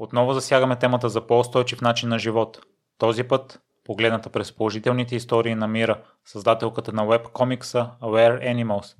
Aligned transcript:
Отново 0.00 0.34
засягаме 0.34 0.76
темата 0.76 1.08
за 1.08 1.26
по-устойчив 1.26 1.80
начин 1.80 2.08
на 2.08 2.18
живот. 2.18 2.60
Този 2.98 3.24
път, 3.24 3.60
погледната 3.84 4.30
през 4.30 4.52
положителните 4.52 5.16
истории 5.16 5.54
на 5.54 5.68
Мира, 5.68 6.02
създателката 6.24 6.92
на 6.92 7.06
веб 7.06 7.28
комикса 7.28 7.90
Aware 8.02 8.54
Animals. 8.54 8.94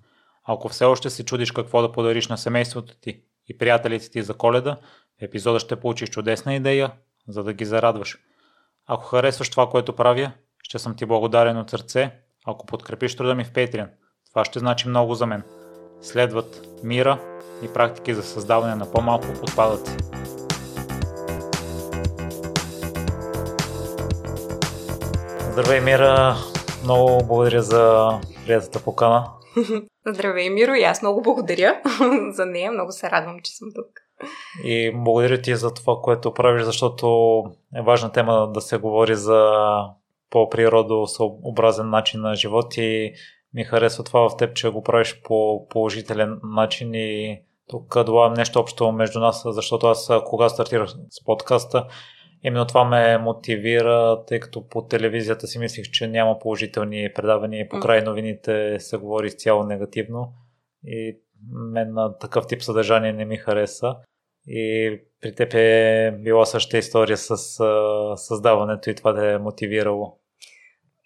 Ако 0.45 0.69
все 0.69 0.85
още 0.85 1.11
се 1.11 1.25
чудиш 1.25 1.53
какво 1.53 1.83
да 1.83 1.93
подариш 1.93 2.29
на 2.29 2.39
семейството 2.39 2.95
ти 3.01 3.21
и 3.49 3.59
приятелите 3.59 4.11
ти 4.11 4.23
за 4.23 4.35
коледа, 4.35 4.77
в 5.21 5.23
епизода 5.23 5.61
ще 5.61 5.81
получиш 5.81 6.11
чудесна 6.11 6.55
идея, 6.55 6.93
за 7.29 7.45
да 7.45 7.53
ги 7.53 7.65
зарадваш. 7.65 8.19
Ако 8.87 9.05
харесваш 9.05 9.51
това, 9.51 9.69
което 9.69 9.97
правя, 9.97 10.33
ще 10.63 10.79
съм 10.79 10.97
ти 10.97 11.07
благодарен 11.07 11.59
от 11.59 11.71
сърце, 11.71 12.13
ако 12.47 12.67
подкрепиш 12.67 13.17
труда 13.17 13.35
ми 13.35 13.45
в 13.45 13.53
Patreon. 13.53 13.89
Това 14.31 14.45
ще 14.45 14.59
значи 14.59 14.89
много 14.89 15.15
за 15.15 15.27
мен. 15.27 15.43
Следват 16.03 16.69
мира 16.85 17.19
и 17.63 17.73
практики 17.73 18.15
за 18.15 18.23
създаване 18.23 18.75
на 18.75 18.93
по-малко 18.93 19.27
отпадъци. 19.43 20.10
Здравей, 25.61 25.81
Мира! 25.81 26.37
Много 26.85 27.27
благодаря 27.27 27.63
за 27.63 28.11
приятата 28.47 28.83
покана. 28.85 29.31
Здравей, 30.07 30.51
Миро, 30.51 30.75
и 30.75 30.83
аз 30.83 31.03
много 31.03 31.23
благодаря 31.23 31.81
за 32.33 32.47
нея. 32.47 32.73
Много 32.73 32.93
се 32.93 33.11
радвам, 33.11 33.41
че 33.43 33.57
съм 33.57 33.69
тук. 33.75 33.87
И 34.65 34.93
благодаря 34.95 35.43
ти 35.43 35.57
за 35.57 35.75
това, 35.75 35.97
което 36.03 36.35
правиш, 36.35 36.63
защото 36.63 37.45
е 37.77 37.83
важна 37.83 38.13
тема 38.13 38.51
да 38.55 38.61
се 38.61 38.79
говори 38.79 39.15
за 39.15 39.55
по-природосъобразен 40.31 41.91
начин 41.91 42.21
на 42.21 42.35
живот 42.35 42.77
и 42.77 43.13
ми 43.55 43.65
харесва 43.65 44.05
това 44.05 44.29
в 44.29 44.37
теб, 44.37 44.55
че 44.55 44.71
го 44.71 44.83
правиш 44.83 45.21
по 45.25 45.69
положителен 45.69 46.41
начин 46.45 46.95
и 46.95 47.41
тук 47.69 48.05
добавям 48.05 48.35
нещо 48.35 48.61
общо 48.61 48.93
между 48.93 49.21
нас, 49.21 49.43
защото 49.47 49.87
аз 49.87 50.11
кога 50.25 50.49
стартирах 50.49 50.91
с 51.11 51.25
подкаста, 51.25 51.87
именно 52.43 52.67
това 52.67 52.85
ме 52.85 53.19
мотивира, 53.19 54.25
тъй 54.27 54.41
като 54.41 54.69
по 54.69 54.87
телевизията 54.87 55.47
си 55.47 55.59
мислих, 55.59 55.91
че 55.91 56.09
няма 56.09 56.39
положителни 56.39 57.13
предавания 57.15 57.69
по 57.69 57.81
край 57.81 58.03
новините 58.03 58.77
се 58.81 58.97
говори 58.97 59.37
цяло 59.37 59.65
негативно 59.65 60.33
и 60.85 61.19
мен 61.73 61.93
на 61.93 62.19
такъв 62.19 62.47
тип 62.47 62.63
съдържание 62.63 63.13
не 63.13 63.25
ми 63.25 63.37
хареса. 63.37 63.97
И 64.47 64.99
при 65.21 65.35
теб 65.35 65.55
е 65.55 66.19
била 66.19 66.47
същата 66.47 66.79
история 66.79 67.17
с 67.17 67.37
създаването 68.17 68.91
и 68.91 68.95
това 68.95 69.13
да 69.13 69.33
е 69.33 69.39
мотивирало. 69.39 70.17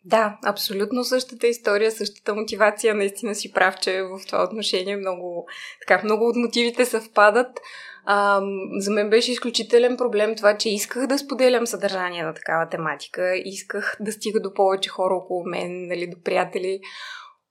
Да, 0.05 0.39
абсолютно 0.47 1.05
същата 1.05 1.47
история, 1.47 1.91
същата 1.91 2.35
мотивация. 2.35 2.95
Наистина 2.95 3.35
си 3.35 3.53
прав, 3.53 3.77
че 3.81 4.03
в 4.03 4.27
това 4.27 4.45
отношение 4.45 4.97
много, 4.97 5.47
така, 5.87 6.05
много 6.05 6.29
от 6.29 6.37
мотивите 6.37 6.85
съвпадат. 6.85 7.61
А, 8.07 8.41
за 8.79 8.91
мен 8.91 9.11
беше 9.11 9.33
изключителен 9.33 9.97
проблем 9.97 10.37
това, 10.37 10.57
че 10.57 10.69
исках 10.69 11.07
да 11.07 11.19
споделям 11.19 11.67
съдържание 11.67 12.23
на 12.23 12.35
такава 12.35 12.69
тематика. 12.69 13.37
Исках 13.45 13.97
да 14.01 14.13
стига 14.13 14.41
до 14.41 14.55
повече 14.55 14.91
хора 14.91 15.15
около 15.15 15.45
мен, 15.47 15.87
нали, 15.89 16.07
до 16.07 16.17
приятели. 16.25 16.81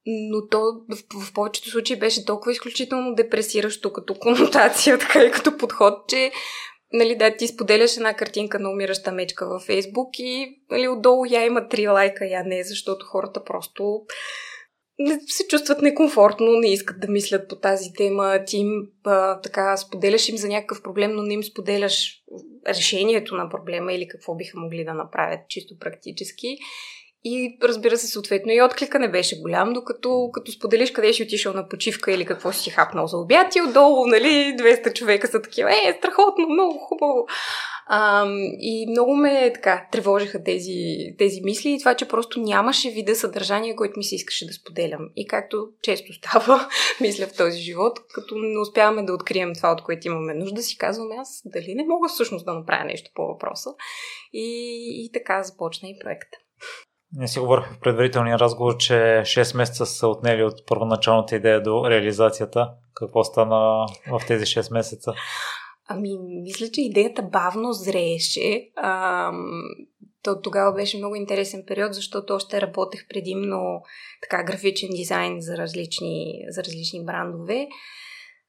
Но 0.06 0.48
то 0.48 0.60
в, 0.90 1.26
в 1.28 1.34
повечето 1.34 1.70
случаи 1.70 2.00
беше 2.00 2.26
толкова 2.26 2.52
изключително 2.52 3.16
депресиращо 3.16 3.94
като 3.94 4.14
конотация, 4.14 4.98
така 5.00 5.24
и 5.24 5.32
като 5.32 5.58
подход, 5.58 5.94
че 6.08 6.32
нали, 6.94 7.16
да, 7.16 7.36
ти 7.38 7.48
споделяш 7.48 7.98
една 7.98 8.14
картинка 8.14 8.60
на 8.60 8.70
умираща 8.70 9.12
мечка 9.12 9.48
във 9.48 9.62
Фейсбук 9.62 10.20
и 10.20 10.62
нали, 10.72 10.88
отдолу 10.88 11.26
я 11.26 11.46
има 11.46 11.68
три 11.68 11.88
лайка, 11.88 12.26
я 12.26 12.44
не, 12.44 12.64
защото 12.64 13.06
хората 13.06 13.44
просто 13.44 14.02
се 15.28 15.48
чувстват 15.48 15.82
некомфортно, 15.82 16.52
не 16.52 16.74
искат 16.74 17.00
да 17.00 17.08
мислят 17.08 17.50
по 17.50 17.56
тази 17.56 17.94
тема. 17.94 18.40
Ти 18.48 18.58
им 18.58 18.88
а, 19.04 19.42
така 19.42 19.78
споделяш 19.78 20.30
им 20.30 20.38
за 20.38 20.48
някакъв 20.48 20.84
проблем, 20.84 21.12
но 21.16 21.22
не 21.22 21.34
им 21.34 21.44
споделяш 21.44 22.24
решението 22.68 23.36
на 23.36 23.50
проблема 23.50 23.94
или 23.94 24.08
какво 24.08 24.36
биха 24.36 24.60
могли 24.60 24.86
да 24.86 24.94
направят 24.94 25.40
чисто 25.50 25.80
практически. 25.80 26.58
И 27.24 27.58
разбира 27.64 27.98
се, 27.98 28.08
съответно 28.08 28.52
и 28.52 28.62
отклика 28.62 29.00
не 29.00 29.12
беше 29.12 29.42
голям, 29.42 29.74
докато 29.74 30.30
като 30.34 30.52
споделиш 30.52 30.92
къде 30.92 31.14
си 31.14 31.24
отишъл 31.24 31.54
на 31.54 31.70
почивка 31.70 32.12
или 32.12 32.26
какво 32.26 32.52
си 32.52 32.70
хапнал 32.70 33.08
за 33.08 33.18
обяд 33.18 33.56
и 33.56 33.62
отдолу, 33.62 34.06
нали, 34.06 34.56
200 34.60 34.94
човека 34.94 35.28
са 35.28 35.42
такива, 35.42 35.72
е, 35.72 35.96
страхотно, 36.00 36.50
много 36.50 36.78
хубаво. 36.78 37.28
А, 37.86 38.28
и 38.60 38.86
много 38.90 39.16
ме 39.16 39.52
така 39.54 39.88
тревожиха 39.92 40.44
тези, 40.44 40.98
тези 41.18 41.42
мисли 41.42 41.70
и 41.70 41.80
това, 41.80 41.96
че 41.96 42.08
просто 42.08 42.40
нямаше 42.40 42.90
вида 42.90 43.16
съдържание, 43.16 43.76
което 43.76 43.98
ми 43.98 44.04
се 44.04 44.16
искаше 44.16 44.48
да 44.48 44.54
споделям. 44.54 45.10
И 45.16 45.28
както 45.28 45.68
често 45.82 46.14
става, 46.14 46.68
мисля 47.02 47.28
в 47.28 47.38
този 47.38 47.60
живот, 47.60 48.00
като 48.14 48.36
не 48.36 48.60
успяваме 48.60 49.04
да 49.04 49.14
открием 49.14 49.54
това, 49.56 49.72
от 49.72 49.82
което 49.82 50.08
имаме 50.08 50.34
нужда, 50.34 50.62
си 50.62 50.78
казваме 50.78 51.16
аз 51.20 51.42
дали 51.46 51.76
не 51.76 51.86
мога 51.86 52.08
всъщност 52.08 52.46
да 52.46 52.54
направя 52.54 52.84
нещо 52.84 53.12
по 53.16 53.28
въпроса. 53.28 53.70
И, 54.34 54.46
и 55.06 55.12
така 55.14 55.44
започна 55.44 55.90
и 55.90 56.00
проекта. 56.04 56.38
Не 57.16 57.28
си 57.28 57.40
говорих 57.40 57.66
в 57.66 57.80
предварителния 57.80 58.40
разговор, 58.40 58.78
че 58.78 58.94
6 58.94 59.58
месеца 59.58 59.86
са 59.86 60.08
отнели 60.08 60.44
от 60.44 60.66
първоначалната 60.68 61.36
идея 61.36 61.64
до 61.64 61.90
реализацията. 61.90 62.72
Какво 62.94 63.24
стана 63.24 63.88
в 64.12 64.22
тези 64.28 64.46
6 64.46 64.74
месеца? 64.74 65.14
Ами, 65.88 66.10
мисля, 66.44 66.68
че 66.74 66.82
идеята 66.82 67.22
бавно 67.22 67.74
зрееше. 67.74 68.70
Ам, 68.84 69.62
то 70.24 70.42
тогава 70.42 70.74
беше 70.74 70.98
много 70.98 71.16
интересен 71.16 71.64
период, 71.68 71.94
защото 71.94 72.34
още 72.34 72.62
работех 72.62 73.08
предимно 73.10 73.82
така 74.22 74.44
графичен 74.44 74.90
дизайн 74.90 75.42
за 75.42 75.58
различни, 75.58 76.46
за 76.50 76.64
различни 76.64 77.06
брандове. 77.06 77.68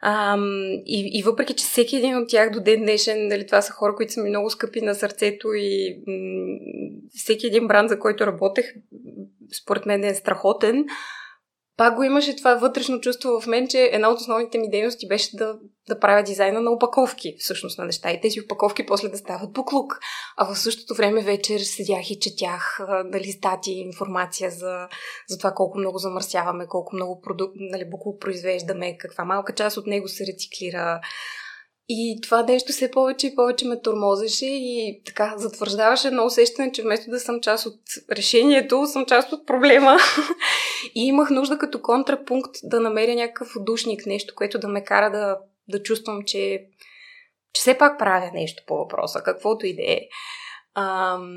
Ам, 0.06 0.42
и, 0.86 1.10
и 1.18 1.22
въпреки, 1.22 1.54
че 1.54 1.64
всеки 1.64 1.96
един 1.96 2.16
от 2.16 2.28
тях 2.28 2.50
до 2.50 2.60
ден 2.60 2.80
днешен, 2.80 3.28
нали, 3.28 3.46
това 3.46 3.62
са 3.62 3.72
хора, 3.72 3.94
които 3.94 4.12
са 4.12 4.22
ми 4.22 4.28
много 4.28 4.50
скъпи 4.50 4.80
на 4.80 4.94
сърцето 4.94 5.48
и 5.54 5.96
м- 6.06 6.58
всеки 7.14 7.46
един 7.46 7.66
бранд, 7.68 7.88
за 7.88 7.98
който 7.98 8.26
работех, 8.26 8.64
според 9.62 9.86
мен 9.86 10.04
е 10.04 10.14
страхотен, 10.14 10.84
пак 11.76 11.94
го 11.96 12.02
имаше 12.02 12.36
това 12.36 12.54
вътрешно 12.54 13.00
чувство 13.00 13.40
в 13.40 13.46
мен, 13.46 13.68
че 13.68 13.90
една 13.92 14.08
от 14.08 14.20
основните 14.20 14.58
ми 14.58 14.70
дейности 14.70 15.08
беше 15.08 15.36
да, 15.36 15.58
да 15.88 16.00
правя 16.00 16.22
дизайна 16.22 16.60
на 16.60 16.70
опаковки, 16.70 17.36
всъщност 17.38 17.78
на 17.78 17.84
неща. 17.84 18.10
И 18.10 18.20
тези 18.20 18.40
опаковки 18.40 18.86
после 18.86 19.08
да 19.08 19.18
стават 19.18 19.52
буклук. 19.52 20.00
А 20.36 20.54
в 20.54 20.58
същото 20.58 20.94
време 20.94 21.22
вечер 21.22 21.60
седях 21.60 22.10
и 22.10 22.18
четях 22.20 22.80
нали, 23.04 23.32
стати, 23.32 23.72
информация 23.72 24.50
за, 24.50 24.88
за 25.28 25.38
това 25.38 25.52
колко 25.52 25.78
много 25.78 25.98
замърсяваме, 25.98 26.66
колко 26.66 26.96
много 26.96 27.20
продукт, 27.20 27.54
нали, 27.56 27.90
буклук 27.90 28.20
произвеждаме, 28.20 28.98
каква 28.98 29.24
малка 29.24 29.54
част 29.54 29.76
от 29.76 29.86
него 29.86 30.08
се 30.08 30.24
рециклира. 30.26 31.00
И 31.88 32.20
това 32.22 32.42
нещо 32.42 32.72
все 32.72 32.90
повече 32.90 33.26
и 33.26 33.34
повече 33.34 33.66
ме 33.66 33.80
тормозеше 33.80 34.46
и 34.46 35.02
така 35.06 35.34
затвърждаваше 35.36 36.08
едно 36.08 36.24
усещане, 36.24 36.72
че 36.72 36.82
вместо 36.82 37.10
да 37.10 37.20
съм 37.20 37.40
част 37.40 37.66
от 37.66 37.80
решението, 38.12 38.86
съм 38.86 39.06
част 39.06 39.32
от 39.32 39.46
проблема. 39.46 39.98
и 40.94 41.06
имах 41.06 41.30
нужда 41.30 41.58
като 41.58 41.82
контрапункт 41.82 42.50
да 42.62 42.80
намеря 42.80 43.14
някакъв 43.14 43.56
удушник, 43.56 44.06
нещо, 44.06 44.34
което 44.36 44.58
да 44.58 44.68
ме 44.68 44.84
кара 44.84 45.10
да, 45.10 45.38
да 45.68 45.82
чувствам, 45.82 46.22
че, 46.22 46.66
че 47.52 47.60
все 47.60 47.78
пак 47.78 47.98
правя 47.98 48.30
нещо 48.34 48.62
по 48.66 48.76
въпроса, 48.76 49.22
каквото 49.24 49.66
и 49.66 49.76
да 49.76 49.82
е. 49.82 50.00
Ам, 50.76 51.28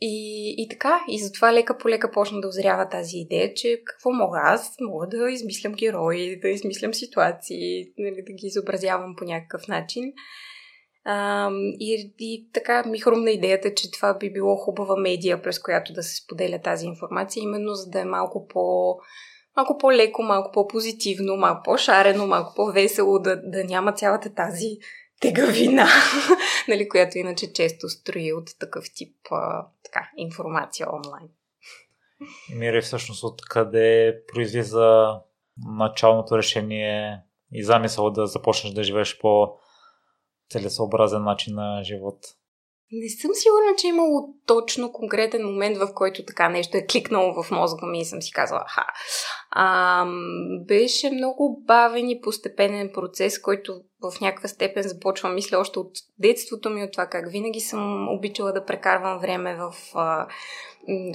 и, 0.00 0.54
и 0.58 0.68
така, 0.68 1.00
и 1.08 1.18
затова 1.18 1.52
лека 1.52 1.78
по 1.78 1.88
лека 1.88 2.10
почна 2.10 2.40
да 2.40 2.48
озрява 2.48 2.88
тази 2.88 3.16
идея, 3.16 3.54
че 3.54 3.82
какво 3.84 4.12
мога 4.12 4.38
аз? 4.42 4.76
Мога 4.80 5.06
да 5.06 5.30
измислям 5.30 5.72
герои, 5.72 6.40
да 6.40 6.48
измислям 6.48 6.94
ситуации, 6.94 7.84
нали, 7.98 8.22
да 8.26 8.32
ги 8.32 8.46
изобразявам 8.46 9.16
по 9.16 9.24
някакъв 9.24 9.68
начин. 9.68 10.12
Ам, 11.04 11.54
и, 11.80 12.14
и 12.18 12.48
така 12.52 12.82
ми 12.86 12.98
хрумна 12.98 13.30
идеята, 13.30 13.74
че 13.74 13.90
това 13.90 14.14
би 14.14 14.32
било 14.32 14.56
хубава 14.56 14.96
медия, 14.96 15.42
през 15.42 15.58
която 15.58 15.92
да 15.92 16.02
се 16.02 16.16
споделя 16.16 16.60
тази 16.62 16.86
информация, 16.86 17.42
именно 17.42 17.74
за 17.74 17.90
да 17.90 18.00
е 18.00 18.04
малко 18.04 18.46
по 18.48 18.96
малко 19.56 19.78
по-леко, 19.78 20.22
малко 20.22 20.50
по-позитивно, 20.52 21.36
малко 21.36 21.62
по-шарено, 21.64 22.26
малко 22.26 22.52
по-весело, 22.56 23.18
да, 23.18 23.36
да 23.36 23.64
няма 23.64 23.92
цялата 23.92 24.34
тази 24.34 24.66
тегавина, 25.20 25.88
нали, 26.68 26.88
която 26.88 27.18
иначе 27.18 27.52
често 27.52 27.88
строи 27.88 28.32
от 28.32 28.58
такъв 28.60 28.84
тип 28.94 29.16
а, 29.30 29.66
така, 29.84 30.10
информация 30.16 30.86
онлайн. 30.92 31.28
Мири, 32.54 32.80
всъщност 32.80 33.24
откъде 33.24 34.16
произлиза 34.32 35.20
началното 35.78 36.38
решение 36.38 37.22
и 37.52 37.64
замисъл 37.64 38.10
да 38.10 38.26
започнеш 38.26 38.72
да 38.72 38.82
живееш 38.82 39.18
по 39.18 39.58
целесообразен 40.50 41.22
начин 41.22 41.54
на 41.54 41.84
живот? 41.84 42.18
Не 42.92 43.08
съм 43.08 43.30
сигурна, 43.34 43.76
че 43.78 43.86
е 43.86 43.90
имало 43.90 44.34
точно 44.46 44.92
конкретен 44.92 45.46
момент, 45.46 45.78
в 45.78 45.94
който 45.94 46.24
така 46.24 46.48
нещо 46.48 46.76
е 46.76 46.86
кликнало 46.86 47.42
в 47.42 47.50
мозъка 47.50 47.86
ми 47.86 48.00
и 48.00 48.04
съм 48.04 48.22
си 48.22 48.32
казала, 48.32 48.62
аха, 48.66 48.86
А, 49.50 50.06
беше 50.66 51.10
много 51.10 51.62
бавен 51.66 52.10
и 52.10 52.20
постепенен 52.20 52.90
процес, 52.94 53.40
който 53.40 53.80
в 54.02 54.20
някаква 54.20 54.48
степен 54.48 54.82
започва, 54.82 55.28
мисля, 55.28 55.58
още 55.58 55.78
от 55.78 55.90
детството 56.18 56.70
ми, 56.70 56.84
от 56.84 56.92
това 56.92 57.06
как 57.06 57.30
винаги 57.30 57.60
съм 57.60 58.08
обичала 58.08 58.52
да 58.52 58.64
прекарвам 58.64 59.18
време 59.18 59.56
в, 59.56 59.74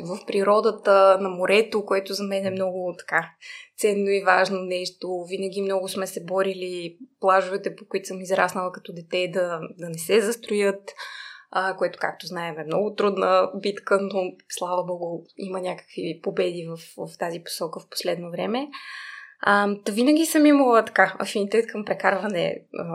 в 0.04 0.26
природата, 0.28 1.18
на 1.22 1.30
морето, 1.30 1.86
което 1.86 2.14
за 2.14 2.24
мен 2.24 2.46
е 2.46 2.52
много 2.52 2.96
така 3.00 3.30
ценно 3.78 4.10
и 4.10 4.24
важно 4.24 4.62
нещо. 4.62 5.26
Винаги 5.30 5.62
много 5.62 5.88
сме 5.88 6.08
се 6.08 6.24
борили 6.24 6.98
плажовете, 7.20 7.76
по 7.76 7.86
които 7.86 8.08
съм 8.08 8.22
израснала 8.22 8.72
като 8.72 8.94
дете, 8.94 9.32
да, 9.34 9.60
да 9.78 9.90
не 9.90 9.98
се 9.98 10.22
застроят 10.22 10.94
а, 11.52 11.78
което, 11.78 12.00
както 12.02 12.28
знаем, 12.28 12.60
е 12.60 12.64
много 12.64 12.96
трудна 12.96 13.52
битка, 13.56 14.00
но 14.02 14.32
слава 14.50 14.84
богу, 14.84 15.24
има 15.38 15.62
някакви 15.62 16.20
победи 16.24 16.68
в, 16.70 17.08
в 17.08 17.18
тази 17.18 17.44
посока 17.44 17.80
в 17.80 17.90
последно 17.90 18.32
време. 18.32 18.70
А, 19.42 19.68
да 19.86 19.92
винаги 19.92 20.26
съм 20.26 20.46
имала 20.46 20.86
така 20.86 21.16
афинитет 21.20 21.68
към 21.68 21.86
прекарване 21.86 22.66
а, 22.80 22.86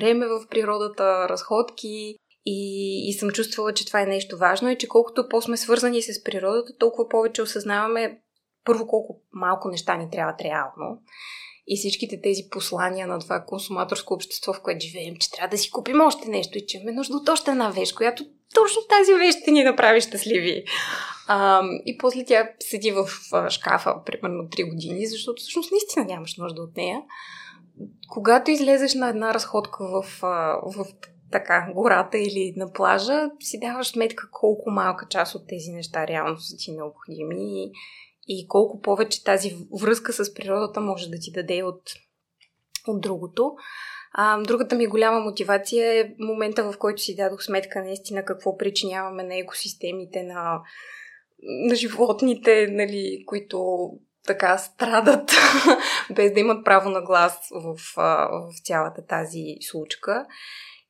време 0.00 0.26
в 0.26 0.48
природата, 0.50 1.28
разходки 1.28 2.16
и, 2.46 3.08
и 3.08 3.12
съм 3.12 3.30
чувствала, 3.30 3.72
че 3.72 3.86
това 3.86 4.00
е 4.00 4.06
нещо 4.06 4.38
важно 4.38 4.70
и 4.70 4.78
че 4.78 4.88
колкото 4.88 5.28
по-сме 5.28 5.56
свързани 5.56 6.02
с 6.02 6.24
природата, 6.24 6.78
толкова 6.78 7.08
повече 7.08 7.42
осъзнаваме 7.42 8.20
първо 8.64 8.86
колко 8.86 9.20
малко 9.32 9.68
неща 9.68 9.96
ни 9.96 10.10
трябват 10.10 10.40
реално 10.40 10.98
и 11.66 11.76
всичките 11.76 12.20
тези 12.20 12.42
послания 12.50 13.06
на 13.06 13.18
това 13.18 13.40
консуматорско 13.40 14.14
общество, 14.14 14.52
в 14.52 14.60
което 14.60 14.86
живеем, 14.86 15.16
че 15.16 15.30
трябва 15.30 15.48
да 15.48 15.58
си 15.58 15.70
купим 15.70 16.00
още 16.00 16.28
нещо 16.28 16.58
и 16.58 16.66
че 16.66 16.76
имаме 16.76 16.92
нужда 16.92 17.16
от 17.16 17.28
още 17.28 17.50
една 17.50 17.70
вещ, 17.70 17.94
която 17.94 18.24
точно 18.54 18.82
тази 18.88 19.14
вещ 19.14 19.38
ще 19.40 19.50
ни 19.50 19.64
направи 19.64 20.00
щастливи. 20.00 20.64
А, 21.28 21.62
и 21.86 21.98
после 21.98 22.24
тя 22.24 22.50
седи 22.60 22.90
в 22.90 23.08
шкафа 23.50 23.94
примерно 24.06 24.42
3 24.42 24.70
години, 24.70 25.06
защото 25.06 25.42
всъщност 25.42 25.70
наистина 25.70 26.04
нямаш 26.04 26.36
нужда 26.36 26.62
от 26.62 26.76
нея. 26.76 27.02
Когато 28.08 28.50
излезеш 28.50 28.94
на 28.94 29.08
една 29.08 29.34
разходка 29.34 29.84
в, 29.84 30.18
в 30.62 30.86
така, 31.32 31.68
гората 31.74 32.18
или 32.18 32.54
на 32.56 32.72
плажа, 32.72 33.30
си 33.40 33.60
даваш 33.60 33.88
сметка 33.88 34.28
колко 34.30 34.70
малка 34.70 35.06
част 35.10 35.34
от 35.34 35.48
тези 35.48 35.72
неща 35.72 36.06
реално 36.06 36.40
са 36.40 36.56
ти 36.56 36.72
необходими 36.72 37.64
и 37.64 37.72
колко 38.48 38.80
повече 38.80 39.24
тази 39.24 39.56
връзка 39.80 40.12
с 40.12 40.34
природата 40.34 40.80
може 40.80 41.08
да 41.08 41.18
ти 41.18 41.32
даде 41.32 41.62
от, 41.62 41.82
от 42.88 43.00
другото. 43.00 43.54
А, 44.12 44.42
другата 44.42 44.76
ми 44.76 44.86
голяма 44.86 45.20
мотивация 45.20 46.00
е 46.00 46.14
момента, 46.18 46.72
в 46.72 46.78
който 46.78 47.02
си 47.02 47.16
дадох 47.16 47.42
сметка 47.42 47.82
наистина 47.82 48.24
какво 48.24 48.56
причиняваме 48.56 49.22
на 49.22 49.36
екосистемите, 49.36 50.22
на, 50.22 50.60
на 51.42 51.74
животните, 51.74 52.66
нали, 52.70 53.24
които 53.26 53.90
така 54.26 54.58
страдат, 54.58 55.30
без 56.14 56.32
да 56.32 56.40
имат 56.40 56.64
право 56.64 56.90
на 56.90 57.02
глас 57.02 57.38
в, 57.50 57.76
в 57.96 58.64
цялата 58.64 59.06
тази 59.06 59.44
случка. 59.60 60.26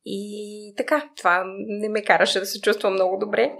И 0.05 0.75
така, 0.77 1.11
това 1.17 1.45
не 1.67 1.89
ме 1.89 2.03
караше 2.03 2.41
да 2.41 2.47
се 2.47 2.61
чувствам 2.61 2.93
много 2.93 3.19
добре. 3.19 3.53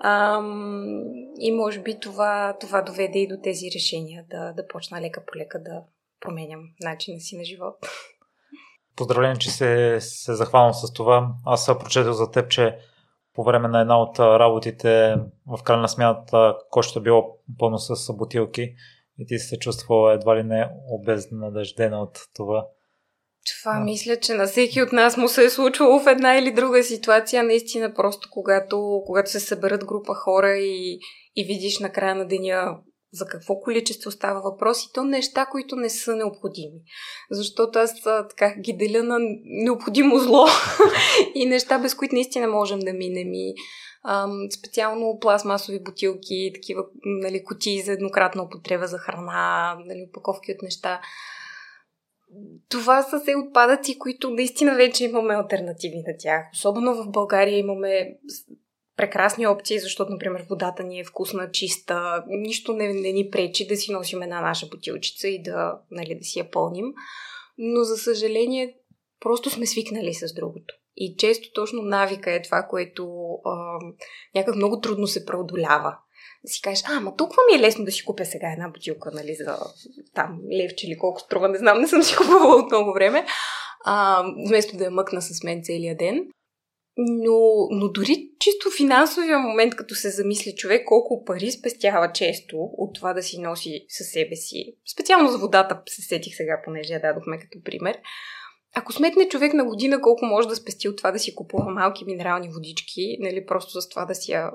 Ам, 0.00 1.02
и 1.38 1.52
може 1.52 1.80
би 1.80 2.00
това, 2.00 2.56
това 2.60 2.82
доведе 2.82 3.18
и 3.18 3.28
до 3.28 3.36
тези 3.42 3.66
решения 3.74 4.24
да, 4.30 4.52
да 4.52 4.66
почна 4.66 5.00
лека 5.00 5.22
по 5.26 5.38
лека 5.38 5.62
да 5.62 5.82
променям 6.20 6.60
начина 6.80 7.20
си 7.20 7.36
на 7.36 7.44
живот. 7.44 7.74
Поздравление, 8.96 9.36
че 9.36 9.50
се, 9.50 9.96
се 10.00 10.34
захванал 10.34 10.72
с 10.72 10.92
това. 10.92 11.28
Аз 11.46 11.64
съм 11.64 11.78
прочетил 11.78 12.12
за 12.12 12.30
теб, 12.30 12.50
че 12.50 12.78
по 13.34 13.44
време 13.44 13.68
на 13.68 13.80
една 13.80 14.02
от 14.02 14.18
работите 14.18 15.16
в 15.46 15.62
края 15.62 15.80
на 15.80 15.88
смяната 15.88 16.56
кошето 16.70 17.02
било 17.02 17.38
пълно 17.58 17.78
с 17.78 18.12
бутилки 18.12 18.74
и 19.18 19.26
ти 19.26 19.38
се 19.38 19.58
чувствала 19.58 20.14
едва 20.14 20.36
ли 20.36 20.42
не 20.42 20.68
обезнадеждена 20.88 22.02
от 22.02 22.18
това. 22.34 22.66
Това 23.46 23.72
а. 23.76 23.80
мисля, 23.80 24.16
че 24.16 24.34
на 24.34 24.46
всеки 24.46 24.82
от 24.82 24.92
нас 24.92 25.16
му 25.16 25.28
се 25.28 25.44
е 25.44 25.50
случвало 25.50 26.00
в 26.00 26.06
една 26.06 26.38
или 26.38 26.52
друга 26.52 26.82
ситуация. 26.82 27.42
Наистина, 27.42 27.94
просто 27.94 28.28
когато, 28.32 29.02
когато 29.06 29.30
се 29.30 29.40
съберат 29.40 29.84
група 29.84 30.14
хора 30.14 30.56
и, 30.56 30.98
и 31.36 31.44
видиш 31.44 31.78
на 31.78 31.92
края 31.92 32.14
на 32.14 32.26
деня 32.26 32.76
за 33.12 33.26
какво 33.26 33.60
количество 33.60 34.10
става 34.10 34.40
въпрос 34.40 34.84
и 34.84 34.92
то 34.94 35.04
неща, 35.04 35.46
които 35.46 35.76
не 35.76 35.90
са 35.90 36.16
необходими. 36.16 36.80
Защото 37.30 37.78
аз 37.78 38.02
така 38.02 38.54
ги 38.60 38.72
деля 38.72 39.02
на 39.02 39.18
необходимо 39.44 40.18
зло 40.18 40.46
и 41.34 41.46
неща, 41.46 41.78
без 41.78 41.94
които 41.94 42.14
наистина 42.14 42.48
можем 42.48 42.78
да 42.78 42.92
минем. 42.92 43.34
И, 43.34 43.54
ам, 44.04 44.46
специално 44.58 45.18
пластмасови 45.20 45.82
бутилки, 45.82 46.50
такива 46.54 46.84
нали, 47.04 47.44
кутии 47.44 47.82
за 47.82 47.92
еднократна 47.92 48.42
употреба 48.42 48.86
за 48.86 48.98
храна, 48.98 49.76
нали, 49.86 50.06
упаковки 50.08 50.52
от 50.52 50.62
неща 50.62 51.00
това 52.68 53.02
са 53.02 53.20
се 53.20 53.36
отпадъци, 53.36 53.98
които 53.98 54.30
наистина 54.30 54.74
вече 54.74 55.04
имаме 55.04 55.34
альтернативи 55.34 55.96
на 56.06 56.14
тях. 56.18 56.44
Особено 56.52 56.94
в 56.94 57.10
България 57.10 57.58
имаме 57.58 58.18
прекрасни 58.96 59.46
опции, 59.46 59.78
защото, 59.78 60.12
например, 60.12 60.46
водата 60.50 60.82
ни 60.82 61.00
е 61.00 61.04
вкусна, 61.04 61.50
чиста, 61.50 62.24
нищо 62.28 62.72
не, 62.72 62.94
не 62.94 63.12
ни 63.12 63.30
пречи 63.30 63.66
да 63.66 63.76
си 63.76 63.92
носим 63.92 64.22
една 64.22 64.40
наша 64.40 64.66
бутилчица 64.66 65.28
и 65.28 65.42
да, 65.42 65.80
нали, 65.90 66.14
да 66.14 66.24
си 66.24 66.38
я 66.38 66.50
пълним. 66.50 66.86
Но, 67.58 67.84
за 67.84 67.96
съжаление, 67.96 68.76
просто 69.20 69.50
сме 69.50 69.66
свикнали 69.66 70.14
с 70.14 70.34
другото. 70.34 70.74
И 70.96 71.16
често 71.18 71.52
точно 71.54 71.82
навика 71.82 72.32
е 72.32 72.42
това, 72.42 72.66
което 72.70 73.08
а, 73.44 73.78
някак 74.34 74.56
много 74.56 74.80
трудно 74.80 75.06
се 75.06 75.26
преодолява 75.26 75.96
си 76.46 76.62
кажеш, 76.62 76.84
а, 76.86 77.00
ма 77.00 77.16
толкова 77.16 77.42
ми 77.50 77.58
е 77.58 77.60
лесно 77.60 77.84
да 77.84 77.92
си 77.92 78.04
купя 78.04 78.24
сега 78.24 78.52
една 78.52 78.68
бутилка, 78.68 79.10
нали, 79.14 79.34
за 79.34 79.58
там 80.14 80.40
левче 80.52 80.86
или 80.86 80.98
колко 80.98 81.20
струва, 81.20 81.48
не 81.48 81.58
знам, 81.58 81.80
не 81.80 81.88
съм 81.88 82.02
си 82.02 82.16
купувала 82.18 82.56
от 82.56 82.70
много 82.70 82.92
време, 82.92 83.26
а, 83.84 84.24
вместо 84.48 84.76
да 84.76 84.84
я 84.84 84.90
мъкна 84.90 85.22
с 85.22 85.42
мен 85.42 85.60
целия 85.64 85.96
ден. 85.96 86.26
Но, 86.96 87.68
но 87.70 87.88
дори 87.88 88.30
чисто 88.38 88.70
финансовия 88.70 89.38
момент, 89.38 89.76
като 89.76 89.94
се 89.94 90.10
замисли 90.10 90.54
човек 90.54 90.84
колко 90.86 91.24
пари 91.24 91.50
спестява 91.50 92.12
често 92.12 92.56
от 92.56 92.94
това 92.94 93.12
да 93.12 93.22
си 93.22 93.40
носи 93.40 93.86
със 93.88 94.06
себе 94.06 94.36
си. 94.36 94.76
Специално 94.92 95.30
за 95.30 95.38
водата 95.38 95.82
се 95.88 96.02
сетих 96.02 96.36
сега, 96.36 96.60
понеже 96.64 96.92
я 96.92 97.00
дадохме 97.00 97.40
като 97.40 97.58
пример. 97.64 97.98
Ако 98.76 98.92
сметне 98.92 99.28
човек 99.28 99.54
на 99.54 99.64
година 99.64 100.00
колко 100.00 100.24
може 100.24 100.48
да 100.48 100.56
спести 100.56 100.88
от 100.88 100.96
това 100.96 101.10
да 101.10 101.18
си 101.18 101.34
купува 101.34 101.70
малки 101.70 102.04
минерални 102.04 102.48
водички, 102.48 103.16
нали, 103.20 103.46
просто 103.46 103.80
за 103.80 103.88
това 103.88 104.04
да 104.04 104.14
си 104.14 104.32
я 104.32 104.50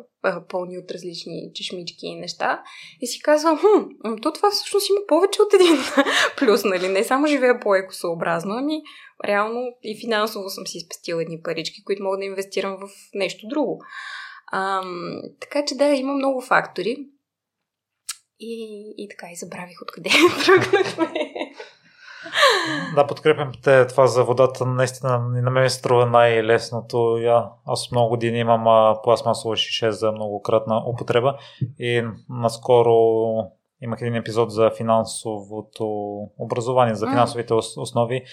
пълни 0.49 0.77
от 0.77 0.91
различни 0.91 1.51
чешмички 1.53 2.07
и 2.07 2.15
неща, 2.15 2.63
и 3.01 3.07
си 3.07 3.21
казва, 3.21 3.57
хм, 3.57 4.15
то 4.21 4.33
това 4.33 4.51
всъщност 4.51 4.89
има 4.89 4.99
повече 5.07 5.41
от 5.41 5.53
един 5.53 5.77
плюс, 6.37 6.63
нали, 6.63 6.87
не 6.87 7.03
само 7.03 7.27
живея 7.27 7.59
по-екосъобразно, 7.59 8.53
ами 8.53 8.81
реално 9.25 9.61
и 9.83 9.99
финансово 9.99 10.49
съм 10.49 10.67
си 10.67 10.79
спестила 10.79 11.21
едни 11.21 11.41
парички, 11.41 11.83
които 11.83 12.03
мога 12.03 12.17
да 12.17 12.25
инвестирам 12.25 12.77
в 12.77 12.89
нещо 13.13 13.47
друго. 13.47 13.81
Ам, 14.53 15.21
така 15.39 15.65
че 15.65 15.75
да, 15.75 15.85
има 15.85 16.13
много 16.13 16.41
фактори. 16.41 16.97
И, 18.39 18.93
и 18.97 19.07
така, 19.09 19.27
и 19.31 19.35
забравих 19.35 19.81
откъде 19.81 20.09
тръгнахме. 20.45 21.13
Да, 22.95 23.07
подкрепям 23.07 23.51
те 23.63 23.87
това 23.87 24.07
за 24.07 24.23
водата. 24.23 24.65
Наистина 24.65 25.19
на 25.19 25.51
мен 25.51 25.69
се 25.69 25.75
струва 25.75 26.05
най-лесното. 26.05 27.17
Я, 27.17 27.49
аз 27.65 27.91
много 27.91 28.09
години 28.09 28.39
имам 28.39 28.95
пластмасова 29.03 29.55
шише 29.55 29.91
за 29.91 30.11
многократна 30.11 30.83
употреба 30.87 31.37
и 31.79 32.03
наскоро 32.29 32.97
имах 33.81 34.01
един 34.01 34.15
епизод 34.15 34.51
за 34.51 34.71
финансовото 34.77 35.85
образование, 36.39 36.95
за 36.95 37.07
финансовите 37.07 37.53
основи. 37.53 38.23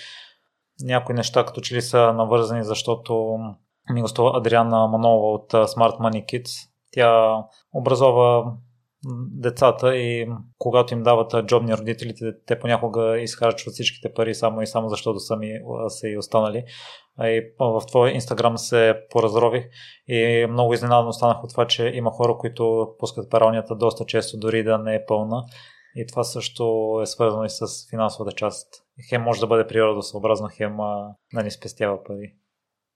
Някои 0.84 1.14
неща 1.14 1.44
като 1.44 1.60
че 1.60 1.74
ли 1.74 1.82
са 1.82 2.12
навързани, 2.12 2.64
защото 2.64 3.38
ми 3.90 4.02
гостува 4.02 4.38
Адриана 4.38 4.86
Манова 4.86 5.26
от 5.26 5.52
Smart 5.52 5.98
Money 5.98 6.24
Kids. 6.24 6.68
Тя 6.92 7.36
образова 7.74 8.52
децата 9.30 9.96
и 9.96 10.28
когато 10.58 10.94
им 10.94 11.02
дават 11.02 11.46
джобни 11.46 11.76
родителите, 11.76 12.24
те 12.46 12.58
понякога 12.58 13.20
изхарчват 13.20 13.74
всичките 13.74 14.12
пари 14.14 14.34
само 14.34 14.62
и 14.62 14.66
само 14.66 14.88
защото 14.88 15.20
сами 15.20 15.52
са 15.88 16.08
и 16.08 16.18
останали. 16.18 16.64
И 17.20 17.52
в 17.58 17.82
твоя 17.88 18.14
инстаграм 18.14 18.58
се 18.58 18.94
поразрових 19.10 19.64
и 20.08 20.46
много 20.50 20.74
изненадан 20.74 21.08
останах 21.08 21.44
от 21.44 21.50
това, 21.50 21.66
че 21.66 21.90
има 21.94 22.10
хора, 22.10 22.36
които 22.38 22.94
пускат 22.98 23.30
пералнята 23.30 23.74
доста 23.74 24.04
често, 24.04 24.38
дори 24.38 24.62
да 24.62 24.78
не 24.78 24.94
е 24.94 25.04
пълна. 25.06 25.44
И 25.96 26.06
това 26.06 26.24
също 26.24 26.98
е 27.02 27.06
свързано 27.06 27.44
и 27.44 27.50
с 27.50 27.66
финансовата 27.90 28.36
част. 28.36 28.68
Хем 29.08 29.22
може 29.22 29.40
да 29.40 29.46
бъде 29.46 29.66
природосъобразно, 29.66 30.48
хем 30.56 30.76
да 31.34 31.42
ни 31.42 31.50
спестява 31.50 32.04
пари. 32.04 32.34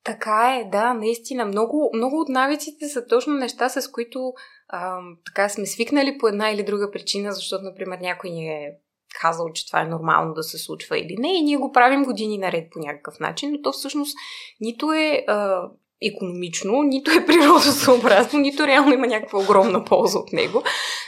Така 0.05 0.57
е, 0.61 0.71
да, 0.71 0.95
наистина. 0.95 1.45
Много, 1.45 1.91
много 1.95 2.21
от 2.21 2.29
навиците 2.29 2.89
са 2.89 3.07
точно 3.07 3.35
неща, 3.35 3.69
с 3.69 3.91
които 3.91 4.33
а, 4.69 4.99
така 5.27 5.49
сме 5.49 5.67
свикнали 5.67 6.19
по 6.19 6.29
една 6.29 6.51
или 6.51 6.63
друга 6.63 6.91
причина, 6.91 7.33
защото, 7.33 7.65
например, 7.65 7.99
някой 7.99 8.31
ни 8.31 8.49
е 8.49 8.73
казал, 9.21 9.53
че 9.53 9.67
това 9.67 9.81
е 9.81 9.89
нормално 9.89 10.35
да 10.35 10.43
се 10.43 10.59
случва 10.59 10.99
или 10.99 11.17
не, 11.19 11.39
и 11.39 11.43
ние 11.43 11.57
го 11.57 11.73
правим 11.73 12.05
години 12.05 12.39
наред 12.39 12.71
по 12.71 12.79
някакъв 12.79 13.21
начин, 13.21 13.53
но 13.53 13.63
то 13.63 13.73
всъщност 13.73 14.17
нито 14.61 14.93
е 14.93 15.25
а, 15.27 15.69
економично, 16.03 16.83
нито 16.83 17.11
е 17.11 17.27
природосъобразно, 17.27 18.39
нито 18.41 18.67
реално 18.67 18.93
има 18.93 19.07
някаква 19.07 19.39
огромна 19.39 19.85
полза 19.85 20.19
от 20.19 20.33
него. 20.33 20.63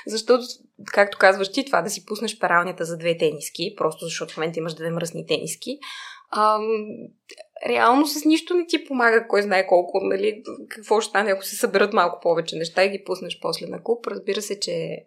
Защото, 0.06 0.44
както 0.92 1.18
казваш 1.18 1.52
ти, 1.52 1.64
това 1.64 1.82
да 1.82 1.90
си 1.90 2.06
пуснеш 2.06 2.38
пералнята 2.38 2.84
за 2.84 2.98
две 2.98 3.18
тениски, 3.18 3.74
просто 3.76 4.04
защото 4.04 4.34
в 4.34 4.36
момента 4.36 4.58
имаш 4.58 4.74
две 4.74 4.90
мръсни 4.90 5.26
тениски, 5.26 5.78
ам, 6.36 6.66
реално 7.66 8.06
с 8.06 8.24
нищо 8.24 8.54
не 8.54 8.66
ти 8.66 8.84
помага, 8.84 9.28
кой 9.28 9.42
знае 9.42 9.66
колко, 9.66 10.00
нали, 10.02 10.42
какво 10.68 11.00
ще 11.00 11.08
стане, 11.08 11.30
ако 11.30 11.44
се 11.44 11.56
съберат 11.56 11.92
малко 11.92 12.20
повече 12.22 12.56
неща 12.56 12.84
и 12.84 12.90
ги 12.90 13.04
пуснеш 13.04 13.38
после 13.40 13.66
на 13.66 13.82
куп. 13.82 14.06
Разбира 14.06 14.42
се, 14.42 14.60
че 14.60 15.04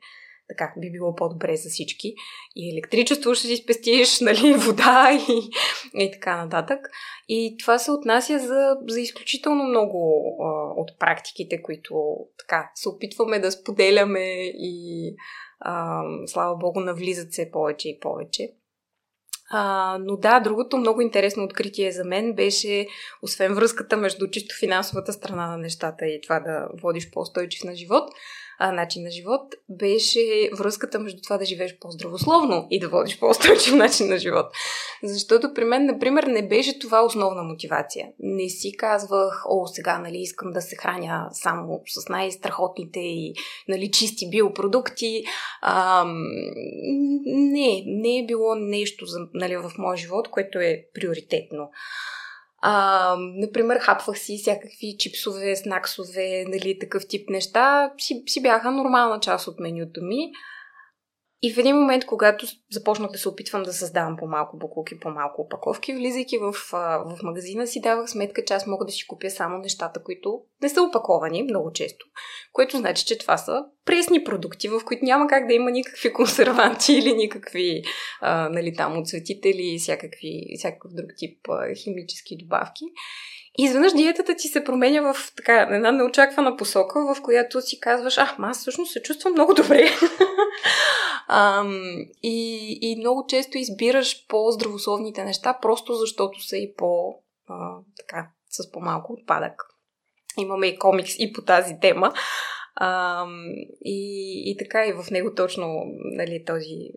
така 0.51 0.73
би 0.77 0.91
било 0.91 1.15
по-добре 1.15 1.55
за 1.55 1.69
всички. 1.69 2.13
И 2.55 2.73
електричество 2.73 3.35
ще 3.35 3.47
си 3.47 3.57
спестиш, 3.57 4.19
нали, 4.21 4.53
вода 4.53 5.19
и, 5.29 5.49
и 6.03 6.11
така 6.11 6.45
нататък. 6.45 6.89
И 7.27 7.55
това 7.59 7.79
се 7.79 7.91
отнася 7.91 8.39
за, 8.39 8.77
за 8.87 9.01
изключително 9.01 9.63
много 9.63 10.23
а, 10.39 10.81
от 10.81 10.99
практиките, 10.99 11.61
които 11.61 12.15
така 12.39 12.71
се 12.75 12.89
опитваме 12.89 13.39
да 13.39 13.51
споделяме 13.51 14.43
и 14.45 15.15
а, 15.59 16.01
слава 16.25 16.55
богу 16.55 16.79
навлизат 16.79 17.33
се 17.33 17.51
повече 17.51 17.89
и 17.89 17.99
повече. 17.99 18.51
А, 19.53 19.97
но 20.01 20.17
да, 20.17 20.39
другото 20.39 20.77
много 20.77 21.01
интересно 21.01 21.43
откритие 21.43 21.91
за 21.91 22.03
мен 22.03 22.33
беше, 22.33 22.87
освен 23.21 23.53
връзката 23.53 23.97
между 23.97 24.27
чисто 24.27 24.55
финансовата 24.59 25.13
страна 25.13 25.47
на 25.47 25.57
нещата 25.57 26.05
и 26.05 26.21
това 26.21 26.39
да 26.39 26.67
водиш 26.81 27.11
по-устойчив 27.11 27.63
на 27.63 27.75
живот, 27.75 28.09
а, 28.63 28.71
начин 28.71 29.03
на 29.03 29.11
живот, 29.11 29.41
беше 29.69 30.49
връзката 30.57 30.99
между 30.99 31.21
това 31.21 31.37
да 31.37 31.45
живееш 31.45 31.77
по-здравословно 31.79 32.67
и 32.69 32.79
да 32.79 32.89
водиш 32.89 33.19
по-устойчив 33.19 33.75
начин 33.75 34.07
на 34.07 34.17
живот. 34.17 34.45
Защото 35.03 35.53
при 35.53 35.63
мен, 35.63 35.85
например, 35.85 36.23
не 36.23 36.47
беше 36.47 36.79
това 36.79 37.05
основна 37.05 37.43
мотивация. 37.43 38.07
Не 38.19 38.49
си 38.49 38.77
казвах, 38.77 39.43
о, 39.49 39.67
сега, 39.67 39.99
нали, 39.99 40.17
искам 40.17 40.51
да 40.51 40.61
се 40.61 40.75
храня 40.75 41.29
само 41.31 41.81
с 41.87 42.09
най-страхотните 42.09 42.99
и, 42.99 43.33
нали, 43.67 43.91
чисти 43.91 44.29
биопродукти. 44.29 45.23
А, 45.61 46.05
не, 47.25 47.83
не 47.85 48.19
е 48.19 48.25
било 48.25 48.55
нещо 48.55 49.05
нали, 49.33 49.57
в 49.57 49.71
моя 49.77 49.97
живот, 49.97 50.27
което 50.27 50.59
е 50.59 50.85
приоритетно. 50.93 51.69
А, 52.61 53.15
например, 53.19 53.79
хапвах 53.79 54.19
си 54.19 54.37
всякакви 54.37 54.95
чипсове, 54.99 55.55
снаксове, 55.55 56.45
нали, 56.47 56.79
такъв 56.79 57.07
тип 57.07 57.29
неща. 57.29 57.91
Си, 57.97 58.23
си 58.27 58.41
бяха 58.41 58.71
нормална 58.71 59.19
част 59.19 59.47
от 59.47 59.59
менюто 59.59 60.03
ми. 60.03 60.31
И 61.43 61.53
в 61.53 61.57
един 61.57 61.75
момент, 61.75 62.05
когато 62.05 62.45
започнах 62.71 63.11
да 63.11 63.17
се 63.17 63.29
опитвам 63.29 63.63
да 63.63 63.73
създавам 63.73 64.17
по-малко 64.17 64.57
буклуки, 64.57 64.99
по-малко 64.99 65.41
опаковки, 65.41 65.93
влизайки 65.93 66.37
в, 66.37 66.53
в 66.71 67.19
магазина 67.23 67.67
си 67.67 67.81
давах 67.81 68.09
сметка, 68.09 68.45
че 68.45 68.53
аз 68.53 68.67
мога 68.67 68.85
да 68.85 68.91
си 68.91 69.07
купя 69.07 69.29
само 69.29 69.57
нещата, 69.57 70.03
които 70.03 70.41
не 70.61 70.69
са 70.69 70.81
опаковани 70.81 71.43
много 71.43 71.71
често. 71.71 72.05
Което 72.53 72.77
значи, 72.77 73.05
че 73.05 73.17
това 73.17 73.37
са 73.37 73.65
пресни 73.85 74.23
продукти, 74.23 74.69
в 74.69 74.81
които 74.85 75.05
няма 75.05 75.27
как 75.27 75.47
да 75.47 75.53
има 75.53 75.71
никакви 75.71 76.13
консерванти 76.13 76.93
или 76.97 77.13
никакви 77.13 77.83
а, 78.21 78.49
нали, 78.49 78.73
там 78.75 78.99
отцветители 78.99 79.63
и 79.63 79.79
всякакъв 79.79 80.93
друг 80.93 81.09
тип 81.17 81.49
а, 81.49 81.75
химически 81.75 82.37
добавки. 82.37 82.83
И 83.57 83.63
изведнъж 83.63 83.93
диетата 83.93 84.35
ти 84.35 84.47
се 84.47 84.63
променя 84.63 85.13
в 85.13 85.31
така 85.35 85.67
една 85.71 85.91
неочаквана 85.91 86.57
посока, 86.57 87.15
в 87.15 87.21
която 87.21 87.61
си 87.61 87.79
казваш, 87.79 88.17
а, 88.17 88.35
аз 88.39 88.59
всъщност 88.59 88.91
се 88.91 89.01
чувствам 89.01 89.33
много 89.33 89.53
добре. 89.53 89.89
Ам, 91.27 91.81
и, 92.23 92.77
и 92.81 92.99
много 92.99 93.25
често 93.27 93.57
избираш 93.57 94.27
по-здравословните 94.27 95.23
неща, 95.23 95.59
просто 95.61 95.93
защото 95.93 96.43
са 96.43 96.57
и 96.57 96.73
по, 96.77 97.15
а, 97.49 97.77
така, 97.97 98.27
с 98.49 98.71
по-малко 98.71 99.13
отпадък. 99.13 99.63
Имаме 100.37 100.67
и 100.67 100.79
комикс 100.79 101.15
и 101.19 101.33
по 101.33 101.41
тази 101.41 101.79
тема. 101.81 102.13
А, 102.75 103.25
и, 103.85 104.41
и 104.51 104.57
така 104.57 104.85
и 104.85 104.93
в 104.93 105.11
него 105.11 105.33
точно 105.35 105.83
нали, 106.15 106.43
този 106.45 106.91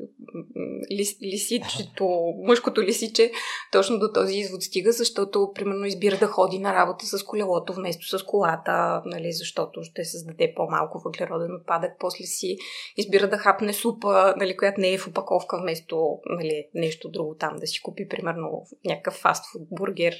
лис, 0.92 1.16
лисичето, 1.22 2.34
мъжкото 2.46 2.82
лисиче 2.82 3.32
точно 3.72 3.98
до 3.98 4.12
този 4.12 4.38
извод 4.38 4.62
стига, 4.62 4.92
защото 4.92 5.52
примерно 5.54 5.86
избира 5.86 6.16
да 6.16 6.26
ходи 6.26 6.58
на 6.58 6.74
работа 6.74 7.06
с 7.06 7.24
колелото 7.24 7.72
вместо 7.72 8.18
с 8.18 8.24
колата, 8.24 9.02
нали, 9.06 9.32
защото 9.32 9.82
ще 9.82 10.04
създаде 10.04 10.52
по-малко 10.56 10.98
въглероден 11.04 11.54
отпадък. 11.54 11.92
После 11.98 12.24
си 12.24 12.56
избира 12.96 13.28
да 13.28 13.38
хапне 13.38 13.72
супа, 13.72 14.34
нали, 14.36 14.56
която 14.56 14.80
не 14.80 14.92
е 14.92 14.98
в 14.98 15.06
упаковка 15.06 15.58
вместо 15.58 16.18
нали, 16.26 16.66
нещо 16.74 17.08
друго 17.08 17.36
там, 17.40 17.56
да 17.56 17.66
си 17.66 17.82
купи 17.82 18.08
примерно 18.08 18.66
някакъв 18.84 19.14
фастфуд 19.14 19.62
бургер. 19.70 20.14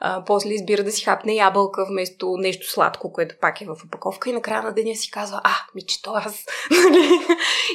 А, 0.00 0.24
после 0.24 0.54
избира 0.54 0.84
да 0.84 0.92
си 0.92 1.04
хапне 1.04 1.34
ябълка 1.34 1.86
вместо 1.86 2.36
нещо 2.36 2.70
сладко, 2.70 3.12
което 3.12 3.34
пак 3.40 3.60
е 3.60 3.66
в 3.66 3.76
упаковка 3.86 4.30
и 4.30 4.32
накрая 4.32 4.62
на 4.62 4.72
деня 4.72 4.89
си 4.96 5.10
казва, 5.10 5.40
а, 5.44 5.50
ми 5.74 5.82
че 5.86 6.02
то 6.02 6.12
аз 6.14 6.44
нали, 6.70 7.08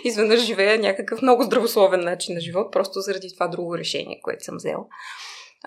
изведнъж 0.04 0.42
живея 0.42 0.80
някакъв 0.80 1.22
много 1.22 1.44
здравословен 1.44 2.00
начин 2.00 2.36
на 2.36 2.42
живот, 2.42 2.72
просто 2.72 3.00
заради 3.00 3.34
това 3.34 3.48
друго 3.48 3.78
решение, 3.78 4.20
което 4.24 4.44
съм 4.44 4.56
взела. 4.56 4.86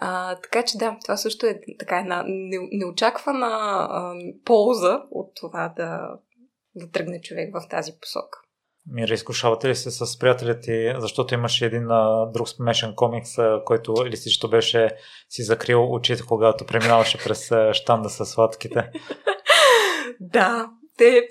А, 0.00 0.36
така 0.36 0.62
че 0.62 0.78
да, 0.78 0.96
това 1.04 1.16
също 1.16 1.46
е 1.46 1.60
така 1.78 1.98
една 1.98 2.24
неочаквана 2.72 3.46
а, 3.90 4.14
полза 4.44 5.00
от 5.10 5.32
това 5.40 5.72
да, 5.76 6.10
да 6.74 6.90
тръгне 6.90 7.20
човек 7.20 7.50
в 7.54 7.68
тази 7.68 7.92
посока. 8.00 8.38
Мира, 8.92 9.14
изкушавате 9.14 9.68
ли 9.68 9.74
се 9.74 9.90
с 9.90 10.18
приятелите, 10.18 10.94
защото 10.98 11.34
имаше 11.34 11.66
един 11.66 11.90
а, 11.90 12.30
друг 12.34 12.48
смешен 12.48 12.94
комикс, 12.94 13.38
а, 13.38 13.62
който 13.64 14.06
листичето 14.06 14.50
беше 14.50 14.90
си 15.28 15.42
закрил 15.42 15.92
очите, 15.92 16.22
когато 16.28 16.66
преминаваше 16.66 17.18
през 17.24 17.52
а, 17.52 17.74
штанда 17.74 18.10
с 18.10 18.26
сладките. 18.26 18.90
да, 20.20 20.70
те, 20.98 21.28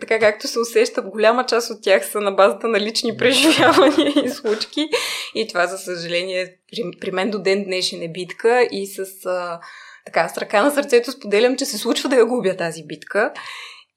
така 0.00 0.18
както 0.18 0.48
се 0.48 0.58
усещат, 0.58 1.10
голяма 1.10 1.46
част 1.46 1.70
от 1.70 1.82
тях 1.82 2.06
са 2.06 2.20
на 2.20 2.32
базата 2.32 2.68
на 2.68 2.80
лични 2.80 3.16
преживявания 3.16 4.12
и 4.24 4.28
случки. 4.28 4.88
И 5.34 5.48
това, 5.48 5.66
за 5.66 5.78
съжаление, 5.78 6.56
при, 6.70 6.98
при 7.00 7.10
мен 7.10 7.30
до 7.30 7.38
ден 7.38 7.64
днешен 7.64 8.02
е 8.02 8.12
битка 8.12 8.68
и 8.72 8.86
с, 8.86 9.26
а, 9.26 9.60
така, 10.06 10.28
с 10.28 10.38
ръка 10.38 10.62
на 10.62 10.70
сърцето 10.70 11.12
споделям, 11.12 11.56
че 11.56 11.64
се 11.64 11.78
случва 11.78 12.08
да 12.08 12.16
я 12.16 12.26
губя 12.26 12.56
тази 12.56 12.82
битка. 12.86 13.32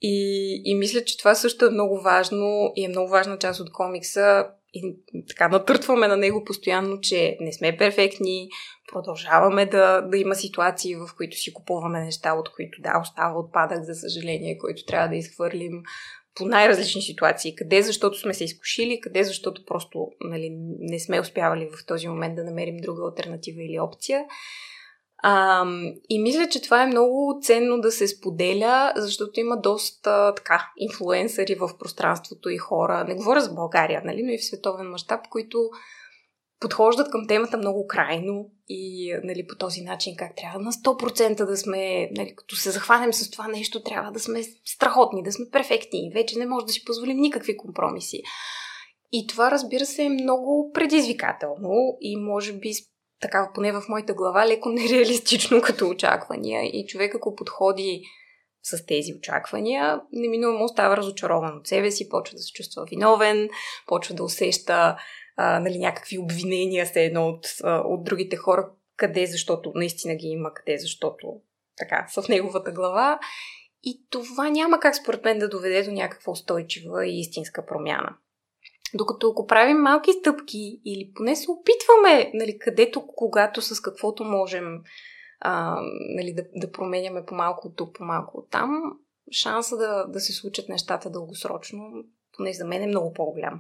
И, 0.02 0.62
и 0.66 0.76
мисля, 0.76 1.04
че 1.04 1.18
това 1.18 1.36
също 1.36 1.66
е 1.66 1.70
много 1.70 2.02
важно 2.02 2.72
и 2.76 2.86
е 2.86 2.90
много 2.90 3.10
важна 3.10 3.38
част 3.38 3.60
от 3.60 3.72
комикса. 3.72 4.46
И 4.74 4.96
така 5.30 5.48
натъртваме 5.48 6.08
на 6.08 6.18
него 6.18 6.44
постоянно, 6.44 7.00
че 7.02 7.38
не 7.40 7.54
сме 7.54 7.78
перфектни, 7.78 8.50
продължаваме 8.94 9.66
да, 9.66 10.02
да 10.02 10.18
има 10.18 10.36
ситуации, 10.36 10.96
в 10.96 11.10
които 11.18 11.38
си 11.38 11.54
купуваме 11.54 12.04
неща, 12.04 12.34
от 12.34 12.52
които 12.52 12.82
да, 12.82 13.00
остава 13.02 13.40
отпадък, 13.40 13.84
за 13.84 13.96
съжаление, 13.96 14.58
който 14.58 14.86
трябва 14.86 15.08
да 15.08 15.16
изхвърлим 15.16 15.84
по 16.36 16.46
най-различни 16.46 17.02
ситуации. 17.02 17.56
Къде 17.56 17.82
защото 17.82 18.20
сме 18.20 18.34
се 18.34 18.44
изкушили, 18.44 19.02
къде 19.02 19.24
защото 19.24 19.66
просто 19.66 20.08
нали, 20.22 20.50
не 20.80 21.00
сме 21.00 21.20
успявали 21.20 21.70
в 21.78 21.86
този 21.86 22.08
момент 22.08 22.36
да 22.36 22.44
намерим 22.44 22.78
друга 22.78 23.04
альтернатива 23.04 23.64
или 23.64 23.80
опция. 23.80 24.26
А, 25.26 25.66
и 26.10 26.22
мисля, 26.22 26.48
че 26.50 26.62
това 26.62 26.84
е 26.84 26.88
много 26.88 27.40
ценно 27.42 27.82
да 27.82 27.92
се 27.92 28.08
споделя, 28.08 28.94
защото 28.96 29.40
има 29.40 29.58
доста 29.58 30.36
така 30.36 30.72
инфлуенсъри 30.78 31.56
в 31.56 31.70
пространството 31.80 32.50
и 32.50 32.58
хора. 32.58 33.06
Не 33.08 33.16
говоря 33.16 33.42
за 33.42 33.54
България, 33.54 34.02
нали, 34.06 34.24
но 34.24 34.32
и 34.32 34.38
в 34.38 34.46
световен 34.46 34.90
мащаб, 34.90 35.28
които 35.30 35.70
подхождат 36.60 37.12
към 37.12 37.28
темата 37.28 37.58
много 37.58 37.88
крайно 37.88 38.52
и 38.70 39.14
нали, 39.24 39.48
по 39.48 39.56
този 39.56 39.82
начин 39.82 40.16
как 40.16 40.36
трябва 40.36 40.60
на 40.60 40.72
100% 40.72 41.46
да 41.46 41.58
сме, 41.58 42.10
нали, 42.18 42.36
като 42.36 42.56
се 42.56 42.72
захванем 42.72 43.14
с 43.14 43.32
това 43.32 43.48
нещо, 43.48 43.84
трябва 43.84 44.12
да 44.12 44.20
сме 44.20 44.44
страхотни, 44.66 45.24
да 45.24 45.32
сме 45.32 45.46
перфектни. 45.52 46.12
Вече 46.14 46.40
не 46.40 46.46
може 46.46 46.66
да 46.66 46.72
си 46.72 46.86
позволим 46.86 47.18
никакви 47.18 47.58
компромиси. 47.58 48.22
И 49.12 49.28
това, 49.28 49.52
разбира 49.52 49.86
се, 49.86 50.04
е 50.04 50.10
много 50.10 50.72
предизвикателно 50.74 51.98
и 52.02 52.18
може 52.18 52.54
би 52.54 52.74
така, 53.24 53.52
поне 53.54 53.72
в 53.72 53.84
моята 53.90 54.14
глава, 54.14 54.48
леко 54.48 54.70
нереалистично 54.74 55.62
като 55.62 55.90
очаквания. 55.90 56.64
И 56.64 56.86
човек, 56.88 57.16
ако 57.16 57.36
подходи 57.36 58.04
с 58.64 58.86
тези 58.86 59.14
очаквания, 59.14 60.02
неминуемо 60.12 60.68
става 60.68 60.98
разочарован 60.98 61.58
от 61.58 61.68
себе 61.68 61.92
си, 61.92 62.10
почва 62.10 62.36
да 62.36 62.42
се 62.42 62.54
чувства 62.54 62.86
виновен, 62.90 63.50
почва 63.88 64.16
да 64.16 64.24
усеща 64.24 64.98
а, 65.38 65.60
нали, 65.60 65.80
някакви 65.80 66.18
обвинения 66.18 66.86
се 66.86 67.04
едно 67.04 67.28
от, 67.28 67.48
от 67.64 68.04
другите 68.04 68.36
хора, 68.36 68.70
къде 68.98 69.26
защото 69.26 69.72
наистина 69.76 70.16
ги 70.16 70.28
има, 70.28 70.54
къде 70.54 70.78
защото 70.78 71.28
така 71.78 72.08
са 72.10 72.22
в 72.22 72.30
неговата 72.30 72.72
глава. 72.72 73.20
И 73.84 74.02
това 74.10 74.50
няма 74.50 74.80
как 74.80 74.96
според 74.96 75.26
мен 75.26 75.40
да 75.40 75.50
доведе 75.50 75.84
до 75.84 75.92
някаква 75.92 76.32
устойчива 76.32 77.06
и 77.06 77.20
истинска 77.20 77.66
промяна. 77.66 78.16
Докато 78.94 79.30
ако 79.30 79.48
правим 79.48 79.78
малки 79.78 80.14
стъпки 80.14 80.82
или 80.86 81.12
поне 81.16 81.36
се 81.36 81.52
опитваме, 81.52 82.32
нали, 82.34 82.60
където, 82.60 83.08
когато, 83.08 83.62
с 83.62 83.82
каквото 83.82 84.24
можем 84.24 84.80
а, 85.40 85.82
нали, 86.16 86.34
да, 86.34 86.44
да 86.56 86.72
променяме 86.72 87.26
по-малко 87.26 87.68
от 87.68 87.76
тук, 87.76 87.96
по-малко 87.96 88.38
от 88.38 88.50
там, 88.50 88.82
шанса 89.32 89.78
да, 89.78 90.06
да 90.08 90.20
се 90.20 90.34
случат 90.34 90.70
нещата 90.70 91.10
дългосрочно, 91.10 91.92
поне 92.38 92.54
за 92.54 92.66
мен 92.66 92.84
е 92.84 92.88
много 92.88 93.14
по-голям. 93.14 93.60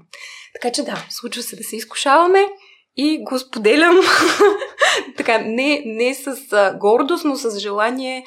Така 0.54 0.72
че 0.72 0.84
да, 0.84 1.06
случва 1.10 1.44
се 1.44 1.56
да 1.56 1.64
се 1.64 1.76
изкушаваме 1.76 2.46
и 2.96 3.24
го 3.24 3.40
споделям 3.40 3.96
така, 5.18 5.38
не, 5.38 5.84
не 5.86 6.14
с 6.16 6.54
а, 6.54 6.78
гордост, 6.78 7.26
но 7.26 7.36
с 7.36 7.60
желание 7.60 8.26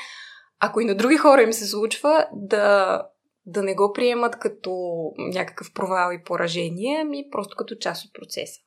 ако 0.60 0.80
и 0.80 0.84
на 0.84 0.94
други 0.94 1.16
хора 1.16 1.42
им 1.42 1.52
се 1.52 1.66
случва, 1.66 2.26
да, 2.32 3.02
да 3.46 3.62
не 3.62 3.74
го 3.74 3.92
приемат 3.92 4.38
като 4.38 4.70
някакъв 5.18 5.72
провал 5.74 6.12
и 6.12 6.24
поражение, 6.24 7.00
ами 7.02 7.30
просто 7.32 7.56
като 7.56 7.74
част 7.74 8.04
от 8.04 8.10
процеса. 8.14 8.60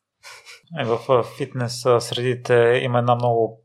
Е, 0.81 0.85
в 0.85 1.23
фитнес 1.37 1.85
средите 1.99 2.81
има 2.83 2.99
една 2.99 3.15
много 3.15 3.63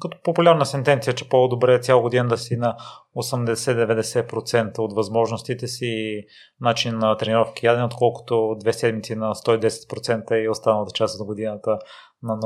като 0.00 0.18
популярна 0.22 0.66
сентенция, 0.66 1.14
че 1.14 1.28
по-добре 1.28 1.74
е 1.74 1.78
цял 1.78 2.02
година 2.02 2.28
да 2.28 2.38
си 2.38 2.56
на 2.56 2.76
80-90% 3.16 4.78
от 4.78 4.92
възможностите 4.94 5.66
си 5.66 6.22
начин 6.60 6.98
на 6.98 7.16
тренировки 7.16 7.66
яден, 7.66 7.84
отколкото 7.84 8.56
две 8.60 8.72
седмици 8.72 9.14
на 9.14 9.34
110% 9.34 10.34
и 10.34 10.48
останалата 10.48 10.92
част 10.94 11.20
от 11.20 11.26
годината 11.26 11.78
на 12.22 12.36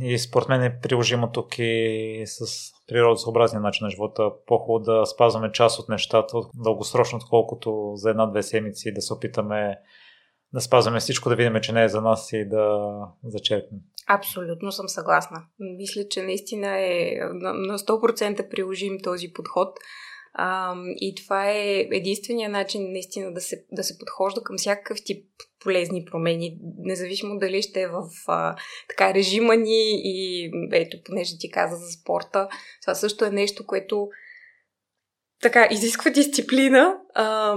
И 0.00 0.18
според 0.18 0.48
мен 0.48 0.62
е 0.62 0.80
приложимо 0.80 1.32
тук 1.32 1.58
и 1.58 2.22
с 2.26 2.46
природосъобразния 2.88 3.60
начин 3.60 3.84
на 3.84 3.90
живота. 3.90 4.30
По-хубаво 4.46 4.78
да 4.78 5.06
спазваме 5.06 5.52
част 5.52 5.78
от 5.78 5.88
нещата 5.88 6.38
дългосрочно, 6.54 7.18
отколкото 7.22 7.92
за 7.94 8.10
една-две 8.10 8.42
седмици 8.42 8.94
да 8.94 9.00
се 9.00 9.14
опитаме 9.14 9.78
да 10.52 10.60
спазваме 10.60 11.00
всичко, 11.00 11.28
да 11.28 11.36
видим, 11.36 11.60
че 11.60 11.72
не 11.72 11.84
е 11.84 11.88
за 11.88 12.00
нас 12.00 12.32
и 12.32 12.48
да 12.48 12.90
зачерпнем. 13.24 13.80
Абсолютно 14.08 14.72
съм 14.72 14.88
съгласна. 14.88 15.44
Мисля, 15.58 16.02
че 16.10 16.22
наистина 16.22 16.68
е 16.80 17.10
на 17.32 17.78
100% 17.78 18.50
приложим 18.50 18.98
този 19.04 19.32
подход. 19.32 19.78
А, 20.38 20.74
и 20.96 21.14
това 21.14 21.50
е 21.50 21.88
единствения 21.92 22.50
начин 22.50 22.92
наистина 22.92 23.32
да 23.32 23.40
се, 23.40 23.64
да 23.72 23.84
се 23.84 23.98
подхожда 23.98 24.42
към 24.42 24.56
всякакъв 24.58 24.98
тип 25.04 25.24
полезни 25.60 26.04
промени, 26.04 26.58
независимо 26.78 27.38
дали 27.38 27.62
ще 27.62 27.80
е 27.80 27.88
в 27.88 28.08
а, 28.26 28.56
така 28.88 29.14
режима 29.14 29.56
ни 29.56 30.00
и 30.04 30.50
ето, 30.72 30.96
понеже 31.04 31.38
ти 31.38 31.50
каза 31.50 31.76
за 31.76 31.92
спорта, 31.92 32.48
това 32.82 32.94
също 32.94 33.24
е 33.24 33.30
нещо, 33.30 33.66
което 33.66 34.08
така, 35.42 35.68
изисква 35.70 36.10
дисциплина, 36.10 36.96
а, 37.14 37.54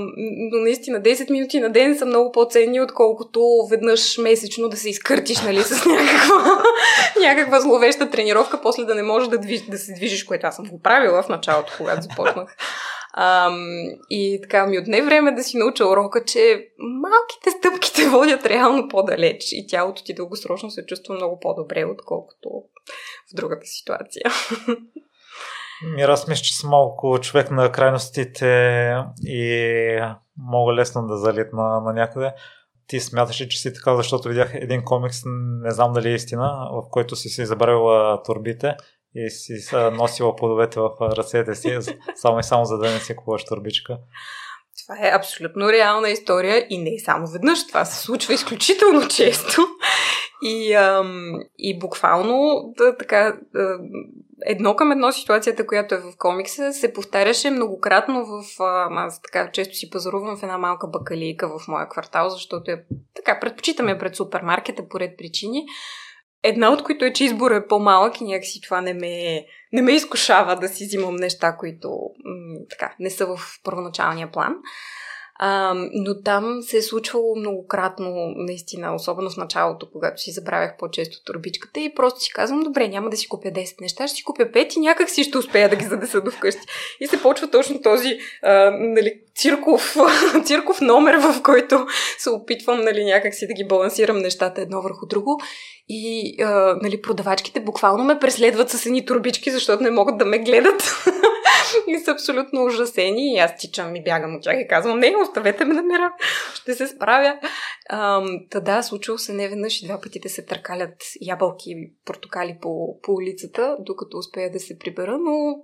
но 0.52 0.60
наистина 0.60 1.02
10 1.02 1.32
минути 1.32 1.60
на 1.60 1.70
ден 1.70 1.98
са 1.98 2.06
много 2.06 2.32
по-ценни, 2.32 2.82
отколкото 2.82 3.42
веднъж 3.70 4.18
месечно 4.18 4.70
да 4.70 4.78
се 4.78 4.90
изкъртиш, 4.90 5.42
нали, 5.42 5.62
с 5.62 5.86
някаква, 5.86 6.64
някаква 7.22 7.60
зловеща 7.60 8.10
тренировка, 8.10 8.62
после 8.62 8.84
да 8.84 8.96
не 8.96 9.04
можеш 9.04 9.30
да, 9.30 9.38
движ, 9.38 9.62
да 9.62 9.78
се 9.78 9.94
движиш, 9.94 10.24
което 10.24 10.48
аз 10.48 10.56
съм 10.56 10.66
го 10.66 10.82
правила 10.82 11.24
в 11.24 11.30
началото, 11.30 11.74
когато 11.78 12.02
започнах. 12.02 12.56
А, 13.14 13.52
и 14.10 14.40
така 14.42 14.68
ми 14.68 14.80
отне 14.80 15.02
време 15.02 15.32
да 15.32 15.44
си 15.44 15.58
науча 15.58 15.88
урока, 15.88 16.26
че 16.26 16.68
малките 16.78 17.52
стъпки 17.52 17.94
те 17.94 18.10
водят 18.10 18.46
реално 18.46 18.88
по-далеч 18.88 19.52
и 19.52 19.68
тялото 19.68 20.04
ти 20.04 20.14
дългосрочно 20.14 20.72
се 20.72 20.86
чувства 20.86 21.16
много 21.16 21.40
по-добре, 21.40 21.86
отколкото 21.86 22.50
в 23.32 23.36
другата 23.36 23.66
ситуация. 23.66 24.24
Ми 25.84 26.02
аз 26.02 26.28
мисля, 26.28 26.44
че 26.44 26.58
съм 26.58 26.70
малко 26.70 27.20
човек 27.22 27.52
на 27.52 27.72
крайностите 27.72 28.46
и 29.24 30.00
мога 30.38 30.74
лесно 30.74 31.08
да 31.08 31.18
залитна 31.18 31.82
на 31.82 31.94
някъде. 31.94 32.34
Ти 32.88 33.00
смяташ 33.00 33.36
че 33.36 33.60
си 33.60 33.74
така, 33.74 33.96
защото 33.96 34.30
видях 34.30 34.52
един 34.54 34.84
комикс, 34.84 35.18
не 35.64 35.72
знам 35.72 35.94
дали 35.94 36.10
е 36.10 36.16
истина, 36.16 36.70
в 36.72 36.90
който 36.92 37.16
си 37.16 37.30
си 37.30 37.46
забравила 37.46 38.24
турбите 38.24 38.76
и 39.16 39.30
си 39.30 39.76
носила 39.76 40.36
плодовете 40.36 40.80
в 40.80 40.90
ръцете 41.02 41.56
си, 41.56 41.80
само 42.16 42.40
и 42.40 42.44
само 42.44 42.66
за 42.66 42.78
да 42.78 42.92
не 42.92 43.00
си 43.00 43.16
купуваш 43.16 43.46
турбичка. 43.46 43.98
Това 44.86 45.08
е 45.08 45.16
абсолютно 45.16 45.72
реална 45.72 46.10
история 46.10 46.66
и 46.70 46.78
не 46.78 46.90
е 46.90 47.00
само 47.00 47.28
веднъж. 47.28 47.68
Това 47.68 47.86
се 47.86 48.06
случва 48.06 48.34
изключително 48.34 49.08
често. 49.08 49.62
И, 50.44 50.74
ам, 50.74 51.34
и 51.58 51.80
буквално 51.80 52.64
да, 52.78 52.98
така, 52.98 53.38
едно 54.46 54.76
към 54.76 54.92
едно 54.92 55.12
ситуацията, 55.12 55.68
която 55.68 55.96
е 55.96 55.98
в 55.98 56.18
комикса, 56.18 56.74
се 56.74 56.94
повтаряше 56.94 57.52
многократно 57.52 58.26
в... 58.26 58.44
Аз 58.90 59.22
така 59.22 59.52
често 59.52 59.76
си 59.76 59.90
пазарувам 59.90 60.38
в 60.38 60.44
една 60.44 60.58
малка 60.58 60.88
бакалийка 60.88 61.60
в 61.60 61.68
моя 61.68 61.90
квартал, 61.90 62.30
защото 62.30 62.72
е 62.72 62.84
така, 63.16 63.40
предпочитаме 63.40 63.98
пред 63.98 64.16
супермаркета 64.16 64.88
по 64.90 65.00
ред 65.00 65.18
причини. 65.18 65.66
Една 66.44 66.72
от 66.72 66.84
които 66.84 67.06
е, 67.06 67.14
че 67.14 67.24
избора 67.24 67.56
е 67.56 67.68
по-малък 67.68 68.22
и 68.22 68.24
някакси 68.24 68.62
това 68.62 68.82
не 68.82 68.94
ме, 68.94 69.46
не 69.74 69.82
ме 69.82 69.92
изкушава 69.92 70.56
да 70.56 70.68
си 70.68 70.86
взимам 70.86 71.16
неща, 71.16 71.58
които 71.58 71.90
м- 71.90 72.60
така, 72.70 72.96
не 73.00 73.10
са 73.10 73.26
в 73.26 73.40
първоначалния 73.64 74.32
план. 74.32 74.56
А, 75.42 75.74
но 75.94 76.22
там 76.22 76.62
се 76.62 76.78
е 76.78 76.82
случвало 76.82 77.36
многократно, 77.36 78.34
наистина, 78.36 78.96
особено 78.96 79.30
в 79.30 79.38
началото, 79.38 79.90
когато 79.92 80.22
си 80.22 80.32
забравях 80.32 80.78
по-често 80.80 81.24
турбичката 81.24 81.80
и 81.80 81.96
просто 81.96 82.20
си 82.20 82.32
казвам, 82.34 82.60
добре, 82.60 82.88
няма 82.88 83.10
да 83.10 83.18
си 83.18 83.28
купя 83.30 83.48
10 83.48 83.82
неща, 83.82 84.08
ще 84.08 84.18
си 84.18 84.24
купя 84.24 84.46
5 84.46 84.78
и 84.78 84.80
някак 84.80 85.10
си 85.10 85.24
ще 85.24 85.38
успея 85.38 85.70
да 85.70 85.76
ги 85.76 85.86
задеса 85.86 86.22
до 86.22 86.32
вкъщи. 86.32 86.62
И 87.00 87.08
се 87.08 87.22
почва 87.22 87.48
точно 87.48 87.82
този 87.82 88.20
а, 88.44 88.72
нали, 88.72 89.22
цирков, 89.36 89.96
цирков 90.46 90.82
номер, 90.82 91.16
в 91.16 91.42
който 91.44 91.88
се 92.18 92.30
опитвам 92.30 92.82
нали, 92.82 93.06
някак 93.06 93.34
си 93.34 93.48
да 93.48 93.54
ги 93.54 93.68
балансирам 93.68 94.18
нещата 94.18 94.62
едно 94.62 94.82
върху 94.82 95.06
друго. 95.06 95.42
И 95.90 96.36
а, 96.42 96.78
нали, 96.82 97.02
продавачките 97.02 97.60
буквално 97.60 98.04
ме 98.04 98.20
преследват 98.20 98.70
с 98.70 98.86
едни 98.86 99.06
турбички, 99.06 99.52
защото 99.52 99.84
не 99.84 99.92
могат 99.92 100.18
да 100.18 100.26
ме 100.26 100.40
гледат. 100.40 101.06
и 101.88 102.00
са 102.00 102.12
абсолютно 102.12 102.66
ужасени. 102.66 103.34
И 103.34 103.38
аз 103.38 103.58
тичам 103.58 103.96
и 103.96 104.04
бягам 104.04 104.36
от 104.36 104.44
тях 104.44 104.56
и 104.60 104.68
казвам, 104.68 105.00
не, 105.00 105.16
оставете 105.22 105.66
ме 105.66 105.74
на 105.74 105.82
мира, 105.82 106.14
ще 106.54 106.74
се 106.74 106.88
справя. 106.88 107.40
Ам, 107.90 108.40
та 108.50 108.60
да, 108.60 108.84
случило 108.84 109.18
се 109.18 109.34
не 109.34 109.50
веднъж 109.50 109.82
и 109.82 109.86
два 109.86 110.02
пъти 110.02 110.20
да 110.20 110.30
се 110.30 110.46
търкалят 110.46 110.96
ябълки 111.22 111.70
и 111.72 111.94
портокали 112.06 112.58
по, 112.62 113.02
по 113.02 113.14
улицата, 113.14 113.78
докато 113.80 114.18
успея 114.18 114.52
да 114.52 114.60
се 114.60 114.80
прибера, 114.80 115.18
но 115.18 115.56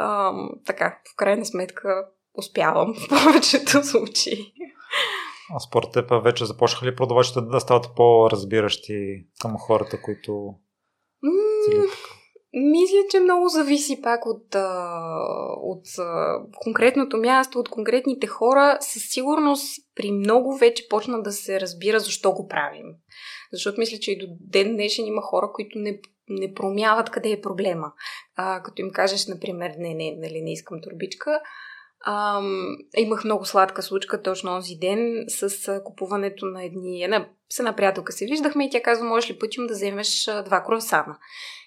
ам, 0.00 0.50
така, 0.66 0.98
в 1.12 1.16
крайна 1.16 1.46
сметка 1.46 2.06
успявам 2.34 2.94
в 2.94 3.08
повечето 3.08 3.84
случаи. 3.84 4.52
А 5.54 5.60
според 5.60 5.92
теб 5.92 6.10
вече 6.24 6.44
започнаха 6.44 6.86
ли 6.86 6.96
продавачите 6.96 7.40
да 7.40 7.60
стават 7.60 7.88
по-разбиращи 7.96 9.26
към 9.40 9.58
хората, 9.58 10.02
които 10.02 10.54
целят 11.64 11.90
мисля, 12.54 12.98
че 13.10 13.20
много 13.20 13.48
зависи 13.48 14.02
пак 14.02 14.26
от, 14.26 14.54
от 15.56 15.84
конкретното 16.64 17.16
място, 17.16 17.58
от 17.58 17.68
конкретните 17.68 18.26
хора. 18.26 18.78
Със 18.80 19.02
сигурност 19.02 19.84
при 19.94 20.10
много 20.10 20.56
вече 20.56 20.88
почна 20.88 21.22
да 21.22 21.32
се 21.32 21.60
разбира 21.60 22.00
защо 22.00 22.32
го 22.32 22.48
правим. 22.48 22.86
Защото 23.52 23.80
мисля, 23.80 23.98
че 23.98 24.12
и 24.12 24.18
до 24.18 24.26
ден 24.40 24.72
днешен 24.72 25.06
има 25.06 25.22
хора, 25.22 25.50
които 25.54 25.78
не, 25.78 26.00
не 26.28 26.54
промяват 26.54 27.10
къде 27.10 27.30
е 27.30 27.40
проблема. 27.40 27.92
А, 28.36 28.62
като 28.62 28.82
им 28.82 28.90
кажеш, 28.90 29.26
например, 29.26 29.74
не, 29.78 29.94
не, 29.94 30.16
нали, 30.18 30.42
не 30.42 30.52
искам 30.52 30.80
турбичка, 30.82 31.40
Ам, 32.06 32.76
имах 32.96 33.24
много 33.24 33.44
сладка 33.44 33.82
случка 33.82 34.22
точно 34.22 34.56
този 34.56 34.74
ден 34.74 35.24
с 35.28 35.68
а, 35.68 35.84
купуването 35.84 36.46
на 36.46 36.64
едни... 36.64 37.02
Една, 37.02 37.28
с 37.52 37.58
една 37.58 37.76
приятелка 37.76 38.12
се 38.12 38.26
виждахме 38.26 38.66
и 38.66 38.70
тя 38.70 38.82
казва, 38.82 39.04
можеш 39.04 39.30
ли 39.30 39.38
пътим 39.38 39.66
да 39.66 39.74
вземеш 39.74 40.28
а, 40.28 40.42
два 40.42 40.62
круасана? 40.62 41.18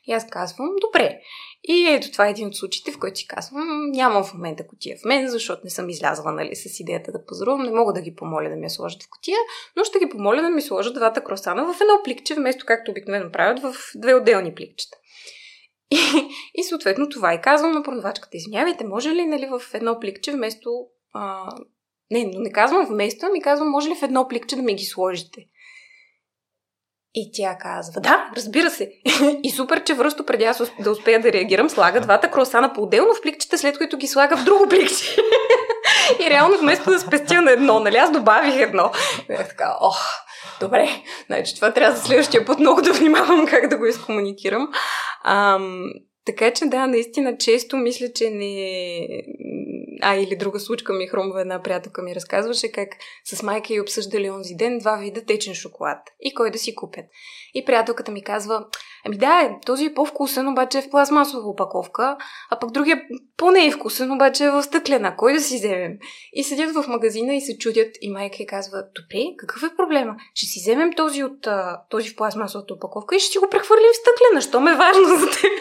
И 0.08 0.14
аз 0.14 0.28
казвам, 0.28 0.70
добре. 0.82 1.20
И 1.64 1.88
ето 1.88 2.12
това 2.12 2.28
е 2.28 2.30
един 2.30 2.48
от 2.48 2.56
случаите, 2.56 2.92
в 2.92 3.00
който 3.00 3.20
си 3.20 3.28
казвам, 3.28 3.92
нямам 3.92 4.24
в 4.24 4.34
момента 4.34 4.68
котия 4.68 4.98
в 4.98 5.06
мен, 5.06 5.28
защото 5.28 5.62
не 5.64 5.70
съм 5.70 5.90
излязла 5.90 6.32
нали, 6.32 6.56
с 6.56 6.80
идеята 6.80 7.12
да 7.12 7.26
пазарувам, 7.26 7.64
не 7.64 7.72
мога 7.72 7.94
да 7.94 8.02
ги 8.02 8.16
помоля 8.16 8.50
да 8.50 8.56
ми 8.56 8.66
я 8.66 8.70
сложат 8.70 9.04
в 9.04 9.10
котия, 9.10 9.38
но 9.76 9.84
ще 9.84 10.00
ги 10.00 10.10
помоля 10.10 10.42
да 10.42 10.50
ми 10.50 10.62
сложат 10.62 10.94
двата 10.94 11.24
кросана 11.24 11.74
в 11.74 11.82
едно 11.82 11.94
пликче, 12.04 12.36
вместо 12.36 12.66
както 12.66 12.92
обикновено 12.92 13.32
правят 13.32 13.60
в 13.60 13.76
две 13.96 14.16
отделни 14.16 14.56
пликчета. 14.56 14.98
И, 15.92 15.98
и 16.56 16.64
съответно 16.64 17.10
това 17.10 17.34
и 17.34 17.42
казвам 17.42 17.72
на 17.72 17.84
продавачката. 17.84 18.38
Извинявайте, 18.38 18.84
може 18.86 19.10
ли 19.10 19.26
нали, 19.26 19.46
в 19.46 19.62
едно 19.74 20.00
пликче 20.00 20.32
вместо... 20.32 20.70
А... 21.14 21.50
Не, 22.12 22.32
но 22.34 22.40
не 22.40 22.52
казвам 22.52 22.86
вместо, 22.86 23.26
ами 23.26 23.42
казвам, 23.42 23.70
може 23.70 23.90
ли 23.90 23.96
в 23.96 24.04
едно 24.04 24.28
пликче 24.28 24.56
да 24.56 24.62
ми 24.62 24.76
ги 24.76 24.86
сложите? 24.86 25.42
И 27.14 27.32
тя 27.34 27.58
казва, 27.60 28.02
да, 28.02 28.32
разбира 28.36 28.70
се. 28.70 28.92
и 29.44 29.52
супер, 29.52 29.84
че 29.84 29.94
връсто 29.94 30.26
преди 30.26 30.44
аз 30.44 30.62
да 30.80 30.92
успея 30.92 31.22
да 31.22 31.32
реагирам, 31.32 31.70
слага 31.70 32.02
двата 32.02 32.32
кросана 32.32 32.74
по-отделно 32.74 33.14
в 33.14 33.22
пликчета, 33.22 33.58
след 33.58 33.78
което 33.78 33.98
ги 33.98 34.08
слага 34.08 34.38
в 34.38 34.44
друго 34.44 34.70
пликче. 34.70 35.18
и 36.26 36.30
реално 36.30 36.58
вместо 36.58 36.92
да 36.92 37.00
спестя 37.00 37.42
на 37.42 37.52
едно, 37.52 37.80
нали, 37.80 37.98
аз 37.98 38.12
добавих 38.12 38.62
едно. 38.62 38.92
Бях 39.28 39.50
така, 39.50 39.78
ох, 39.82 40.27
добре, 40.60 40.90
значи 41.26 41.56
това 41.56 41.74
трябва 41.74 41.98
за 41.98 42.04
следващия 42.04 42.46
път 42.46 42.60
много 42.60 42.82
да 42.82 42.94
внимавам 42.94 43.46
как 43.48 43.68
да 43.68 43.78
го 43.78 43.86
изкомуникирам. 43.86 44.68
Ам, 45.24 45.92
така 46.26 46.52
че 46.54 46.66
да, 46.66 46.88
наистина 46.88 47.38
често 47.38 47.78
мисля, 47.78 48.08
че 48.16 48.30
не... 48.30 49.08
А, 50.02 50.16
или 50.16 50.36
друга 50.36 50.60
случка 50.60 50.94
ми 50.94 51.08
хрумва 51.08 51.42
една 51.42 51.62
приятелка 51.62 52.02
ми 52.02 52.16
разказваше 52.16 52.72
как 52.72 52.90
с 53.26 53.44
майка 53.44 53.74
и 53.74 53.82
обсъждали 53.82 54.30
онзи 54.30 54.56
ден 54.56 54.80
два 54.80 54.96
вида 54.96 55.26
течен 55.26 55.54
шоколад 55.54 56.00
и 56.22 56.34
кой 56.34 56.52
да 56.52 56.58
си 56.58 56.76
купят. 56.76 57.06
И 57.54 57.66
приятелката 57.66 58.12
ми 58.12 58.24
казва, 58.24 58.66
ами 59.08 59.18
да, 59.18 59.50
този 59.66 59.86
е 59.86 59.94
по-вкусен, 59.94 60.48
обаче 60.48 60.78
е 60.78 60.82
в 60.82 60.90
пластмасова 60.90 61.50
опаковка, 61.50 62.18
а 62.50 62.60
пък 62.60 62.72
другия 62.72 63.02
по-не 63.38 63.66
е 63.66 63.72
вкусен, 63.72 64.12
обаче 64.12 64.44
е 64.44 64.50
в 64.50 64.64
стъклена. 64.64 65.16
Кой 65.18 65.34
да 65.34 65.40
си 65.40 65.56
вземем? 65.56 65.94
И 66.34 66.44
седят 66.44 66.76
в 66.76 66.88
магазина 66.88 67.36
и 67.36 67.42
се 67.42 67.58
чудят 67.58 67.96
и 68.02 68.12
майка 68.12 68.46
казва, 68.48 68.84
добре, 68.96 69.36
какъв 69.38 69.64
е 69.64 69.76
проблема? 69.76 70.16
Ще 70.34 70.46
си 70.46 70.60
вземем 70.60 70.94
този 70.94 71.24
от 71.24 71.48
този 71.90 72.10
в 72.10 72.16
пластмасовата 72.16 72.74
опаковка 72.74 73.16
и 73.16 73.20
ще 73.20 73.32
си 73.32 73.38
го 73.38 73.50
прехвърлим 73.50 73.92
в 73.94 73.96
стъклена. 73.96 74.42
Що 74.42 74.60
ме 74.60 74.72
е 74.72 74.76
важно 74.76 75.06
за 75.06 75.26
теб? 75.26 75.52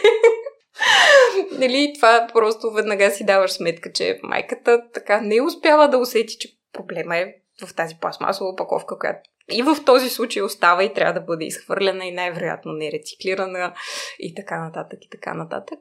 нали, 1.59 1.93
това 1.95 2.29
просто 2.33 2.71
веднага 2.71 3.11
си 3.11 3.25
даваш 3.25 3.53
сметка, 3.53 3.93
че 3.93 4.21
майката 4.23 4.83
така 4.95 5.21
не 5.21 5.43
успява 5.43 5.89
да 5.89 5.99
усети, 5.99 6.37
че 6.39 6.49
проблема 6.73 7.17
е 7.17 7.35
в 7.65 7.75
тази 7.75 7.97
пластмасова 8.01 8.51
опаковка, 8.51 8.99
която 8.99 9.31
и 9.53 9.63
в 9.63 9.77
този 9.87 10.11
случай 10.11 10.43
остава 10.43 10.85
и 10.85 10.95
трябва 10.95 11.21
да 11.21 11.21
бъде 11.21 11.45
изхвърлена 11.45 12.05
и 12.07 12.13
най-вероятно 12.13 12.73
не 12.73 12.93
рециклирана 12.93 13.75
и 14.19 14.35
така 14.35 14.65
нататък 14.65 15.05
и 15.05 15.09
така 15.11 15.35
нататък. 15.35 15.79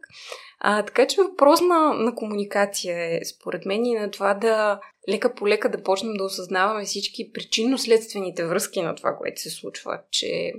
А, 0.60 0.84
така 0.86 1.08
че 1.08 1.22
въпрос 1.22 1.62
на, 1.62 1.94
на 1.94 2.16
комуникация 2.16 3.18
е 3.18 3.26
според 3.26 3.66
мен 3.66 3.86
и 3.86 3.96
на 3.96 4.12
това 4.12 4.34
да 4.34 4.80
лека 5.10 5.36
по 5.36 5.48
лека 5.48 5.72
да 5.72 5.84
почнем 5.84 6.14
да 6.14 6.24
осъзнаваме 6.24 6.86
всички 6.86 7.32
причинно-следствените 7.34 8.48
връзки 8.48 8.82
на 8.82 8.96
това, 8.96 9.16
което 9.18 9.42
се 9.42 9.50
случва, 9.50 10.02
че 10.12 10.54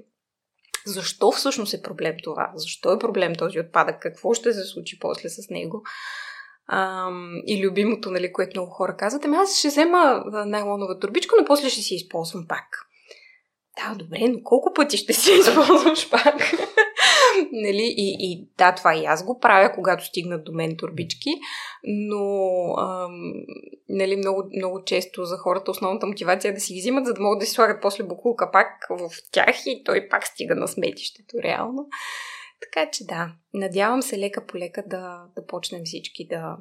защо 0.86 1.30
всъщност 1.30 1.74
е 1.74 1.82
проблем 1.82 2.16
това? 2.22 2.52
Защо 2.54 2.92
е 2.92 2.98
проблем 2.98 3.34
този 3.34 3.60
отпадък? 3.60 4.00
Какво 4.00 4.34
ще 4.34 4.52
се 4.52 4.64
случи 4.64 4.98
после 4.98 5.28
с 5.28 5.50
него? 5.50 5.82
Ам, 6.68 7.42
и 7.46 7.66
любимото, 7.66 8.10
нали, 8.10 8.32
което 8.32 8.50
много 8.54 8.70
хора 8.70 8.96
казват, 8.96 9.24
ами 9.24 9.36
аз 9.36 9.58
ще 9.58 9.68
взема 9.68 10.24
найлонова 10.46 10.98
турбичка, 10.98 11.34
но 11.38 11.46
после 11.46 11.68
ще 11.68 11.80
си 11.80 11.94
използвам 11.94 12.46
пак. 12.48 12.86
Да, 13.76 13.94
добре, 13.94 14.18
но 14.28 14.38
колко 14.44 14.72
пъти 14.74 14.96
ще 14.96 15.12
си 15.12 15.32
използваш 15.40 16.10
пак? 16.10 16.34
нали? 17.52 17.94
и, 17.96 18.16
и 18.18 18.48
да, 18.58 18.74
това 18.74 18.96
и 18.96 19.04
аз 19.04 19.24
го 19.24 19.40
правя, 19.40 19.72
когато 19.74 20.04
стигнат 20.04 20.44
до 20.44 20.52
мен 20.52 20.76
турбички, 20.76 21.30
но 21.84 22.24
ам, 22.78 23.32
нали, 23.88 24.16
много, 24.16 24.50
много 24.56 24.84
често 24.84 25.24
за 25.24 25.36
хората 25.36 25.70
основната 25.70 26.06
мотивация 26.06 26.50
е 26.50 26.54
да 26.54 26.60
си 26.60 26.74
ги 26.74 26.80
взимат, 26.80 27.06
за 27.06 27.14
да 27.14 27.22
могат 27.22 27.38
да 27.38 27.46
си 27.46 27.52
слагат 27.52 27.82
после 27.82 28.04
букулка 28.04 28.50
пак 28.52 28.86
в 28.90 29.10
тях 29.32 29.56
и 29.66 29.82
той 29.84 30.08
пак 30.08 30.26
стига 30.26 30.54
на 30.54 30.68
сметището 30.68 31.36
реално. 31.42 31.88
Така 32.60 32.90
че 32.90 33.04
да, 33.04 33.32
надявам 33.54 34.02
се 34.02 34.18
лека 34.18 34.46
по 34.46 34.58
лека 34.58 34.82
да, 34.86 35.24
да 35.36 35.46
почнем 35.46 35.82
всички 35.84 36.26
да 36.26 36.56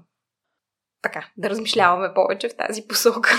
така, 1.02 1.30
да 1.38 1.50
размишляваме 1.50 2.14
повече 2.14 2.50
в 2.50 2.58
тази 2.58 2.88
посока. 2.88 3.30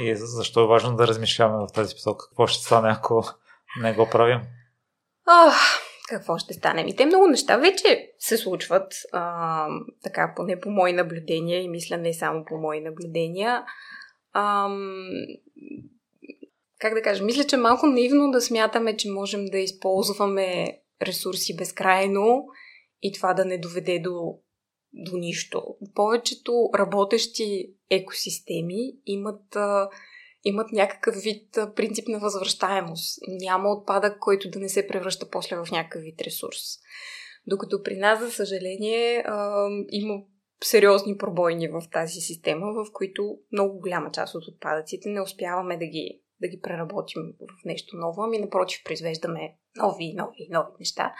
И 0.00 0.16
защо 0.16 0.64
е 0.64 0.66
важно 0.66 0.96
да 0.96 1.06
размишляваме 1.06 1.66
в 1.68 1.72
тази 1.72 1.94
посока? 1.94 2.28
Какво 2.28 2.46
ще 2.46 2.64
стане, 2.64 2.88
ако 2.90 3.24
не 3.82 3.94
го 3.94 4.08
правим? 4.10 4.40
Ох, 5.46 5.54
какво 6.08 6.38
ще 6.38 6.54
стане? 6.54 6.84
И 6.88 6.96
те 6.96 7.06
много 7.06 7.26
неща 7.26 7.56
вече 7.56 8.10
се 8.18 8.36
случват, 8.36 8.92
а, 9.12 9.66
така 10.02 10.32
поне 10.36 10.60
по 10.60 10.70
мои 10.70 10.92
наблюдения 10.92 11.62
и 11.62 11.68
мисля 11.68 11.96
не 11.96 12.14
само 12.14 12.44
по 12.44 12.56
мои 12.56 12.80
наблюдения. 12.80 13.64
А, 14.32 14.68
как 16.78 16.94
да 16.94 17.02
кажа, 17.02 17.24
мисля, 17.24 17.44
че 17.44 17.56
е 17.56 17.58
малко 17.58 17.86
наивно 17.86 18.30
да 18.30 18.40
смятаме, 18.40 18.96
че 18.96 19.10
можем 19.10 19.46
да 19.46 19.58
използваме 19.58 20.78
ресурси 21.02 21.56
безкрайно 21.56 22.46
и 23.02 23.12
това 23.12 23.34
да 23.34 23.44
не 23.44 23.58
доведе 23.58 23.98
до, 23.98 24.38
до 24.92 25.16
нищо. 25.16 25.76
Повечето 25.94 26.70
работещи 26.78 27.74
екосистеми 27.90 28.92
имат, 29.06 29.56
а, 29.56 29.90
имат 30.44 30.72
някакъв 30.72 31.16
вид 31.16 31.58
принцип 31.76 32.08
на 32.08 32.18
възвръщаемост. 32.18 33.18
Няма 33.28 33.68
отпадък, 33.68 34.18
който 34.18 34.50
да 34.50 34.58
не 34.58 34.68
се 34.68 34.86
превръща 34.86 35.30
после 35.30 35.56
в 35.56 35.70
някакъв 35.72 36.02
вид 36.02 36.20
ресурс. 36.20 36.60
Докато 37.46 37.82
при 37.82 37.96
нас, 37.96 38.20
за 38.20 38.30
съжаление, 38.30 39.24
а, 39.26 39.68
има 39.90 40.22
сериозни 40.64 41.16
пробойни 41.16 41.68
в 41.68 41.82
тази 41.92 42.20
система, 42.20 42.72
в 42.72 42.92
които 42.92 43.38
много 43.52 43.80
голяма 43.80 44.10
част 44.10 44.34
от 44.34 44.48
отпадъците 44.48 45.08
не 45.08 45.20
успяваме 45.20 45.76
да 45.76 45.86
ги, 45.86 46.20
да 46.40 46.48
ги 46.48 46.60
преработим 46.60 47.22
в 47.40 47.64
нещо 47.64 47.96
ново, 47.96 48.22
ами 48.22 48.38
напротив, 48.38 48.82
произвеждаме 48.84 49.54
нови, 49.76 50.14
нови, 50.16 50.48
нови 50.50 50.72
неща. 50.78 51.14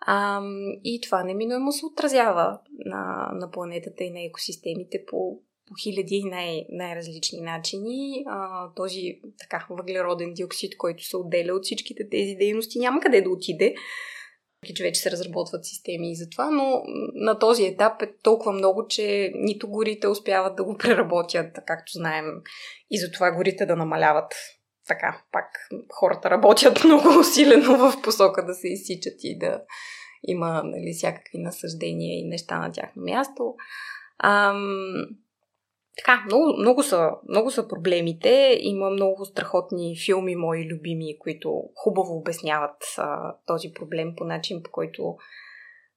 А, 0.00 0.42
и 0.84 1.00
това 1.00 1.24
неминуемо 1.24 1.72
се 1.72 1.86
отразява 1.86 2.60
на, 2.78 3.30
на 3.34 3.50
планетата 3.50 4.04
и 4.04 4.10
на 4.10 4.20
екосистемите 4.24 5.04
по, 5.06 5.40
по 5.66 5.74
хиляди 5.82 6.14
и 6.14 6.24
най- 6.24 6.66
най-различни 6.70 7.40
начини. 7.40 8.24
А, 8.26 8.68
този 8.74 9.20
така 9.38 9.66
въглероден 9.70 10.34
диоксид, 10.34 10.76
който 10.76 11.04
се 11.04 11.16
отделя 11.16 11.54
от 11.54 11.64
всичките 11.64 12.08
тези 12.08 12.34
дейности, 12.34 12.78
няма 12.78 13.00
къде 13.00 13.20
да 13.20 13.30
отиде 13.30 13.74
че 14.74 14.82
вече 14.82 15.00
се 15.00 15.10
разработват 15.10 15.64
системи 15.64 16.10
и 16.10 16.16
за 16.16 16.30
това, 16.30 16.50
но 16.50 16.82
на 17.14 17.38
този 17.38 17.64
етап 17.64 18.02
е 18.02 18.12
толкова 18.22 18.52
много, 18.52 18.86
че 18.88 19.32
нито 19.34 19.68
горите 19.68 20.08
успяват 20.08 20.56
да 20.56 20.64
го 20.64 20.76
преработят, 20.78 21.58
както 21.66 21.92
знаем, 21.92 22.24
и 22.90 22.98
затова 22.98 23.30
горите 23.30 23.66
да 23.66 23.76
намаляват. 23.76 24.34
Така, 24.88 25.22
пак 25.32 25.44
хората 25.92 26.30
работят 26.30 26.80
много 26.84 27.20
усилено 27.20 27.76
в 27.76 28.02
посока 28.02 28.46
да 28.46 28.54
се 28.54 28.68
изсичат 28.68 29.14
и 29.22 29.38
да 29.38 29.62
има 30.26 30.62
нали, 30.64 30.92
всякакви 30.92 31.38
насъждения 31.38 32.18
и 32.18 32.28
неща 32.28 32.58
на 32.58 32.72
тяхно 32.72 33.02
място. 33.02 33.54
Ам, 34.24 35.04
така, 35.98 36.22
много, 36.26 36.56
много, 36.58 36.82
са, 36.82 37.10
много 37.28 37.50
са 37.50 37.68
проблемите. 37.68 38.58
Има 38.60 38.90
много 38.90 39.24
страхотни 39.24 39.96
филми, 40.04 40.36
мои 40.36 40.68
любими, 40.68 41.18
които 41.18 41.62
хубаво 41.74 42.16
обясняват 42.16 42.84
а, 42.98 43.34
този 43.46 43.72
проблем 43.74 44.14
по 44.16 44.24
начин, 44.24 44.62
по 44.62 44.70
който 44.70 45.16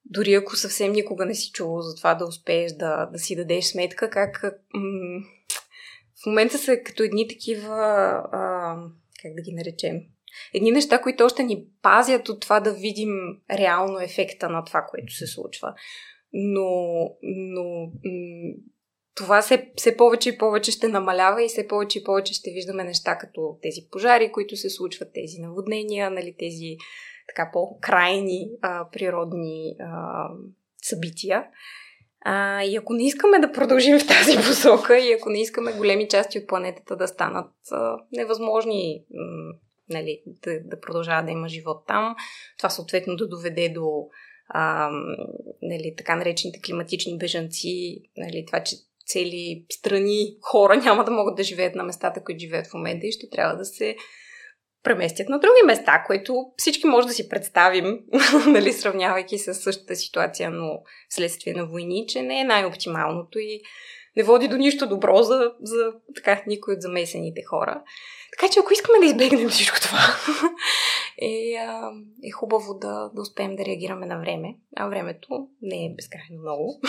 дори 0.04 0.34
ако 0.34 0.56
съвсем 0.56 0.92
никога 0.92 1.26
не 1.26 1.34
си 1.34 1.50
чувал 1.52 1.80
за 1.80 1.96
това 1.96 2.14
да 2.14 2.24
успееш 2.24 2.72
да, 2.72 3.06
да 3.12 3.18
си 3.18 3.36
дадеш 3.36 3.64
сметка, 3.64 4.10
как 4.10 4.42
м- 4.74 5.20
в 6.22 6.26
момента 6.26 6.58
са 6.58 6.76
като 6.84 7.02
едни 7.02 7.28
такива, 7.28 7.76
а, 8.32 8.76
как 9.22 9.34
да 9.34 9.42
ги 9.42 9.52
наречем, 9.52 10.00
едни 10.54 10.70
неща, 10.70 11.00
които 11.00 11.24
още 11.24 11.42
ни 11.42 11.64
пазят 11.82 12.28
от 12.28 12.40
това 12.40 12.60
да 12.60 12.74
видим 12.74 13.40
реално 13.50 14.00
ефекта 14.00 14.48
на 14.48 14.64
това, 14.64 14.86
което 14.90 15.12
се 15.12 15.26
случва. 15.26 15.74
Но, 16.32 16.70
но 17.22 17.64
м- 18.04 18.54
това 19.14 19.42
все, 19.42 19.72
все 19.76 19.96
повече 19.96 20.28
и 20.28 20.38
повече 20.38 20.70
ще 20.70 20.88
намалява 20.88 21.44
и 21.44 21.48
все 21.48 21.68
повече 21.68 21.98
и 21.98 22.04
повече 22.04 22.34
ще 22.34 22.50
виждаме 22.50 22.84
неща 22.84 23.18
като 23.18 23.58
тези 23.62 23.80
пожари, 23.90 24.32
които 24.32 24.56
се 24.56 24.70
случват, 24.70 25.12
тези 25.14 25.38
наводнения, 25.40 26.10
нали, 26.10 26.34
тези 26.38 26.76
така 27.28 27.50
по-крайни 27.52 28.50
а, 28.62 28.90
природни 28.92 29.76
а, 29.80 30.28
събития. 30.82 31.44
А, 32.24 32.62
и 32.64 32.76
ако 32.76 32.94
не 32.94 33.06
искаме 33.06 33.38
да 33.38 33.52
продължим 33.52 33.98
в 33.98 34.06
тази 34.06 34.36
посока 34.36 34.98
и 34.98 35.12
ако 35.12 35.30
не 35.30 35.40
искаме 35.40 35.72
големи 35.72 36.08
части 36.08 36.38
от 36.38 36.46
планетата 36.46 36.96
да 36.96 37.08
станат 37.08 37.52
а, 37.70 37.96
невъзможни 38.12 39.04
м, 39.10 39.52
нали, 39.88 40.22
да, 40.26 40.60
да 40.60 40.80
продължава 40.80 41.26
да 41.26 41.30
има 41.30 41.48
живот 41.48 41.84
там, 41.86 42.16
това 42.58 42.70
съответно 42.70 43.16
да 43.16 43.28
доведе 43.28 43.68
до 43.68 44.08
а, 44.48 44.90
нали, 45.62 45.94
така 45.98 46.16
наречените 46.16 46.60
климатични 46.60 47.18
бежанци, 47.18 48.02
нали, 48.16 48.44
това, 48.46 48.62
че 48.62 48.76
цели 49.06 49.64
страни 49.70 50.36
хора 50.40 50.76
няма 50.84 51.04
да 51.04 51.10
могат 51.10 51.36
да 51.36 51.42
живеят 51.42 51.74
на 51.74 51.84
местата, 51.84 52.24
които 52.24 52.40
живеят 52.40 52.66
в 52.66 52.74
момента 52.74 53.06
и 53.06 53.12
ще 53.12 53.30
трябва 53.30 53.56
да 53.56 53.64
се 53.64 53.96
преместят 54.82 55.28
на 55.28 55.38
други 55.38 55.66
места, 55.66 56.04
които 56.06 56.34
всички 56.56 56.86
може 56.86 57.06
да 57.06 57.12
си 57.12 57.28
представим, 57.28 57.98
нали, 58.46 58.72
сравнявайки 58.72 59.38
с 59.38 59.54
същата 59.54 59.96
ситуация, 59.96 60.50
но 60.50 60.82
вследствие 61.08 61.54
на 61.54 61.66
войни, 61.66 62.06
че 62.08 62.22
не 62.22 62.40
е 62.40 62.44
най-оптималното 62.44 63.38
и 63.38 63.60
не 64.16 64.22
води 64.22 64.48
до 64.48 64.56
нищо 64.56 64.88
добро 64.88 65.22
за, 65.22 65.52
за 65.62 65.92
така, 66.16 66.42
никой 66.46 66.74
от 66.74 66.82
замесените 66.82 67.42
хора. 67.42 67.82
Така 68.38 68.52
че 68.52 68.60
ако 68.60 68.72
искаме 68.72 68.98
да 68.98 69.06
избегнем 69.06 69.48
всичко 69.48 69.80
това, 69.80 69.98
е, 71.18 71.54
е 72.24 72.30
хубаво 72.30 72.74
да, 72.74 73.10
да 73.14 73.20
успеем 73.20 73.56
да 73.56 73.64
реагираме 73.64 74.06
на 74.06 74.18
време. 74.18 74.56
А 74.76 74.88
времето 74.88 75.48
не 75.62 75.86
е 75.86 75.94
безкрайно 75.96 76.40
много. 76.40 76.80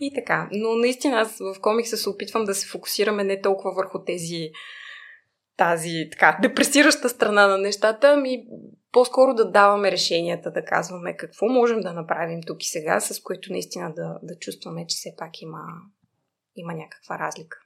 и 0.00 0.14
така. 0.14 0.48
Но 0.52 0.74
наистина 0.74 1.20
аз 1.20 1.38
в 1.38 1.60
комикса 1.60 1.96
се 1.96 2.08
опитвам 2.08 2.44
да 2.44 2.54
се 2.54 2.68
фокусираме 2.68 3.24
не 3.24 3.40
толкова 3.40 3.74
върху 3.74 4.04
тези 4.04 4.50
тази 5.56 6.08
така 6.12 6.38
депресираща 6.42 7.08
страна 7.08 7.46
на 7.46 7.58
нещата, 7.58 8.08
ами 8.08 8.46
по-скоро 8.92 9.34
да 9.34 9.50
даваме 9.50 9.92
решенията, 9.92 10.50
да 10.50 10.64
казваме 10.64 11.16
какво 11.16 11.48
можем 11.48 11.80
да 11.80 11.92
направим 11.92 12.40
тук 12.46 12.64
и 12.64 12.68
сега, 12.68 13.00
с 13.00 13.22
което 13.22 13.52
наистина 13.52 13.94
да, 13.94 14.18
да 14.22 14.38
чувстваме, 14.38 14.86
че 14.86 14.96
все 14.96 15.14
пак 15.18 15.42
има, 15.42 15.62
има 16.56 16.74
някаква 16.74 17.18
разлика. 17.18 17.58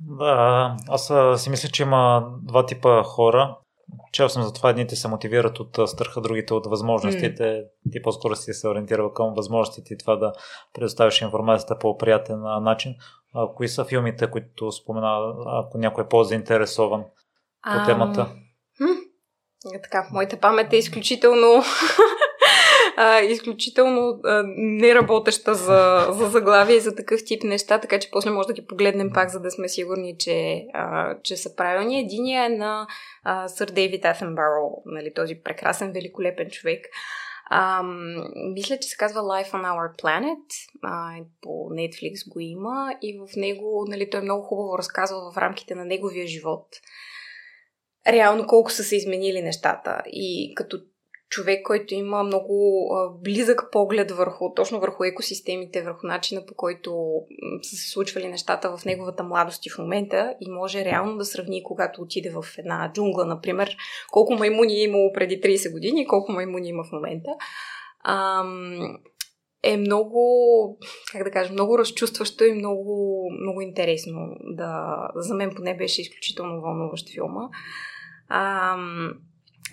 Да, 0.00 0.76
аз 0.88 1.12
си 1.42 1.50
мисля, 1.50 1.68
че 1.68 1.82
има 1.82 2.28
два 2.42 2.66
типа 2.66 3.02
хора. 3.02 3.56
Чел 4.12 4.28
съм 4.28 4.42
за 4.42 4.52
това, 4.52 4.70
едните 4.70 4.96
се 4.96 5.08
мотивират 5.08 5.60
от 5.60 5.88
страха, 5.88 6.20
другите 6.20 6.54
от 6.54 6.66
възможностите. 6.66 7.42
Mm. 7.42 7.92
Ти 7.92 8.02
по-скоро 8.02 8.36
си 8.36 8.52
се 8.52 8.68
ориентирал 8.68 9.12
към 9.12 9.34
възможностите 9.34 9.94
и 9.94 9.98
това 9.98 10.16
да 10.16 10.32
предоставиш 10.74 11.22
информацията 11.22 11.78
по 11.78 11.98
приятен 11.98 12.40
начин. 12.42 12.94
А, 13.34 13.46
кои 13.54 13.68
са 13.68 13.84
филмите, 13.84 14.30
които 14.30 14.72
спомена, 14.72 15.34
ако 15.46 15.78
някой 15.78 16.04
е 16.04 16.08
по-заинтересован 16.08 17.04
по 17.72 17.86
темата? 17.86 18.26
Хм, 18.76 18.98
така, 19.82 20.08
моята 20.12 20.40
памет 20.40 20.72
е 20.72 20.76
изключително 20.76 21.46
а, 23.02 23.20
изключително 23.20 24.20
а, 24.24 24.42
неработеща 24.56 25.54
за, 25.54 26.08
за 26.10 26.26
заглавие 26.26 26.76
и 26.76 26.80
за 26.80 26.94
такъв 26.94 27.20
тип 27.24 27.42
неща, 27.42 27.78
така 27.80 27.98
че 27.98 28.10
после 28.10 28.30
може 28.30 28.46
да 28.46 28.52
ги 28.52 28.66
погледнем 28.66 29.10
пак, 29.14 29.30
за 29.30 29.40
да 29.40 29.50
сме 29.50 29.68
сигурни, 29.68 30.18
че, 30.18 30.66
а, 30.72 31.16
че 31.22 31.36
са 31.36 31.56
правилни. 31.56 32.00
Единия 32.00 32.44
е 32.44 32.48
на 32.48 32.86
а, 33.24 33.48
сър 33.48 33.66
Дейвид 33.66 34.04
Атенбаро, 34.04 34.82
нали, 34.86 35.14
този 35.14 35.34
прекрасен, 35.34 35.92
великолепен 35.92 36.50
човек. 36.50 36.86
А, 37.50 37.82
мисля, 38.54 38.78
че 38.78 38.88
се 38.88 38.96
казва 38.96 39.20
Life 39.20 39.50
on 39.50 39.64
Our 39.64 40.02
Planet. 40.02 40.44
А, 40.82 41.14
по 41.42 41.48
Netflix 41.48 42.32
го 42.32 42.40
има 42.40 42.94
и 43.02 43.18
в 43.18 43.36
него 43.36 43.84
нали, 43.88 44.10
той 44.10 44.20
много 44.20 44.42
хубаво 44.42 44.78
разказва 44.78 45.32
в 45.32 45.38
рамките 45.38 45.74
на 45.74 45.84
неговия 45.84 46.26
живот 46.26 46.66
реално 48.06 48.46
колко 48.46 48.72
са 48.72 48.84
се 48.84 48.96
изменили 48.96 49.42
нещата. 49.42 50.02
И 50.06 50.54
като 50.56 50.80
човек, 51.30 51.66
който 51.66 51.94
има 51.94 52.22
много 52.22 52.88
близък 53.24 53.68
поглед 53.72 54.10
върху, 54.10 54.54
точно 54.54 54.80
върху 54.80 55.04
екосистемите, 55.04 55.82
върху 55.82 56.06
начина 56.06 56.46
по 56.46 56.54
който 56.54 57.20
са 57.62 57.76
се 57.76 57.90
случвали 57.90 58.28
нещата 58.28 58.76
в 58.76 58.84
неговата 58.84 59.22
младост 59.22 59.66
и 59.66 59.70
в 59.70 59.78
момента 59.78 60.34
и 60.40 60.50
може 60.50 60.84
реално 60.84 61.16
да 61.16 61.24
сравни, 61.24 61.62
когато 61.62 62.02
отиде 62.02 62.30
в 62.30 62.44
една 62.58 62.90
джунгла, 62.94 63.24
например, 63.24 63.76
колко 64.10 64.34
маймуни 64.34 64.72
е 64.72 64.82
имало 64.82 65.12
преди 65.12 65.40
30 65.40 65.72
години 65.72 66.02
и 66.02 66.06
колко 66.06 66.32
маймуни 66.32 66.68
има 66.68 66.84
в 66.84 66.92
момента. 66.92 67.30
Ам, 68.04 68.98
е 69.62 69.76
много, 69.76 70.78
как 71.12 71.24
да 71.24 71.30
кажа, 71.30 71.52
много 71.52 71.78
разчувстващо 71.78 72.44
и 72.44 72.52
много, 72.52 73.24
много 73.40 73.60
интересно. 73.60 74.36
Да, 74.40 74.96
за 75.14 75.34
мен 75.34 75.52
поне 75.56 75.76
беше 75.76 76.02
изключително 76.02 76.60
вълнуващ 76.60 77.12
филма. 77.12 77.48
Ам, 78.28 79.12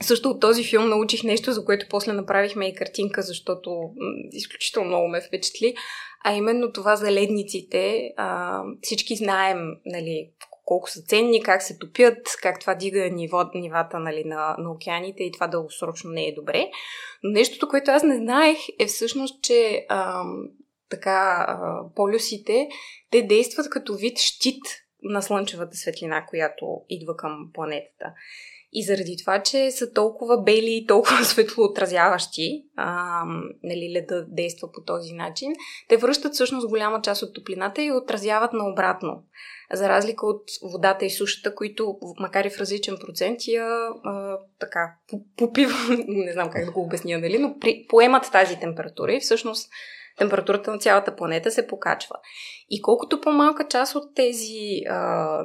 също 0.02 0.30
от 0.30 0.42
този 0.42 0.64
филм 0.64 0.90
научих 0.90 1.24
нещо, 1.24 1.52
за 1.52 1.66
което 1.66 1.86
после 1.90 2.14
направихме 2.14 2.68
и 2.68 2.76
картинка, 2.76 3.22
защото 3.22 3.92
изключително 4.32 4.88
много 4.88 5.08
ме 5.08 5.22
впечатли. 5.22 5.76
А 6.26 6.34
именно 6.34 6.72
това 6.72 6.96
за 6.96 7.12
ледниците. 7.12 8.14
А, 8.18 8.62
всички 8.82 9.16
знаем, 9.16 9.58
нали, 9.86 10.30
колко 10.66 10.90
са 10.90 11.02
ценни, 11.02 11.44
как 11.44 11.62
се 11.62 11.78
топят, 11.78 12.18
как 12.42 12.60
това 12.60 12.76
дига 12.76 13.10
ниво, 13.10 13.44
нивата 13.56 14.00
нали, 14.00 14.24
на, 14.24 14.56
на 14.60 14.72
океаните 14.72 15.24
и 15.24 15.32
това 15.32 15.48
дългосрочно 15.48 16.10
не 16.10 16.26
е 16.26 16.36
добре. 16.36 16.70
Но 17.24 17.32
нещото, 17.32 17.68
което 17.68 17.92
аз 17.92 18.04
не 18.04 18.18
знаех 18.18 18.58
е 18.80 18.86
всъщност, 18.86 19.44
че 19.44 19.86
а, 19.90 20.24
така 20.90 21.46
а, 21.48 21.80
полюсите, 21.96 22.70
те 23.12 23.22
действат 23.22 23.70
като 23.70 23.96
вид 23.96 24.20
щит 24.20 24.64
на 25.04 25.22
слънчевата 25.22 25.78
светлина, 25.78 26.26
която 26.26 26.82
идва 26.90 27.18
към 27.18 27.50
планетата. 27.54 28.14
И 28.72 28.84
заради 28.84 29.18
това, 29.20 29.44
че 29.44 29.72
са 29.72 29.94
толкова 29.94 30.42
бели 30.44 30.74
и 30.74 30.86
толкова 30.86 31.16
светлоотразяващи, 31.26 32.66
а, 32.76 33.24
нали, 33.64 33.94
леда 33.96 34.26
действа 34.28 34.72
по 34.72 34.82
този 34.82 35.14
начин, 35.14 35.54
те 35.90 35.98
връщат 35.98 36.34
всъщност 36.34 36.68
голяма 36.68 37.02
част 37.02 37.24
от 37.24 37.34
топлината 37.34 37.82
и 37.82 37.92
отразяват 37.92 38.54
наобратно. 38.54 39.24
За 39.74 39.90
разлика 39.90 40.26
от 40.26 40.44
водата 40.64 41.06
и 41.06 41.10
сушата, 41.10 41.56
които, 41.56 41.98
макар 42.20 42.46
и 42.46 42.50
в 42.50 42.60
различен 42.60 42.98
процент, 42.98 43.48
я 43.48 43.68
а, 44.04 44.38
така, 44.60 44.96
попивам, 45.38 45.88
не 46.08 46.34
знам 46.34 46.50
как 46.50 46.66
да 46.66 46.72
го 46.72 46.82
обясня, 46.82 47.18
нали, 47.18 47.38
но 47.38 47.60
при, 47.60 47.86
поемат 47.90 48.32
тази 48.32 48.60
температура 48.60 49.14
и 49.14 49.20
всъщност 49.20 49.70
температурата 50.18 50.72
на 50.72 50.78
цялата 50.78 51.16
планета 51.16 51.52
се 51.52 51.68
покачва. 51.68 52.16
И 52.70 52.82
колкото 52.82 53.22
по-малка 53.22 53.68
част 53.68 53.96
от 53.96 54.16
тези 54.16 54.82
а, 54.90 54.98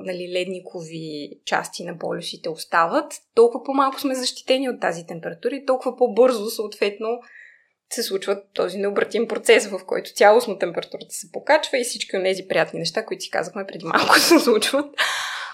нали, 0.04 0.32
ледникови 0.32 1.30
части 1.44 1.84
на 1.84 1.98
полюсите 1.98 2.48
остават, 2.48 3.12
толкова 3.34 3.64
по-малко 3.64 4.00
сме 4.00 4.14
защитени 4.14 4.68
от 4.68 4.80
тази 4.80 5.06
температура 5.06 5.54
и 5.54 5.66
толкова 5.66 5.96
по-бързо, 5.96 6.50
съответно, 6.50 7.08
се 7.94 8.02
случва 8.02 8.42
този 8.54 8.78
необратим 8.78 9.28
процес, 9.28 9.66
в 9.66 9.80
който 9.86 10.14
цялостно 10.14 10.58
температурата 10.58 11.14
се 11.14 11.32
покачва 11.32 11.78
и 11.78 11.84
всички 11.84 12.16
от 12.16 12.22
тези 12.22 12.48
приятни 12.48 12.78
неща, 12.78 13.06
които 13.06 13.22
си 13.22 13.30
казахме 13.30 13.66
преди 13.66 13.84
малко, 13.84 14.14
се 14.18 14.38
случват. 14.38 14.94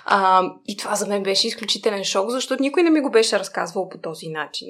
А, 0.04 0.42
и 0.66 0.76
това 0.76 0.94
за 0.94 1.06
мен 1.06 1.22
беше 1.22 1.46
изключителен 1.46 2.04
шок, 2.04 2.30
защото 2.30 2.62
никой 2.62 2.82
не 2.82 2.90
ми 2.90 3.00
го 3.00 3.10
беше 3.10 3.38
разказвал 3.38 3.88
по 3.88 3.98
този 3.98 4.28
начин 4.28 4.68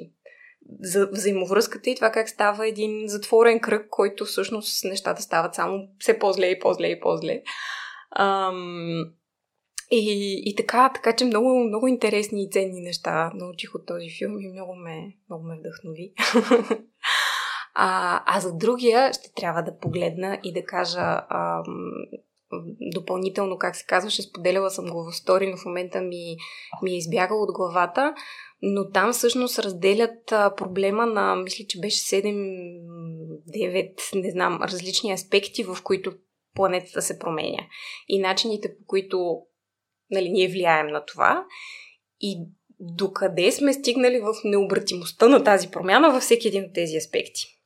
за 0.81 1.09
взаимовръзката 1.11 1.89
и 1.89 1.95
това 1.95 2.11
как 2.11 2.29
става 2.29 2.67
един 2.67 3.07
затворен 3.07 3.59
кръг, 3.59 3.87
който 3.89 4.25
всъщност 4.25 4.85
нещата 4.85 5.21
стават 5.21 5.55
само 5.55 5.87
все 5.99 6.19
по-зле 6.19 6.45
и 6.45 6.59
по-зле 6.59 6.87
и 6.87 6.99
по-зле. 6.99 7.41
Ам, 8.15 9.05
и, 9.91 10.43
и 10.45 10.55
така, 10.55 10.91
така 10.95 11.15
че 11.15 11.25
много, 11.25 11.59
много 11.59 11.87
интересни 11.87 12.43
и 12.43 12.49
ценни 12.51 12.81
неща 12.81 13.31
научих 13.35 13.75
от 13.75 13.85
този 13.85 14.09
филм 14.17 14.41
и 14.41 14.51
много 14.51 14.75
ме, 14.75 15.17
много 15.29 15.43
ме 15.43 15.59
вдъхнови. 15.59 16.13
а, 17.75 18.21
а 18.25 18.39
за 18.39 18.57
другия 18.57 19.13
ще 19.13 19.33
трябва 19.33 19.61
да 19.61 19.77
погледна 19.77 20.39
и 20.43 20.53
да 20.53 20.65
кажа 20.65 21.21
ам, 21.29 21.65
допълнително, 22.93 23.57
как 23.57 23.75
се 23.75 23.85
казваше, 23.85 24.21
споделяла 24.21 24.69
съм 24.69 24.85
го 24.85 25.03
в 25.03 25.15
стори, 25.15 25.51
но 25.51 25.57
в 25.57 25.65
момента 25.65 26.01
ми, 26.01 26.37
ми 26.83 26.91
е 26.91 26.97
избягал 26.97 27.41
от 27.41 27.51
главата 27.53 28.13
но 28.61 28.89
там 28.89 29.13
всъщност 29.13 29.59
разделят 29.59 30.25
проблема 30.57 31.05
на, 31.05 31.35
мисля, 31.35 31.65
че 31.67 31.79
беше 31.79 31.97
7-9, 31.97 33.91
не 34.15 34.31
знам, 34.31 34.59
различни 34.63 35.11
аспекти, 35.11 35.63
в 35.63 35.77
които 35.83 36.13
планетата 36.55 37.01
се 37.01 37.19
променя. 37.19 37.67
И 38.07 38.19
начините, 38.19 38.67
по 38.77 38.85
които 38.87 39.41
нали, 40.11 40.29
ние 40.29 40.47
влияем 40.47 40.87
на 40.87 41.05
това. 41.05 41.45
И 42.21 42.37
докъде 42.79 43.51
сме 43.51 43.73
стигнали 43.73 44.19
в 44.19 44.33
необратимостта 44.43 45.27
на 45.27 45.43
тази 45.43 45.67
промяна 45.71 46.11
във 46.11 46.23
всеки 46.23 46.47
един 46.47 46.63
от 46.63 46.73
тези 46.73 46.97
аспекти. 46.97 47.59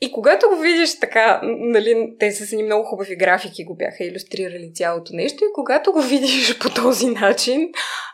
И 0.00 0.12
когато 0.12 0.48
го 0.48 0.56
видиш 0.56 1.00
така, 1.00 1.40
нали, 1.44 2.14
те 2.18 2.32
са 2.32 2.56
ни 2.56 2.62
много 2.62 2.84
хубави 2.84 3.16
графики, 3.16 3.64
го 3.64 3.76
бяха 3.76 4.04
иллюстрирали 4.04 4.74
цялото 4.74 5.12
нещо, 5.14 5.44
и 5.44 5.52
когато 5.54 5.92
го 5.92 6.02
видиш 6.08 6.58
по 6.58 6.70
този 6.70 7.06
начин, 7.06 7.70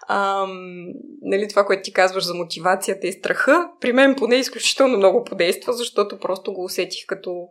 ам, 0.08 0.86
нали, 1.22 1.48
това, 1.48 1.64
което 1.64 1.82
ти 1.82 1.92
казваш 1.92 2.24
за 2.24 2.34
мотивацията 2.34 3.06
и 3.06 3.12
страха, 3.12 3.70
при 3.80 3.92
мен 3.92 4.14
поне 4.16 4.36
изключително 4.36 4.96
много 4.96 5.24
подейства, 5.24 5.72
защото 5.72 6.18
просто 6.18 6.52
го 6.52 6.64
усетих 6.64 7.06
като, 7.06 7.48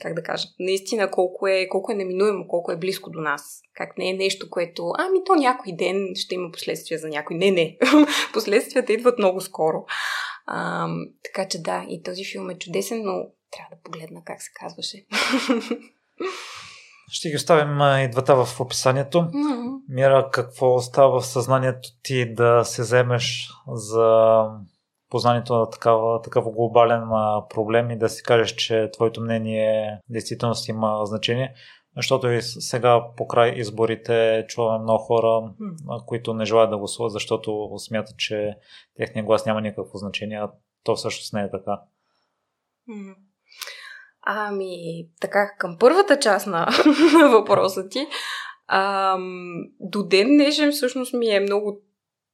как 0.00 0.14
да 0.14 0.22
кажа, 0.22 0.48
наистина 0.60 1.10
колко 1.10 1.48
е, 1.48 1.68
колко 1.68 1.92
е 1.92 1.94
неминуемо, 1.94 2.48
колко 2.48 2.72
е 2.72 2.76
близко 2.76 3.10
до 3.10 3.20
нас. 3.20 3.60
Как 3.74 3.98
не 3.98 4.10
е 4.10 4.14
нещо, 4.14 4.50
което, 4.50 4.92
ами 4.98 5.18
то 5.26 5.34
някой 5.34 5.72
ден 5.72 6.12
ще 6.14 6.34
има 6.34 6.50
последствия 6.52 6.98
за 6.98 7.08
някой. 7.08 7.36
Не, 7.36 7.50
не. 7.50 7.78
Последствията 8.32 8.92
идват 8.92 9.18
много 9.18 9.40
скоро. 9.40 9.84
А, 10.46 10.88
така 11.24 11.48
че 11.48 11.62
да, 11.62 11.86
и 11.88 12.02
този 12.02 12.24
филм 12.24 12.50
е 12.50 12.58
чудесен, 12.58 13.02
но 13.04 13.12
трябва 13.50 13.76
да 13.76 13.82
погледна 13.84 14.22
как 14.24 14.42
се 14.42 14.50
казваше. 14.54 15.06
Ще 17.10 17.28
ги 17.28 17.36
оставим 17.36 18.04
и 18.04 18.10
двата 18.10 18.44
в 18.44 18.60
описанието. 18.60 19.18
Mm-hmm. 19.18 19.80
Мира, 19.88 20.28
какво 20.32 20.80
става 20.80 21.20
в 21.20 21.26
съзнанието 21.26 21.88
ти 22.02 22.34
да 22.34 22.64
се 22.64 22.82
вземеш 22.82 23.48
за 23.72 24.42
познанието 25.10 25.54
на 25.54 25.70
такава, 25.70 26.22
такъв 26.22 26.44
глобален 26.44 27.02
проблем 27.48 27.90
и 27.90 27.98
да 27.98 28.08
си 28.08 28.22
кажеш, 28.22 28.54
че 28.54 28.90
твоето 28.92 29.20
мнение 29.20 29.98
действително 30.08 30.54
си 30.54 30.70
има 30.70 31.06
значение? 31.06 31.54
Защото 31.96 32.28
и 32.28 32.42
сега 32.42 33.04
по 33.16 33.28
край 33.28 33.52
изборите 33.56 34.44
чуваме 34.48 34.82
много 34.82 35.04
хора, 35.04 35.52
които 36.06 36.34
не 36.34 36.44
желаят 36.44 36.70
да 36.70 36.78
гласуват, 36.78 37.12
защото 37.12 37.70
смятат, 37.78 38.16
че 38.18 38.54
техния 38.96 39.24
глас 39.24 39.46
няма 39.46 39.60
никакво 39.60 39.98
значение, 39.98 40.38
а 40.38 40.50
то 40.84 40.96
всъщност 40.96 41.32
не 41.32 41.42
е 41.42 41.50
така. 41.50 41.80
Ами, 44.28 45.06
така, 45.20 45.54
към 45.58 45.76
първата 45.80 46.18
част 46.18 46.46
на, 46.46 46.68
въпроса 47.32 47.88
ти, 47.88 48.06
ам, 48.68 49.54
до 49.80 50.02
ден 50.02 50.28
днешен 50.28 50.72
всъщност 50.72 51.12
ми 51.12 51.28
е 51.34 51.40
много 51.40 51.80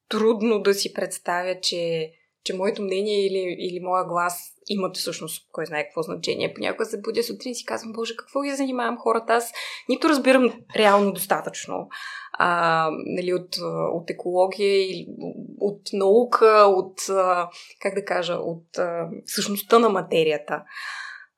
трудно 0.09 0.63
да 0.63 0.75
си 0.75 0.93
представя, 0.93 1.61
че 1.61 2.11
че 2.45 2.55
моето 2.55 2.83
мнение 2.83 3.27
или, 3.27 3.57
или 3.59 3.81
моя 3.81 4.05
глас 4.05 4.53
имат 4.69 4.97
всъщност 4.97 5.49
кой 5.53 5.67
знае 5.67 5.85
какво 5.85 6.03
значение. 6.03 6.55
Понякога 6.55 6.85
се 6.85 7.01
будя 7.01 7.23
сутрин 7.23 7.53
и 7.53 7.55
си 7.55 7.65
казвам, 7.65 7.93
Боже, 7.93 8.17
какво 8.17 8.41
ги 8.41 8.51
занимавам 8.51 8.99
хората? 8.99 9.33
Аз 9.33 9.53
нито 9.89 10.09
разбирам 10.09 10.53
реално 10.77 11.13
достатъчно 11.13 11.89
а, 12.33 12.89
нали, 12.91 13.35
от, 13.35 13.57
от 13.93 14.11
екология, 14.11 15.07
от 15.61 15.81
наука, 15.93 16.65
от, 16.69 17.01
как 17.81 17.95
да 17.95 18.05
кажа, 18.05 18.35
от 18.35 18.67
същността 19.27 19.79
на 19.79 19.89
материята. 19.89 20.63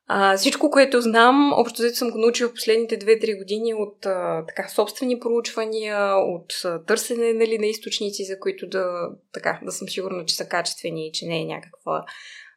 А, 0.07 0.37
всичко, 0.37 0.71
което 0.71 1.01
знам, 1.01 1.53
общо 1.57 1.83
взето 1.83 1.97
съм 1.97 2.11
го 2.11 2.19
научила 2.19 2.51
в 2.51 2.55
последните 2.55 2.99
2-3 2.99 3.39
години 3.39 3.75
от 3.75 4.07
а, 4.07 4.45
така, 4.47 4.69
собствени 4.69 5.21
проучвания, 5.21 6.17
от 6.17 6.53
а, 6.65 6.85
търсене 6.85 7.33
нали, 7.33 7.59
на 7.59 7.67
източници, 7.67 8.25
за 8.25 8.41
които 8.41 8.67
да, 8.67 9.09
така, 9.33 9.61
да 9.63 9.73
съм 9.73 9.89
сигурна, 9.89 10.25
че 10.25 10.37
са 10.37 10.49
качествени 10.49 11.07
и 11.07 11.13
че 11.13 11.27
не 11.27 11.41
е 11.41 11.45
някаква 11.45 12.05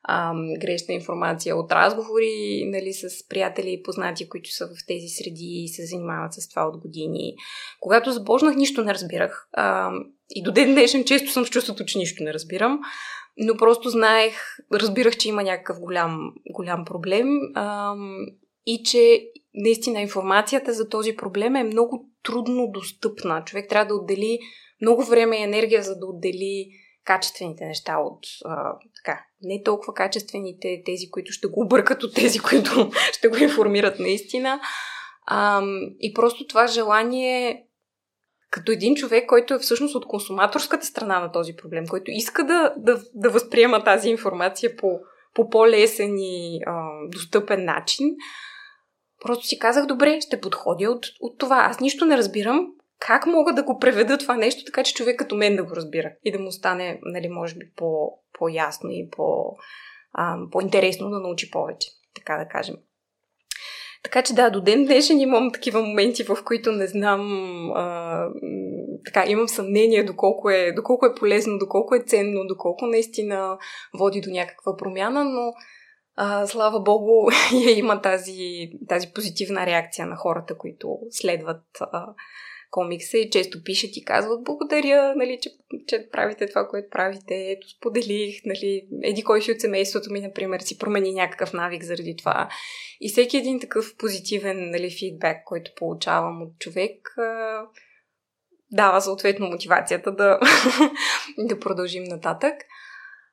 а, 0.04 0.34
грешна 0.62 0.94
информация, 0.94 1.58
от 1.58 1.72
разговори 1.72 2.64
нали, 2.66 2.94
с 2.94 3.28
приятели 3.28 3.74
и 3.74 3.84
познати, 3.84 4.30
които 4.30 4.54
са 4.54 4.68
в 4.68 4.86
тези 4.88 5.08
среди 5.08 5.64
и 5.64 5.68
се 5.68 5.86
занимават 5.86 6.34
с 6.34 6.50
това 6.50 6.68
от 6.68 6.78
години. 6.78 7.36
Когато 7.80 8.12
започнах, 8.12 8.56
нищо 8.56 8.84
не 8.84 8.94
разбирах. 8.94 9.48
А, 9.54 9.92
и 10.30 10.44
до 10.44 10.52
ден 10.52 10.74
днешен 10.74 11.04
често 11.04 11.32
съм 11.32 11.46
в 11.46 11.50
чувството, 11.50 11.86
че 11.86 11.98
нищо 11.98 12.24
не 12.24 12.34
разбирам 12.34 12.80
но 13.38 13.58
просто 13.58 13.90
знаех, 13.90 14.58
разбирах, 14.74 15.18
че 15.18 15.30
има 15.30 15.44
някакъв 15.44 15.80
голям, 15.80 16.34
голям 16.50 16.86
проблем 16.86 17.28
ам, 17.56 18.26
и 18.66 18.84
че 18.84 19.22
наистина 19.54 20.02
информацията 20.02 20.74
за 20.74 20.90
този 20.90 21.16
проблем 21.16 21.56
е 21.56 21.64
много 21.64 22.10
трудно 22.24 22.72
достъпна. 22.72 23.44
Човек 23.46 23.70
трябва 23.70 23.86
да 23.86 23.96
отдели 23.96 24.40
много 24.82 25.04
време 25.04 25.38
и 25.38 25.44
енергия, 25.44 25.84
за 25.84 26.00
да 26.00 26.06
отдели 26.06 26.70
качествените 27.06 27.66
неща 27.66 27.98
от 27.98 28.20
а, 28.46 28.74
така, 28.96 29.26
не 29.42 29.64
толкова 29.64 29.94
качествените, 29.94 30.82
тези, 30.86 31.12
които 31.12 31.32
ще 31.32 31.48
го 31.48 31.62
объркат 31.62 32.04
от 32.04 32.16
тези, 32.16 32.40
които 32.40 32.92
ще 33.12 33.28
го 33.28 33.38
информират 33.38 34.00
наистина. 34.00 34.60
А, 35.26 35.62
и 36.00 36.14
просто 36.14 36.48
това 36.48 36.68
желание 36.68 37.67
като 38.58 38.72
един 38.72 38.96
човек, 38.96 39.26
който 39.28 39.54
е 39.54 39.60
всъщност 39.60 39.96
от 39.96 40.08
консуматорската 40.08 40.86
страна 40.86 41.20
на 41.20 41.32
този 41.32 41.56
проблем, 41.56 41.88
който 41.88 42.12
иска 42.12 42.44
да, 42.44 42.74
да, 42.78 43.02
да 43.14 43.30
възприема 43.30 43.84
тази 43.84 44.10
информация 44.10 44.76
по, 44.76 45.00
по 45.34 45.50
по-лесен 45.50 46.18
и 46.18 46.62
а, 46.66 46.90
достъпен 47.14 47.66
начин, 47.66 48.16
просто 49.26 49.46
си 49.46 49.60
казах, 49.60 49.86
добре, 49.86 50.22
ще 50.22 50.42
подходя 50.42 50.92
от, 50.92 51.06
от 51.20 51.38
това. 51.38 51.58
Аз 51.70 51.80
нищо 51.80 52.06
не 52.06 52.18
разбирам, 52.18 52.68
как 53.00 53.26
мога 53.26 53.54
да 53.54 53.64
го 53.64 53.80
преведа 53.80 54.18
това 54.18 54.36
нещо, 54.36 54.66
така 54.66 54.84
че 54.84 54.94
човек 54.94 55.20
като 55.20 55.36
мен 55.36 55.56
да 55.56 55.64
го 55.64 55.76
разбира 55.76 56.12
и 56.24 56.32
да 56.32 56.40
му 56.40 56.52
стане, 56.52 57.00
нали, 57.04 57.30
може 57.30 57.56
би, 57.56 57.66
по, 57.76 58.12
по-ясно 58.40 58.90
и 58.92 59.10
по, 59.12 59.56
а, 60.14 60.38
по-интересно 60.52 61.10
да 61.10 61.20
научи 61.20 61.52
повече, 61.52 61.90
така 62.16 62.38
да 62.38 62.48
кажем. 62.48 62.76
Така 64.08 64.22
че 64.22 64.34
да, 64.34 64.50
до 64.50 64.62
ден 64.62 64.86
днешен 64.86 65.20
имам 65.20 65.52
такива 65.52 65.82
моменти, 65.82 66.24
в 66.24 66.38
които 66.46 66.72
не 66.72 66.88
знам, 66.88 67.22
а, 67.76 68.28
така, 69.06 69.26
имам 69.28 69.48
съмнение 69.48 70.04
доколко 70.04 70.50
е, 70.50 70.72
доколко 70.72 71.06
е 71.06 71.16
полезно, 71.16 71.58
доколко 71.58 71.96
е 71.96 72.04
ценно, 72.08 72.48
доколко 72.48 72.86
наистина 72.86 73.58
води 74.00 74.22
до 74.22 74.30
някаква 74.30 74.78
промяна, 74.78 75.24
но 75.24 75.54
а, 76.16 76.48
слава 76.48 76.80
богу, 76.80 77.30
я 77.54 77.72
има 77.78 78.02
тази, 78.02 78.70
тази 78.90 79.08
позитивна 79.16 79.66
реакция 79.66 80.08
на 80.08 80.16
хората, 80.16 80.58
които 80.58 80.98
следват 81.12 81.64
а, 81.80 82.06
комикса 82.72 83.18
и 83.18 83.30
често 83.30 83.64
пишат 83.64 83.98
и 83.98 84.06
казват 84.06 84.44
благодаря, 84.44 85.14
нали, 85.16 85.40
че, 85.42 85.50
че 85.88 86.10
правите 86.12 86.48
това, 86.48 86.68
което 86.68 86.90
правите. 86.90 87.52
Ето, 87.52 87.70
споделих, 87.70 88.42
нали, 88.46 88.88
еди 89.04 89.24
кой 89.24 89.42
си 89.42 89.52
от 89.52 89.62
семейството 89.62 90.12
ми, 90.12 90.22
например, 90.22 90.60
си 90.60 90.78
промени 90.78 91.14
някакъв 91.14 91.54
навик 91.54 91.84
заради 91.84 92.16
това. 92.18 92.50
И 93.02 93.10
всеки 93.10 93.38
един 93.38 93.60
такъв 93.60 93.96
позитивен 93.98 94.70
нали, 94.70 94.92
фидбек, 95.00 95.38
който 95.46 95.72
получавам 95.76 96.42
от 96.42 96.60
човек, 96.60 97.16
дава 98.72 99.02
съответно 99.02 99.48
мотивацията 99.48 100.12
да, 100.12 100.40
да 101.38 101.60
продължим 101.60 102.04
нататък. 102.04 102.54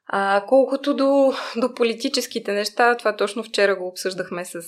А, 0.06 0.44
колкото 0.48 0.96
до, 0.96 1.32
до 1.56 1.74
политическите 1.74 2.52
неща, 2.52 2.96
това 2.96 3.16
точно 3.16 3.42
вчера 3.42 3.76
го 3.76 3.88
обсъждахме 3.88 4.44
с, 4.44 4.60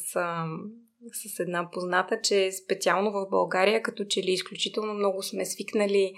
с 1.12 1.40
една 1.40 1.70
позната, 1.70 2.20
че 2.20 2.52
специално 2.64 3.10
в 3.12 3.26
България, 3.30 3.82
като 3.82 4.04
че 4.04 4.22
ли 4.22 4.30
изключително 4.30 4.94
много 4.94 5.22
сме 5.22 5.46
свикнали 5.46 6.12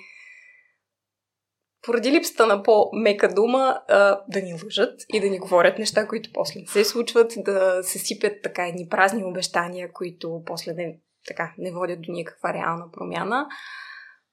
поради 1.83 2.13
липсата 2.13 2.47
на 2.47 2.63
по-мека 2.63 3.35
дума, 3.35 3.81
да 4.29 4.43
ни 4.43 4.53
лъжат 4.65 5.01
и 5.15 5.21
да 5.21 5.31
ни 5.31 5.39
говорят 5.39 5.79
неща, 5.79 6.09
които 6.09 6.31
после 6.35 6.61
не 6.61 6.67
се 6.67 6.85
случват, 6.85 7.33
да 7.37 7.83
се 7.83 7.99
сипят 7.99 8.33
така 8.43 8.67
едни 8.67 8.89
празни 8.89 9.25
обещания, 9.25 9.93
които 9.93 10.43
после 10.47 10.73
не, 10.73 10.99
така, 11.27 11.55
не 11.59 11.73
водят 11.73 12.03
до 12.03 12.13
никаква 12.13 12.53
реална 12.53 12.91
промяна. 12.93 13.47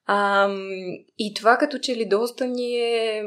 А, 0.05 0.49
и 1.17 1.33
това 1.33 1.57
като 1.57 1.79
че 1.79 1.95
ли 1.95 2.05
доста 2.05 2.47
ни 2.47 2.77
е 2.77 3.23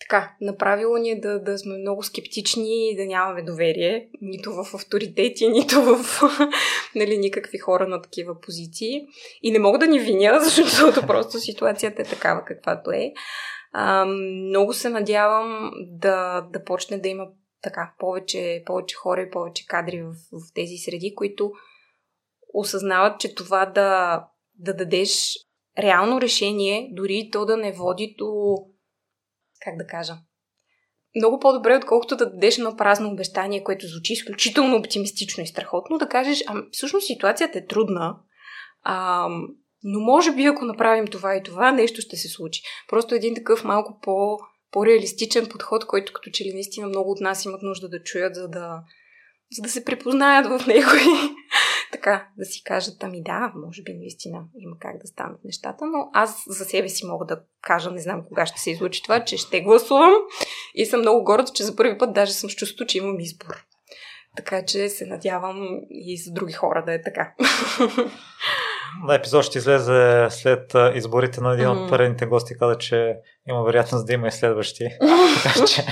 така, 0.00 0.36
направило 0.40 0.96
ни 0.96 1.10
е 1.10 1.20
да, 1.20 1.42
да 1.42 1.58
сме 1.58 1.78
много 1.78 2.02
скептични 2.02 2.90
и 2.90 2.96
да 2.96 3.06
нямаме 3.06 3.42
доверие 3.42 4.08
нито 4.20 4.52
в 4.52 4.74
авторитети, 4.74 5.48
нито 5.48 5.82
в 5.82 6.20
нали, 6.94 7.18
никакви 7.18 7.58
хора 7.58 7.88
на 7.88 8.02
такива 8.02 8.40
позиции. 8.40 9.06
И 9.42 9.50
не 9.50 9.58
мога 9.58 9.78
да 9.78 9.86
ни 9.86 10.00
виня, 10.00 10.40
защото 10.42 11.06
просто 11.06 11.38
ситуацията 11.38 12.02
е 12.02 12.04
такава 12.04 12.44
каквато 12.44 12.90
е. 12.90 13.12
А, 13.72 14.04
много 14.04 14.72
се 14.72 14.88
надявам 14.88 15.70
да, 15.86 16.40
да 16.52 16.64
почне 16.64 16.98
да 16.98 17.08
има 17.08 17.26
така 17.62 17.94
повече, 17.98 18.62
повече 18.66 18.96
хора 18.96 19.22
и 19.22 19.30
повече 19.30 19.66
кадри 19.66 20.02
в, 20.02 20.12
в 20.32 20.54
тези 20.54 20.76
среди, 20.76 21.14
които 21.14 21.52
осъзнават, 22.54 23.20
че 23.20 23.34
това 23.34 23.66
да, 23.66 24.24
да 24.54 24.74
дадеш 24.74 25.34
реално 25.78 26.20
решение, 26.20 26.90
дори 26.92 27.28
то 27.32 27.46
да 27.46 27.56
не 27.56 27.72
води 27.72 28.14
до 28.18 28.56
как 29.64 29.76
да 29.76 29.86
кажа, 29.86 30.16
много 31.16 31.40
по-добре, 31.40 31.76
отколкото 31.76 32.16
да 32.16 32.30
дадеш 32.30 32.58
едно 32.58 32.76
празно 32.76 33.08
обещание, 33.08 33.64
което 33.64 33.86
звучи 33.86 34.12
изключително 34.12 34.76
оптимистично 34.76 35.42
и 35.42 35.46
страхотно, 35.46 35.98
да 35.98 36.08
кажеш, 36.08 36.42
а 36.46 36.62
всъщност 36.72 37.06
ситуацията 37.06 37.58
е 37.58 37.66
трудна, 37.66 38.16
а, 38.82 39.28
но 39.82 40.00
може 40.00 40.32
би 40.32 40.44
ако 40.44 40.64
направим 40.64 41.06
това 41.06 41.36
и 41.36 41.42
това, 41.42 41.72
нещо 41.72 42.00
ще 42.00 42.16
се 42.16 42.28
случи. 42.28 42.62
Просто 42.88 43.14
един 43.14 43.34
такъв 43.34 43.64
малко 43.64 43.98
по, 44.02 44.38
по-реалистичен 44.70 45.46
подход, 45.46 45.86
който 45.86 46.12
като 46.12 46.30
че 46.30 46.44
ли 46.44 46.52
наистина 46.52 46.86
много 46.86 47.10
от 47.10 47.20
нас 47.20 47.44
имат 47.44 47.62
нужда 47.62 47.88
да 47.88 48.02
чуят, 48.02 48.34
за 48.34 48.48
да, 48.48 48.82
за 49.56 49.62
да 49.62 49.68
се 49.68 49.84
препознаят 49.84 50.46
в 50.46 50.66
него 50.66 50.90
и 50.90 51.34
така 51.98 52.28
да 52.38 52.44
си 52.44 52.62
кажат, 52.64 53.02
ами 53.02 53.22
да, 53.22 53.52
може 53.66 53.82
би 53.82 53.94
наистина 53.94 54.44
има 54.58 54.76
как 54.80 54.98
да 55.00 55.06
станат 55.06 55.44
нещата, 55.44 55.84
но 55.84 56.10
аз 56.12 56.44
за 56.46 56.64
себе 56.64 56.88
си 56.88 57.06
мога 57.06 57.26
да 57.26 57.40
кажа, 57.62 57.90
не 57.90 58.00
знам 58.00 58.24
кога 58.28 58.46
ще 58.46 58.60
се 58.60 58.70
излучи 58.70 59.02
това, 59.02 59.24
че 59.24 59.36
ще 59.36 59.60
гласувам 59.60 60.14
и 60.74 60.86
съм 60.86 61.00
много 61.00 61.24
горда, 61.24 61.52
че 61.54 61.64
за 61.64 61.76
първи 61.76 61.98
път 61.98 62.12
даже 62.12 62.32
съм 62.32 62.50
чувство, 62.50 62.86
че 62.86 62.98
имам 62.98 63.20
избор. 63.20 63.64
Така 64.36 64.64
че 64.64 64.88
се 64.88 65.06
надявам 65.06 65.80
и 65.90 66.16
за 66.16 66.32
други 66.32 66.52
хора 66.52 66.84
да 66.86 66.94
е 66.94 67.02
така. 67.02 67.34
На 69.06 69.14
епизод 69.14 69.44
ще 69.44 69.58
излезе 69.58 70.26
след 70.30 70.74
изборите 70.94 71.40
на 71.40 71.54
един 71.54 71.66
mm-hmm. 71.66 71.84
от 71.84 71.90
предните 71.90 72.26
гости, 72.26 72.58
каза, 72.58 72.78
че 72.78 73.16
има 73.48 73.62
вероятност 73.62 74.06
да 74.06 74.12
има 74.12 74.28
и 74.28 74.32
следващи. 74.32 74.88
така 75.44 75.66
че, 75.66 75.86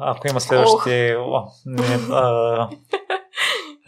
ако 0.00 0.28
има 0.28 0.40
следващи, 0.40 0.90
oh. 0.90 1.16
о, 1.18 1.48
не, 1.66 1.98
а, 2.10 2.68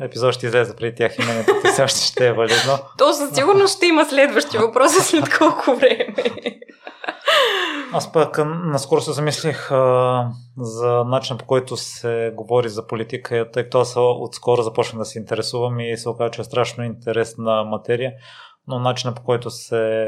епизод 0.00 0.34
ще 0.34 0.46
излезе 0.46 0.76
преди 0.76 0.94
тях 0.94 1.18
името 1.18 1.52
ти 1.62 1.68
все 1.68 1.82
още 1.82 2.00
ще 2.00 2.26
е 2.26 2.32
валидно. 2.32 2.78
То 2.98 3.12
със 3.12 3.34
сигурност 3.34 3.76
ще 3.76 3.86
има 3.86 4.04
следващи 4.04 4.58
въпроси 4.58 5.00
след 5.00 5.38
колко 5.38 5.76
време. 5.76 6.14
Аз 7.92 8.12
пък 8.12 8.38
наскоро 8.46 9.00
се 9.00 9.12
замислих 9.12 9.70
а, 9.70 10.30
за 10.58 11.04
начина 11.04 11.38
по 11.38 11.46
който 11.46 11.76
се 11.76 12.32
говори 12.36 12.68
за 12.68 12.86
политика, 12.86 13.50
тъй 13.52 13.62
като 13.62 13.80
аз 13.80 13.94
отскоро 13.96 14.62
започнах 14.62 14.98
да 14.98 15.04
се 15.04 15.18
интересувам 15.18 15.80
и 15.80 15.96
се 15.96 16.08
оказа, 16.08 16.30
че 16.30 16.40
е 16.40 16.44
страшно 16.44 16.84
интересна 16.84 17.64
материя, 17.64 18.12
но 18.66 18.78
начина 18.78 19.14
по 19.14 19.22
който 19.22 19.50
се 19.50 20.06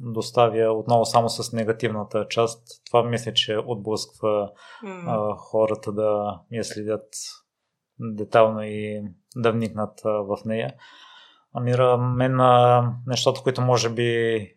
доставя 0.00 0.72
отново 0.72 1.04
само 1.04 1.28
с 1.28 1.52
негативната 1.52 2.26
част, 2.28 2.62
това 2.86 3.02
мисля, 3.02 3.32
че 3.32 3.58
отблъсква 3.66 4.50
а, 5.06 5.34
хората 5.36 5.92
да 5.92 6.40
я 6.52 6.64
следят 6.64 7.04
детално 8.00 8.62
и 8.62 9.02
да 9.36 9.52
вникнат 9.52 10.00
в 10.04 10.38
нея. 10.44 10.74
Амира, 11.54 11.96
мен 11.96 12.36
нещата, 13.06 13.42
които 13.42 13.60
може 13.60 13.90
би 13.90 14.52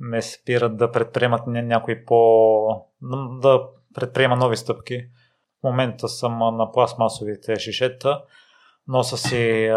ме 0.00 0.22
спират 0.22 0.76
да 0.76 0.92
предприемат 0.92 1.46
някои 1.46 2.04
по... 2.04 2.86
да 3.40 3.62
предприема 3.94 4.36
нови 4.36 4.56
стъпки. 4.56 5.06
В 5.60 5.62
момента 5.64 6.08
съм 6.08 6.38
на 6.38 6.72
пластмасовите 6.72 7.56
шишета, 7.56 8.22
носа 8.88 9.16
си 9.16 9.70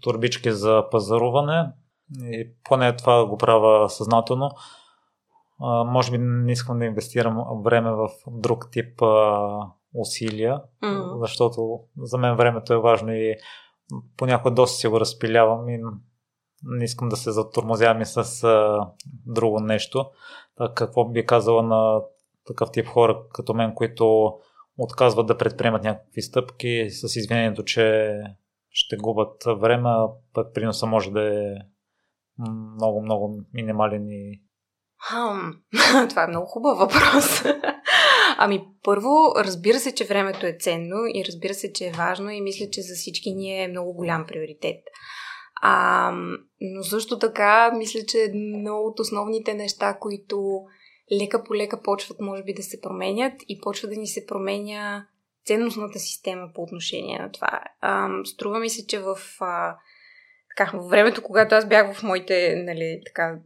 турбички 0.00 0.52
за 0.52 0.84
пазаруване 0.90 1.72
и 2.22 2.50
поне 2.64 2.96
това 2.96 3.26
го 3.26 3.38
правя 3.38 3.90
съзнателно. 3.90 4.50
може 5.86 6.10
би 6.10 6.18
не 6.18 6.52
искам 6.52 6.78
да 6.78 6.84
инвестирам 6.84 7.62
време 7.64 7.90
в 7.90 8.08
друг 8.26 8.70
тип 8.70 9.02
усилия, 9.94 10.62
mm. 10.82 11.18
защото 11.20 11.80
за 11.98 12.18
мен 12.18 12.36
времето 12.36 12.72
е 12.72 12.80
важно 12.80 13.12
и 13.12 13.36
понякога 14.16 14.54
доста 14.54 14.78
си 14.78 14.88
го 14.88 15.00
разпилявам 15.00 15.68
и 15.68 15.80
не 16.62 16.84
искам 16.84 17.08
да 17.08 17.16
се 17.16 17.30
затормозявам 17.30 18.02
и 18.02 18.06
с 18.06 18.44
а, 18.44 18.86
друго 19.26 19.60
нещо. 19.60 20.10
Так, 20.56 20.74
какво 20.74 21.04
би 21.04 21.26
казала 21.26 21.62
на 21.62 22.00
такъв 22.46 22.72
тип 22.72 22.86
хора 22.86 23.22
като 23.32 23.54
мен, 23.54 23.74
които 23.74 24.34
отказват 24.78 25.26
да 25.26 25.38
предприемат 25.38 25.84
някакви 25.84 26.22
стъпки 26.22 26.86
с 26.90 27.16
извинението, 27.16 27.64
че 27.64 28.14
ще 28.70 28.96
губят 28.96 29.44
време, 29.46 29.90
пък 30.34 30.54
приноса 30.54 30.86
може 30.86 31.10
да 31.10 31.22
е 31.22 31.54
много, 32.76 33.02
много 33.02 33.40
минимален 33.52 34.08
и... 34.08 34.42
Хм, 35.08 35.50
това 36.08 36.24
е 36.24 36.28
много 36.28 36.46
хубав 36.46 36.78
въпрос. 36.78 37.42
Ами 38.42 38.66
първо, 38.82 39.32
разбира 39.36 39.78
се, 39.78 39.94
че 39.94 40.04
времето 40.04 40.46
е 40.46 40.56
ценно 40.60 40.96
и 41.14 41.24
разбира 41.28 41.54
се, 41.54 41.72
че 41.72 41.86
е 41.86 41.92
важно 41.92 42.30
и 42.30 42.40
мисля, 42.40 42.66
че 42.72 42.82
за 42.82 42.94
всички 42.94 43.34
ни 43.34 43.62
е 43.64 43.68
много 43.68 43.92
голям 43.92 44.24
приоритет. 44.26 44.80
А, 45.62 46.12
но 46.60 46.82
също 46.82 47.18
така, 47.18 47.72
мисля, 47.76 48.00
че 48.08 48.18
едно 48.18 48.76
от 48.76 49.00
основните 49.00 49.54
неща, 49.54 49.98
които 50.00 50.64
лека 51.20 51.44
по 51.44 51.54
лека 51.54 51.82
почват, 51.82 52.20
може 52.20 52.42
би, 52.42 52.54
да 52.54 52.62
се 52.62 52.80
променят 52.80 53.34
и 53.48 53.60
почва 53.60 53.88
да 53.88 53.96
ни 53.96 54.06
се 54.06 54.26
променя 54.26 55.06
ценностната 55.46 55.98
система 55.98 56.48
по 56.54 56.62
отношение 56.62 57.18
на 57.18 57.32
това. 57.32 57.60
А, 57.80 58.08
струва 58.24 58.58
ми 58.58 58.70
се, 58.70 58.86
че 58.86 58.98
в 58.98 59.18
а, 59.40 59.76
така, 60.56 60.70
в 60.74 60.88
времето, 60.88 61.22
когато 61.22 61.54
аз 61.54 61.68
бях 61.68 61.94
в 61.94 62.02
моите, 62.02 62.54
нали, 62.56 63.00
така, 63.06 63.38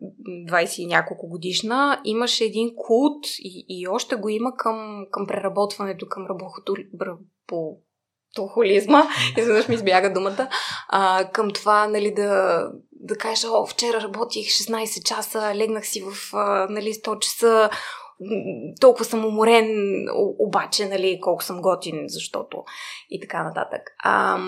20 0.50 0.78
и 0.82 0.86
няколко 0.86 1.28
годишна, 1.28 2.00
имаше 2.04 2.44
един 2.44 2.70
култ 2.76 3.26
и, 3.38 3.66
и 3.68 3.88
още 3.88 4.16
го 4.16 4.28
има 4.28 4.56
към, 4.56 5.06
към 5.10 5.26
преработването, 5.26 6.06
към 6.08 6.26
рабохолизма, 8.38 9.02
изведнъж 9.38 9.68
ми 9.68 9.74
избяга 9.74 10.12
думата, 10.12 10.48
а, 10.88 11.30
към 11.32 11.50
това, 11.50 11.86
нали, 11.88 12.14
да, 12.14 12.68
да 12.92 13.16
кажа, 13.16 13.48
о, 13.50 13.66
вчера 13.66 14.00
работих 14.00 14.46
16 14.46 15.04
часа, 15.04 15.52
легнах 15.54 15.86
си 15.86 16.02
в, 16.02 16.34
а, 16.34 16.66
нали, 16.70 16.94
100 16.94 17.18
часа, 17.18 17.70
толкова 18.80 19.04
съм 19.04 19.24
уморен, 19.24 19.68
обаче, 20.38 20.88
нали, 20.88 21.20
колко 21.22 21.44
съм 21.44 21.60
готин, 21.60 22.04
защото 22.06 22.64
и 23.10 23.20
така 23.20 23.44
нататък. 23.44 23.80
А, 23.98 24.38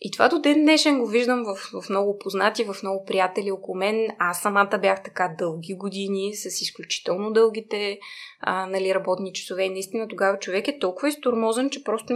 и 0.00 0.10
това 0.10 0.28
до 0.28 0.38
ден 0.38 0.62
днешен 0.62 0.98
го 0.98 1.06
виждам 1.06 1.44
в, 1.44 1.80
в 1.82 1.90
много 1.90 2.18
познати, 2.18 2.64
в 2.64 2.76
много 2.82 3.04
приятели 3.04 3.50
около 3.50 3.78
мен. 3.78 4.08
Аз 4.18 4.42
самата 4.42 4.78
бях 4.80 5.02
така 5.02 5.34
дълги 5.38 5.74
години, 5.74 6.34
с 6.34 6.60
изключително 6.62 7.32
дългите 7.32 7.98
а, 8.40 8.66
нали, 8.66 8.94
работни 8.94 9.32
часове. 9.32 9.64
И 9.64 9.70
наистина 9.70 10.08
тогава 10.08 10.38
човек 10.38 10.68
е 10.68 10.78
толкова 10.78 11.08
изтормозен, 11.08 11.70
че 11.70 11.84
просто 11.84 12.14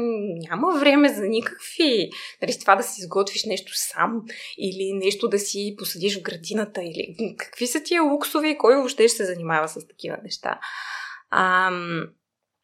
няма 0.48 0.78
време 0.80 1.08
за 1.08 1.26
никакви. 1.26 2.10
Нали, 2.42 2.58
това 2.60 2.76
да 2.76 2.82
си 2.82 3.00
изготвиш 3.00 3.44
нещо 3.44 3.72
сам 3.74 4.22
или 4.58 4.92
нещо 4.92 5.28
да 5.28 5.38
си 5.38 5.74
посадиш 5.78 6.18
в 6.18 6.22
градината. 6.22 6.82
Или 6.82 7.34
какви 7.38 7.66
са 7.66 7.82
тия 7.82 8.02
луксове 8.02 8.48
и 8.48 8.58
кой 8.58 8.74
въобще 8.74 9.08
ще 9.08 9.16
се 9.16 9.24
занимава 9.24 9.68
с 9.68 9.88
такива 9.88 10.16
неща. 10.24 10.60
А, 11.30 11.70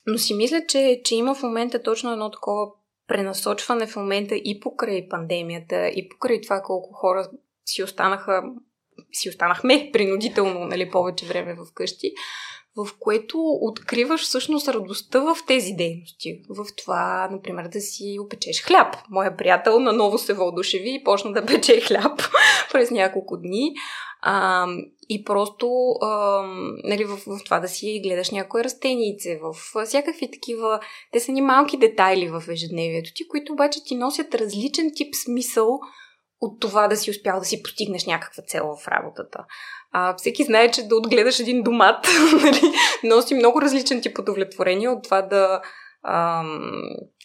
но 0.07 0.19
си 0.19 0.35
мисля, 0.35 0.67
че, 0.69 1.01
че 1.05 1.15
има 1.15 1.35
в 1.35 1.43
момента 1.43 1.83
точно 1.83 2.12
едно 2.12 2.31
такова 2.31 2.67
пренасочване 3.07 3.86
в 3.86 3.96
момента 3.96 4.34
и 4.34 4.61
покрай 4.61 5.09
пандемията, 5.09 5.88
и 5.88 6.09
покрай 6.09 6.40
това 6.40 6.62
колко 6.62 6.92
хора 6.92 7.28
си 7.66 7.82
останаха, 7.82 8.42
си 9.12 9.28
останахме 9.28 9.90
принудително, 9.92 10.64
нали, 10.64 10.90
повече 10.90 11.26
време 11.26 11.55
в 11.55 11.74
къщи, 11.74 12.14
в 12.77 12.89
което 13.01 13.39
откриваш 13.61 14.22
всъщност 14.22 14.68
радостта 14.68 15.20
в 15.20 15.37
тези 15.47 15.72
дейности. 15.72 16.41
В 16.49 16.66
това, 16.77 17.29
например, 17.33 17.68
да 17.68 17.81
си 17.81 18.16
опечеш 18.20 18.62
хляб. 18.62 18.97
Моя 19.11 19.37
приятел 19.37 19.81
наново 19.81 20.18
се 20.18 20.35
водушеви 20.35 20.95
и 20.95 21.05
почна 21.05 21.33
да 21.33 21.47
пече 21.47 21.81
хляб 21.81 22.22
през 22.72 22.91
няколко 22.91 23.37
дни. 23.37 23.75
А, 24.27 24.66
и 25.09 25.25
просто 25.25 25.91
а, 26.03 26.43
нали, 26.85 27.05
в, 27.05 27.16
в 27.16 27.45
това 27.45 27.61
да 27.61 27.68
си 27.68 28.01
гледаш 28.05 28.31
някое 28.31 28.64
растенице, 28.64 29.39
в 29.43 29.85
всякакви 29.85 30.31
такива... 30.31 30.81
Те 31.12 31.20
са 31.20 31.33
ни 31.33 31.41
малки 31.41 31.77
детайли 31.77 32.29
в 32.29 32.43
ежедневието 32.49 33.11
ти, 33.14 33.29
които 33.29 33.53
обаче 33.53 33.85
ти 33.85 33.95
носят 33.95 34.35
различен 34.35 34.93
тип 34.95 35.14
смисъл 35.14 35.81
от 36.45 36.61
това 36.61 36.88
да 36.88 36.97
си 36.97 37.11
успял 37.11 37.38
да 37.38 37.45
си 37.45 37.62
постигнеш 37.62 38.07
някаква 38.07 38.42
цел 38.42 38.76
в 38.82 38.88
работата. 38.88 39.45
А, 39.92 40.14
всеки 40.16 40.45
знае, 40.45 40.70
че 40.70 40.88
да 40.88 40.97
отгледаш 40.97 41.40
един 41.40 41.62
домат 41.62 42.07
нали, 42.42 42.61
носи 43.05 43.34
много 43.34 43.62
различен 43.62 44.01
тип 44.01 44.18
удовлетворение 44.18 44.88
от 44.88 45.05
това 45.05 45.22
да 45.22 45.61
ам, 46.09 46.72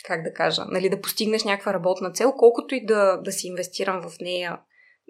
как 0.06 0.24
да 0.24 0.34
кажа, 0.34 0.66
нали, 0.68 0.90
да 0.90 1.02
постигнеш 1.02 1.44
някаква 1.44 1.74
работна 1.74 2.12
цел, 2.12 2.34
колкото 2.38 2.76
и 2.76 2.86
да, 2.86 3.18
да 3.18 3.32
си 3.32 3.48
инвестирам 3.48 4.02
в 4.02 4.12
нея 4.22 4.60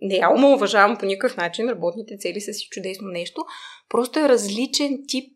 не 0.02 0.16
я 0.16 0.30
уважавам 0.30 0.98
по 0.98 1.06
никакъв 1.06 1.38
начин, 1.38 1.70
работните 1.70 2.18
цели 2.18 2.42
са 2.42 2.54
си 2.54 2.68
чудесно 2.72 3.08
нещо, 3.08 3.46
просто 3.90 4.20
е 4.20 4.30
различен 4.30 5.00
тип, 5.08 5.34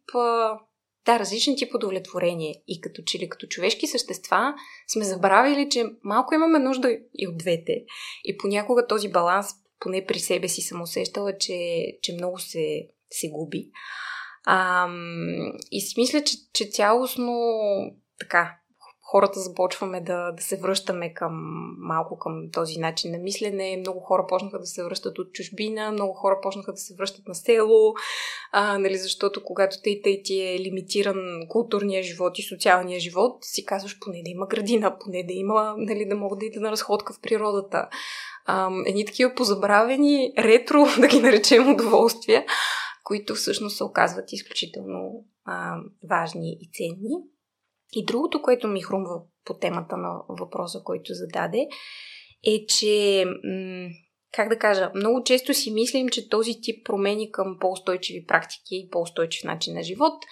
да, 1.06 1.20
различен 1.20 1.56
тип 1.58 1.76
удовлетворение. 1.76 2.64
И 2.68 2.82
като 2.82 3.02
че 3.02 3.20
ли 3.20 3.30
като 3.30 3.48
човешки 3.48 3.88
същества 3.88 4.54
сме 4.88 5.06
забравили, 5.06 5.70
че 5.70 5.86
малко 6.04 6.34
имаме 6.34 6.60
нужда 6.60 6.98
и 7.14 7.28
от 7.28 7.38
двете. 7.38 7.84
И 8.24 8.38
понякога 8.38 8.88
този 8.88 9.10
баланс, 9.12 9.48
поне 9.80 10.06
при 10.06 10.20
себе 10.20 10.48
си 10.48 10.62
съм 10.62 10.82
усещала, 10.82 11.38
че, 11.38 11.86
че 12.02 12.14
много 12.14 12.40
се, 12.40 12.88
се 13.12 13.30
губи. 13.30 13.70
А, 14.46 14.88
и 15.72 15.82
си 15.82 15.94
мисля, 15.98 16.24
че, 16.24 16.36
че 16.54 16.66
цялостно 16.66 17.34
така, 18.20 18.58
хората 19.14 19.40
започваме 19.40 20.02
да, 20.02 20.32
да 20.32 20.44
се 20.44 20.58
връщаме 20.58 21.14
към 21.14 21.34
малко 21.78 22.20
към 22.20 22.50
този 22.52 22.80
начин 22.80 23.12
на 23.12 23.18
мислене. 23.18 23.78
Много 23.78 24.00
хора 24.00 24.26
почнаха 24.28 24.60
да 24.60 24.66
се 24.66 24.84
връщат 24.84 25.20
от 25.20 25.34
чужбина, 25.34 25.92
много 25.92 26.14
хора 26.14 26.40
почнаха 26.42 26.72
да 26.72 26.78
се 26.78 26.96
връщат 26.96 27.28
на 27.28 27.36
село, 27.36 27.94
а, 28.52 28.78
нали, 28.78 28.98
защото 28.98 29.44
когато 29.44 29.82
тъй 29.84 30.02
тъй 30.02 30.22
ти 30.24 30.42
е 30.42 30.60
лимитиран 30.60 31.18
културния 31.50 32.04
живот 32.04 32.40
и 32.40 32.44
социалния 32.44 33.00
живот, 33.00 33.38
си 33.42 33.66
казваш 33.66 34.00
поне 34.00 34.22
да 34.24 34.30
има 34.30 34.48
градина, 34.48 34.98
поне 35.00 35.24
да 35.24 35.34
има, 35.34 35.76
нали, 35.78 36.06
да 36.06 36.16
мога 36.16 36.36
да 36.36 36.46
ида 36.46 36.60
на 36.60 36.72
разходка 36.72 37.14
в 37.14 37.20
природата. 37.20 37.90
А, 38.46 38.70
едни 38.86 39.06
такива 39.06 39.34
позабравени 39.36 40.34
ретро, 40.38 40.86
да 41.00 41.08
ги 41.08 41.20
наречем 41.20 41.72
удоволствия, 41.72 42.46
които 43.04 43.36
всъщност 43.36 43.78
се 43.78 43.84
оказват 43.84 44.32
изключително 44.32 45.26
а, 45.46 45.78
важни 46.10 46.58
и 46.62 46.70
ценни. 46.74 47.33
И 47.96 48.06
другото, 48.06 48.42
което 48.42 48.68
ми 48.68 48.82
хрумва 48.82 49.22
по 49.46 49.54
темата 49.54 49.98
на 49.98 50.20
въпроса, 50.30 50.82
който 50.84 51.14
зададе, 51.14 51.68
е, 52.48 52.66
че, 52.66 53.26
как 54.32 54.50
да 54.50 54.60
кажа, 54.60 54.92
много 54.96 55.24
често 55.24 55.54
си 55.54 55.72
мислим, 55.72 56.10
че 56.10 56.30
този 56.30 56.62
тип 56.62 56.86
промени 56.86 57.32
към 57.32 57.58
по-устойчиви 57.60 58.26
практики 58.26 58.76
и 58.76 58.90
по-устойчив 58.92 59.44
начин 59.44 59.74
на 59.74 59.84
живот– 59.84 60.14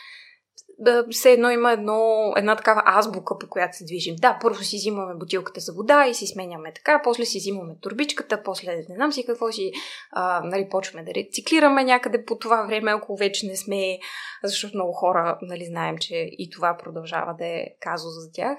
да, 0.81 1.05
все 1.11 1.31
едно 1.31 1.49
има 1.49 1.71
едно, 1.71 2.33
една 2.37 2.55
такава 2.55 2.83
азбука, 2.85 3.37
по 3.37 3.47
която 3.49 3.77
се 3.77 3.85
движим. 3.85 4.15
Да, 4.15 4.39
първо 4.41 4.63
си 4.63 4.75
взимаме 4.75 5.15
бутилката 5.15 5.59
за 5.59 5.73
вода 5.73 6.07
и 6.07 6.13
си 6.13 6.27
сменяме 6.27 6.73
така, 6.73 7.01
после 7.03 7.25
си 7.25 7.37
взимаме 7.37 7.73
турбичката, 7.81 8.43
после 8.43 8.75
не 8.75 8.95
знам 8.95 9.11
си 9.11 9.25
какво 9.25 9.51
си, 9.51 9.71
а, 10.11 10.41
нали, 10.43 10.69
почваме 10.69 11.05
да 11.05 11.13
рециклираме 11.13 11.83
някъде 11.83 12.25
по 12.25 12.37
това 12.37 12.63
време, 12.63 12.91
ако 12.91 13.15
вече 13.15 13.47
не 13.47 13.57
сме, 13.57 13.99
защото 14.43 14.77
много 14.77 14.93
хора, 14.93 15.37
нали, 15.41 15.65
знаем, 15.65 15.97
че 15.97 16.15
и 16.15 16.49
това 16.49 16.77
продължава 16.83 17.35
да 17.37 17.45
е 17.45 17.65
казус 17.81 18.13
за 18.13 18.31
тях. 18.33 18.57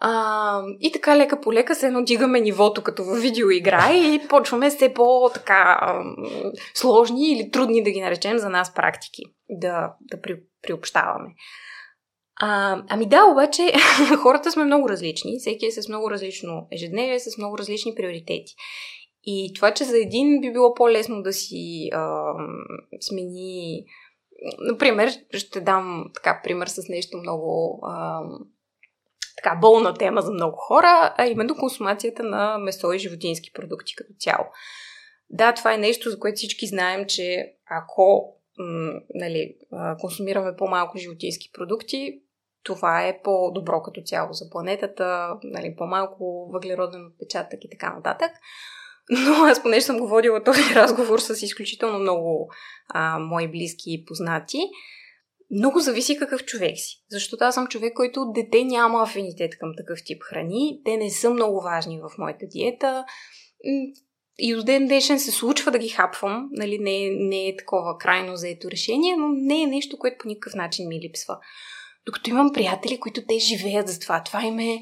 А, 0.00 0.62
и 0.80 0.92
така 0.92 1.16
лека 1.16 1.40
по 1.40 1.52
лека 1.52 1.74
се 1.74 1.86
едно 1.86 2.02
дигаме 2.02 2.40
нивото 2.40 2.82
като 2.82 3.04
в 3.04 3.20
видеоигра 3.20 3.92
и 3.92 4.28
почваме 4.28 4.70
все 4.70 4.94
по-така 4.94 5.92
сложни 6.74 7.32
или 7.32 7.50
трудни 7.50 7.82
да 7.82 7.90
ги 7.90 8.00
наречем 8.00 8.38
за 8.38 8.48
нас 8.48 8.74
практики 8.74 9.22
да, 9.50 9.94
да 10.00 10.20
приобщаваме. 10.62 11.34
А, 12.40 12.82
ами 12.88 13.06
да, 13.06 13.24
обаче 13.24 13.72
хората 14.22 14.52
сме 14.52 14.64
много 14.64 14.88
различни, 14.88 15.38
всеки 15.38 15.66
е 15.66 15.70
с 15.70 15.88
много 15.88 16.10
различно 16.10 16.68
ежедневие, 16.72 17.20
с 17.20 17.38
много 17.38 17.58
различни 17.58 17.94
приоритети. 17.94 18.54
И 19.24 19.52
това, 19.54 19.74
че 19.74 19.84
за 19.84 19.98
един 19.98 20.40
би 20.40 20.52
било 20.52 20.74
по-лесно 20.74 21.22
да 21.22 21.32
си 21.32 21.90
а, 21.92 22.32
смени. 23.00 23.84
Например, 24.58 25.10
ще 25.32 25.60
дам 25.60 26.04
така 26.14 26.40
пример 26.44 26.66
с 26.66 26.88
нещо 26.88 27.16
много 27.16 27.78
а, 27.82 28.22
така 29.36 29.56
болна 29.60 29.94
тема 29.94 30.22
за 30.22 30.32
много 30.32 30.56
хора, 30.56 31.14
а 31.18 31.26
именно 31.26 31.56
консумацията 31.56 32.22
на 32.22 32.58
месо 32.58 32.92
и 32.92 32.98
животински 32.98 33.52
продукти 33.52 33.94
като 33.96 34.12
цяло. 34.18 34.44
Да, 35.30 35.52
това 35.52 35.74
е 35.74 35.78
нещо, 35.78 36.10
за 36.10 36.18
което 36.18 36.36
всички 36.36 36.66
знаем, 36.66 37.06
че 37.06 37.52
ако 37.70 38.34
нали, 39.14 39.54
консумираме 40.00 40.56
по-малко 40.56 40.98
животински 40.98 41.50
продукти, 41.52 42.20
това 42.62 43.06
е 43.06 43.20
по-добро 43.22 43.82
като 43.82 44.00
цяло 44.04 44.32
за 44.32 44.50
планетата, 44.50 45.36
нали, 45.42 45.74
по-малко 45.76 46.50
въглероден 46.52 47.06
отпечатък 47.06 47.64
и 47.64 47.70
така 47.70 47.94
нататък. 47.94 48.30
Но 49.10 49.44
аз 49.44 49.62
понеже 49.62 49.80
съм 49.80 49.98
го 49.98 50.08
водила 50.08 50.44
този 50.44 50.62
разговор 50.74 51.18
с 51.18 51.42
изключително 51.42 51.98
много 51.98 52.50
а, 52.88 53.18
мои 53.18 53.48
близки 53.48 53.92
и 53.92 54.04
познати, 54.04 54.58
много 55.50 55.78
зависи 55.78 56.18
какъв 56.18 56.44
човек 56.44 56.74
си. 56.76 57.04
Защото 57.10 57.44
аз 57.44 57.54
съм 57.54 57.66
човек, 57.66 57.94
който 57.94 58.20
от 58.20 58.32
дете 58.32 58.64
няма 58.64 59.02
афинитет 59.02 59.58
към 59.58 59.72
такъв 59.76 59.98
тип 60.04 60.22
храни. 60.22 60.80
Те 60.84 60.96
не 60.96 61.10
са 61.10 61.30
много 61.30 61.60
важни 61.60 62.00
в 62.00 62.18
моята 62.18 62.46
диета. 62.46 63.04
И 64.38 64.54
до 64.54 64.62
ден 64.62 64.86
днешен 64.86 65.20
се 65.20 65.30
случва 65.30 65.70
да 65.70 65.78
ги 65.78 65.88
хапвам. 65.88 66.48
Нали, 66.52 66.78
не, 66.78 67.10
не 67.10 67.48
е 67.48 67.56
такова 67.56 67.98
крайно 67.98 68.36
заето 68.36 68.70
решение, 68.70 69.16
но 69.16 69.28
не 69.28 69.62
е 69.62 69.66
нещо, 69.66 69.98
което 69.98 70.16
по 70.18 70.28
никакъв 70.28 70.54
начин 70.54 70.88
ми 70.88 71.00
липсва. 71.00 71.38
Докато 72.06 72.30
имам 72.30 72.52
приятели, 72.52 73.00
които 73.00 73.26
те 73.28 73.38
живеят 73.38 73.88
за 73.88 74.00
това. 74.00 74.22
Това 74.22 74.44
им 74.44 74.58
е 74.58 74.80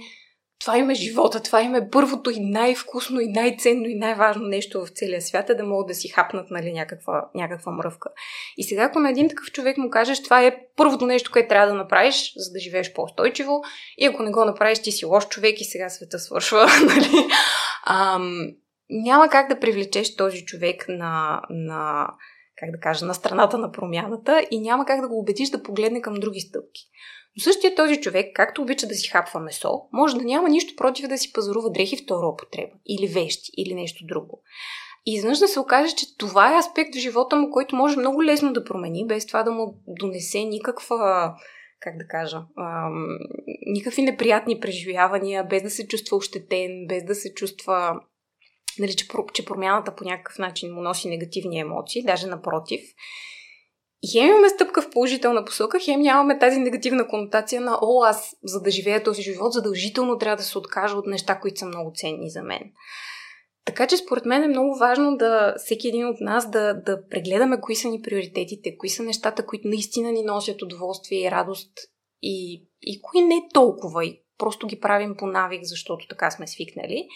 това 0.59 0.78
им 0.78 0.90
е 0.90 0.94
живота, 0.94 1.42
това 1.42 1.62
им 1.62 1.74
е 1.74 1.90
първото 1.90 2.30
и 2.30 2.40
най-вкусно 2.40 3.20
и 3.20 3.28
най-ценно 3.28 3.86
и 3.86 3.94
най-важно 3.94 4.46
нещо 4.46 4.86
в 4.86 4.88
целия 4.88 5.22
свят 5.22 5.50
е 5.50 5.54
да 5.54 5.64
могат 5.64 5.86
да 5.86 5.94
си 5.94 6.09
хапнат 6.09 6.50
нали, 6.50 6.72
някаква, 6.72 7.28
някаква 7.34 7.72
мръвка. 7.72 8.11
И 8.57 8.64
сега, 8.64 8.82
ако 8.82 8.98
на 8.98 9.11
един 9.11 9.28
такъв 9.28 9.52
човек 9.52 9.78
му 9.78 9.90
кажеш, 9.90 10.22
това 10.22 10.44
е 10.44 10.57
първото 10.76 11.07
нещо, 11.07 11.30
което 11.32 11.48
трябва 11.48 11.66
да 11.66 11.74
направиш, 11.74 12.32
за 12.36 12.52
да 12.52 12.59
живееш 12.59 12.92
по-устойчиво, 12.92 13.62
и 13.98 14.07
ако 14.07 14.22
не 14.22 14.30
го 14.30 14.44
направиш, 14.44 14.78
ти 14.78 14.92
си 14.92 15.04
лош 15.04 15.28
човек 15.28 15.61
и 15.61 15.64
сега 15.64 15.88
света 15.88 16.18
свършва, 16.18 16.66
нали? 16.86 17.28
Ам, 17.86 18.46
няма 18.91 19.28
как 19.28 19.49
да 19.49 19.61
привлечеш 19.61 20.16
този 20.16 20.45
човек 20.45 20.84
на, 20.89 21.43
на 21.51 22.09
как 22.57 22.70
да 22.70 22.80
кажа, 22.80 23.07
на 23.07 23.14
страната 23.14 23.59
на 23.59 23.72
промяната 23.72 24.47
и 24.51 24.61
няма 24.61 24.87
как 24.87 25.01
да 25.01 25.09
го 25.09 25.18
убедиш 25.18 25.51
да 25.51 25.62
погледне 25.62 26.01
към 26.03 26.14
други 26.14 26.41
стъпки. 26.41 26.82
Но 27.37 27.43
същия 27.43 27.74
този 27.74 28.01
човек, 28.01 28.26
както 28.34 28.62
обича 28.62 28.87
да 28.87 28.95
си 28.95 29.09
хапва 29.09 29.41
месо, 29.41 29.82
може 29.93 30.16
да 30.16 30.24
няма 30.24 30.49
нищо 30.49 30.76
против 30.76 31.09
да 31.09 31.18
си 31.18 31.32
пазарува 31.32 31.70
дрехи 31.70 31.97
втора 31.97 32.26
употреба, 32.26 32.72
или 32.87 33.07
вещи, 33.07 33.53
или 33.57 33.74
нещо 33.74 34.07
друго. 34.07 34.43
И 35.07 35.14
изведнъж 35.14 35.39
да 35.39 35.49
се 35.49 35.61
окаже, 35.61 35.95
че 35.95 36.16
това 36.16 36.55
е 36.55 36.59
аспект 36.59 36.95
в 36.95 36.99
живота 36.99 37.37
му, 37.37 37.51
който 37.51 37.76
може 37.76 37.99
много 37.99 38.24
лесно 38.24 38.53
да 38.53 38.64
промени, 38.64 39.07
без 39.07 39.26
това 39.26 39.43
да 39.43 39.51
му 39.51 39.82
донесе 39.87 40.39
никаква, 40.39 41.34
как 41.80 41.97
да 41.99 42.07
кажа, 42.07 42.43
ам, 42.59 43.18
никакви 43.66 44.03
неприятни 44.03 44.61
преживявания, 44.61 45.45
без 45.45 45.62
да 45.62 45.70
се 45.70 45.89
чувства 45.89 46.16
ощетен, 46.16 46.87
без 46.89 47.05
да 47.05 47.14
се 47.14 47.34
чувства 47.34 48.01
нали, 48.79 48.97
че, 48.97 49.07
че 49.33 49.45
промяната 49.45 49.95
по 49.95 50.05
някакъв 50.05 50.39
начин 50.39 50.74
му 50.74 50.83
носи 50.83 51.09
негативни 51.09 51.61
емоции, 51.61 52.05
даже 52.05 52.27
напротив. 52.27 52.81
И 54.03 54.09
хем 54.12 54.29
имаме 54.29 54.49
стъпка 54.49 54.83
в 54.83 54.91
положителна 54.91 55.45
посока, 55.45 55.79
хем 55.81 56.01
нямаме 56.01 56.39
тази 56.39 56.61
негативна 56.61 57.09
конотация 57.09 57.61
на 57.61 57.79
о, 57.83 58.05
аз 58.05 58.37
за 58.45 58.61
да 58.62 58.70
живея 58.70 59.03
този 59.03 59.22
живот, 59.22 59.53
задължително 59.53 60.18
трябва 60.18 60.37
да 60.37 60.43
се 60.43 60.59
откажа 60.59 60.97
от 60.97 61.07
неща, 61.07 61.41
които 61.41 61.59
са 61.59 61.66
много 61.66 61.93
ценни 61.95 62.31
за 62.31 62.43
мен. 62.43 62.72
Така 63.64 63.87
че 63.87 63.97
според 63.97 64.24
мен 64.24 64.43
е 64.43 64.49
много 64.49 64.79
важно 64.79 65.16
да 65.16 65.55
всеки 65.59 65.89
един 65.89 66.07
от 66.07 66.20
нас 66.20 66.51
да, 66.51 66.74
да 66.74 67.09
прегледаме 67.09 67.61
кои 67.61 67.77
са 67.77 67.89
ни 67.89 68.03
приоритетите, 68.03 68.77
кои 68.77 68.89
са 68.89 69.03
нещата, 69.03 69.47
които 69.47 69.68
наистина 69.68 70.12
ни 70.12 70.22
носят 70.22 70.62
удоволствие 70.62 71.27
и 71.27 71.31
радост 71.31 71.72
и, 72.22 72.66
и 72.83 73.03
кои 73.03 73.20
не 73.20 73.49
толкова 73.55 74.05
и 74.05 74.22
просто 74.39 74.66
ги 74.66 74.81
правим 74.81 75.14
по 75.18 75.27
навик, 75.27 75.61
защото 75.62 76.07
така 76.09 76.31
сме 76.31 76.47
свикнали. 76.47 77.09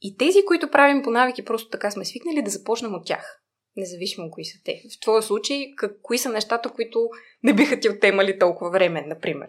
И 0.00 0.16
тези, 0.16 0.44
които 0.46 0.70
правим 0.70 1.02
по 1.02 1.10
навик 1.10 1.38
и 1.38 1.44
просто 1.44 1.68
така 1.68 1.90
сме 1.90 2.04
свикнали 2.04 2.42
да 2.42 2.50
започнем 2.50 2.94
от 2.94 3.06
тях. 3.06 3.40
Независимо 3.76 4.30
кои 4.30 4.44
са 4.44 4.58
те. 4.64 4.82
В 4.96 5.00
твоя 5.00 5.22
случай, 5.22 5.74
как, 5.76 5.92
кои 6.02 6.18
са 6.18 6.28
нещата, 6.28 6.70
които 6.70 7.08
не 7.42 7.52
биха 7.52 7.80
ти 7.80 7.88
отемали 7.88 8.38
толкова 8.38 8.70
време, 8.70 9.04
например. 9.06 9.48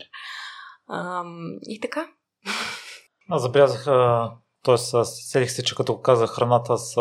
Ам, 0.90 1.60
и 1.68 1.80
така. 1.80 2.08
Аз 3.30 3.42
забелязах 3.42 3.88
Тоест, 4.64 4.96
селих 5.04 5.52
се, 5.52 5.64
че 5.64 5.76
като 5.76 5.98
казах 5.98 6.30
храната, 6.30 6.74
аз 6.74 6.96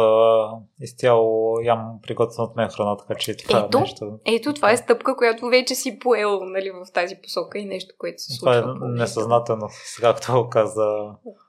изцяло 0.81 1.61
ям 1.61 1.99
приготвена 2.03 2.45
от 2.45 2.57
мен 2.57 2.69
храна, 2.69 2.97
така 2.97 3.15
че 3.21 3.37
това 3.37 3.59
ето, 3.59 3.79
е 3.79 3.81
нещо. 3.81 4.19
Ето, 4.27 4.53
това 4.53 4.73
е 4.73 4.77
стъпка, 4.77 5.17
която 5.17 5.47
вече 5.47 5.75
си 5.75 5.99
поел 5.99 6.41
нали, 6.45 6.71
в 6.71 6.93
тази 6.93 7.17
посока 7.23 7.59
и 7.59 7.65
нещо, 7.65 7.95
което 7.99 8.23
се 8.23 8.33
случва. 8.33 8.63
Това 8.63 8.87
е 8.87 8.91
несъзнателно, 8.91 9.69
сега 9.85 10.15
като 10.15 10.43
го 10.43 10.49
каза. 10.49 10.87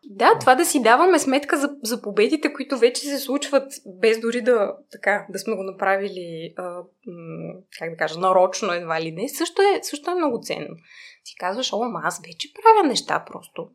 Да, 0.03 0.37
това 0.39 0.55
да 0.55 0.65
си 0.65 0.81
даваме 0.81 1.19
сметка 1.19 1.57
за, 1.57 1.69
за 1.83 2.01
победите, 2.01 2.53
които 2.53 2.77
вече 2.77 3.01
се 3.01 3.19
случват, 3.19 3.73
без 3.85 4.19
дори 4.19 4.41
да, 4.41 4.75
така, 4.91 5.25
да 5.29 5.39
сме 5.39 5.55
го 5.55 5.63
направили, 5.63 6.53
а, 6.57 6.77
как 7.79 7.89
да 7.89 7.97
кажа, 7.97 8.19
нарочно 8.19 8.73
едва 8.73 9.01
ли 9.01 9.11
не, 9.11 9.29
също 9.29 9.61
е, 9.61 9.79
също 9.83 10.11
е 10.11 10.15
много 10.15 10.39
ценно 10.41 10.75
си 11.23 11.35
казваш, 11.39 11.73
о, 11.73 11.83
ама 11.83 12.01
аз 12.03 12.19
вече 12.19 12.47
правя 12.53 12.87
неща 12.87 13.25
просто. 13.27 13.69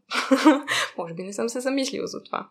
Може 0.99 1.15
би 1.15 1.23
не 1.23 1.33
съм 1.33 1.49
се 1.49 1.61
замислил 1.61 2.07
за 2.07 2.23
това. 2.23 2.49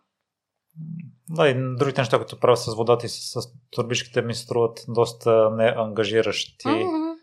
Да, 1.30 1.48
и 1.48 1.54
другите 1.78 2.00
неща, 2.00 2.18
които 2.18 2.40
правя 2.40 2.56
с 2.56 2.74
водата 2.74 3.06
и 3.06 3.08
с, 3.08 3.40
с 3.40 3.48
турбичките 3.70 4.22
ми 4.22 4.34
струват 4.34 4.84
доста 4.88 5.50
неангажиращи. 5.50 6.66
Mm-hmm. 6.66 7.16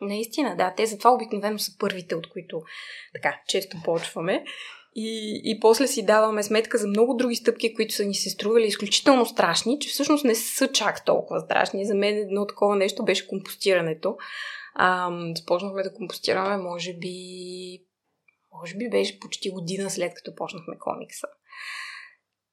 Наистина, 0.00 0.56
да. 0.56 0.74
Те 0.76 0.86
затова 0.86 1.10
обикновено 1.10 1.58
са 1.58 1.72
първите, 1.78 2.14
от 2.14 2.28
които 2.28 2.62
така 3.14 3.40
често 3.48 3.76
почваме. 3.84 4.44
И, 4.94 5.40
и 5.44 5.60
после 5.60 5.86
си 5.86 6.06
даваме 6.06 6.42
сметка 6.42 6.78
за 6.78 6.86
много 6.86 7.14
други 7.14 7.36
стъпки, 7.36 7.74
които 7.74 7.94
са 7.94 8.04
ни 8.04 8.14
се 8.14 8.30
стрували 8.30 8.66
изключително 8.66 9.26
страшни, 9.26 9.78
че 9.80 9.88
всъщност 9.88 10.24
не 10.24 10.34
са 10.34 10.68
чак 10.68 11.04
толкова 11.04 11.40
страшни. 11.40 11.86
За 11.86 11.94
мен 11.94 12.16
едно 12.16 12.46
такова 12.46 12.76
нещо 12.76 13.04
беше 13.04 13.28
компостирането. 13.28 14.16
А, 14.74 15.10
започнахме 15.36 15.82
да 15.82 15.94
компостираме, 15.94 16.56
може 16.56 16.94
би, 16.94 17.14
може 18.52 18.76
би 18.76 18.90
беше 18.90 19.20
почти 19.20 19.50
година 19.50 19.90
след 19.90 20.14
като 20.14 20.34
почнахме 20.34 20.78
комикса. 20.78 21.26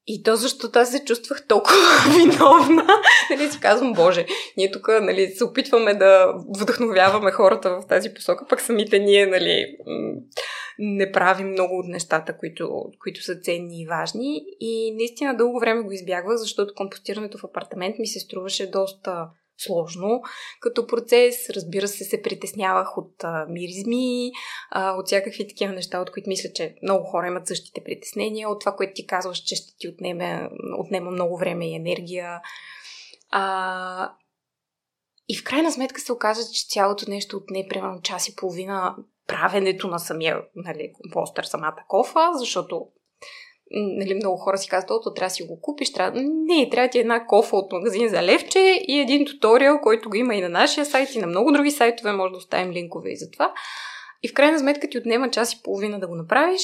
И 0.10 0.24
то 0.24 0.36
защото 0.36 0.80
аз 0.80 0.92
се 0.92 1.06
чувствах 1.06 1.48
толкова 1.48 1.76
виновна. 2.18 2.88
нали, 3.30 3.52
си 3.52 3.60
казвам, 3.60 3.94
Боже, 3.94 4.26
ние 4.58 4.72
тук 4.72 4.88
нали, 4.88 5.28
се 5.28 5.44
опитваме 5.44 5.94
да 5.94 6.34
вдъхновяваме 6.62 7.32
хората 7.32 7.70
в 7.70 7.88
тази 7.88 8.14
посока, 8.14 8.46
пък 8.50 8.62
самите 8.62 9.00
ние 9.00 9.26
нали, 9.26 9.78
не 10.80 11.12
правим 11.12 11.48
много 11.48 11.80
от 11.80 11.88
нещата, 11.88 12.38
които, 12.38 12.84
които 13.00 13.24
са 13.24 13.36
ценни 13.36 13.82
и 13.82 13.88
важни. 13.88 14.46
И 14.60 14.96
наистина 14.96 15.38
дълго 15.38 15.60
време 15.60 15.82
го 15.82 15.92
избягвах, 15.92 16.36
защото 16.36 16.74
компостирането 16.76 17.38
в 17.38 17.44
апартамент 17.44 18.00
ми 18.00 18.08
се 18.08 18.20
струваше 18.20 18.72
доста 18.72 19.30
сложно 19.58 20.22
като 20.60 20.88
процес. 20.88 21.50
Разбира 21.50 21.88
се, 21.88 22.04
се 22.04 22.22
притеснявах 22.22 22.98
от 22.98 23.24
а, 23.24 23.46
миризми, 23.50 24.32
а, 24.72 24.92
от 24.92 25.06
всякакви 25.06 25.48
такива 25.48 25.74
неща, 25.74 26.02
от 26.02 26.12
които 26.12 26.30
мисля, 26.30 26.50
че 26.56 26.76
много 26.84 27.06
хора 27.06 27.28
имат 27.28 27.48
същите 27.48 27.84
притеснения, 27.84 28.50
от 28.50 28.60
това, 28.60 28.76
което 28.76 28.94
ти 28.96 29.08
казваш, 29.08 29.38
че 29.38 29.56
ще 29.56 29.78
ти 29.78 29.88
отнеме, 29.88 30.50
отнема 30.78 31.12
много 31.12 31.38
време 31.38 31.70
и 31.70 31.76
енергия. 31.76 32.42
А, 33.30 34.12
и 35.30 35.38
в 35.38 35.44
крайна 35.44 35.72
сметка 35.72 36.02
се 36.02 36.12
оказа, 36.12 36.54
че 36.54 36.68
цялото 36.68 37.10
нещо 37.10 37.38
отне 37.38 37.68
примерно 37.70 38.02
час 38.02 38.30
и 38.30 38.36
половина 38.36 38.96
правенето 39.28 39.88
на 39.88 40.00
самия 40.00 40.42
нали, 40.56 40.94
компостър, 40.94 41.44
самата 41.44 41.84
кофа, 41.88 42.32
защото 42.34 42.88
нали, 43.72 44.14
много 44.14 44.38
хора 44.38 44.58
си 44.58 44.70
казват, 44.70 45.04
то 45.04 45.14
трябва 45.14 45.28
да 45.28 45.34
си 45.34 45.44
го 45.44 45.62
купиш. 45.62 45.94
Трябва... 45.94 46.22
Не, 46.22 46.70
трябва 46.70 46.90
ти 46.90 47.00
една 47.00 47.26
кофа 47.26 47.56
от 47.56 47.72
магазин 47.72 48.10
за 48.10 48.24
левче 48.24 48.60
и 48.88 49.00
един 49.00 49.26
туториал, 49.26 49.80
който 49.82 50.10
го 50.10 50.16
има 50.16 50.36
и 50.36 50.42
на 50.42 50.50
нашия 50.50 50.86
сайт, 50.86 51.16
и 51.16 51.20
на 51.20 51.28
много 51.28 51.52
други 51.52 51.72
сайтове, 51.72 52.12
може 52.12 52.32
да 52.32 52.38
оставим 52.38 52.72
линкове 52.72 53.10
и 53.10 53.18
за 53.18 53.32
това. 53.32 53.54
И 54.24 54.28
в 54.28 54.34
крайна 54.34 54.60
сметка 54.60 54.90
ти 54.90 54.98
отнема 54.98 55.30
час 55.30 55.54
и 55.54 55.64
половина 55.64 56.00
да 56.00 56.08
го 56.08 56.16
направиш. 56.16 56.62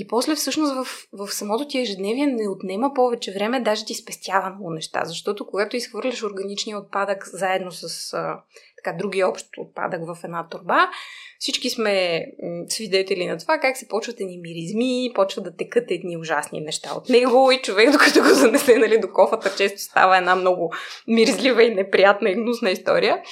И 0.00 0.06
после 0.06 0.34
всъщност 0.34 0.74
в, 0.74 1.08
в 1.12 1.32
самото 1.32 1.68
ти 1.68 1.78
ежедневие 1.78 2.26
не 2.26 2.48
отнема 2.48 2.90
повече 2.94 3.32
време, 3.32 3.60
даже 3.60 3.84
ти 3.84 3.94
спестява 3.94 4.50
много 4.50 4.70
неща. 4.70 5.04
Защото 5.04 5.46
когато 5.46 5.76
изхвърляш 5.76 6.22
органичния 6.22 6.78
отпадък 6.78 7.28
заедно 7.32 7.72
с 7.72 8.12
а, 8.12 8.40
така, 8.84 8.96
други 8.96 9.24
общ 9.24 9.46
отпадък 9.58 10.00
в 10.06 10.24
една 10.24 10.48
турба, 10.48 10.90
всички 11.38 11.70
сме 11.70 12.24
свидетели 12.68 13.26
на 13.26 13.38
това 13.38 13.58
как 13.58 13.76
се 13.76 13.88
почват 13.88 14.20
едни 14.20 14.38
миризми, 14.38 15.12
почват 15.14 15.44
да 15.44 15.56
текат 15.56 15.90
едни 15.90 16.16
ужасни 16.16 16.60
неща 16.60 16.94
от 16.96 17.08
него 17.08 17.52
и 17.52 17.62
човек, 17.62 17.92
докато 17.92 18.20
го 18.20 18.28
занесе 18.28 18.78
нали, 18.78 19.00
до 19.00 19.12
кофата, 19.12 19.54
често 19.56 19.80
става 19.80 20.18
една 20.18 20.34
много 20.34 20.72
миризлива 21.08 21.64
и 21.64 21.74
неприятна 21.74 22.30
и 22.30 22.34
гнусна 22.34 22.70
история. 22.70 23.22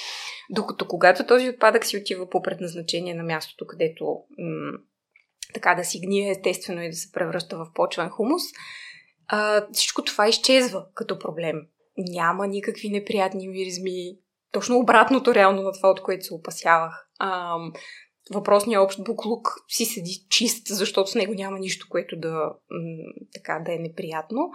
Докато 0.49 0.87
когато 0.87 1.25
този 1.25 1.49
отпадък 1.49 1.85
си 1.85 1.97
отива 1.97 2.29
по 2.29 2.41
предназначение 2.41 3.13
на 3.13 3.23
мястото, 3.23 3.67
където 3.67 4.03
м- 4.37 4.77
така 5.53 5.75
да 5.75 5.83
си 5.83 5.99
гние 5.99 6.31
естествено 6.31 6.81
и 6.81 6.89
да 6.89 6.95
се 6.95 7.11
превръща 7.11 7.57
в 7.57 7.67
почвен 7.73 8.09
хумус, 8.09 8.43
а, 9.27 9.65
всичко 9.71 10.03
това 10.03 10.27
изчезва 10.27 10.85
като 10.93 11.19
проблем. 11.19 11.61
Няма 11.97 12.47
никакви 12.47 12.89
неприятни 12.89 13.47
миризми. 13.47 14.17
Точно 14.51 14.77
обратното 14.77 15.35
реално 15.35 15.61
на 15.61 15.71
това, 15.71 15.89
от 15.89 16.01
което 16.01 16.25
се 16.25 16.33
опасявах. 16.33 17.07
А, 17.19 17.57
въпросният 18.33 18.83
общ 18.83 19.03
буклук 19.03 19.55
си 19.67 19.85
седи 19.85 20.25
чист, 20.29 20.67
защото 20.67 21.09
с 21.09 21.15
него 21.15 21.33
няма 21.33 21.59
нищо, 21.59 21.87
което 21.89 22.15
да, 22.19 22.53
така, 23.33 23.61
да 23.65 23.73
е 23.73 23.77
неприятно. 23.77 24.49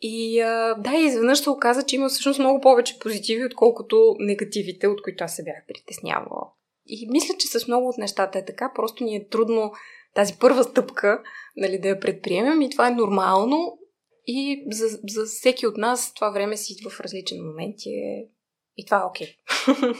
И 0.00 0.38
да, 0.78 0.96
изведнъж 0.96 1.38
се 1.38 1.50
оказа, 1.50 1.82
че 1.82 1.96
има 1.96 2.08
всъщност 2.08 2.38
много 2.38 2.60
повече 2.60 2.98
позитиви, 2.98 3.44
отколкото 3.44 4.16
негативите, 4.18 4.88
от 4.88 5.02
които 5.02 5.24
аз 5.24 5.36
се 5.36 5.44
бях 5.44 5.66
притеснявала. 5.68 6.46
И 6.86 7.08
мисля, 7.10 7.34
че 7.38 7.46
с 7.46 7.66
много 7.66 7.88
от 7.88 7.98
нещата 7.98 8.38
е 8.38 8.44
така, 8.44 8.72
просто 8.74 9.04
ни 9.04 9.16
е 9.16 9.28
трудно 9.28 9.72
тази 10.14 10.38
първа 10.38 10.64
стъпка 10.64 11.22
нали, 11.56 11.78
да 11.78 11.88
я 11.88 12.00
предприемем 12.00 12.62
и 12.62 12.70
това 12.70 12.88
е 12.88 12.94
нормално 12.94 13.78
и 14.26 14.64
за, 14.70 14.98
за 15.08 15.24
всеки 15.24 15.66
от 15.66 15.76
нас 15.76 16.14
това 16.14 16.30
време 16.30 16.56
си 16.56 16.76
в 16.90 17.00
различен 17.00 17.46
момент 17.46 17.76
и, 17.86 17.90
е, 17.90 18.28
и 18.76 18.86
това 18.86 19.00
е 19.00 19.04
окей. 19.04 19.26
Okay. 19.26 19.96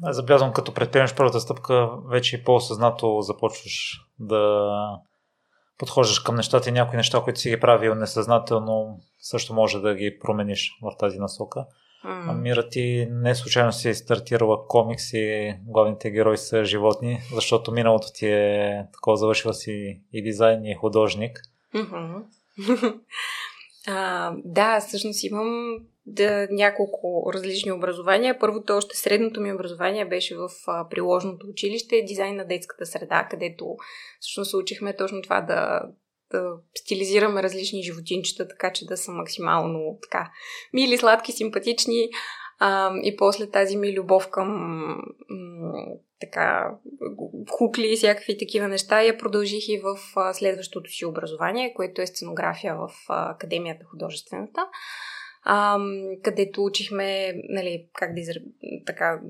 Забелязвам, 0.00 0.52
като 0.52 0.74
предприемеш 0.74 1.14
първата 1.14 1.40
стъпка, 1.40 1.90
вече 2.10 2.44
по-осъзнато 2.44 3.20
започваш 3.20 4.00
да 4.18 4.68
подхождаш 5.78 6.18
към 6.18 6.34
нещата 6.34 6.68
и 6.68 6.72
някои 6.72 6.96
неща, 6.96 7.20
които 7.24 7.40
си 7.40 7.50
ги 7.50 7.60
правил 7.60 7.94
несъзнателно, 7.94 9.00
също 9.20 9.54
може 9.54 9.78
да 9.78 9.94
ги 9.94 10.18
промениш 10.18 10.78
в 10.82 10.96
тази 10.98 11.18
насока. 11.18 11.66
Mm. 12.06 12.40
Мира 12.40 12.68
ти 12.68 13.08
не 13.10 13.34
случайно 13.34 13.72
си 13.72 13.94
стартирала 13.94 14.66
комикс 14.66 15.12
и 15.12 15.54
главните 15.66 16.10
герои 16.10 16.36
са 16.36 16.64
животни, 16.64 17.20
защото 17.34 17.72
миналото 17.72 18.12
ти 18.14 18.26
е 18.26 18.84
такова, 18.92 19.16
завършила 19.16 19.54
си 19.54 20.00
и 20.12 20.22
дизайн 20.22 20.64
и 20.64 20.74
художник. 20.74 21.40
Mm-hmm. 21.74 22.22
а, 23.86 24.32
да, 24.44 24.80
всъщност 24.80 25.24
имам 25.24 25.78
да, 26.06 26.48
няколко 26.50 27.32
различни 27.34 27.72
образования. 27.72 28.38
Първото, 28.38 28.76
още 28.76 28.96
средното 28.96 29.40
ми 29.40 29.52
образование 29.52 30.04
беше 30.04 30.36
в 30.36 30.48
а, 30.66 30.88
приложното 30.88 31.46
училище, 31.46 32.04
дизайн 32.08 32.36
на 32.36 32.44
детската 32.44 32.86
среда, 32.86 33.28
където 33.30 33.76
всъщност 34.20 34.54
учихме 34.54 34.96
точно 34.96 35.22
това 35.22 35.40
да, 35.40 35.82
да 36.30 36.52
стилизираме 36.74 37.42
различни 37.42 37.82
животинчета, 37.82 38.48
така 38.48 38.72
че 38.72 38.86
да 38.86 38.96
са 38.96 39.12
максимално 39.12 39.98
така 40.02 40.30
мили, 40.72 40.98
сладки, 40.98 41.32
симпатични. 41.32 42.08
А, 42.58 42.92
и 43.02 43.16
после 43.16 43.50
тази 43.50 43.76
ми 43.76 43.92
любов 43.92 44.30
към, 44.30 45.02
така 46.20 46.70
кукли 47.50 47.92
и 47.92 47.96
всякакви 47.96 48.38
такива 48.38 48.68
неща. 48.68 49.02
Я 49.02 49.18
продължих 49.18 49.68
и 49.68 49.78
в 49.78 49.96
а, 50.16 50.34
следващото 50.34 50.90
си 50.90 51.04
образование, 51.04 51.74
което 51.74 52.02
е 52.02 52.06
сценография 52.06 52.76
в 52.76 52.90
а, 53.08 53.30
Академията 53.30 53.84
художествената 53.84 54.66
а, 55.48 55.78
където 56.22 56.64
учихме 56.64 57.34
нали, 57.48 57.86
как 57.92 58.14
да 58.14 58.20
изра... 58.20 58.40
така, 58.86 59.20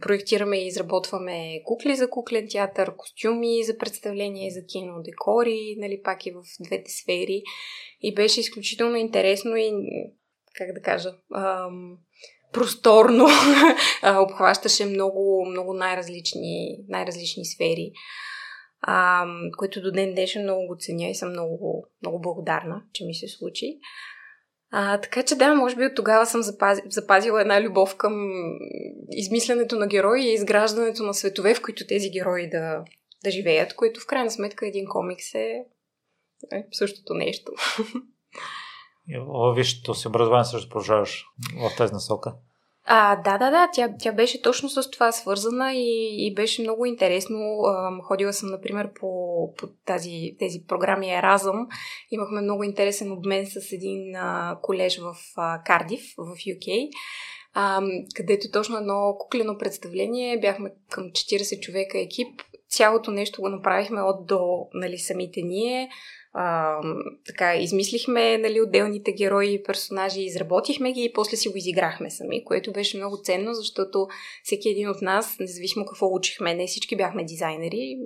проектираме 0.00 0.58
и 0.58 0.66
изработваме 0.66 1.62
кукли 1.64 1.96
за 1.96 2.10
куклен 2.10 2.48
театър, 2.50 2.96
костюми 2.96 3.64
за 3.64 3.78
представление, 3.78 4.50
за 4.50 4.66
кино, 4.66 5.02
декори, 5.02 5.76
нали, 5.78 6.02
пак 6.04 6.26
и 6.26 6.30
в 6.30 6.42
двете 6.60 6.90
сфери. 6.90 7.42
И 8.02 8.14
беше 8.14 8.40
изключително 8.40 8.96
интересно 8.96 9.56
и, 9.56 9.72
как 10.54 10.72
да 10.74 10.80
кажа, 10.80 11.14
ам, 11.34 11.98
просторно. 12.52 13.26
Обхващаше 14.22 14.84
много, 14.84 15.46
много 15.50 15.74
най-различни, 15.74 16.78
най-различни 16.88 17.44
сфери. 17.44 17.92
А, 18.80 19.26
които 19.58 19.82
до 19.82 19.92
ден 19.92 20.12
днешен 20.12 20.42
много 20.42 20.66
го 20.66 20.76
ценя 20.78 21.08
и 21.08 21.14
съм 21.14 21.30
много, 21.30 21.86
много 22.02 22.20
благодарна, 22.20 22.82
че 22.92 23.04
ми 23.04 23.14
се 23.14 23.28
случи. 23.28 23.78
А, 24.70 25.00
така 25.00 25.22
че 25.22 25.34
да, 25.34 25.54
може 25.54 25.76
би 25.76 25.86
от 25.86 25.94
тогава 25.96 26.26
съм 26.26 26.42
запази, 26.42 26.82
запазила 26.88 27.40
една 27.40 27.62
любов 27.62 27.96
към 27.96 28.30
измисленето 29.10 29.76
на 29.76 29.86
герои 29.86 30.22
и 30.22 30.32
изграждането 30.32 31.02
на 31.02 31.14
светове, 31.14 31.54
в 31.54 31.62
които 31.62 31.86
тези 31.86 32.10
герои 32.10 32.50
да, 32.50 32.84
да 33.24 33.30
живеят, 33.30 33.74
които 33.74 34.00
в 34.00 34.06
крайна 34.06 34.30
сметка 34.30 34.66
един 34.66 34.86
комикс 34.88 35.34
е, 35.34 35.64
е 36.52 36.66
същото 36.72 37.14
нещо. 37.14 37.52
Висшето 39.56 39.94
си 39.94 40.08
образование 40.08 40.44
също 40.44 40.68
продължаваш 40.68 41.24
в 41.60 41.76
тази 41.76 41.92
насока. 41.92 42.34
А, 42.90 43.16
да, 43.16 43.38
да, 43.38 43.50
да, 43.50 43.68
тя, 43.72 43.88
тя 43.98 44.12
беше 44.12 44.42
точно 44.42 44.68
с 44.68 44.90
това 44.90 45.12
свързана 45.12 45.74
и, 45.74 46.16
и 46.26 46.34
беше 46.34 46.62
много 46.62 46.86
интересно. 46.86 47.62
Ходила 48.02 48.32
съм, 48.32 48.48
например, 48.48 48.90
по, 49.00 49.08
по 49.58 49.66
тази, 49.66 50.36
тези 50.38 50.58
програми 50.68 51.14
Еразъм. 51.14 51.66
Имахме 52.10 52.40
много 52.40 52.64
интересен 52.64 53.12
обмен 53.12 53.46
с 53.46 53.72
един 53.72 54.16
а, 54.16 54.58
колеж 54.62 54.98
в 54.98 55.16
а, 55.36 55.62
Кардив, 55.62 56.00
в 56.18 56.36
UK, 56.36 56.90
а, 57.54 57.82
където 58.14 58.50
точно 58.52 58.76
едно 58.76 59.16
куклено 59.18 59.58
представление. 59.58 60.40
Бяхме 60.40 60.70
към 60.90 61.04
40 61.04 61.60
човека 61.60 61.98
екип. 62.00 62.42
Цялото 62.68 63.10
нещо 63.10 63.40
го 63.40 63.48
направихме 63.48 64.02
от 64.02 64.26
до 64.26 64.66
нали, 64.74 64.98
самите 64.98 65.42
ние 65.42 65.88
а, 66.32 66.76
така, 67.26 67.56
измислихме 67.56 68.38
нали, 68.38 68.60
отделните 68.60 69.12
герои 69.12 69.54
и 69.54 69.62
персонажи, 69.62 70.20
изработихме 70.20 70.92
ги 70.92 71.04
и 71.04 71.12
после 71.12 71.36
си 71.36 71.48
го 71.48 71.56
изиграхме 71.56 72.10
сами, 72.10 72.44
което 72.44 72.72
беше 72.72 72.96
много 72.96 73.20
ценно, 73.22 73.54
защото 73.54 74.06
всеки 74.44 74.68
един 74.68 74.88
от 74.88 75.02
нас, 75.02 75.36
независимо 75.40 75.86
какво 75.86 76.14
учихме, 76.14 76.54
не 76.54 76.66
всички 76.66 76.96
бяхме 76.96 77.24
дизайнери, 77.24 77.96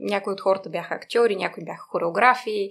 някои 0.00 0.32
от 0.32 0.40
хората 0.40 0.70
бяха 0.70 0.94
актьори, 0.94 1.36
някои 1.36 1.64
бяха 1.64 1.86
хореографи, 1.88 2.70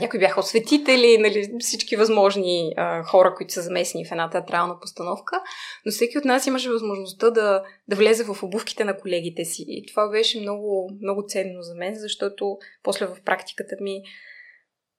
някои 0.00 0.20
бяха 0.20 0.40
осветители, 0.40 1.18
нали, 1.18 1.50
всички 1.60 1.96
възможни 1.96 2.72
а, 2.76 3.02
хора, 3.02 3.34
които 3.36 3.52
са 3.52 3.62
замесени 3.62 4.04
в 4.06 4.12
една 4.12 4.30
театрална 4.30 4.80
постановка, 4.80 5.42
но 5.86 5.92
всеки 5.92 6.18
от 6.18 6.24
нас 6.24 6.46
имаше 6.46 6.70
възможността 6.70 7.30
да, 7.30 7.62
да 7.88 7.96
влезе 7.96 8.24
в 8.24 8.42
обувките 8.42 8.84
на 8.84 8.96
колегите 8.96 9.44
си. 9.44 9.64
И 9.68 9.86
това 9.86 10.08
беше 10.08 10.40
много, 10.40 10.90
много 11.02 11.24
ценно 11.28 11.62
за 11.62 11.74
мен, 11.74 11.94
защото 11.94 12.58
после 12.82 13.06
в 13.06 13.16
практиката 13.24 13.76
ми 13.80 14.02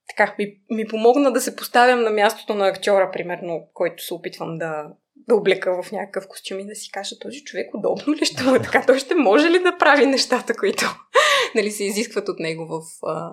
така, 0.10 0.36
ми, 0.40 0.60
ми 0.70 0.88
помогна 0.88 1.34
да 1.34 1.42
се 1.42 1.56
поставям 1.56 2.02
на 2.02 2.10
мястото 2.10 2.56
на 2.56 2.68
актьора, 2.68 3.12
примерно, 3.12 3.68
който 3.74 4.04
се 4.04 4.14
опитвам 4.14 4.58
да, 4.58 4.88
да 5.16 5.36
облека 5.36 5.84
в 5.84 5.92
някакъв 5.92 6.28
костюм 6.28 6.60
и 6.60 6.66
да 6.66 6.76
си 6.76 6.92
кажа, 6.92 7.20
този 7.20 7.44
човек 7.44 7.74
удобно 7.74 8.14
ли 8.14 8.26
ще 8.26 8.44
му 8.44 8.56
е 8.56 8.62
така? 8.62 8.84
Той 8.86 9.00
ще 9.00 9.16
може 9.16 9.50
ли 9.50 9.60
да 9.60 9.78
прави 9.80 10.06
нещата, 10.06 10.54
които 10.56 10.86
нали, 11.56 11.72
се 11.72 11.84
изискват 11.84 12.30
от 12.30 12.40
него 12.40 12.66
в, 12.66 13.08
а, 13.08 13.32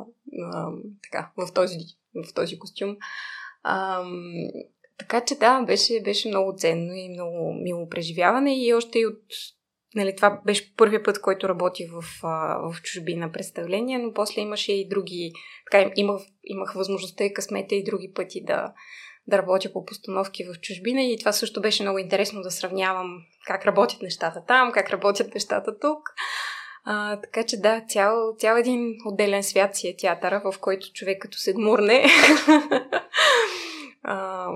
а, 0.53 0.69
така, 1.03 1.31
в, 1.37 1.53
този, 1.53 1.79
в 2.15 2.35
този 2.35 2.59
костюм? 2.59 2.97
А, 3.63 4.05
така 4.99 5.21
че 5.21 5.35
да, 5.35 5.63
беше, 5.63 6.03
беше 6.03 6.29
много 6.29 6.55
ценно 6.57 6.95
и 6.95 7.09
много 7.09 7.55
мило 7.55 7.89
преживяване 7.89 8.65
и 8.65 8.75
още 8.75 8.99
и 8.99 9.07
от 9.07 9.23
Нали, 9.97 10.17
това 10.17 10.41
беше 10.47 10.75
първият 10.77 11.05
път, 11.05 11.21
който 11.21 11.49
работи 11.49 11.87
в, 11.87 12.05
в 12.73 12.83
чужбина 12.83 13.33
представление, 13.33 13.99
но 13.99 14.13
после 14.13 14.41
имаше 14.41 14.73
и 14.73 14.89
други, 14.89 15.33
така 15.71 15.91
имах, 15.97 16.23
имах 16.45 16.73
възможността 16.75 17.25
и 17.25 17.35
късмета 17.35 17.75
и 17.75 17.85
други 17.85 18.13
пъти 18.15 18.45
да, 18.45 18.73
да 19.27 19.39
работя 19.39 19.73
по 19.73 19.85
постановки 19.85 20.45
в 20.45 20.61
чужбина 20.61 21.03
и 21.03 21.19
това 21.19 21.33
също 21.33 21.61
беше 21.61 21.83
много 21.83 21.99
интересно 21.99 22.43
да 22.43 22.51
сравнявам 22.51 23.23
как 23.47 23.67
работят 23.67 24.03
нещата 24.03 24.45
там, 24.49 24.73
как 24.73 24.91
работят 24.91 25.35
нещата 25.35 25.79
тук. 25.79 26.15
А, 26.85 27.21
така 27.21 27.47
че 27.47 27.57
да, 27.57 27.85
цял, 27.89 28.35
цял 28.39 28.57
един 28.57 28.95
отделен 29.07 29.43
свят 29.43 29.77
си 29.77 29.89
е 29.89 29.97
театъра, 29.97 30.43
в 30.45 30.59
който 30.61 30.93
човек 30.93 31.23
като 31.23 31.39
се 31.39 31.53
гмурне 31.53 32.05
а, 34.03 34.49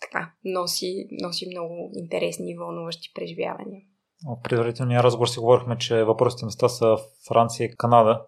така, 0.00 0.32
носи, 0.44 1.08
носи 1.10 1.46
много 1.50 1.90
интересни 1.94 2.50
и 2.50 2.56
вълнуващи 2.56 3.12
преживявания. 3.14 3.82
В 4.26 4.42
предварителния 4.42 5.02
разговор 5.02 5.26
си 5.26 5.38
говорихме, 5.38 5.78
че 5.78 6.04
въпросите 6.04 6.44
места 6.44 6.68
са 6.68 6.96
Франция 7.28 7.64
и 7.64 7.76
Канада. 7.76 8.20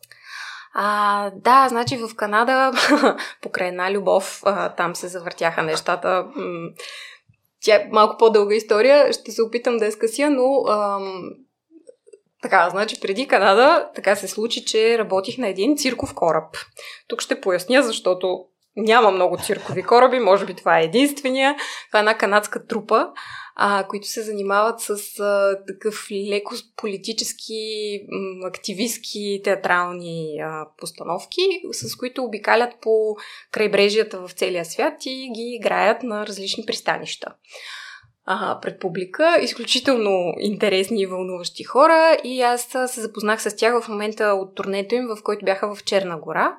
А, 0.74 1.30
да, 1.30 1.68
значи 1.68 1.96
в 1.96 2.16
Канада, 2.16 2.72
покрай 3.42 3.68
една 3.68 3.92
любов, 3.92 4.42
там 4.76 4.96
се 4.96 5.08
завъртяха 5.08 5.62
нещата. 5.62 6.26
Тя 7.60 7.74
е 7.74 7.88
малко 7.92 8.16
по-дълга 8.18 8.54
история, 8.54 9.12
ще 9.12 9.32
се 9.32 9.42
опитам 9.42 9.76
да 9.76 9.84
я 9.84 9.92
скъся, 9.92 10.30
но 10.30 10.64
ам, 10.68 11.22
така, 12.42 12.70
значи 12.70 13.00
преди 13.00 13.28
Канада 13.28 13.90
така 13.94 14.16
се 14.16 14.28
случи, 14.28 14.64
че 14.64 14.98
работих 14.98 15.38
на 15.38 15.48
един 15.48 15.76
цирков 15.76 16.14
кораб. 16.14 16.56
Тук 17.08 17.20
ще 17.20 17.40
поясня, 17.40 17.82
защото 17.82 18.44
няма 18.76 19.10
много 19.10 19.38
циркови 19.38 19.82
кораби, 19.82 20.18
може 20.18 20.46
би 20.46 20.54
това 20.54 20.78
е 20.78 20.84
единствения. 20.84 21.56
Това 21.88 21.98
е 21.98 22.00
една 22.00 22.18
канадска 22.18 22.66
трупа, 22.66 23.08
а, 23.58 23.86
които 23.88 24.06
се 24.06 24.22
занимават 24.22 24.80
с 24.80 24.90
а, 25.20 25.58
такъв 25.66 26.08
леко 26.10 26.54
политически, 26.76 27.54
м, 28.08 28.46
активистки, 28.46 29.40
театрални 29.44 30.38
а, 30.42 30.66
постановки, 30.78 31.40
с 31.72 31.96
които 31.96 32.24
обикалят 32.24 32.70
по 32.82 33.16
крайбрежията 33.52 34.28
в 34.28 34.32
целия 34.32 34.64
свят 34.64 34.94
и 35.06 35.30
ги 35.34 35.54
играят 35.60 36.02
на 36.02 36.26
различни 36.26 36.66
пристанища 36.66 37.32
а, 38.26 38.60
пред 38.60 38.80
публика. 38.80 39.38
Изключително 39.42 40.34
интересни 40.38 41.02
и 41.02 41.06
вълнуващи 41.06 41.64
хора 41.64 42.16
и 42.24 42.42
аз 42.42 42.62
се 42.86 43.00
запознах 43.00 43.42
с 43.42 43.56
тях 43.56 43.82
в 43.82 43.88
момента 43.88 44.24
от 44.24 44.54
турнето 44.54 44.94
им, 44.94 45.06
в 45.06 45.22
който 45.22 45.44
бяха 45.44 45.74
в 45.74 45.84
Черна 45.84 46.18
гора. 46.18 46.56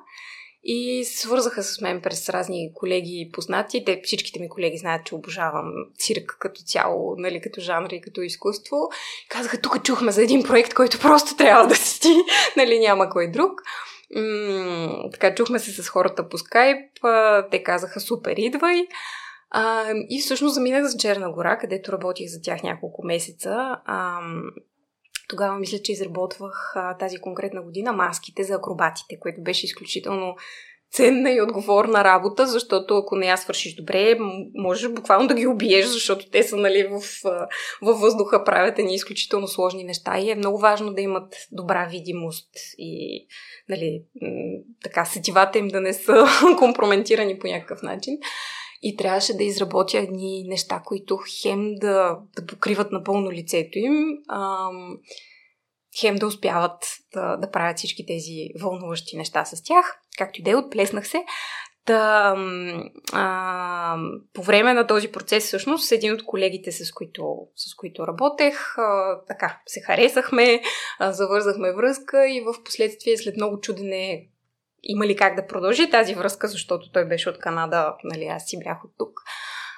И 0.62 1.04
свързаха 1.04 1.62
с 1.62 1.80
мен 1.80 2.00
през 2.00 2.28
разни 2.28 2.72
колеги 2.74 3.20
и 3.20 3.32
познати. 3.32 3.84
Те, 3.84 4.00
всичките 4.04 4.40
ми 4.40 4.48
колеги 4.48 4.78
знаят, 4.78 5.06
че 5.06 5.14
обожавам 5.14 5.72
цирк 5.98 6.36
като 6.40 6.60
цяло, 6.62 7.14
нали, 7.18 7.40
като 7.40 7.60
жанр 7.60 7.88
и 7.90 8.00
като 8.00 8.20
изкуство. 8.20 8.76
Казаха, 9.28 9.60
тук 9.60 9.82
чухме 9.82 10.12
за 10.12 10.22
един 10.22 10.42
проект, 10.42 10.74
който 10.74 10.98
просто 10.98 11.36
трябва 11.36 11.66
да 11.66 11.76
си 11.76 12.14
нали, 12.56 12.78
няма 12.78 13.10
кой 13.10 13.30
друг. 13.30 13.50
М- 14.16 15.10
така, 15.12 15.34
чухме 15.34 15.58
се 15.58 15.82
с 15.82 15.88
хората 15.88 16.28
по 16.28 16.38
скайп, 16.38 16.90
те 17.50 17.62
казаха, 17.62 18.00
супер, 18.00 18.34
идвай. 18.36 18.86
А, 19.50 19.92
и 20.08 20.20
всъщност 20.20 20.54
заминах 20.54 20.84
за 20.84 20.98
Черна 20.98 21.32
гора, 21.32 21.58
където 21.58 21.92
работих 21.92 22.28
за 22.28 22.42
тях 22.42 22.62
няколко 22.62 23.06
месеца. 23.06 23.76
А, 23.84 24.20
тогава 25.28 25.58
мисля, 25.58 25.78
че 25.78 25.92
изработвах 25.92 26.72
а, 26.76 26.96
тази 26.96 27.18
конкретна 27.18 27.62
година 27.62 27.92
маските 27.92 28.44
за 28.44 28.54
акробатите, 28.54 29.18
което 29.20 29.42
беше 29.42 29.66
изключително 29.66 30.36
ценна 30.92 31.30
и 31.30 31.42
отговорна 31.42 32.04
работа, 32.04 32.46
защото 32.46 32.96
ако 32.96 33.16
не 33.16 33.26
я 33.26 33.36
свършиш 33.36 33.74
добре, 33.74 34.18
можеш 34.54 34.90
буквално 34.90 35.28
да 35.28 35.34
ги 35.34 35.46
убиеш, 35.46 35.86
защото 35.86 36.30
те 36.30 36.42
са 36.42 36.56
нали, 36.56 36.88
в, 36.90 37.02
във 37.82 38.00
въздуха, 38.00 38.44
правят 38.44 38.78
едни 38.78 38.94
изключително 38.94 39.48
сложни 39.48 39.84
неща 39.84 40.18
и 40.18 40.30
е 40.30 40.34
много 40.34 40.58
важно 40.58 40.92
да 40.92 41.00
имат 41.00 41.34
добра 41.52 41.86
видимост 41.86 42.50
и 42.78 43.26
нали, 43.68 44.02
така 44.82 45.04
сетивата 45.04 45.58
им 45.58 45.68
да 45.68 45.80
не 45.80 45.92
са 45.92 46.26
компрометирани 46.58 47.38
по 47.38 47.46
някакъв 47.46 47.82
начин 47.82 48.18
и 48.82 48.96
трябваше 48.96 49.36
да 49.36 49.44
изработя 49.44 49.98
едни 49.98 50.44
неща, 50.48 50.82
които 50.84 51.18
хем 51.42 51.74
да, 51.74 52.18
да 52.36 52.46
покриват 52.46 52.92
напълно 52.92 53.32
лицето 53.32 53.78
им, 53.78 54.18
ам, 54.28 54.98
хем 56.00 56.16
да 56.16 56.26
успяват 56.26 56.84
да, 57.14 57.36
да 57.36 57.50
правят 57.50 57.78
всички 57.78 58.06
тези 58.06 58.48
вълнуващи 58.60 59.16
неща 59.16 59.44
с 59.44 59.62
тях. 59.62 59.98
Както 60.18 60.40
и 60.40 60.42
да 60.42 60.50
е, 60.50 60.56
отплеснах 60.56 61.08
се. 61.08 61.24
Та, 61.84 62.34
а, 63.12 63.96
по 64.32 64.42
време 64.42 64.74
на 64.74 64.86
този 64.86 65.08
процес, 65.08 65.44
всъщност, 65.46 65.92
един 65.92 66.12
от 66.12 66.24
колегите, 66.24 66.72
с 66.72 66.92
които, 66.92 67.36
с 67.56 67.74
които 67.74 68.06
работех, 68.06 68.78
а, 68.78 69.20
така, 69.28 69.60
се 69.66 69.80
харесахме, 69.80 70.60
а, 70.98 71.12
завързахме 71.12 71.72
връзка 71.72 72.28
и 72.28 72.40
в 72.40 72.64
последствие, 72.64 73.16
след 73.16 73.36
много 73.36 73.60
чудене 73.60 74.28
има 74.88 75.06
ли 75.06 75.16
как 75.16 75.36
да 75.36 75.46
продължи 75.46 75.90
тази 75.90 76.14
връзка, 76.14 76.48
защото 76.48 76.92
той 76.92 77.04
беше 77.04 77.30
от 77.30 77.38
Канада, 77.38 77.94
нали, 78.04 78.24
аз 78.24 78.44
си 78.46 78.58
бях 78.64 78.84
от 78.84 78.90
тук. 78.98 79.20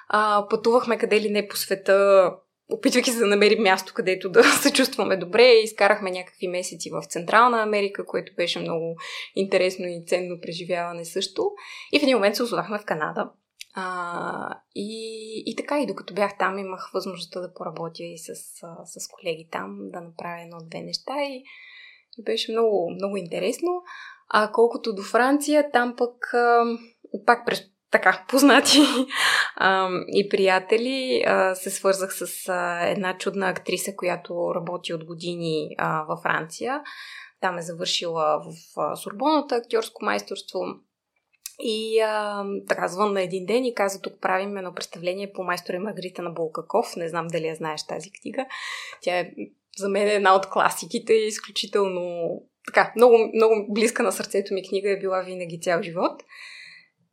А, 0.08 0.46
пътувахме 0.50 0.98
къде 0.98 1.20
ли 1.20 1.30
не 1.30 1.48
по 1.48 1.56
света, 1.56 2.30
опитвайки 2.72 3.10
се 3.10 3.18
да 3.18 3.26
намерим 3.26 3.62
място, 3.62 3.92
където 3.94 4.30
да 4.30 4.44
се 4.62 4.72
чувстваме 4.72 5.16
добре. 5.16 5.52
Изкарахме 5.52 6.10
някакви 6.10 6.48
месеци 6.48 6.90
в 6.90 7.02
Централна 7.08 7.62
Америка, 7.62 8.06
което 8.06 8.34
беше 8.34 8.60
много 8.60 8.96
интересно 9.34 9.86
и 9.86 10.04
ценно 10.06 10.40
преживяване 10.40 11.04
също. 11.04 11.50
И 11.92 12.00
в 12.00 12.02
един 12.02 12.16
момент 12.16 12.36
се 12.36 12.42
озовахме 12.42 12.78
в 12.78 12.84
Канада. 12.84 13.30
А, 13.74 14.58
и, 14.74 15.42
и 15.46 15.56
така, 15.56 15.80
и 15.80 15.86
докато 15.86 16.14
бях 16.14 16.38
там, 16.38 16.58
имах 16.58 16.90
възможността 16.94 17.40
да 17.40 17.54
поработя 17.54 18.02
и 18.02 18.18
с, 18.18 18.34
с 18.84 19.08
колеги 19.08 19.48
там, 19.50 19.78
да 19.80 20.00
направя 20.00 20.42
едно-две 20.42 20.80
неща 20.80 21.12
и, 21.22 21.44
и 22.18 22.22
беше 22.22 22.52
много, 22.52 22.90
много 22.90 23.16
интересно. 23.16 23.82
А 24.30 24.52
колкото 24.52 24.94
до 24.94 25.02
Франция, 25.02 25.70
там 25.72 25.94
пък 25.96 26.34
а, 26.34 26.64
пак 27.26 27.46
през 27.46 27.62
така 27.90 28.24
познати 28.28 28.78
а, 29.56 29.90
и 30.08 30.28
приятели 30.28 31.24
а, 31.26 31.54
се 31.54 31.70
свързах 31.70 32.14
с 32.14 32.48
а, 32.48 32.88
една 32.88 33.18
чудна 33.18 33.48
актриса, 33.48 33.96
която 33.96 34.52
работи 34.54 34.94
от 34.94 35.04
години 35.04 35.74
а, 35.78 36.02
във 36.02 36.20
Франция. 36.20 36.80
Там 37.40 37.58
е 37.58 37.62
завършила 37.62 38.42
в 38.44 38.80
а, 38.80 38.96
Сурбоната 38.96 39.54
актьорско 39.54 40.04
майсторство. 40.04 40.60
И 41.62 42.00
а, 42.00 42.44
така 42.68 42.88
звънна 42.88 43.22
един 43.22 43.46
ден 43.46 43.64
и 43.64 43.74
каза, 43.74 44.00
тук 44.00 44.12
правим 44.20 44.56
едно 44.56 44.74
представление 44.74 45.32
по 45.32 45.42
майстора 45.42 45.76
и 45.76 45.80
Маргарита 45.80 46.22
на 46.22 46.30
Булгаков. 46.30 46.96
Не 46.96 47.08
знам 47.08 47.26
дали 47.26 47.46
я 47.46 47.54
знаеш 47.54 47.86
тази 47.86 48.10
книга. 48.12 48.46
Тя 49.02 49.18
е 49.18 49.30
за 49.78 49.88
мен 49.88 50.08
е 50.08 50.14
една 50.14 50.34
от 50.34 50.46
класиките, 50.46 51.12
изключително 51.12 52.30
така, 52.72 52.92
много, 52.96 53.30
много 53.34 53.66
близка 53.68 54.02
на 54.02 54.12
сърцето 54.12 54.54
ми 54.54 54.68
книга 54.68 54.90
е 54.90 54.98
била 54.98 55.20
винаги 55.20 55.60
цял 55.60 55.82
живот. 55.82 56.22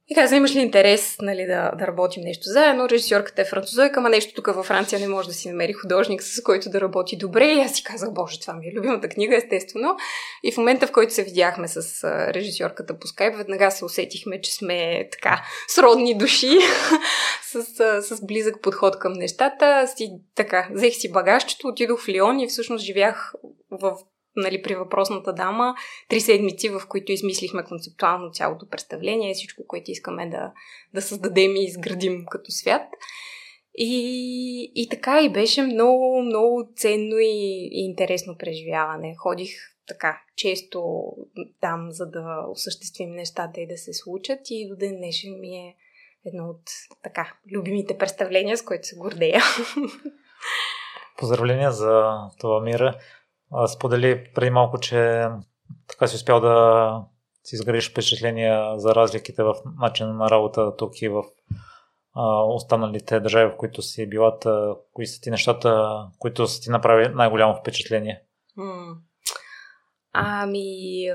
И 0.09 0.15
каза, 0.15 0.35
имаш 0.35 0.55
ли 0.55 0.59
интерес 0.59 1.15
нали, 1.21 1.45
да, 1.45 1.71
да 1.79 1.87
работим 1.87 2.23
нещо 2.23 2.43
заедно? 2.43 2.89
Режисьорката 2.89 3.41
е 3.41 3.45
французойка, 3.45 3.99
ама 3.99 4.09
нещо 4.09 4.33
тук 4.33 4.55
във 4.55 4.65
Франция 4.65 4.99
не 4.99 5.07
може 5.07 5.27
да 5.27 5.33
си 5.33 5.49
намери 5.49 5.73
художник, 5.73 6.23
с 6.23 6.43
който 6.43 6.69
да 6.69 6.81
работи 6.81 7.17
добре. 7.17 7.45
И 7.45 7.59
аз 7.59 7.75
си 7.75 7.83
казах, 7.83 8.13
боже, 8.13 8.39
това 8.39 8.53
ми 8.53 8.67
е 8.67 8.73
любимата 8.73 9.09
книга, 9.09 9.35
естествено. 9.35 9.95
И 10.43 10.51
в 10.51 10.57
момента, 10.57 10.87
в 10.87 10.91
който 10.91 11.13
се 11.13 11.23
видяхме 11.23 11.67
с 11.67 12.03
режисьорката 12.33 12.99
по 12.99 13.07
скайп, 13.07 13.35
веднага 13.35 13.71
се 13.71 13.85
усетихме, 13.85 14.41
че 14.41 14.53
сме 14.53 15.09
така 15.11 15.43
сродни 15.67 16.17
души, 16.17 16.57
с, 17.41 17.63
с 18.01 18.25
близък 18.25 18.61
подход 18.61 18.99
към 18.99 19.13
нещата. 19.13 19.87
Си, 19.95 20.11
така, 20.35 20.67
взех 20.73 20.93
си 20.95 21.11
багажчето, 21.11 21.67
отидох 21.67 22.03
в 22.03 22.09
Лион 22.09 22.39
и 22.39 22.47
всъщност 22.47 22.85
живях 22.85 23.33
в 23.71 23.97
нали, 24.37 24.61
при 24.61 24.75
въпросната 24.75 25.33
дама, 25.33 25.75
три 26.09 26.21
седмици, 26.21 26.69
в 26.69 26.81
които 26.89 27.11
измислихме 27.11 27.63
концептуално 27.63 28.31
цялото 28.31 28.69
представление, 28.69 29.33
всичко, 29.33 29.63
което 29.67 29.91
искаме 29.91 30.29
да, 30.29 30.51
да 30.93 31.01
създадем 31.01 31.55
и 31.55 31.65
изградим 31.65 32.25
като 32.29 32.51
свят. 32.51 32.87
И, 33.79 34.71
и 34.75 34.89
така 34.89 35.21
и 35.21 35.29
беше 35.29 35.61
много, 35.61 36.21
много 36.21 36.69
ценно 36.75 37.17
и, 37.19 37.69
и 37.71 37.85
интересно 37.85 38.37
преживяване. 38.37 39.15
Ходих 39.17 39.49
така 39.87 40.21
често 40.35 41.11
там, 41.61 41.87
за 41.91 42.05
да 42.05 42.45
осъществим 42.49 43.11
нещата 43.11 43.61
и 43.61 43.67
да 43.67 43.77
се 43.77 43.93
случат 43.93 44.39
и 44.49 44.67
до 44.69 44.75
ден 44.75 44.97
днешен 44.97 45.39
ми 45.39 45.55
е 45.55 45.75
едно 46.25 46.49
от 46.49 46.61
така 47.03 47.33
любимите 47.51 47.97
представления, 47.97 48.57
с 48.57 48.61
които 48.61 48.87
се 48.87 48.95
гордея. 48.95 49.41
Поздравления 51.17 51.71
за 51.71 52.17
това, 52.39 52.61
Мира 52.61 52.99
сподели 53.75 54.29
преди 54.35 54.49
малко, 54.49 54.79
че 54.79 55.27
така 55.87 56.07
си 56.07 56.15
успял 56.15 56.39
да 56.39 57.05
си 57.43 57.55
изградиш 57.55 57.91
впечатления 57.91 58.79
за 58.79 58.95
разликите 58.95 59.43
в 59.43 59.55
начина 59.79 60.13
на 60.13 60.29
работа 60.29 60.75
тук 60.75 61.01
и 61.01 61.09
в 61.09 61.23
останалите 62.47 63.19
държави, 63.19 63.51
в 63.51 63.57
които 63.57 63.81
си 63.81 64.09
била, 64.09 64.37
кои 64.93 65.07
са 65.07 65.21
ти 65.21 65.31
нещата, 65.31 65.99
които 66.19 66.47
са 66.47 66.61
ти 66.61 66.69
направи 66.69 67.09
най-голямо 67.15 67.55
впечатление? 67.55 68.21
Ами, 70.13 71.05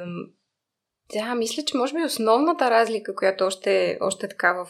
да, 1.15 1.35
мисля, 1.35 1.63
че 1.67 1.77
може 1.77 1.95
би 1.95 2.05
основната 2.05 2.71
разлика, 2.71 3.15
която 3.15 3.45
още, 3.45 3.99
още 4.01 4.29
така 4.29 4.65
в 4.65 4.67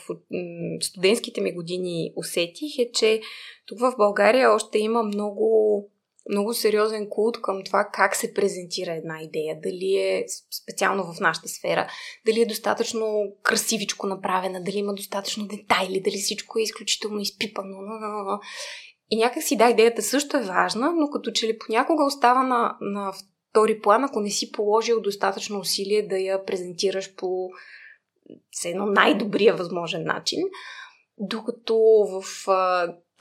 студентските 0.80 1.40
ми 1.40 1.54
години 1.54 2.12
усетих 2.16 2.78
е, 2.78 2.90
че 2.92 3.20
тук 3.66 3.80
в 3.80 3.94
България 3.96 4.52
още 4.52 4.78
има 4.78 5.02
много 5.02 5.90
много 6.30 6.54
сериозен 6.54 7.08
култ 7.10 7.42
към 7.42 7.64
това 7.64 7.88
как 7.92 8.16
се 8.16 8.34
презентира 8.34 8.92
една 8.92 9.22
идея. 9.22 9.60
Дали 9.62 9.96
е 9.96 10.24
специално 10.62 11.12
в 11.12 11.20
нашата 11.20 11.48
сфера, 11.48 11.88
дали 12.26 12.40
е 12.40 12.46
достатъчно 12.46 13.32
красивичко 13.42 14.06
направена, 14.06 14.62
дали 14.62 14.78
има 14.78 14.94
достатъчно 14.94 15.46
детайли, 15.46 16.00
дали 16.00 16.16
всичко 16.16 16.58
е 16.58 16.62
изключително 16.62 17.20
изпипано. 17.20 17.78
И 19.10 19.16
някакси 19.16 19.56
да, 19.56 19.70
идеята 19.70 20.02
също 20.02 20.36
е 20.36 20.42
важна, 20.42 20.92
но 20.96 21.10
като 21.10 21.30
че 21.30 21.46
ли 21.46 21.58
понякога 21.58 22.04
остава 22.04 22.42
на, 22.42 22.76
на 22.80 23.12
втори 23.12 23.80
план, 23.80 24.04
ако 24.04 24.20
не 24.20 24.30
си 24.30 24.52
положил 24.52 25.00
достатъчно 25.00 25.58
усилие 25.58 26.06
да 26.08 26.18
я 26.18 26.44
презентираш 26.44 27.14
по 27.14 27.50
едно 28.64 28.86
най-добрия 28.86 29.56
възможен 29.56 30.04
начин. 30.04 30.40
Докато 31.18 31.76
в 32.08 32.46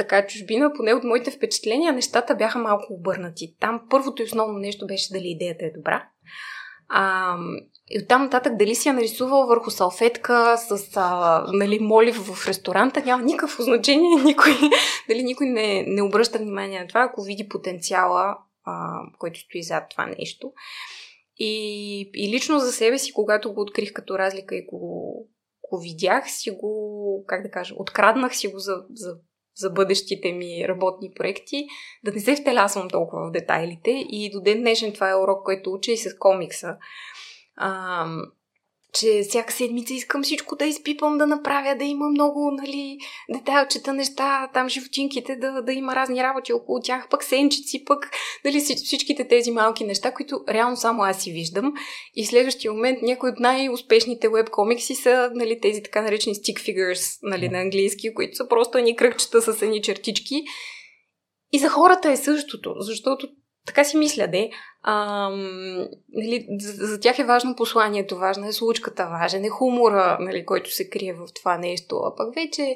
така 0.02 0.28
чужбина, 0.28 0.74
поне 0.74 0.94
от 0.94 1.04
моите 1.04 1.32
впечатления, 1.32 1.94
нещата 1.94 2.36
бяха 2.36 2.60
малко 2.60 2.94
обърнати. 2.94 3.56
Там 3.60 3.82
първото 3.90 4.22
и 4.22 4.26
основно 4.26 4.60
нещо 4.60 4.88
беше 4.88 5.14
дали 5.14 5.28
идеята 5.28 5.66
е 5.66 5.72
добра. 5.78 6.08
А, 6.90 7.36
и 7.90 8.00
оттам 8.04 8.24
нататък 8.24 8.58
дали 8.58 8.76
си 8.76 8.88
я 8.88 8.94
нарисувал 8.94 9.48
върху 9.48 9.72
салфетка 9.72 10.58
с 10.58 10.90
а, 10.96 11.46
нали, 11.54 11.80
молив 11.80 12.16
в 12.16 12.48
ресторанта, 12.48 13.04
няма 13.06 13.24
никакво 13.24 13.64
значение. 13.64 14.16
Никой, 14.26 14.52
дали 15.10 15.24
никой 15.24 15.48
не, 15.48 15.84
не 15.88 16.02
обръща 16.02 16.38
внимание 16.38 16.80
на 16.80 16.88
това, 16.88 17.02
ако 17.02 17.24
види 17.24 17.50
потенциала, 17.50 18.38
а, 18.66 19.00
който 19.20 19.40
стои 19.40 19.64
зад 19.64 19.84
това 19.90 20.06
нещо. 20.06 20.52
И, 21.38 22.12
и 22.14 22.36
лично 22.36 22.60
за 22.60 22.72
себе 22.72 22.98
си, 22.98 23.14
когато 23.14 23.54
го 23.54 23.62
открих 23.62 23.94
като 23.94 24.18
разлика 24.18 24.56
и 24.56 24.66
го, 24.66 25.16
го 25.70 25.80
видях, 25.80 26.32
си 26.32 26.52
го, 26.52 27.26
как 27.28 27.44
да 27.44 27.52
кажа, 27.52 27.76
откраднах 27.78 28.36
си 28.36 28.48
го 28.48 28.60
за, 28.60 28.84
за 28.94 29.16
за 29.62 29.70
бъдещите 29.70 30.32
ми 30.32 30.68
работни 30.68 31.12
проекти, 31.16 31.66
да 32.04 32.12
не 32.12 32.20
се 32.20 32.36
втелясвам 32.36 32.90
толкова 32.90 33.28
в 33.28 33.32
детайлите 33.32 33.92
и 34.10 34.30
до 34.34 34.42
ден 34.42 34.60
днешен 34.60 34.94
това 34.94 35.10
е 35.10 35.16
урок, 35.16 35.46
който 35.46 35.74
уча 35.74 35.92
и 35.92 35.98
с 35.98 36.18
комикса. 36.18 36.78
А, 37.56 38.06
че 38.94 39.22
всяка 39.30 39.54
седмица 39.54 39.94
искам 39.94 40.24
всичко 40.24 40.56
да 40.56 40.66
изпипам, 40.66 41.18
да 41.18 41.28
направя, 41.28 41.76
да 41.76 41.84
има 41.84 42.10
много, 42.10 42.52
нали, 42.52 42.98
детайлчета, 43.34 43.94
неща, 43.94 44.50
там 44.54 44.70
животинките, 44.70 45.36
да, 45.36 45.62
да 45.62 45.74
има 45.74 45.96
разни 45.96 46.24
работи 46.24 46.54
около 46.54 46.80
тях, 46.80 47.10
пък 47.10 47.24
сенчици, 47.24 47.86
пък, 47.86 48.10
нали, 48.46 48.60
всичките 48.60 49.28
тези 49.28 49.52
малки 49.52 49.84
неща, 49.84 50.14
които 50.14 50.44
реално 50.50 50.78
само 50.78 51.04
аз 51.04 51.22
си 51.22 51.32
виждам. 51.32 51.74
И 52.16 52.26
в 52.26 52.28
следващия 52.28 52.74
момент 52.74 53.02
някои 53.02 53.30
от 53.30 53.40
най-успешните 53.40 54.30
веб 54.30 54.50
комикси 54.50 54.96
са, 54.96 55.32
нали, 55.34 55.60
тези 55.62 55.84
така 55.84 56.02
наречени 56.02 56.36
stick 56.36 56.60
figures, 56.60 57.20
нали, 57.24 57.50
на 57.50 57.62
английски, 57.62 58.14
които 58.14 58.36
са 58.36 58.48
просто 58.48 58.78
едни 58.78 58.96
кръгчета 58.96 59.42
с 59.42 59.62
едни 59.62 59.82
чертички. 59.82 60.44
И 61.54 61.60
за 61.60 61.70
хората 61.70 62.12
е 62.12 62.18
същото, 62.18 62.74
защото 62.80 63.28
така 63.66 63.84
си 63.84 63.98
мисля, 63.98 64.28
де. 64.28 64.50
А, 64.84 65.30
нали, 66.10 66.48
за, 66.60 66.88
за 66.88 67.00
тях 67.00 67.20
е 67.20 67.24
важно 67.24 67.56
посланието, 67.56 68.18
важна 68.18 68.48
е 68.48 68.54
случката, 68.54 69.10
важен 69.22 69.46
е 69.46 69.50
хумора, 69.50 70.18
нали, 70.20 70.46
който 70.46 70.72
се 70.72 70.90
крие 70.90 71.14
в 71.14 71.28
това 71.36 71.58
нещо. 71.58 71.96
А 71.96 72.16
пък 72.16 72.36
вече 72.36 72.76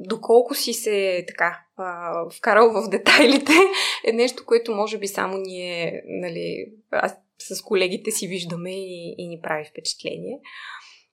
доколко 0.00 0.54
си 0.54 0.72
се 0.72 1.24
така 1.28 1.60
а, 1.76 2.12
вкарал 2.30 2.72
в 2.72 2.88
детайлите 2.88 3.52
е 4.04 4.12
нещо, 4.12 4.44
което 4.46 4.74
може 4.74 4.98
би 4.98 5.08
само 5.08 5.38
ние, 5.38 6.02
нали, 6.06 6.66
аз 6.90 7.14
с 7.38 7.62
колегите 7.62 8.10
си 8.10 8.28
виждаме 8.28 8.70
и, 8.70 9.14
и 9.18 9.28
ни 9.28 9.40
прави 9.42 9.64
впечатление. 9.70 10.40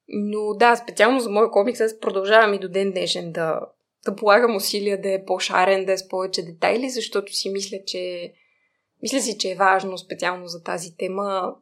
Но 0.08 0.54
да, 0.54 0.76
специално 0.76 1.20
за 1.20 1.30
моя 1.30 1.52
комикс 1.52 1.82
аз 1.82 2.00
продължавам 2.00 2.54
и 2.54 2.60
до 2.60 2.70
ден 2.70 2.92
днешен 2.92 3.32
да, 3.32 3.60
да 4.06 4.16
полагам 4.16 4.56
усилия 4.56 5.02
да 5.02 5.14
е 5.14 5.26
по-шарен, 5.26 5.86
да 5.86 5.94
е 5.94 5.98
с 5.98 6.08
повече 6.08 6.46
детайли, 6.46 6.90
защото 6.90 7.36
си 7.36 7.50
мисля, 7.50 7.78
че 7.88 8.34
мисля 9.02 9.20
си, 9.20 9.38
че 9.38 9.52
е 9.52 9.56
важно 9.56 9.98
специално 9.98 10.48
за 10.48 10.64
тази 10.64 10.98
тема 10.98 11.56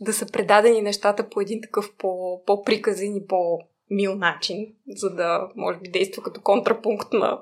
да 0.00 0.12
са 0.12 0.26
предадени 0.26 0.82
нещата 0.82 1.28
по 1.28 1.40
един 1.40 1.60
такъв 1.62 1.92
по, 1.98 2.42
по-приказен 2.46 3.16
и 3.16 3.26
по-мил 3.26 4.14
начин, 4.14 4.74
за 4.88 5.10
да 5.10 5.48
може 5.56 5.78
би 5.78 5.90
действа 5.90 6.22
като 6.22 6.40
контрапункт 6.40 7.12
на 7.12 7.40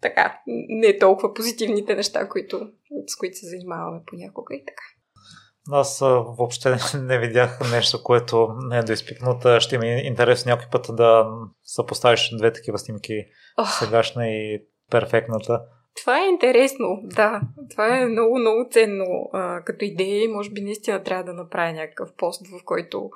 така, 0.00 0.40
не 0.68 0.98
толкова 0.98 1.34
позитивните 1.34 1.94
неща, 1.94 2.28
които, 2.28 2.68
с 3.06 3.16
които 3.16 3.36
се 3.36 3.46
занимаваме 3.46 4.00
понякога 4.06 4.54
и 4.54 4.64
така. 4.66 4.82
Аз 5.72 5.98
въобще 6.00 6.76
не 6.94 7.18
видях 7.18 7.72
нещо, 7.72 8.02
което 8.02 8.48
не 8.68 8.78
е 8.78 8.82
доизпипнато. 8.82 9.60
Ще 9.60 9.74
има 9.74 9.86
интересно 9.86 10.50
някой 10.50 10.66
път 10.72 10.96
да 10.96 11.26
съпоставиш 11.62 12.30
две 12.38 12.52
такива 12.52 12.78
снимки, 12.78 13.12
oh. 13.58 13.78
сегашна 13.78 14.28
и 14.28 14.62
перфектната. 14.90 15.62
Това 16.00 16.20
е 16.20 16.28
интересно, 16.28 17.00
да. 17.02 17.40
Това 17.70 17.98
е 17.98 18.06
много, 18.06 18.38
много 18.38 18.68
ценно 18.70 19.30
а, 19.32 19.62
като 19.64 19.84
идея 19.84 20.24
и 20.24 20.28
може 20.28 20.50
би 20.50 20.60
наистина 20.60 21.02
трябва 21.02 21.24
да 21.24 21.32
направя 21.32 21.72
някакъв 21.72 22.12
пост, 22.16 22.46
в 22.46 22.64
който 22.64 23.10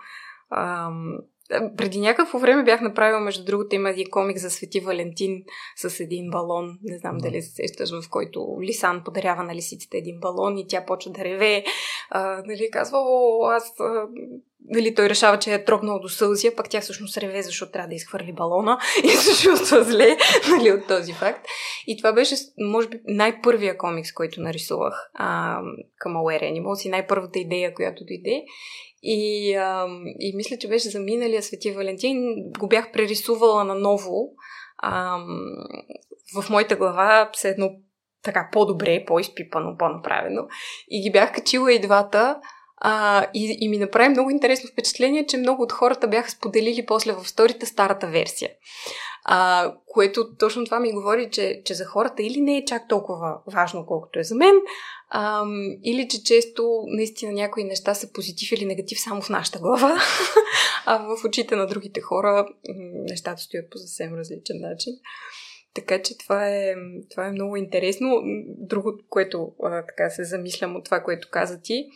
ам, 0.50 1.18
преди 1.48 2.00
някакво 2.00 2.38
време 2.38 2.64
бях 2.64 2.80
направила, 2.80 3.20
между 3.20 3.44
другото, 3.44 3.74
има 3.74 3.90
един 3.90 4.10
комик 4.10 4.38
за 4.38 4.50
Свети 4.50 4.80
Валентин 4.80 5.44
с 5.76 6.00
един 6.00 6.30
балон. 6.30 6.78
Не 6.82 6.98
знам 6.98 7.18
дали 7.18 7.42
се 7.42 7.50
сещаш, 7.50 7.90
в 7.90 8.10
който 8.10 8.58
Лисан 8.62 9.02
подарява 9.04 9.42
на 9.42 9.54
лисиците 9.54 9.98
един 9.98 10.20
балон 10.20 10.58
и 10.58 10.66
тя 10.68 10.84
почва 10.86 11.12
да 11.12 11.24
реве. 11.24 11.64
А, 12.10 12.42
нали, 12.46 12.68
казва, 12.72 12.98
о, 12.98 13.46
аз 13.50 13.80
а, 13.80 14.06
нали, 14.64 14.94
той 14.94 15.08
решава, 15.08 15.38
че 15.38 15.54
е 15.54 15.64
трогнал 15.64 15.98
до 15.98 16.08
сълзи, 16.08 16.48
а 16.48 16.56
пък 16.56 16.70
тя 16.70 16.80
всъщност 16.80 17.16
реве, 17.16 17.42
защото 17.42 17.72
трябва 17.72 17.88
да 17.88 17.94
изхвърли 17.94 18.32
балона 18.32 18.78
и 19.04 19.08
се 19.08 19.42
чувства 19.42 19.84
зле 19.84 20.16
нали, 20.50 20.72
от 20.72 20.86
този 20.86 21.12
факт. 21.12 21.46
И 21.86 21.96
това 21.96 22.12
беше, 22.12 22.34
може 22.58 22.88
би, 22.88 23.00
най-първия 23.04 23.78
комикс, 23.78 24.12
който 24.12 24.40
нарисувах 24.40 25.10
а, 25.14 25.58
към 25.96 26.12
Aware 26.12 26.42
Animals 26.42 26.86
и 26.86 26.90
най-първата 26.90 27.38
идея, 27.38 27.74
която 27.74 28.04
дойде. 28.04 28.44
И, 29.02 29.54
а, 29.54 29.86
и 30.18 30.36
мисля, 30.36 30.56
че 30.58 30.68
беше 30.68 30.88
за 30.88 31.00
миналия 31.00 31.42
Свети 31.42 31.72
Валентин. 31.72 32.34
Го 32.58 32.68
бях 32.68 32.92
прерисувала 32.92 33.64
наново. 33.64 34.32
А, 34.78 35.18
в 36.36 36.50
моята 36.50 36.76
глава 36.76 37.30
все 37.32 37.48
едно 37.48 37.70
така 38.22 38.48
по-добре, 38.52 39.04
по-изпипано, 39.06 39.76
по-направено. 39.78 40.46
И 40.88 41.02
ги 41.02 41.12
бях 41.12 41.34
качила 41.34 41.72
и 41.72 41.80
двата. 41.80 42.40
А, 42.76 43.26
и, 43.34 43.58
и 43.60 43.68
ми 43.68 43.78
направи 43.78 44.08
много 44.08 44.30
интересно 44.30 44.70
впечатление, 44.70 45.26
че 45.26 45.36
много 45.36 45.62
от 45.62 45.72
хората 45.72 46.08
бяха 46.08 46.30
споделили 46.30 46.86
после 46.86 47.12
в 47.12 47.28
сторите 47.28 47.66
старата 47.66 48.06
версия. 48.06 48.50
А, 49.24 49.72
което 49.86 50.36
точно 50.38 50.64
това 50.64 50.80
ми 50.80 50.92
говори, 50.92 51.30
че, 51.30 51.62
че 51.64 51.74
за 51.74 51.84
хората 51.84 52.22
или 52.22 52.40
не 52.40 52.56
е 52.56 52.64
чак 52.64 52.88
толкова 52.88 53.38
важно, 53.52 53.86
колкото 53.86 54.18
е 54.18 54.24
за 54.24 54.34
мен, 54.34 54.54
а, 55.10 55.44
или 55.84 56.08
че 56.08 56.22
често 56.22 56.82
наистина 56.86 57.32
някои 57.32 57.64
неща 57.64 57.94
са 57.94 58.12
позитив 58.12 58.52
или 58.52 58.64
негатив 58.64 59.00
само 59.00 59.22
в 59.22 59.30
нашата 59.30 59.58
глава, 59.58 59.96
а 60.86 60.98
в 60.98 61.24
очите 61.24 61.56
на 61.56 61.66
другите 61.66 62.00
хора 62.00 62.46
нещата 63.10 63.42
стоят 63.42 63.70
по 63.70 63.78
съвсем 63.78 64.14
различен 64.14 64.60
начин. 64.60 64.92
Така 65.74 66.02
че 66.02 66.18
това 66.18 66.48
е, 66.48 66.74
това 67.10 67.26
е 67.26 67.32
много 67.32 67.56
интересно. 67.56 68.22
Другото, 68.46 69.04
което 69.08 69.52
а, 69.62 69.86
така 69.86 70.10
се 70.10 70.24
замислям 70.24 70.76
от 70.76 70.84
това, 70.84 71.00
което 71.00 71.28
каза 71.30 71.60
ти, 71.62 71.86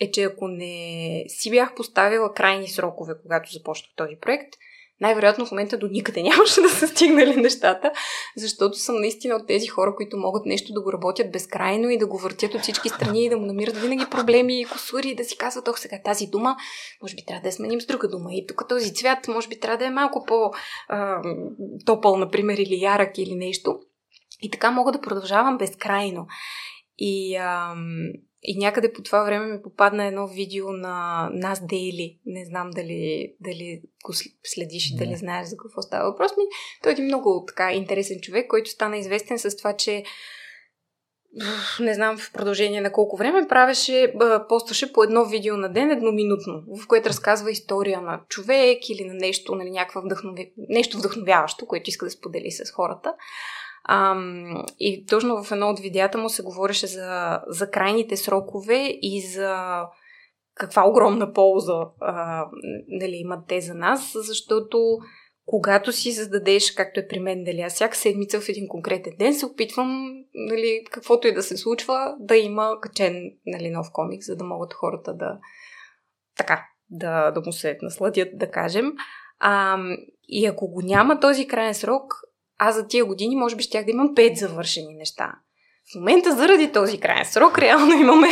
е, 0.00 0.10
че 0.10 0.22
ако 0.22 0.48
не 0.48 1.24
си 1.28 1.50
бях 1.50 1.74
поставила 1.74 2.34
крайни 2.34 2.68
срокове, 2.68 3.14
когато 3.22 3.52
започнах 3.52 3.90
този 3.96 4.16
проект, 4.20 4.54
най-вероятно 5.00 5.46
в 5.46 5.50
момента 5.50 5.78
до 5.78 5.86
никъде 5.86 6.22
нямаше 6.30 6.60
да 6.60 6.68
са 6.68 6.88
стигнали 6.88 7.36
нещата, 7.36 7.92
защото 8.36 8.78
съм 8.78 9.00
наистина 9.00 9.34
от 9.34 9.46
тези 9.46 9.66
хора, 9.66 9.94
които 9.96 10.16
могат 10.16 10.46
нещо 10.46 10.72
да 10.72 10.82
го 10.82 10.92
работят 10.92 11.32
безкрайно 11.32 11.90
и 11.90 11.98
да 11.98 12.06
го 12.06 12.18
въртят 12.18 12.54
от 12.54 12.60
всички 12.60 12.88
страни 12.88 13.24
и 13.24 13.28
да 13.28 13.36
му 13.36 13.46
намират 13.46 13.76
винаги 13.76 14.04
проблеми 14.10 14.60
и 14.60 14.64
косури 14.64 15.08
и 15.08 15.14
да 15.14 15.24
си 15.24 15.38
казват, 15.38 15.68
ох, 15.68 15.78
сега 15.78 16.00
тази 16.04 16.26
дума, 16.26 16.56
може 17.02 17.14
би 17.14 17.24
трябва 17.26 17.42
да 17.42 17.48
я 17.48 17.52
сменим 17.52 17.80
с 17.80 17.86
друга 17.86 18.08
дума 18.08 18.28
и 18.32 18.46
тук 18.46 18.68
този 18.68 18.94
цвят, 18.94 19.28
може 19.28 19.48
би 19.48 19.60
трябва 19.60 19.78
да 19.78 19.86
е 19.86 19.90
малко 19.90 20.24
по-топъл, 20.26 22.16
например, 22.16 22.58
или 22.58 22.80
ярък 22.80 23.18
или 23.18 23.34
нещо. 23.34 23.78
И 24.42 24.50
така 24.50 24.70
мога 24.70 24.92
да 24.92 25.00
продължавам 25.00 25.58
безкрайно. 25.58 26.26
И 26.98 27.36
ам, 27.36 28.08
и 28.44 28.58
някъде 28.58 28.92
по 28.92 29.02
това 29.02 29.24
време 29.24 29.46
ми 29.46 29.62
попадна 29.62 30.04
едно 30.04 30.26
видео 30.26 30.72
на 30.72 31.28
нас 31.32 31.66
Дейли. 31.66 32.18
Не 32.26 32.44
знам 32.44 32.70
дали, 32.70 33.34
дали 33.40 33.82
го 34.04 34.12
следиш 34.44 34.90
и 34.90 34.96
дали 34.96 35.16
знаеш 35.16 35.48
за 35.48 35.56
какво 35.56 35.82
става 35.82 36.10
въпрос. 36.10 36.32
Ми, 36.36 36.44
той 36.82 36.94
е 36.98 37.02
много 37.02 37.44
така 37.48 37.72
интересен 37.72 38.20
човек, 38.20 38.46
който 38.48 38.70
стана 38.70 38.96
известен 38.96 39.38
с 39.38 39.56
това, 39.56 39.72
че 39.72 40.04
не 41.80 41.94
знам 41.94 42.18
в 42.18 42.32
продължение 42.32 42.80
на 42.80 42.92
колко 42.92 43.16
време, 43.16 43.48
правеше, 43.48 44.14
постваше 44.48 44.92
по 44.92 45.02
едно 45.02 45.24
видео 45.24 45.56
на 45.56 45.72
ден, 45.72 45.90
едноминутно, 45.90 46.62
в 46.82 46.86
което 46.86 47.08
разказва 47.08 47.50
история 47.50 48.00
на 48.00 48.20
човек 48.28 48.88
или 48.88 49.04
на 49.04 49.14
нещо, 49.14 49.54
нали, 49.54 49.70
някаква 49.70 50.00
вдъхнови... 50.00 50.52
нещо 50.68 50.98
вдъхновяващо, 50.98 51.66
което 51.66 51.90
иска 51.90 52.06
да 52.06 52.10
сподели 52.10 52.50
с 52.50 52.70
хората. 52.70 53.14
Ам, 53.88 54.64
и 54.80 55.06
точно 55.06 55.44
в 55.44 55.52
едно 55.52 55.68
от 55.68 55.80
видеята 55.80 56.18
му 56.18 56.28
се 56.28 56.42
говореше 56.42 56.86
за, 56.86 57.40
за 57.46 57.70
крайните 57.70 58.16
срокове 58.16 58.98
и 59.02 59.20
за 59.20 59.80
каква 60.54 60.88
огромна 60.88 61.32
полза 61.32 61.86
а, 62.00 62.46
нали, 62.88 63.16
имат 63.16 63.46
те 63.48 63.60
за 63.60 63.74
нас, 63.74 64.12
защото 64.14 64.98
когато 65.46 65.92
си 65.92 66.12
зададеш, 66.12 66.72
както 66.72 67.00
е 67.00 67.08
при 67.08 67.18
мен, 67.18 67.44
дали 67.44 67.60
аз 67.60 67.74
всяка 67.74 67.96
седмица 67.96 68.40
в 68.40 68.48
един 68.48 68.68
конкретен 68.68 69.12
ден 69.18 69.34
се 69.34 69.46
опитвам, 69.46 70.12
нали, 70.34 70.84
каквото 70.90 71.28
и 71.28 71.34
да 71.34 71.42
се 71.42 71.56
случва, 71.56 72.16
да 72.20 72.36
има 72.36 72.70
качен 72.80 73.32
нали, 73.46 73.70
нов 73.70 73.86
комик, 73.92 74.22
за 74.22 74.36
да 74.36 74.44
могат 74.44 74.74
хората 74.74 75.14
да 75.14 75.38
така, 76.36 76.66
да, 76.90 77.30
да 77.30 77.40
му 77.40 77.52
се 77.52 77.78
насладят, 77.82 78.28
да 78.34 78.50
кажем. 78.50 78.92
А, 79.38 79.78
и 80.28 80.46
ако 80.46 80.70
го 80.70 80.80
няма 80.82 81.20
този 81.20 81.46
крайен 81.46 81.74
срок, 81.74 82.14
аз 82.58 82.74
за 82.74 82.86
тия 82.86 83.04
години 83.04 83.36
може 83.36 83.56
би 83.56 83.62
щях 83.62 83.84
да 83.84 83.90
имам 83.90 84.14
пет 84.14 84.36
завършени 84.36 84.94
неща. 84.94 85.32
В 85.92 85.94
момента 85.94 86.36
заради 86.36 86.72
този 86.72 87.00
крайен 87.00 87.24
срок 87.24 87.58
реално 87.58 87.94
имаме 88.00 88.28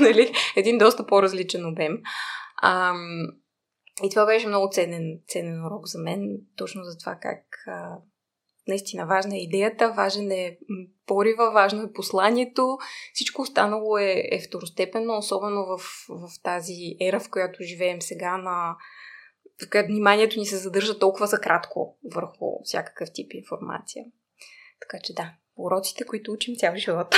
нали, 0.00 0.32
един 0.56 0.78
доста 0.78 1.06
по-различен 1.06 1.66
обем. 1.66 1.98
Ам, 2.62 3.26
и 4.02 4.10
това 4.10 4.26
беше 4.26 4.46
много 4.46 4.68
ценен, 4.72 5.20
ценен 5.28 5.66
урок 5.66 5.86
за 5.86 5.98
мен, 5.98 6.38
точно 6.56 6.84
за 6.84 6.98
това 6.98 7.18
как 7.22 7.44
а, 7.66 7.96
наистина 8.68 9.06
важна 9.06 9.36
е 9.36 9.42
идеята, 9.42 9.92
важен 9.92 10.30
е 10.30 10.58
порива, 11.06 11.50
важно 11.50 11.82
е 11.82 11.92
посланието. 11.92 12.78
Всичко 13.14 13.42
останало 13.42 13.98
е, 13.98 14.28
е 14.30 14.40
второстепенно, 14.48 15.18
особено 15.18 15.66
в, 15.66 15.78
в 16.08 16.42
тази 16.42 16.96
ера, 17.00 17.20
в 17.20 17.30
която 17.30 17.62
живеем 17.62 18.02
сега 18.02 18.36
на 18.36 18.76
която 19.70 19.86
вниманието 19.86 20.38
ни 20.38 20.46
се 20.46 20.56
задържа 20.56 20.98
толкова 20.98 21.26
за 21.26 21.40
кратко 21.40 21.96
върху 22.14 22.46
всякакъв 22.64 23.08
тип 23.12 23.32
информация. 23.34 24.04
Така 24.80 25.02
че 25.04 25.14
да, 25.14 25.32
уроците, 25.56 26.04
които 26.04 26.32
учим 26.32 26.54
цял 26.56 26.76
живот. 26.76 27.14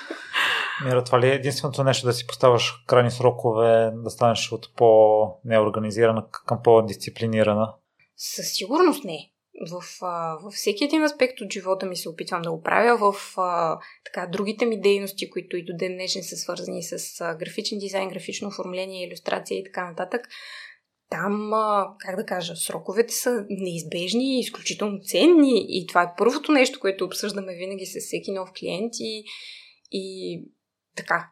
Мира, 0.84 1.04
това 1.04 1.20
ли 1.20 1.26
е 1.26 1.34
единственото 1.34 1.84
нещо 1.84 2.06
да 2.06 2.12
си 2.12 2.26
поставяш 2.26 2.84
крайни 2.86 3.10
срокове, 3.10 3.90
да 3.94 4.10
станеш 4.10 4.52
от 4.52 4.76
по-неорганизирана 4.76 6.26
към 6.46 6.62
по-дисциплинирана? 6.64 7.74
Със 8.16 8.52
сигурност 8.52 9.04
не. 9.04 9.32
В, 9.70 9.82
а, 10.02 10.36
във 10.42 10.52
всеки 10.52 10.84
един 10.84 11.04
аспект 11.04 11.40
от 11.40 11.52
живота 11.52 11.86
ми 11.86 11.96
се 11.96 12.08
опитвам 12.08 12.42
да 12.42 12.50
го 12.50 12.62
правя. 12.62 13.12
В 13.12 13.38
а, 13.38 13.78
така, 14.04 14.26
другите 14.26 14.66
ми 14.66 14.80
дейности, 14.80 15.30
които 15.30 15.56
и 15.56 15.64
до 15.64 15.72
ден 15.76 15.92
днешен 15.92 16.22
са 16.22 16.36
свързани 16.36 16.82
с 16.82 17.20
а, 17.20 17.34
графичен 17.34 17.78
дизайн, 17.78 18.08
графично 18.08 18.48
оформление, 18.48 19.06
иллюстрация 19.06 19.58
и 19.58 19.64
така 19.64 19.90
нататък, 19.90 20.28
там, 21.10 21.50
как 21.98 22.16
да 22.16 22.26
кажа, 22.26 22.56
сроковете 22.56 23.14
са 23.14 23.46
неизбежни 23.50 24.36
и 24.36 24.40
изключително 24.40 24.98
ценни 25.00 25.66
и 25.68 25.86
това 25.86 26.02
е 26.02 26.14
първото 26.18 26.52
нещо, 26.52 26.80
което 26.80 27.04
обсъждаме 27.04 27.54
винаги 27.54 27.86
с 27.86 28.00
всеки 28.00 28.32
нов 28.32 28.50
клиент 28.58 28.92
и, 29.00 29.24
и 29.92 30.44
така, 30.96 31.28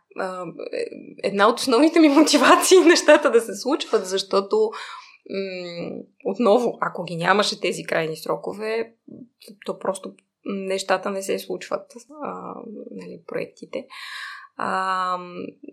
е, 0.73 0.85
една 1.23 1.49
от 1.49 1.59
основните 1.59 2.01
ми 2.01 2.09
мотивации 2.09 2.79
нещата 2.87 3.31
да 3.31 3.41
се 3.41 3.55
случват, 3.55 4.07
защото 4.07 4.71
м- 5.31 5.91
отново, 6.25 6.79
ако 6.81 7.05
ги 7.05 7.17
нямаше 7.17 7.61
тези 7.61 7.85
крайни 7.85 8.17
срокове, 8.17 8.95
то 9.67 9.79
просто 9.79 10.15
нещата 10.45 11.11
не 11.11 11.23
се 11.23 11.39
случват, 11.39 11.93
а, 12.23 12.55
нали, 12.91 13.21
проектите. 13.27 13.87
А, 14.57 15.19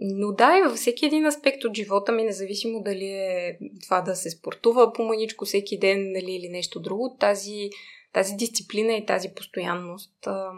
но 0.01 0.32
да, 0.32 0.57
и 0.57 0.61
във 0.61 0.75
всеки 0.75 1.05
един 1.05 1.25
аспект 1.25 1.63
от 1.63 1.75
живота 1.75 2.11
ми, 2.11 2.23
независимо 2.23 2.84
дали 2.84 3.05
е 3.05 3.57
това 3.84 4.01
да 4.01 4.15
се 4.15 4.29
спортува 4.29 4.93
по 4.93 5.03
маничко 5.03 5.45
всеки 5.45 5.79
ден 5.79 6.11
нали, 6.11 6.32
или 6.32 6.49
нещо 6.49 6.79
друго, 6.79 7.17
тази, 7.19 7.69
тази 8.13 8.36
дисциплина 8.36 8.93
и 8.93 9.05
тази 9.05 9.29
постоянност, 9.36 10.27
а, 10.27 10.51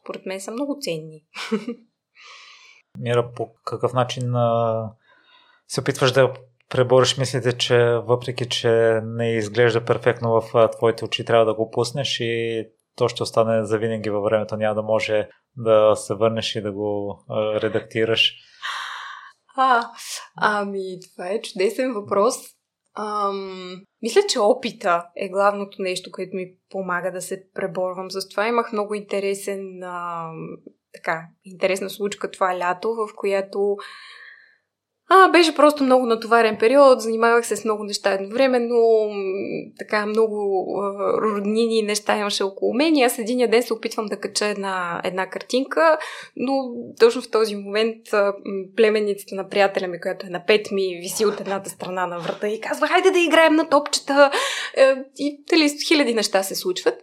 според 0.00 0.26
мен 0.26 0.40
са 0.40 0.50
много 0.50 0.78
ценни. 0.80 1.24
Мира, 2.98 3.32
по 3.36 3.48
какъв 3.64 3.92
начин 3.92 4.34
а, 4.34 4.90
се 5.68 5.80
опитваш 5.80 6.12
да 6.12 6.32
пребориш 6.68 7.18
мислите, 7.18 7.52
че 7.52 7.78
въпреки, 7.84 8.48
че 8.48 9.00
не 9.04 9.36
изглежда 9.36 9.84
перфектно 9.84 10.40
в 10.40 10.68
твоите 10.76 11.04
очи, 11.04 11.24
трябва 11.24 11.44
да 11.44 11.54
го 11.54 11.70
пуснеш 11.70 12.20
и 12.20 12.66
то 12.96 13.08
ще 13.08 13.22
остане 13.22 13.64
завинаги 13.64 14.10
във 14.10 14.24
времето, 14.24 14.56
няма 14.56 14.74
да 14.74 14.82
може 14.82 15.28
да 15.56 15.96
се 15.96 16.14
върнеш 16.14 16.56
и 16.56 16.60
да 16.60 16.72
го 16.72 17.24
а, 17.28 17.60
редактираш? 17.60 18.34
А, 19.56 19.90
ами, 20.36 20.98
това 21.12 21.28
е 21.28 21.40
чудесен 21.40 21.92
въпрос. 21.92 22.34
Ам, 22.98 23.82
мисля, 24.02 24.20
че 24.28 24.40
опита 24.40 25.06
е 25.16 25.28
главното 25.28 25.82
нещо, 25.82 26.10
което 26.12 26.36
ми 26.36 26.46
помага 26.70 27.12
да 27.12 27.20
се 27.20 27.42
преборвам. 27.54 28.10
За 28.10 28.28
това 28.28 28.46
имах 28.48 28.72
много 28.72 28.94
интересен, 28.94 29.82
ам, 29.82 30.36
така, 30.94 31.22
интересна 31.44 31.90
случка 31.90 32.30
това 32.30 32.58
лято, 32.58 32.94
в 32.94 33.08
която 33.16 33.76
А, 35.08 35.28
беше 35.28 35.54
просто 35.54 35.84
много 35.84 36.06
натоварен 36.06 36.56
период, 36.58 37.00
занимавах 37.00 37.46
се 37.46 37.56
с 37.56 37.64
много 37.64 37.84
неща 37.84 38.12
едновременно, 38.12 39.10
така 39.78 40.06
много 40.06 40.66
роднини 41.22 41.82
неща 41.82 42.18
имаше 42.18 42.42
около 42.42 42.74
мен 42.74 42.96
и 42.96 43.02
аз 43.02 43.18
един 43.18 43.50
ден 43.50 43.62
се 43.62 43.72
опитвам 43.72 44.06
да 44.06 44.20
кача 44.20 44.46
една, 44.46 45.00
една 45.04 45.30
картинка, 45.30 45.98
но 46.36 46.52
точно 47.00 47.22
в 47.22 47.30
този 47.30 47.56
момент 47.56 47.96
племенницата 48.76 49.34
на 49.34 49.48
приятеля 49.48 49.88
ми, 49.88 50.00
която 50.00 50.26
е 50.26 50.30
на 50.30 50.44
пет 50.46 50.70
ми, 50.70 50.98
виси 51.02 51.26
от 51.26 51.40
едната 51.40 51.70
страна 51.70 52.06
на 52.06 52.18
врата 52.18 52.48
и 52.48 52.60
казва, 52.60 52.86
хайде 52.86 53.10
да 53.10 53.18
играем 53.18 53.54
на 53.54 53.68
топчета 53.68 54.30
е, 54.76 54.94
и 55.18 55.44
дали, 55.50 55.70
хиляди 55.88 56.14
неща 56.14 56.42
се 56.42 56.54
случват. 56.54 56.94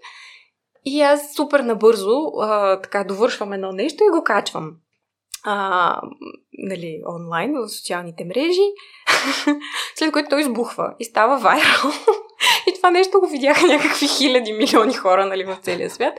И 0.86 1.02
аз 1.02 1.34
супер 1.36 1.60
набързо 1.60 2.16
а, 2.42 2.82
така 2.82 3.04
довършвам 3.04 3.54
едно 3.54 3.72
нещо 3.72 4.04
и 4.04 4.18
го 4.18 4.24
качвам 4.24 4.72
а, 5.44 6.02
нали, 6.54 7.02
онлайн, 7.16 7.54
в 7.54 7.70
социалните 7.70 8.26
мрежи, 8.26 8.68
след 9.96 10.12
което 10.12 10.30
той 10.30 10.42
избухва 10.42 10.94
и 11.00 11.06
става 11.06 11.38
вайрал. 11.38 11.92
и 12.68 12.74
това 12.74 12.92
нещо 12.92 13.20
го 13.20 13.28
видяха 13.28 13.68
някакви 13.68 14.08
хиляди 14.08 14.54
милиони 14.54 14.94
хора 14.94 15.26
нали, 15.26 15.44
в 15.44 15.58
целия 15.62 15.90
свят. 15.90 16.14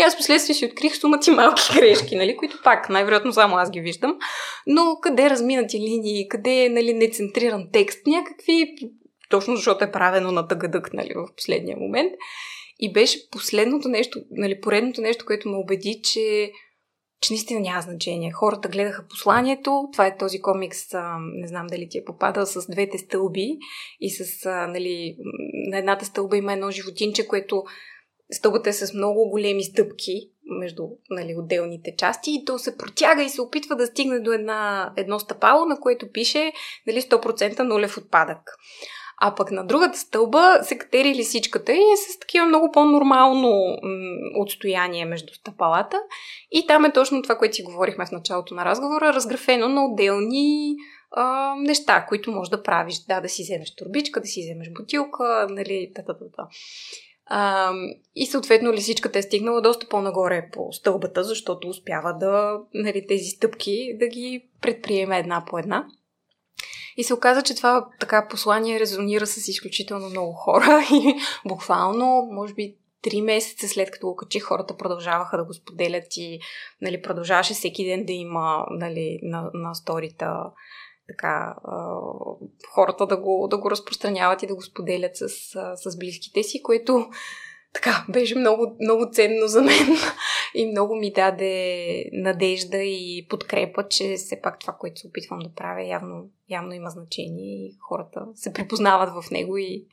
И 0.00 0.02
аз 0.02 0.16
последствие 0.16 0.54
си 0.54 0.66
открих 0.66 0.96
сумати 0.96 1.30
малки 1.30 1.62
грешки, 1.74 2.16
нали, 2.16 2.36
които 2.36 2.58
пак 2.64 2.88
най-вероятно 2.88 3.32
само 3.32 3.56
аз 3.56 3.70
ги 3.70 3.80
виждам. 3.80 4.18
Но 4.66 4.96
къде 5.02 5.30
разминати 5.30 5.78
линии, 5.78 6.28
къде 6.28 6.64
е 6.64 6.68
нали, 6.68 6.94
нецентриран 6.94 7.66
текст, 7.72 8.06
някакви, 8.06 8.74
точно 9.30 9.56
защото 9.56 9.84
е 9.84 9.92
правено 9.92 10.32
на 10.32 10.48
тъгъдък 10.48 10.92
нали, 10.92 11.12
в 11.16 11.34
последния 11.36 11.76
момент. 11.76 12.12
И 12.78 12.92
беше 12.92 13.30
последното 13.30 13.88
нещо, 13.88 14.18
нали, 14.30 14.60
поредното 14.60 15.00
нещо, 15.00 15.26
което 15.26 15.48
ме 15.48 15.56
убеди, 15.56 16.00
че 16.04 16.52
че 17.20 17.32
наистина 17.32 17.60
няма 17.60 17.82
значение. 17.82 18.32
Хората 18.32 18.68
гледаха 18.68 19.08
посланието. 19.08 19.88
Това 19.92 20.06
е 20.06 20.16
този 20.16 20.42
комикс, 20.42 20.78
не 21.20 21.48
знам 21.48 21.66
дали 21.66 21.88
ти 21.88 21.98
е 21.98 22.04
попадал, 22.04 22.46
с 22.46 22.70
двете 22.70 22.98
стълби 22.98 23.58
и 24.00 24.10
с, 24.10 24.50
нали, 24.68 25.16
на 25.70 25.78
едната 25.78 26.04
стълба 26.04 26.36
има 26.36 26.52
едно 26.52 26.70
животинче, 26.70 27.28
което 27.28 27.64
стълбата 28.32 28.70
е 28.70 28.72
с 28.72 28.94
много 28.94 29.30
големи 29.30 29.64
стъпки 29.64 30.30
между 30.60 30.82
нали, 31.10 31.34
отделните 31.38 31.94
части 31.98 32.30
и 32.30 32.44
то 32.44 32.58
се 32.58 32.76
протяга 32.76 33.22
и 33.22 33.28
се 33.28 33.42
опитва 33.42 33.76
да 33.76 33.86
стигне 33.86 34.20
до 34.20 34.32
една, 34.32 34.92
едно 34.96 35.18
стъпало, 35.18 35.66
на 35.66 35.80
което 35.80 36.12
пише 36.12 36.52
нали, 36.86 37.02
100% 37.02 37.60
нулев 37.60 37.98
отпадък. 37.98 38.38
А 39.22 39.34
пък 39.34 39.50
на 39.50 39.66
другата 39.66 39.98
стълба 39.98 40.58
се 40.62 40.78
катери 40.78 41.14
лисичката 41.14 41.72
и 41.72 41.92
е 41.92 41.96
с 41.96 42.18
такива 42.18 42.46
много 42.46 42.72
по-нормално 42.72 43.76
отстояние 44.38 45.04
между 45.04 45.34
стъпалата. 45.34 46.02
И 46.50 46.66
там 46.66 46.84
е 46.84 46.92
точно 46.92 47.22
това, 47.22 47.38
което 47.38 47.56
си 47.56 47.62
говорихме 47.62 48.06
в 48.06 48.12
началото 48.12 48.54
на 48.54 48.64
разговора, 48.64 49.12
разграфено 49.12 49.68
на 49.68 49.84
отделни 49.84 50.76
а, 51.10 51.54
неща, 51.58 52.06
които 52.08 52.32
можеш 52.32 52.50
да 52.50 52.62
правиш. 52.62 53.04
Да, 53.08 53.20
да 53.20 53.28
си 53.28 53.42
вземеш 53.42 53.74
турбичка, 53.74 54.20
да 54.20 54.26
си 54.26 54.40
вземеш 54.40 54.68
бутилка, 54.70 55.46
нали, 55.50 55.92
та-та-та. 55.94 56.48
А, 57.26 57.72
и 58.14 58.26
съответно 58.26 58.72
лисичката 58.72 59.18
е 59.18 59.22
стигнала 59.22 59.60
доста 59.60 59.88
по-нагоре 59.88 60.48
по 60.52 60.72
стълбата, 60.72 61.24
защото 61.24 61.68
успява 61.68 62.16
да, 62.20 62.58
нали, 62.74 63.06
тези 63.06 63.24
стъпки 63.24 63.96
да 63.98 64.08
ги 64.08 64.48
предприеме 64.60 65.18
една 65.18 65.44
по 65.50 65.58
една. 65.58 65.86
И 67.00 67.04
се 67.04 67.14
оказа, 67.14 67.42
че 67.42 67.54
това 67.54 67.88
така 68.00 68.28
послание 68.30 68.80
резонира 68.80 69.26
с 69.26 69.48
изключително 69.48 70.08
много 70.08 70.32
хора 70.32 70.82
и 70.92 71.14
буквално, 71.48 72.28
може 72.32 72.54
би, 72.54 72.76
три 73.02 73.22
месеца 73.22 73.68
след 73.68 73.90
като 73.90 74.06
го 74.06 74.16
качих, 74.16 74.42
хората 74.42 74.76
продължаваха 74.76 75.36
да 75.36 75.44
го 75.44 75.54
споделят 75.54 76.16
и 76.16 76.40
нали, 76.80 77.02
продължаваше 77.02 77.54
всеки 77.54 77.84
ден 77.84 78.04
да 78.04 78.12
има 78.12 78.66
нали, 78.70 79.18
на, 79.22 79.50
на 79.54 79.74
сторита 79.74 80.44
така, 81.08 81.54
хората 82.74 83.06
да 83.06 83.16
го, 83.16 83.48
да 83.50 83.58
го 83.58 83.70
разпространяват 83.70 84.42
и 84.42 84.46
да 84.46 84.54
го 84.54 84.62
споделят 84.62 85.16
с, 85.16 85.28
с 85.76 85.98
близките 85.98 86.42
си, 86.42 86.62
което 86.62 87.08
така, 87.72 88.04
беше 88.08 88.38
много, 88.38 88.76
много 88.80 89.10
ценно 89.12 89.46
за 89.46 89.62
мен 89.62 89.88
и 90.54 90.66
много 90.66 90.96
ми 90.96 91.12
даде 91.12 92.04
надежда 92.12 92.76
и 92.76 93.26
подкрепа, 93.30 93.88
че 93.88 94.14
все 94.16 94.40
пак 94.40 94.58
това, 94.58 94.72
което 94.72 95.00
се 95.00 95.06
опитвам 95.06 95.38
да 95.38 95.54
правя, 95.54 95.82
явно, 95.82 96.30
явно 96.48 96.72
има 96.72 96.90
значение 96.90 97.66
и 97.66 97.76
хората 97.88 98.26
се 98.34 98.52
припознават 98.52 99.24
в 99.24 99.30
него 99.30 99.58
и, 99.58 99.86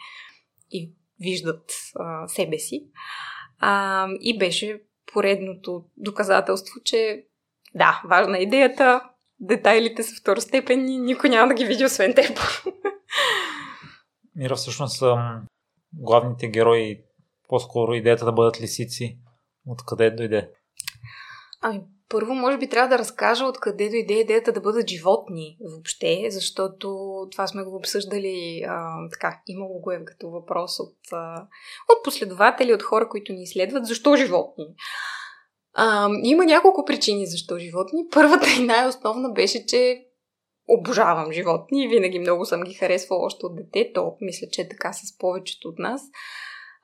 и 0.72 0.92
виждат 1.20 1.72
а, 1.96 2.28
себе 2.28 2.60
си. 2.60 2.88
А, 3.60 4.08
и 4.22 4.38
беше 4.38 4.82
поредното 5.14 5.86
доказателство, 5.98 6.80
че 6.84 7.26
да, 7.76 8.02
важна 8.06 8.38
е 8.38 8.42
идеята, 8.42 9.10
детайлите 9.40 10.04
са 10.04 10.22
второстепенни, 10.22 10.98
никой 10.98 11.30
няма 11.30 11.48
да 11.48 11.54
ги 11.54 11.66
види 11.66 11.86
освен 11.86 12.14
теб. 12.14 12.40
Мира, 14.36 14.56
всъщност 14.56 15.04
главните 15.94 16.48
герои 16.48 17.07
по-скоро 17.48 17.94
идеята 17.94 18.26
да 18.26 18.32
бъдат 18.32 18.62
лисици. 18.62 19.18
Откъде 19.68 20.12
дойде? 20.12 20.50
Ами, 21.62 21.82
първо, 22.10 22.34
може 22.34 22.58
би 22.58 22.70
трябва 22.70 22.90
да 22.90 22.98
разкажа 22.98 23.46
откъде 23.46 23.90
дойде 23.90 24.14
идеята 24.14 24.52
да 24.52 24.62
бъдат 24.62 24.90
животни 24.90 25.58
въобще, 25.72 26.28
защото 26.30 26.98
това 27.32 27.48
сме 27.48 27.64
го 27.64 27.76
обсъждали, 27.76 28.64
а, 28.68 29.10
така, 29.12 29.42
имало 29.48 29.80
го 29.80 29.92
е 29.92 30.06
като 30.06 30.30
въпрос 30.30 30.80
от, 30.80 30.98
а, 31.12 31.48
от 31.90 32.04
последователи, 32.04 32.74
от 32.74 32.84
хора, 32.84 33.10
които 33.10 33.34
ни 33.34 33.44
изследват, 33.44 33.86
защо 33.86 34.16
животни. 34.16 34.66
А, 35.74 36.10
има 36.24 36.46
няколко 36.46 36.86
причини 36.86 37.28
защо 37.28 37.60
животни. 37.60 38.08
Първата 38.14 38.48
и 38.60 38.66
най-основна 38.66 39.30
беше, 39.30 39.66
че 39.66 40.04
обожавам 40.68 41.32
животни 41.32 41.84
и 41.84 41.88
винаги 41.88 42.20
много 42.20 42.46
съм 42.46 42.62
ги 42.62 42.74
харесвала 42.74 43.26
още 43.26 43.46
от 43.46 43.56
дете. 43.56 43.92
То 43.94 44.16
мисля, 44.22 44.48
че 44.52 44.62
е 44.62 44.70
така 44.70 44.94
с 44.94 45.18
повечето 45.18 45.68
от 45.68 45.80
нас. 45.80 46.02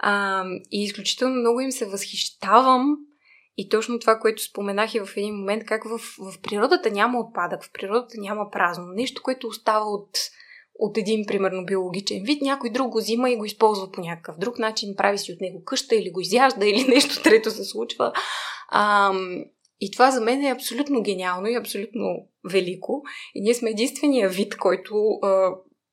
А, 0.05 0.43
и 0.71 0.83
изключително 0.83 1.35
много 1.35 1.59
им 1.59 1.71
се 1.71 1.85
възхищавам. 1.85 2.97
И 3.57 3.69
точно 3.69 3.99
това, 3.99 4.19
което 4.19 4.43
споменах 4.43 4.95
и 4.95 4.99
в 4.99 5.09
един 5.17 5.35
момент, 5.35 5.65
как 5.65 5.83
в, 5.83 5.97
в 5.97 6.41
природата 6.41 6.91
няма 6.91 7.19
отпадък, 7.19 7.63
в 7.63 7.71
природата 7.73 8.13
няма 8.17 8.51
празно. 8.51 8.85
Нещо, 8.87 9.21
което 9.23 9.47
остава 9.47 9.85
от, 9.85 10.09
от 10.75 10.97
един, 10.97 11.25
примерно, 11.25 11.65
биологичен 11.65 12.23
вид, 12.23 12.41
някой 12.41 12.69
друг 12.69 12.87
го 12.87 12.97
взима 12.97 13.29
и 13.29 13.37
го 13.37 13.45
използва 13.45 13.91
по 13.91 14.01
някакъв 14.01 14.37
друг 14.37 14.59
начин, 14.59 14.95
прави 14.97 15.17
си 15.17 15.31
от 15.31 15.41
него 15.41 15.63
къща 15.63 15.95
или 15.95 16.11
го 16.11 16.21
изяжда 16.21 16.65
или 16.65 16.83
нещо 16.87 17.23
трето 17.23 17.51
се 17.51 17.63
случва. 17.63 18.13
А, 18.69 19.13
и 19.81 19.91
това 19.91 20.11
за 20.11 20.21
мен 20.21 20.43
е 20.43 20.51
абсолютно 20.51 21.01
гениално 21.01 21.47
и 21.47 21.55
абсолютно 21.55 22.27
велико. 22.51 23.01
И 23.35 23.41
ние 23.41 23.53
сме 23.53 23.69
единствения 23.69 24.29
вид, 24.29 24.57
който 24.57 25.19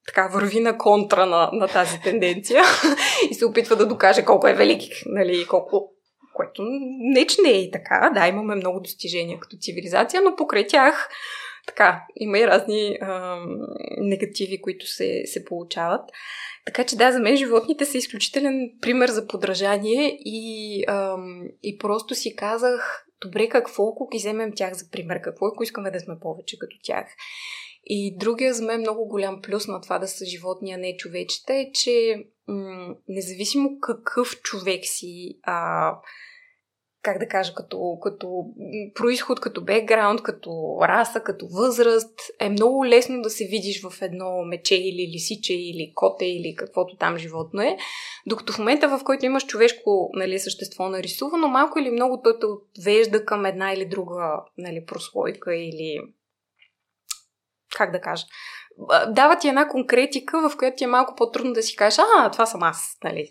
така 0.06 0.28
върви 0.28 0.60
на 0.60 0.78
контра 0.78 1.26
на, 1.26 1.50
на 1.52 1.68
тази 1.68 2.00
тенденция 2.00 2.62
и 3.30 3.34
се 3.34 3.46
опитва 3.46 3.76
да 3.76 3.86
докаже 3.86 4.24
колко 4.24 4.48
е 4.48 4.54
велик, 4.54 4.82
нали, 5.06 5.46
колко 5.46 5.92
което 6.34 6.62
не, 6.98 7.26
че 7.26 7.42
не 7.42 7.50
е 7.50 7.62
и 7.62 7.70
така. 7.70 8.10
Да, 8.14 8.28
имаме 8.28 8.54
много 8.54 8.80
достижения 8.80 9.40
като 9.40 9.56
цивилизация, 9.60 10.22
но 10.22 10.36
покрай 10.36 10.66
тях 10.66 11.08
така, 11.66 12.04
има 12.16 12.38
и 12.38 12.46
разни 12.46 12.98
а, 13.00 13.38
негативи, 13.98 14.60
които 14.60 14.86
се, 14.86 15.22
се 15.26 15.44
получават. 15.44 16.00
Така 16.66 16.84
че 16.84 16.96
да, 16.96 17.12
за 17.12 17.20
мен 17.20 17.36
животните 17.36 17.84
са 17.84 17.98
изключителен 17.98 18.70
пример 18.80 19.08
за 19.08 19.26
подражание 19.26 20.18
и, 20.20 20.84
а, 20.88 21.16
и 21.62 21.78
просто 21.78 22.14
си 22.14 22.36
казах, 22.36 23.06
добре, 23.20 23.48
какво, 23.48 23.88
ако 23.88 24.08
ги 24.08 24.18
вземем 24.18 24.52
тях 24.56 24.74
за 24.74 24.90
пример? 24.90 25.20
Какво, 25.20 25.46
ако 25.46 25.62
искаме 25.62 25.90
да 25.90 26.00
сме 26.00 26.14
повече 26.20 26.58
като 26.58 26.76
тях? 26.82 27.06
И 27.84 28.16
другия 28.18 28.54
за 28.54 28.64
мен 28.64 28.80
много 28.80 29.08
голям 29.08 29.42
плюс 29.42 29.68
на 29.68 29.80
това 29.80 29.98
да 29.98 30.08
са 30.08 30.24
животни, 30.24 30.72
а 30.72 30.76
не 30.76 30.96
човечета 30.96 31.54
е, 31.54 31.72
че 31.74 32.24
м- 32.48 32.94
независимо 33.08 33.80
какъв 33.80 34.40
човек 34.42 34.80
си, 34.84 35.38
а, 35.42 35.92
как 37.02 37.18
да 37.18 37.28
кажа, 37.28 37.54
като, 37.54 37.98
като 38.02 38.44
происход, 38.94 39.40
като 39.40 39.64
бекграунд, 39.64 40.22
като 40.22 40.78
раса, 40.82 41.20
като 41.20 41.46
възраст, 41.48 42.20
е 42.40 42.48
много 42.48 42.86
лесно 42.86 43.22
да 43.22 43.30
се 43.30 43.44
видиш 43.44 43.82
в 43.82 44.02
едно 44.02 44.44
мече 44.44 44.74
или 44.74 45.12
лисиче 45.12 45.54
или 45.54 45.92
коте 45.94 46.24
или 46.24 46.54
каквото 46.54 46.96
там 46.96 47.18
животно 47.18 47.62
е. 47.62 47.76
Докато 48.26 48.52
в 48.52 48.58
момента, 48.58 48.88
в 48.88 49.04
който 49.04 49.26
имаш 49.26 49.46
човешко 49.46 50.10
нали, 50.12 50.38
същество 50.38 50.88
нарисувано, 50.88 51.48
малко 51.48 51.78
или 51.78 51.90
много 51.90 52.22
то 52.22 52.38
те 52.38 52.46
отвежда 52.46 53.24
към 53.24 53.46
една 53.46 53.72
или 53.72 53.84
друга 53.84 54.42
нали, 54.58 54.84
прослойка 54.86 55.56
или 55.56 56.00
как 57.80 57.92
да 57.92 58.00
кажа, 58.00 58.24
дава 59.08 59.36
ти 59.38 59.48
една 59.48 59.68
конкретика, 59.68 60.50
в 60.50 60.56
която 60.56 60.76
ти 60.76 60.84
е 60.84 60.86
малко 60.86 61.14
по-трудно 61.16 61.52
да 61.52 61.62
си 61.62 61.76
кажеш, 61.76 61.98
а, 62.18 62.30
това 62.30 62.46
съм 62.46 62.62
аз, 62.62 62.96
нали. 63.04 63.28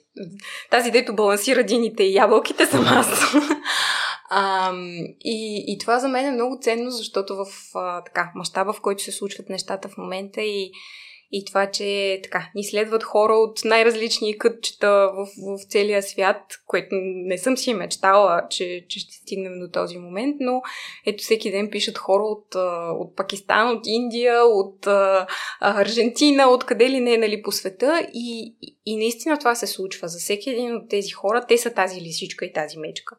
Тази, 0.71 0.91
дето 0.91 1.15
балансира 1.15 1.63
дините 1.63 2.03
и 2.03 2.13
ябълките, 2.13 2.65
съм 2.65 2.85
аз. 2.87 3.35
а, 4.29 4.71
и, 5.19 5.63
и 5.67 5.77
това 5.77 5.99
за 5.99 6.07
мен 6.07 6.25
е 6.25 6.31
много 6.31 6.57
ценно, 6.61 6.91
защото 6.91 7.35
в 7.35 7.45
а, 7.75 8.03
така, 8.03 8.31
мащаба, 8.35 8.73
в 8.73 8.81
който 8.81 9.03
се 9.03 9.11
случват 9.11 9.49
нещата 9.49 9.89
в 9.89 9.97
момента 9.97 10.41
и, 10.41 10.71
и 11.31 11.45
това, 11.45 11.71
че 11.71 12.19
така, 12.23 12.49
ни 12.55 12.63
следват 12.63 13.03
хора 13.03 13.33
от 13.33 13.59
най-различни 13.65 14.37
кътчета 14.37 15.11
в, 15.13 15.25
в 15.25 15.63
целия 15.69 16.03
свят, 16.03 16.37
което 16.65 16.89
не 17.01 17.37
съм 17.37 17.57
си 17.57 17.73
мечтала, 17.73 18.41
че, 18.49 18.85
че 18.89 18.99
ще 18.99 19.13
стигнем 19.13 19.59
до 19.59 19.71
този 19.71 19.97
момент, 19.97 20.35
но 20.39 20.61
ето 21.05 21.23
всеки 21.23 21.51
ден 21.51 21.69
пишат 21.69 21.97
хора 21.97 22.23
от, 22.23 22.55
от 22.99 23.15
Пакистан, 23.15 23.77
от 23.77 23.87
Индия, 23.87 24.43
от 24.43 24.87
Аржентина, 25.61 26.49
от 26.49 26.65
къде 26.65 26.89
ли 26.89 26.99
не, 26.99 27.17
нали, 27.17 27.41
по 27.41 27.51
света 27.51 28.07
и, 28.13 28.55
и 28.85 28.97
наистина 28.97 29.39
това 29.39 29.55
се 29.55 29.67
случва. 29.67 30.07
За 30.07 30.19
всеки 30.19 30.49
един 30.49 30.75
от 30.75 30.89
тези 30.89 31.09
хора, 31.09 31.45
те 31.47 31.57
са 31.57 31.73
тази 31.73 32.01
лисичка 32.01 32.45
и 32.45 32.53
тази 32.53 32.77
мечка. 32.77 33.15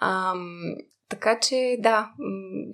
Ам, 0.00 0.60
така 1.08 1.40
че 1.40 1.76
да, 1.78 2.10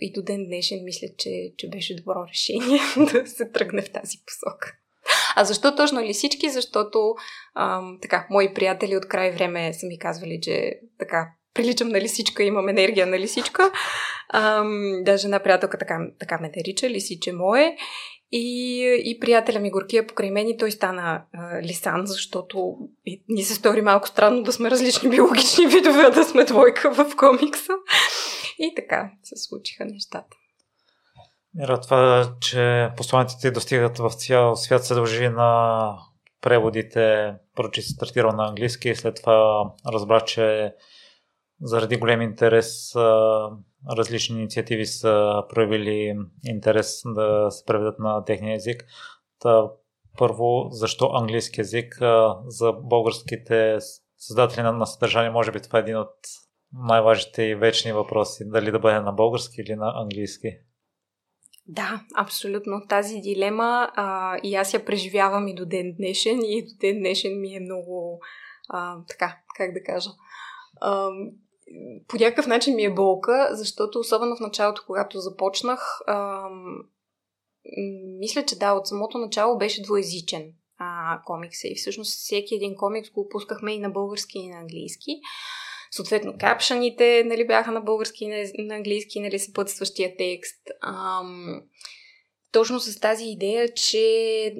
и 0.00 0.12
до 0.12 0.22
ден 0.22 0.46
днешен 0.46 0.84
мисля, 0.84 1.08
че, 1.18 1.52
че 1.56 1.68
беше 1.68 1.96
добро 1.96 2.26
решение 2.30 2.80
да 3.12 3.26
се 3.26 3.50
тръгне 3.50 3.82
в 3.82 3.92
тази 3.92 4.18
посока. 4.26 4.76
А 5.36 5.44
защо 5.44 5.76
точно 5.76 6.02
лисички? 6.02 6.50
Защото 6.50 7.14
ам, 7.54 7.98
така, 8.02 8.26
мои 8.30 8.54
приятели 8.54 8.96
от 8.96 9.08
край 9.08 9.30
време 9.30 9.72
са 9.72 9.86
ми 9.86 9.98
казвали, 9.98 10.38
че 10.42 10.80
така 10.98 11.28
приличам 11.54 11.88
на 11.88 12.00
лисичка, 12.00 12.42
имам 12.42 12.68
енергия 12.68 13.06
на 13.06 13.18
лисичка. 13.18 13.72
Ам, 14.34 15.02
даже 15.04 15.26
една 15.26 15.38
приятелка 15.38 15.78
така, 15.78 15.98
така 16.18 16.38
ме 16.38 16.52
нарича, 16.56 16.90
лисиче 16.90 17.32
мое. 17.32 17.76
И, 18.34 19.02
и 19.04 19.20
приятеля 19.20 19.60
ми 19.60 19.70
Горкия 19.70 20.06
покрай 20.06 20.30
мен 20.30 20.48
и 20.48 20.56
той 20.56 20.70
стана 20.70 21.22
а, 21.32 21.62
лисан, 21.62 22.06
защото 22.06 22.76
ни 23.28 23.42
се 23.42 23.54
стори 23.54 23.82
малко 23.82 24.08
странно 24.08 24.42
да 24.42 24.52
сме 24.52 24.70
различни 24.70 25.10
биологични 25.10 25.66
видове, 25.66 26.10
да 26.10 26.24
сме 26.24 26.44
двойка 26.44 26.94
в 26.94 27.16
комикса. 27.16 27.72
И 28.58 28.72
така 28.76 29.10
се 29.22 29.36
случиха 29.36 29.84
нещата. 29.84 30.36
Мира, 31.54 31.80
това, 31.80 32.32
че 32.40 32.90
посланиците 32.96 33.50
достигат 33.50 33.98
в 33.98 34.10
цял 34.10 34.56
свят 34.56 34.84
се 34.84 34.94
дължи 34.94 35.28
на 35.28 35.92
преводите. 36.40 37.34
Първо, 37.56 37.70
че 37.70 37.82
си 37.82 37.92
стартирал 37.92 38.32
на 38.32 38.48
английски 38.48 38.88
и 38.88 38.96
след 38.96 39.16
това 39.16 39.64
разбра, 39.92 40.20
че 40.20 40.74
заради 41.60 41.96
голем 41.96 42.22
интерес 42.22 42.94
различни 43.90 44.38
инициативи 44.38 44.86
са 44.86 45.42
проявили 45.48 46.18
интерес 46.44 47.02
да 47.04 47.50
се 47.50 47.64
преведат 47.64 47.98
на 47.98 48.24
техния 48.24 48.56
език. 48.56 48.84
Та, 49.38 49.70
първо, 50.18 50.68
защо 50.70 51.10
английски 51.14 51.60
язик 51.60 51.98
за 52.46 52.72
българските 52.72 53.78
създатели 54.16 54.62
на 54.62 54.86
съдържание? 54.86 55.30
Може 55.30 55.52
би 55.52 55.62
това 55.62 55.78
е 55.78 55.82
един 55.82 55.96
от 55.96 56.14
най-важните 56.72 57.42
и 57.42 57.54
вечни 57.54 57.92
въпроси. 57.92 58.44
Дали 58.46 58.70
да 58.70 58.78
бъде 58.78 59.00
на 59.00 59.12
български 59.12 59.60
или 59.60 59.74
на 59.74 59.92
английски? 59.96 60.48
Да, 61.66 62.00
абсолютно. 62.16 62.82
Тази 62.88 63.20
дилема 63.20 63.90
а, 63.94 64.36
и 64.42 64.54
аз 64.54 64.74
я 64.74 64.84
преживявам 64.84 65.48
и 65.48 65.54
до 65.54 65.66
ден 65.66 65.94
днешен 65.96 66.40
и 66.42 66.62
до 66.62 66.78
ден 66.80 66.98
днешен 66.98 67.40
ми 67.40 67.54
е 67.54 67.60
много 67.60 68.20
а, 68.68 68.96
така, 69.08 69.38
как 69.56 69.72
да 69.72 69.82
кажа. 69.82 70.10
А, 70.80 71.08
по 72.08 72.16
някакъв 72.16 72.46
начин 72.46 72.74
ми 72.74 72.84
е 72.84 72.94
болка, 72.94 73.48
защото 73.52 73.98
особено 73.98 74.36
в 74.36 74.40
началото, 74.40 74.82
когато 74.86 75.18
започнах, 75.18 76.00
а, 76.06 76.48
мисля, 78.18 78.44
че 78.44 78.58
да, 78.58 78.72
от 78.72 78.86
самото 78.86 79.18
начало 79.18 79.58
беше 79.58 79.82
двоязичен 79.82 80.52
а, 80.78 81.20
комикса 81.24 81.68
и 81.68 81.74
всъщност 81.74 82.12
всеки 82.12 82.54
един 82.54 82.74
комикс 82.74 83.10
го 83.10 83.28
пускахме 83.28 83.72
и 83.72 83.78
на 83.78 83.90
български 83.90 84.38
и 84.38 84.48
на 84.48 84.58
английски. 84.58 85.20
Съответно, 85.90 86.34
капшаните 86.40 87.24
нали, 87.26 87.46
бяха 87.46 87.72
на 87.72 87.80
български 87.80 88.24
и 88.54 88.64
на 88.64 88.74
английски, 88.74 89.20
нали, 89.20 89.38
съпътстващия 89.38 90.16
текст. 90.16 90.70
Ам, 90.82 91.62
точно 92.52 92.80
с 92.80 93.00
тази 93.00 93.24
идея, 93.24 93.74
че 93.74 94.54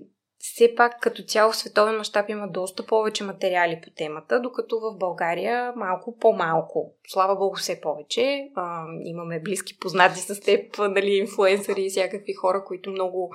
все 0.44 0.74
пак 0.74 1.00
като 1.00 1.22
цяло 1.22 1.52
в 1.52 1.56
световен 1.56 1.96
мащаб 1.96 2.28
има 2.28 2.48
доста 2.48 2.86
повече 2.86 3.24
материали 3.24 3.80
по 3.84 3.90
темата, 3.90 4.40
докато 4.40 4.80
в 4.80 4.98
България 4.98 5.72
малко 5.76 6.18
по-малко. 6.18 6.94
Слава 7.08 7.36
Богу, 7.36 7.56
все 7.56 7.80
повече. 7.80 8.50
А, 8.54 8.84
имаме 9.04 9.40
близки 9.40 9.78
познати 9.78 10.20
с 10.20 10.40
теб, 10.40 10.78
нали, 10.78 11.10
инфлуенсъри 11.10 11.82
и 11.84 11.90
всякакви 11.90 12.32
хора, 12.32 12.64
които 12.64 12.90
много, 12.90 13.34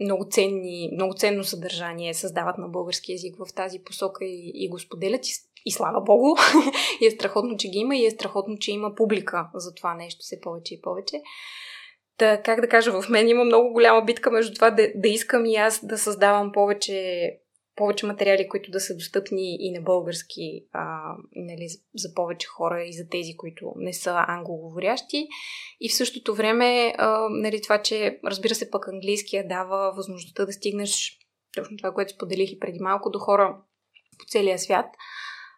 много, 0.00 0.26
ценни, 0.30 0.90
много 0.92 1.14
ценно 1.14 1.44
съдържание 1.44 2.14
създават 2.14 2.58
на 2.58 2.68
български 2.68 3.12
язик 3.12 3.36
в 3.38 3.54
тази 3.54 3.78
посока 3.78 4.24
и, 4.24 4.52
и 4.54 4.68
го 4.68 4.78
споделят. 4.78 5.26
И, 5.26 5.32
и 5.64 5.72
слава 5.72 6.00
Богу, 6.00 6.36
и 7.00 7.06
е 7.06 7.10
страхотно, 7.10 7.56
че 7.56 7.68
ги 7.68 7.78
има 7.78 7.96
и 7.96 8.06
е 8.06 8.10
страхотно, 8.10 8.58
че 8.58 8.72
има 8.72 8.94
публика 8.94 9.48
за 9.54 9.74
това 9.74 9.94
нещо 9.94 10.18
все 10.20 10.40
повече 10.40 10.74
и 10.74 10.80
повече. 10.80 11.22
Та, 12.16 12.42
как 12.42 12.60
да 12.60 12.68
кажа, 12.68 13.02
в 13.02 13.08
мен 13.08 13.28
има 13.28 13.44
много 13.44 13.72
голяма 13.72 14.04
битка 14.04 14.30
между 14.30 14.54
това 14.54 14.70
да, 14.70 14.88
да 14.94 15.08
искам 15.08 15.46
и 15.46 15.56
аз 15.56 15.86
да 15.86 15.98
създавам 15.98 16.52
повече, 16.52 17.30
повече 17.76 18.06
материали, 18.06 18.48
които 18.48 18.70
да 18.70 18.80
са 18.80 18.94
достъпни 18.94 19.56
и 19.60 19.72
на 19.72 19.80
български 19.80 20.66
а, 20.72 21.14
нали, 21.36 21.68
за 21.94 22.14
повече 22.14 22.46
хора 22.46 22.84
и 22.84 22.92
за 22.92 23.08
тези, 23.10 23.36
които 23.36 23.72
не 23.76 23.92
са 23.92 24.24
англоговорящи. 24.28 25.28
И 25.80 25.88
в 25.88 25.94
същото 25.94 26.34
време, 26.34 26.94
а, 26.98 27.28
нали, 27.30 27.62
това, 27.62 27.82
че 27.82 28.20
разбира 28.24 28.54
се 28.54 28.70
пък 28.70 28.88
английския 28.88 29.48
дава 29.48 29.92
възможността 29.96 30.46
да 30.46 30.52
стигнеш 30.52 31.18
точно 31.54 31.76
това, 31.76 31.92
което 31.92 32.12
споделих 32.12 32.52
и 32.52 32.58
преди 32.58 32.78
малко 32.80 33.10
до 33.10 33.18
хора 33.18 33.56
по 34.18 34.24
целия 34.28 34.58
свят, 34.58 34.86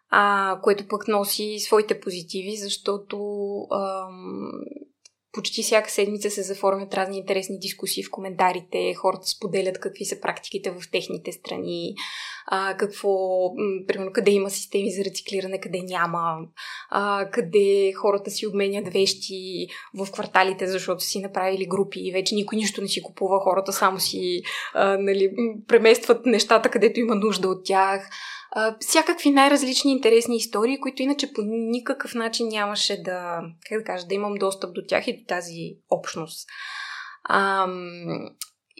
а, 0.09 0.59
което 0.63 0.87
пък 0.87 1.07
носи 1.07 1.59
своите 1.59 1.99
позитиви, 1.99 2.55
защото 2.55 3.17
ам, 3.71 4.51
почти 5.37 5.63
всяка 5.63 5.91
седмица 5.91 6.29
се 6.29 6.41
заформят 6.41 6.93
разни 6.93 7.17
интересни 7.17 7.59
дискусии 7.59 8.03
в 8.03 8.11
коментарите, 8.11 8.93
хората 8.93 9.27
споделят 9.27 9.79
какви 9.79 10.05
са 10.05 10.19
практиките 10.21 10.71
в 10.71 10.91
техните 10.91 11.31
страни, 11.31 11.95
а, 12.47 12.77
какво, 12.77 13.09
примерно, 13.87 14.11
къде 14.13 14.31
има 14.31 14.49
системи 14.49 14.91
за 14.91 15.05
рециклиране, 15.05 15.59
къде 15.59 15.81
няма, 15.83 16.37
а, 16.89 17.29
къде 17.31 17.93
хората 17.93 18.31
си 18.31 18.47
обменят 18.47 18.93
вещи 18.93 19.67
в 19.93 20.11
кварталите, 20.11 20.67
защото 20.67 21.03
си 21.03 21.19
направили 21.19 21.65
групи 21.65 21.99
и 21.99 22.11
вече 22.11 22.35
никой 22.35 22.55
нищо 22.55 22.81
не 22.81 22.87
си 22.87 23.01
купува, 23.01 23.39
хората 23.39 23.73
само 23.73 23.99
си 23.99 24.41
а, 24.73 24.97
нали, 24.97 25.31
преместват 25.67 26.25
нещата, 26.25 26.69
където 26.69 26.99
има 26.99 27.15
нужда 27.15 27.47
от 27.47 27.65
тях 27.65 28.09
всякакви 28.79 29.29
най-различни 29.29 29.91
интересни 29.91 30.35
истории, 30.35 30.79
които 30.79 31.01
иначе 31.01 31.33
по 31.33 31.41
никакъв 31.45 32.15
начин 32.15 32.47
нямаше 32.47 33.01
да, 33.03 33.41
как 33.69 33.79
да 33.79 33.83
кажа, 33.83 34.07
да 34.07 34.15
имам 34.15 34.35
достъп 34.35 34.73
до 34.73 34.81
тях 34.87 35.07
и 35.07 35.17
до 35.17 35.25
тази 35.27 35.77
общност. 35.89 36.47
А, 37.23 37.67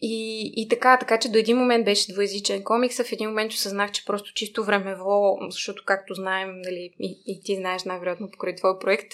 и, 0.01 0.51
и 0.55 0.68
така, 0.68 0.97
така 0.97 1.20
че 1.20 1.30
до 1.30 1.38
един 1.38 1.57
момент 1.57 1.86
беше 1.86 2.13
двоязичен 2.13 2.63
комикс, 2.63 2.99
а 2.99 3.03
в 3.03 3.11
един 3.11 3.30
момент 3.30 3.51
осъзнах, 3.51 3.91
че 3.91 4.05
просто 4.05 4.34
чисто 4.34 4.63
времево, 4.63 5.38
защото 5.49 5.84
както 5.86 6.13
знаем, 6.13 6.49
нали, 6.65 6.93
и, 6.99 7.24
и 7.26 7.41
ти 7.43 7.55
знаеш 7.55 7.84
най-вероятно 7.84 8.30
покрай 8.32 8.55
твой 8.55 8.80
проект, 8.80 9.13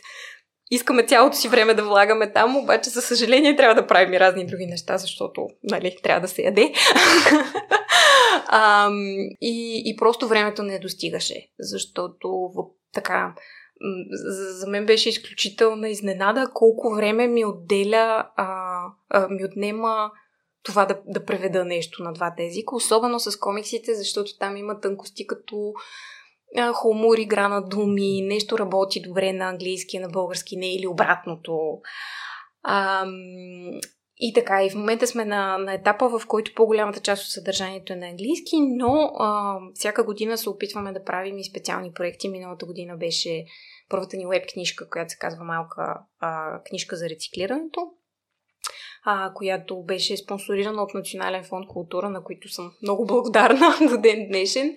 искаме 0.76 1.06
цялото 1.06 1.38
си 1.38 1.48
време 1.48 1.74
да 1.74 1.84
влагаме 1.84 2.32
там, 2.34 2.58
обаче 2.58 2.90
за 2.90 3.02
съжаление 3.02 3.56
трябва 3.56 3.82
да 3.82 3.88
правим 3.88 4.14
и 4.14 4.20
разни 4.20 4.46
други 4.46 4.66
неща, 4.66 4.98
защото 4.98 5.48
нали, 5.64 5.98
трябва 6.04 6.22
да 6.22 6.28
се 6.28 6.42
яде. 6.42 6.74
а, 8.48 8.90
и, 9.42 9.84
и 9.86 9.96
просто 9.96 10.28
времето 10.28 10.64
не 10.64 10.80
достигаше, 10.80 11.48
защото 11.60 12.30
в, 12.30 12.64
така 12.94 13.34
за, 14.12 14.68
мен 14.68 14.86
беше 14.86 15.10
изключителна 15.10 15.90
изненада 15.90 16.52
колко 16.54 16.96
време 16.96 17.28
ми 17.28 17.46
отделя, 17.46 18.30
а, 18.36 18.80
а, 19.10 19.28
ми 19.28 19.46
отнема 19.46 20.12
това 20.64 20.86
да, 20.86 21.00
да 21.08 21.26
преведа 21.26 21.66
нещо 21.66 22.04
на 22.04 22.14
двата 22.14 22.44
езика, 22.44 22.76
особено 22.76 23.20
с 23.20 23.40
комиксите, 23.40 23.96
защото 23.96 24.38
там 24.40 24.58
има 24.58 24.80
тънкости 24.80 25.28
като 25.28 25.74
а, 26.58 26.74
хумор, 26.74 27.18
игра 27.18 27.48
на 27.48 27.62
думи, 27.62 28.22
нещо 28.22 28.58
работи 28.58 29.02
добре 29.02 29.34
на 29.34 29.50
английски, 29.50 30.00
на 30.00 30.10
български 30.10 30.58
не 30.58 30.76
или 30.76 30.88
обратното. 30.88 31.78
А, 32.64 33.06
и 34.18 34.34
така, 34.34 34.64
и 34.64 34.70
в 34.70 34.76
момента 34.76 35.08
сме 35.08 35.26
на, 35.26 35.58
на 35.58 35.74
етапа, 35.74 36.20
в 36.20 36.28
който 36.28 36.54
по-голямата 36.56 37.00
част 37.00 37.24
от 37.24 37.30
съдържанието 37.30 37.94
е 37.94 37.96
на 37.96 38.08
английски, 38.08 38.56
но 38.62 39.12
а, 39.20 39.60
всяка 39.74 40.04
година 40.04 40.38
се 40.38 40.50
опитваме 40.50 40.94
да 40.94 41.04
правим 41.04 41.38
и 41.38 41.44
специални 41.44 41.92
проекти. 41.94 42.30
Миналата 42.30 42.66
година 42.66 42.98
беше 42.98 43.46
първата 43.90 44.18
ни 44.18 44.26
веб 44.28 44.44
книжка, 44.54 44.90
която 44.90 45.12
се 45.12 45.18
казва 45.18 45.44
Малка 45.44 46.00
а, 46.20 46.62
книжка 46.64 46.96
за 46.96 47.10
рециклирането 47.10 47.92
а, 49.06 49.34
която 49.34 49.84
беше 49.84 50.18
спонсорирана 50.18 50.84
от 50.84 50.94
Национален 50.94 51.44
фонд 51.44 51.68
култура, 51.68 52.10
на 52.10 52.24
които 52.24 52.50
съм 52.50 52.72
много 52.82 53.06
благодарна 53.06 53.76
до 53.90 53.98
ден 53.98 54.28
днешен. 54.28 54.76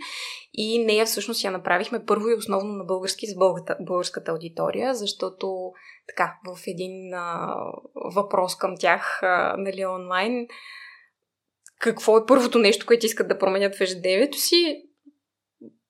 И 0.55 0.85
нея 0.85 1.07
всъщност 1.07 1.45
я 1.45 1.51
направихме 1.51 2.05
първо 2.05 2.29
и 2.29 2.35
основно 2.35 2.73
на 2.73 2.85
български 2.85 3.27
с 3.27 3.37
българската, 3.81 4.31
аудитория, 4.31 4.95
защото 4.95 5.73
така, 6.09 6.35
в 6.47 6.59
един 6.67 7.15
а, 7.15 7.57
въпрос 8.15 8.57
към 8.57 8.75
тях 8.81 9.23
а, 9.23 9.55
нали, 9.59 9.87
онлайн, 9.87 10.47
какво 11.79 12.19
е 12.19 12.27
първото 12.27 12.59
нещо, 12.59 12.87
което 12.87 13.07
искат 13.07 13.29
да 13.29 13.39
променят 13.39 13.77
в 13.77 13.81
ежедневието 13.81 14.39
си, 14.39 14.83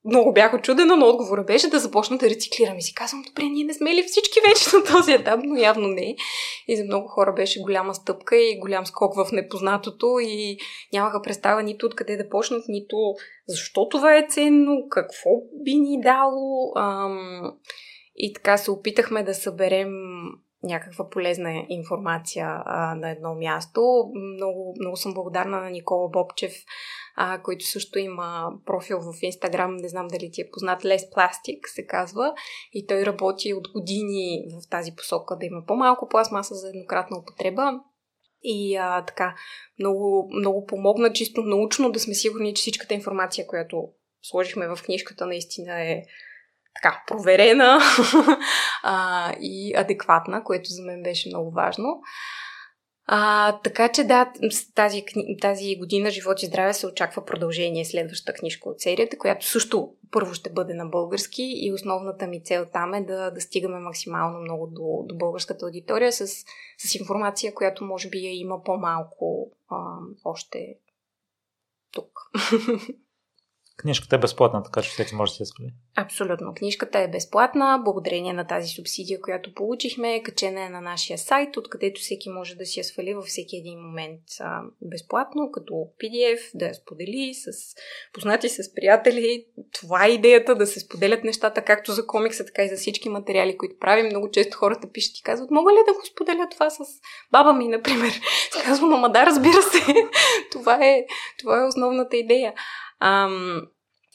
много 0.07 0.33
бях 0.33 0.55
очудена, 0.55 0.97
но 0.97 1.07
отговора 1.07 1.45
беше 1.45 1.71
да 1.71 1.79
започна 1.79 2.19
да 2.19 2.31
рециклирам. 2.31 2.79
И 2.79 2.83
си 2.83 2.95
казвам, 2.95 3.23
добре, 3.23 3.43
ние 3.43 3.65
не 3.65 3.75
сме 3.75 3.95
ли 3.95 4.03
всички 4.03 4.41
вече 4.49 4.77
на 4.77 4.85
този 4.85 5.13
етап, 5.13 5.41
но 5.45 5.57
явно 5.57 5.89
не. 5.89 6.17
И 6.69 6.77
за 6.77 6.85
много 6.85 7.09
хора 7.09 7.33
беше 7.33 7.61
голяма 7.61 7.95
стъпка 7.95 8.37
и 8.37 8.59
голям 8.59 8.87
скок 8.87 9.15
в 9.15 9.33
непознатото 9.33 10.07
и 10.23 10.59
нямаха 10.93 11.23
представа 11.23 11.63
нито 11.63 11.87
откъде 11.87 12.17
да 12.17 12.29
почнат, 12.29 12.65
нито 12.69 12.97
защо 13.49 13.89
това 13.89 14.17
е 14.17 14.27
ценно, 14.31 14.89
какво 14.91 15.31
би 15.65 15.75
ни 15.75 16.01
дало. 16.01 16.73
Ам... 16.77 17.53
И 18.17 18.33
така 18.33 18.57
се 18.57 18.71
опитахме 18.71 19.23
да 19.23 19.35
съберем 19.35 19.91
някаква 20.63 21.09
полезна 21.09 21.65
информация 21.69 22.63
а, 22.65 22.95
на 22.95 23.11
едно 23.11 23.35
място. 23.35 23.81
Много, 24.15 24.75
много 24.81 24.97
съм 24.97 25.15
благодарна 25.15 25.61
на 25.61 25.71
Никола 25.71 26.09
Бобчев, 26.09 26.53
а, 27.17 27.43
който 27.43 27.65
също 27.65 27.99
има 27.99 28.53
профил 28.67 28.99
в 29.01 29.23
Инстаграм, 29.23 29.77
не 29.77 29.89
знам 29.89 30.09
дали 30.09 30.31
ти 30.33 30.41
е 30.41 30.51
познат, 30.53 30.83
Less 30.83 31.15
Plastic 31.17 31.67
се 31.67 31.87
казва. 31.87 32.35
И 32.73 32.87
той 32.87 33.07
работи 33.07 33.55
от 33.55 33.69
години 33.69 34.45
в 34.53 34.71
тази 34.71 34.93
посока 34.97 35.37
да 35.37 35.47
има 35.47 35.63
по-малко 35.67 36.09
пластмаса 36.09 36.55
за 36.55 36.69
еднократна 36.69 37.19
употреба. 37.19 37.73
И 38.43 38.77
а, 38.77 39.05
така, 39.05 39.35
много, 39.79 40.29
много 40.33 40.67
помогна 40.67 41.13
чисто 41.13 41.43
научно 41.43 41.93
да 41.93 42.01
сме 42.01 42.15
сигурни, 42.15 42.55
че 42.55 42.61
всичката 42.61 42.95
информация, 42.95 43.47
която 43.47 43.89
сложихме 44.23 44.69
в 44.69 44.79
книжката, 44.85 45.27
наистина 45.27 45.83
е 45.83 46.03
така, 46.75 47.03
проверена 47.07 47.79
а, 48.83 49.33
и 49.41 49.75
адекватна, 49.77 50.45
което 50.45 50.71
за 50.71 50.83
мен 50.83 51.03
беше 51.03 51.29
много 51.29 51.51
важно. 51.51 52.01
А, 53.09 53.53
така 53.59 53.93
че 53.93 54.05
да, 54.05 54.33
тази, 54.75 55.05
тази 55.41 55.77
година 55.79 56.11
Живот 56.11 56.43
и 56.43 56.47
здраве 56.47 56.75
се 56.75 56.87
очаква 56.87 57.25
продължение, 57.25 57.85
следващата 57.85 58.39
книжка 58.39 58.69
от 58.69 58.81
серията, 58.81 59.19
която 59.19 59.47
също 59.47 59.95
първо 60.11 60.35
ще 60.35 60.51
бъде 60.51 60.75
на 60.75 60.87
български 60.87 61.43
и 61.57 61.73
основната 61.73 62.27
ми 62.27 62.45
цел 62.45 62.67
там 62.73 62.95
е 62.95 63.05
да, 63.05 63.31
да 63.31 63.41
стигаме 63.41 63.79
максимално 63.79 64.41
много 64.41 64.67
до, 64.67 65.05
до 65.07 65.15
българската 65.15 65.67
аудитория 65.67 66.13
с, 66.13 66.27
с 66.79 66.95
информация, 67.01 67.55
която 67.55 67.85
може 67.85 68.09
би 68.09 68.19
я 68.19 68.39
има 68.39 68.63
по-малко 68.65 69.51
а, 69.69 69.77
още 70.25 70.77
тук. 71.93 72.11
Книжката 73.77 74.17
е 74.17 74.19
безплатна, 74.19 74.63
така 74.63 74.83
че 74.83 74.91
всеки 74.91 75.15
може 75.15 75.33
да 75.33 75.37
се 75.37 75.45
свали. 75.45 75.69
Абсолютно. 75.97 76.55
Книжката 76.55 76.99
е 76.99 77.09
безплатна, 77.09 77.81
благодарение 77.85 78.33
на 78.33 78.47
тази 78.47 78.69
субсидия, 78.69 79.21
която 79.21 79.55
получихме. 79.55 80.23
Качена 80.23 80.63
е 80.63 80.69
на 80.69 80.81
нашия 80.81 81.19
сайт, 81.19 81.57
откъдето 81.57 82.01
всеки 82.01 82.31
може 82.31 82.55
да 82.55 82.67
си 82.67 82.81
я 82.81 82.85
свали 82.85 83.15
във 83.15 83.25
всеки 83.25 83.57
един 83.57 83.79
момент 83.81 84.21
а, 84.41 84.61
безплатно, 84.83 85.51
като 85.53 85.73
PDF, 85.73 86.41
да 86.55 86.67
я 86.67 86.75
сподели 86.75 87.35
с 87.35 87.75
познати, 88.13 88.49
с 88.49 88.75
приятели. 88.75 89.47
Това 89.73 90.07
е 90.07 90.11
идеята 90.11 90.55
да 90.55 90.67
се 90.67 90.81
споделят 90.81 91.25
нещата, 91.25 91.63
както 91.63 91.93
за 91.93 92.07
комикса, 92.07 92.45
така 92.45 92.63
и 92.63 92.69
за 92.69 92.77
всички 92.77 93.09
материали, 93.09 93.59
които 93.59 93.79
правим. 93.81 94.07
Много 94.07 94.31
често 94.31 94.59
хората 94.59 94.89
пишат 94.93 95.19
и 95.19 95.23
казват, 95.23 95.51
мога 95.51 95.73
ли 95.73 95.79
да 95.87 95.93
го 95.93 96.07
споделя 96.07 96.49
това 96.51 96.71
с 96.71 96.79
баба 97.33 97.53
ми, 97.53 97.69
например? 97.69 98.21
Казвам, 98.65 98.95
ама 98.95 99.13
да, 99.13 99.27
разбира 99.27 99.63
се. 99.63 99.79
това, 100.53 100.85
е, 100.87 101.07
това 101.39 101.61
е 101.61 101.67
основната 101.67 102.17
идея. 102.17 102.55
Ам, 103.01 103.63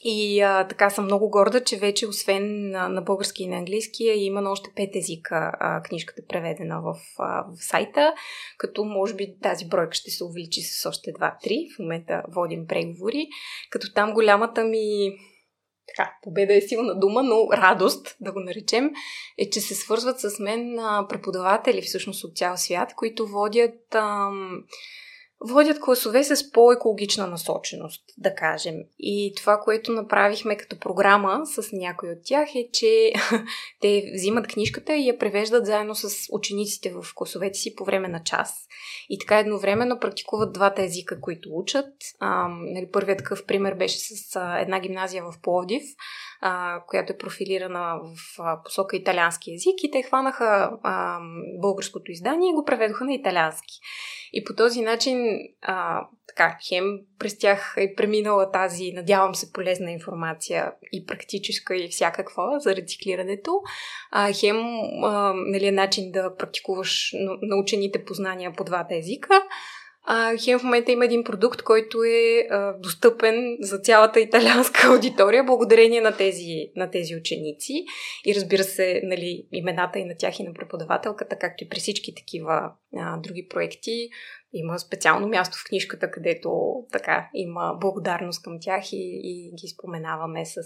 и 0.04 0.40
а, 0.40 0.68
така 0.68 0.90
съм 0.90 1.04
много 1.04 1.30
горда, 1.30 1.64
че 1.64 1.76
вече 1.76 2.06
освен 2.06 2.70
на, 2.70 2.88
на 2.88 3.02
български 3.02 3.42
и 3.42 3.46
на 3.48 3.56
английски 3.56 4.04
има 4.04 4.40
на 4.40 4.50
още 4.50 4.70
пет 4.76 4.96
езика 4.96 5.52
а, 5.60 5.82
книжката 5.82 6.22
преведена 6.28 6.80
в, 6.82 6.94
а, 7.18 7.42
в 7.42 7.64
сайта, 7.64 8.14
като 8.58 8.84
може 8.84 9.14
би 9.14 9.36
тази 9.42 9.68
бройка 9.68 9.94
ще 9.94 10.10
се 10.10 10.24
увеличи 10.24 10.60
с 10.60 10.88
още 10.88 11.12
2-3. 11.12 11.76
В 11.76 11.78
момента 11.78 12.22
водим 12.28 12.66
преговори, 12.66 13.26
като 13.70 13.92
там 13.94 14.12
голямата 14.12 14.64
ми 14.64 15.12
така, 15.86 16.12
победа 16.22 16.54
е 16.54 16.60
силна 16.60 16.98
дума, 16.98 17.22
но 17.22 17.48
радост, 17.52 18.16
да 18.20 18.32
го 18.32 18.40
наречем, 18.40 18.90
е, 19.38 19.50
че 19.50 19.60
се 19.60 19.74
свързват 19.74 20.20
с 20.20 20.38
мен 20.38 20.78
а, 20.78 21.06
преподаватели 21.08 21.82
всъщност 21.82 22.24
от 22.24 22.36
цял 22.36 22.56
свят, 22.56 22.94
които 22.96 23.26
водят 23.26 23.94
ам, 23.94 24.64
водят 25.44 25.80
класове 25.80 26.24
с 26.24 26.52
по-екологична 26.52 27.26
насоченост, 27.26 28.02
да 28.18 28.34
кажем. 28.34 28.74
И 28.98 29.32
това, 29.36 29.60
което 29.64 29.92
направихме 29.92 30.56
като 30.56 30.78
програма 30.78 31.40
с 31.46 31.72
някой 31.72 32.10
от 32.10 32.18
тях 32.24 32.48
е, 32.54 32.68
че 32.72 33.12
те 33.80 34.10
взимат 34.14 34.46
книжката 34.46 34.94
и 34.94 35.08
я 35.08 35.18
превеждат 35.18 35.66
заедно 35.66 35.94
с 35.94 36.26
учениците 36.32 36.90
в 36.90 37.06
класовете 37.14 37.58
си 37.58 37.76
по 37.76 37.84
време 37.84 38.08
на 38.08 38.22
час. 38.22 38.66
И 39.08 39.18
така 39.18 39.38
едновременно 39.38 39.98
практикуват 40.00 40.52
двата 40.52 40.82
езика, 40.82 41.20
които 41.20 41.48
учат. 41.52 41.94
А, 42.20 42.48
нали, 42.48 42.88
първият 42.92 43.18
такъв 43.18 43.46
пример 43.46 43.74
беше 43.74 43.98
с 43.98 44.40
една 44.60 44.80
гимназия 44.80 45.24
в 45.24 45.34
Пловдив, 45.42 45.82
а, 46.44 46.82
която 46.86 47.12
е 47.12 47.18
профилирана 47.18 48.00
в 48.02 48.40
а, 48.40 48.62
посока 48.62 48.96
италиански 48.96 49.50
язик 49.50 49.74
и 49.82 49.90
те 49.90 50.02
хванаха 50.02 50.70
а, 50.82 51.18
българското 51.60 52.12
издание 52.12 52.50
и 52.50 52.54
го 52.54 52.64
преведоха 52.64 53.04
на 53.04 53.14
италиански. 53.14 53.80
И 54.32 54.44
по 54.44 54.54
този 54.54 54.80
начин, 54.80 55.38
а, 55.62 56.06
така, 56.28 56.56
хем 56.68 56.98
през 57.18 57.38
тях 57.38 57.74
е 57.76 57.94
преминала 57.94 58.50
тази, 58.50 58.92
надявам 58.92 59.34
се, 59.34 59.52
полезна 59.52 59.90
информация 59.90 60.72
и 60.92 61.06
практическа 61.06 61.76
и 61.76 61.88
всякаква 61.88 62.60
за 62.60 62.76
рециклирането, 62.76 63.60
а, 64.10 64.32
хем 64.32 64.56
а, 65.02 65.32
нали, 65.36 65.66
е 65.66 65.72
начин 65.72 66.12
да 66.12 66.36
практикуваш 66.36 67.12
научените 67.42 68.04
познания 68.04 68.52
по 68.56 68.64
двата 68.64 68.96
езика, 68.96 69.42
а, 70.04 70.36
хем 70.44 70.58
в 70.58 70.62
момента 70.62 70.92
има 70.92 71.04
един 71.04 71.24
продукт, 71.24 71.62
който 71.62 72.04
е 72.04 72.46
а, 72.50 72.72
достъпен 72.78 73.56
за 73.60 73.78
цялата 73.78 74.20
италианска 74.20 74.88
аудитория, 74.92 75.44
благодарение 75.44 76.00
на 76.00 76.16
тези, 76.16 76.70
на 76.76 76.90
тези 76.90 77.16
ученици. 77.16 77.84
И 78.26 78.34
разбира 78.34 78.64
се, 78.64 79.00
нали, 79.04 79.46
имената 79.52 79.98
и 79.98 80.04
на 80.04 80.14
тях 80.18 80.40
и 80.40 80.42
на 80.42 80.54
преподавателката, 80.54 81.38
както 81.38 81.64
и 81.64 81.68
при 81.68 81.80
всички 81.80 82.14
такива 82.14 82.72
а, 82.96 83.16
други 83.16 83.46
проекти, 83.50 84.08
има 84.52 84.78
специално 84.78 85.28
място 85.28 85.58
в 85.58 85.68
книжката, 85.68 86.10
където 86.10 86.74
така 86.92 87.30
има 87.34 87.76
благодарност 87.80 88.42
към 88.42 88.58
тях 88.60 88.92
и, 88.92 89.20
и 89.24 89.52
ги 89.60 89.68
споменаваме 89.68 90.46
с, 90.46 90.56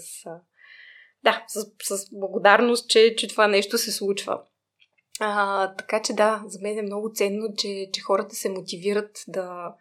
да, 1.23 1.45
с, 1.47 1.65
с 1.97 2.09
благодарност, 2.11 2.89
че, 2.89 3.15
че 3.15 3.27
това 3.27 3.47
нещо 3.47 3.77
се 3.77 3.91
случва. 3.91 4.41
А, 5.19 5.67
така 5.75 6.01
че 6.01 6.13
да, 6.13 6.43
за 6.47 6.59
мен 6.61 6.77
е 6.77 6.81
много 6.81 7.11
ценно, 7.13 7.47
че, 7.57 7.89
че 7.93 8.01
хората 8.01 8.35
се 8.35 8.49
мотивират 8.49 9.23
да 9.27 9.73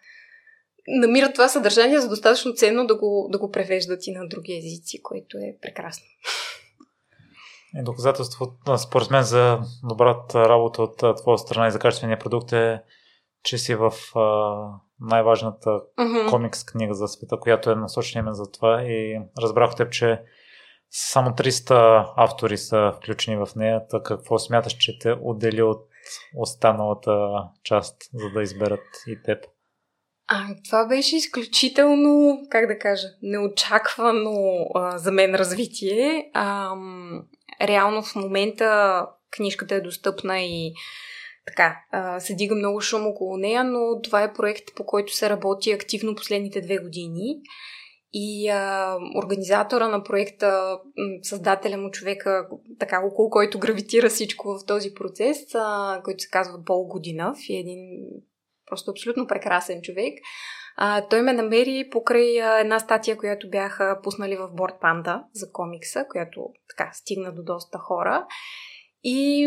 намират 0.89 1.35
това 1.35 1.49
съдържание 1.49 2.01
за 2.01 2.09
достатъчно 2.09 2.55
ценно 2.55 2.87
да 2.87 2.99
го, 2.99 3.29
да 3.33 3.39
го 3.39 3.51
превеждат 3.51 4.07
и 4.07 4.13
на 4.13 4.29
други 4.29 4.57
езици, 4.57 5.03
което 5.03 5.37
е 5.37 5.57
прекрасно. 5.63 6.07
И 7.81 7.83
доказателство, 7.83 8.53
според 8.79 9.11
мен, 9.11 9.23
за 9.23 9.59
добрата 9.89 10.49
работа 10.49 10.83
от 10.83 11.17
твоя 11.17 11.39
страна 11.39 11.67
и 11.67 11.71
за 11.71 11.79
качествения 11.79 12.19
продукт 12.19 12.53
е, 12.53 12.83
че 13.43 13.59
си 13.59 13.75
в 13.75 13.93
а, 14.15 14.69
най-важната 15.01 15.71
uh-huh. 15.71 16.31
комикс 16.31 16.65
книга 16.65 16.95
за 16.95 17.09
света, 17.09 17.37
която 17.41 17.71
е 17.71 17.75
насочена 17.75 18.21
именно 18.21 18.35
за 18.35 18.51
това 18.51 18.83
и 18.83 19.21
разбрах 19.43 19.71
от 19.71 19.77
теб, 19.77 19.93
че 19.93 20.23
само 20.91 21.31
300 21.31 22.13
автори 22.17 22.59
са 22.59 22.93
включени 22.97 23.37
в 23.37 23.49
нея. 23.57 23.83
Така 23.91 24.17
какво 24.17 24.39
смяташ, 24.39 24.73
че 24.73 24.99
те 24.99 25.17
отдели 25.23 25.63
от 25.63 25.89
останалата 26.37 27.29
част, 27.65 27.97
за 28.15 28.31
да 28.31 28.43
изберат 28.43 28.85
и 29.07 29.23
теб? 29.25 29.39
А, 30.29 30.47
това 30.65 30.87
беше 30.87 31.17
изключително, 31.17 32.39
как 32.51 32.67
да 32.67 32.79
кажа, 32.79 33.07
неочаквано 33.23 34.67
а, 34.75 34.99
за 34.99 35.13
мен 35.13 35.35
развитие. 35.35 36.31
А, 36.35 36.75
реално 37.63 38.03
в 38.03 38.15
момента 38.15 39.07
книжката 39.37 39.75
е 39.75 39.81
достъпна 39.81 40.41
и 40.41 40.75
така, 41.47 41.77
а, 41.93 42.21
се 42.21 42.35
дига 42.35 42.55
много 42.55 42.81
шум 42.81 43.07
около 43.07 43.37
нея, 43.37 43.65
но 43.65 44.03
това 44.03 44.23
е 44.23 44.33
проект, 44.33 44.65
по 44.77 44.87
който 44.87 45.17
се 45.17 45.31
работи 45.31 45.73
активно 45.73 46.15
последните 46.15 46.61
две 46.61 46.79
години. 46.79 47.41
И 48.18 48.48
а, 48.48 48.97
организатора 49.16 49.88
на 49.88 50.02
проекта, 50.02 50.78
създателя 51.22 51.76
му 51.76 51.90
човека, 51.90 52.48
така 52.78 53.01
около 53.05 53.30
който 53.30 53.59
гравитира 53.59 54.09
всичко 54.09 54.48
в 54.48 54.66
този 54.66 54.94
процес, 54.94 55.38
а, 55.55 56.01
който 56.05 56.22
се 56.22 56.30
казва 56.30 56.64
Пол 56.64 56.84
Годинов 56.84 57.38
и 57.48 57.56
е 57.56 57.60
един 57.60 57.98
просто 58.66 58.90
абсолютно 58.90 59.26
прекрасен 59.26 59.82
човек. 59.82 60.18
А, 60.76 61.09
той 61.09 61.22
ме 61.22 61.32
намери 61.32 61.88
покрай 61.90 62.43
а, 62.43 62.60
една 62.60 62.78
статия, 62.78 63.16
която 63.16 63.51
бяха 63.51 64.01
пуснали 64.02 64.36
в 64.36 64.48
Борд 64.52 64.74
Панда 64.80 65.24
за 65.32 65.52
комикса, 65.52 66.06
която 66.10 66.48
така 66.68 66.90
стигна 66.93 67.32
до 67.32 67.43
доста 67.43 67.78
хора. 67.78 68.26
И 69.09 69.47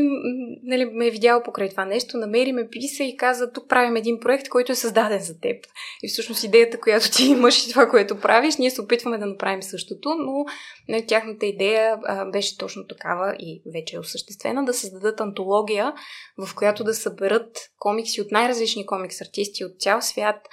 нали, 0.63 0.85
ме 0.85 1.07
е 1.07 1.11
видял 1.11 1.43
покрай 1.43 1.69
това 1.69 1.85
нещо, 1.85 2.17
намери 2.17 2.51
ме, 2.51 2.69
писа 2.69 3.03
и 3.03 3.17
каза, 3.17 3.51
тук 3.51 3.69
правим 3.69 3.95
един 3.95 4.19
проект, 4.19 4.49
който 4.49 4.71
е 4.71 4.75
създаден 4.75 5.19
за 5.19 5.39
теб. 5.39 5.65
И 6.03 6.07
всъщност 6.09 6.43
идеята, 6.43 6.79
която 6.79 7.11
ти 7.11 7.25
имаш 7.29 7.65
и 7.65 7.69
това, 7.69 7.89
което 7.89 8.19
правиш, 8.19 8.57
ние 8.57 8.71
се 8.71 8.81
опитваме 8.81 9.17
да 9.17 9.25
направим 9.25 9.63
същото, 9.63 10.15
но 10.19 10.45
нали, 10.89 11.07
тяхната 11.07 11.45
идея 11.45 11.99
а, 12.03 12.25
беше 12.25 12.57
точно 12.57 12.87
такава 12.87 13.35
и 13.39 13.61
вече 13.73 13.95
е 13.95 13.99
осъществена, 13.99 14.65
да 14.65 14.73
създадат 14.73 15.21
антология, 15.21 15.93
в 16.37 16.55
която 16.55 16.83
да 16.83 16.93
съберат 16.93 17.57
комикси 17.79 18.21
от 18.21 18.31
най-различни 18.31 18.85
комикс 18.85 19.21
артисти 19.21 19.65
от 19.65 19.79
цял 19.79 20.01
свят, 20.01 20.47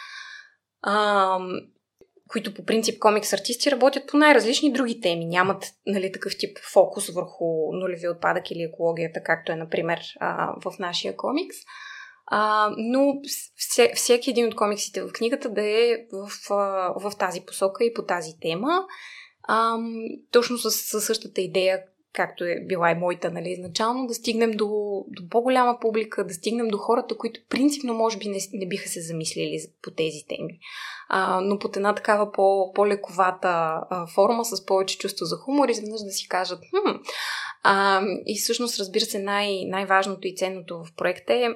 а, 0.83 1.39
които 2.28 2.55
по 2.55 2.65
принцип 2.65 2.98
комикс 2.98 3.32
артисти 3.32 3.70
работят 3.70 4.09
по 4.09 4.16
най-различни 4.16 4.73
други 4.73 5.01
теми. 5.01 5.27
Нямат 5.27 5.65
нали, 5.86 6.12
такъв 6.12 6.39
тип 6.39 6.59
фокус 6.73 7.09
върху 7.09 7.44
нулеви 7.73 8.09
отпадък 8.09 8.51
или 8.51 8.62
екологията, 8.62 9.23
както 9.23 9.53
е, 9.53 9.57
например, 9.57 10.01
а, 10.20 10.55
в 10.65 10.78
нашия 10.78 11.16
комикс. 11.16 11.57
А, 12.27 12.70
но 12.78 13.15
вся, 13.57 13.89
всеки 13.94 14.31
един 14.31 14.47
от 14.47 14.55
комиксите 14.55 15.03
в 15.03 15.12
книгата 15.12 15.51
да 15.51 15.62
е 15.62 15.97
в, 16.12 16.28
в, 16.48 17.11
в 17.11 17.19
тази 17.19 17.40
посока 17.40 17.85
и 17.85 17.94
по 17.94 18.03
тази 18.03 18.32
тема. 18.40 18.85
А, 19.43 19.78
точно 20.32 20.59
с, 20.59 20.70
с 20.70 21.01
същата 21.01 21.40
идея, 21.40 21.82
както 22.16 22.44
е 22.44 22.60
била 22.66 22.90
и 22.90 22.94
моята, 22.94 23.30
нали, 23.30 23.51
изначално, 23.51 24.06
да 24.06 24.14
стигнем 24.14 24.51
до, 24.51 24.66
до 25.09 25.28
по-голяма 25.30 25.78
публика, 25.80 26.26
да 26.26 26.34
стигнем 26.34 26.68
до 26.68 26.78
хората, 26.78 27.16
които 27.16 27.40
принципно 27.48 27.94
може 27.94 28.18
би 28.18 28.28
не, 28.28 28.38
не 28.52 28.68
биха 28.68 28.88
се 28.88 29.01
замислили 29.01 29.59
по 29.82 29.90
тези 29.90 30.18
теми. 30.28 30.59
А, 31.09 31.40
но 31.40 31.59
под 31.59 31.76
една 31.76 31.94
такава 31.94 32.32
по, 32.32 32.72
по-лековата 32.72 33.80
форма, 34.14 34.44
с 34.44 34.66
повече 34.66 34.98
чувство 34.98 35.24
за 35.24 35.36
хумор, 35.36 35.68
изведнъж 35.68 36.01
да 36.01 36.10
си 36.10 36.28
кажат, 36.28 36.59
хм. 36.59 36.90
А, 37.62 38.02
и 38.26 38.38
всъщност, 38.38 38.80
разбира 38.80 39.05
се, 39.05 39.18
най- 39.18 39.64
най-важното 39.64 40.28
и 40.28 40.36
ценното 40.36 40.84
в 40.84 40.94
проекта 40.97 41.34
е 41.34 41.48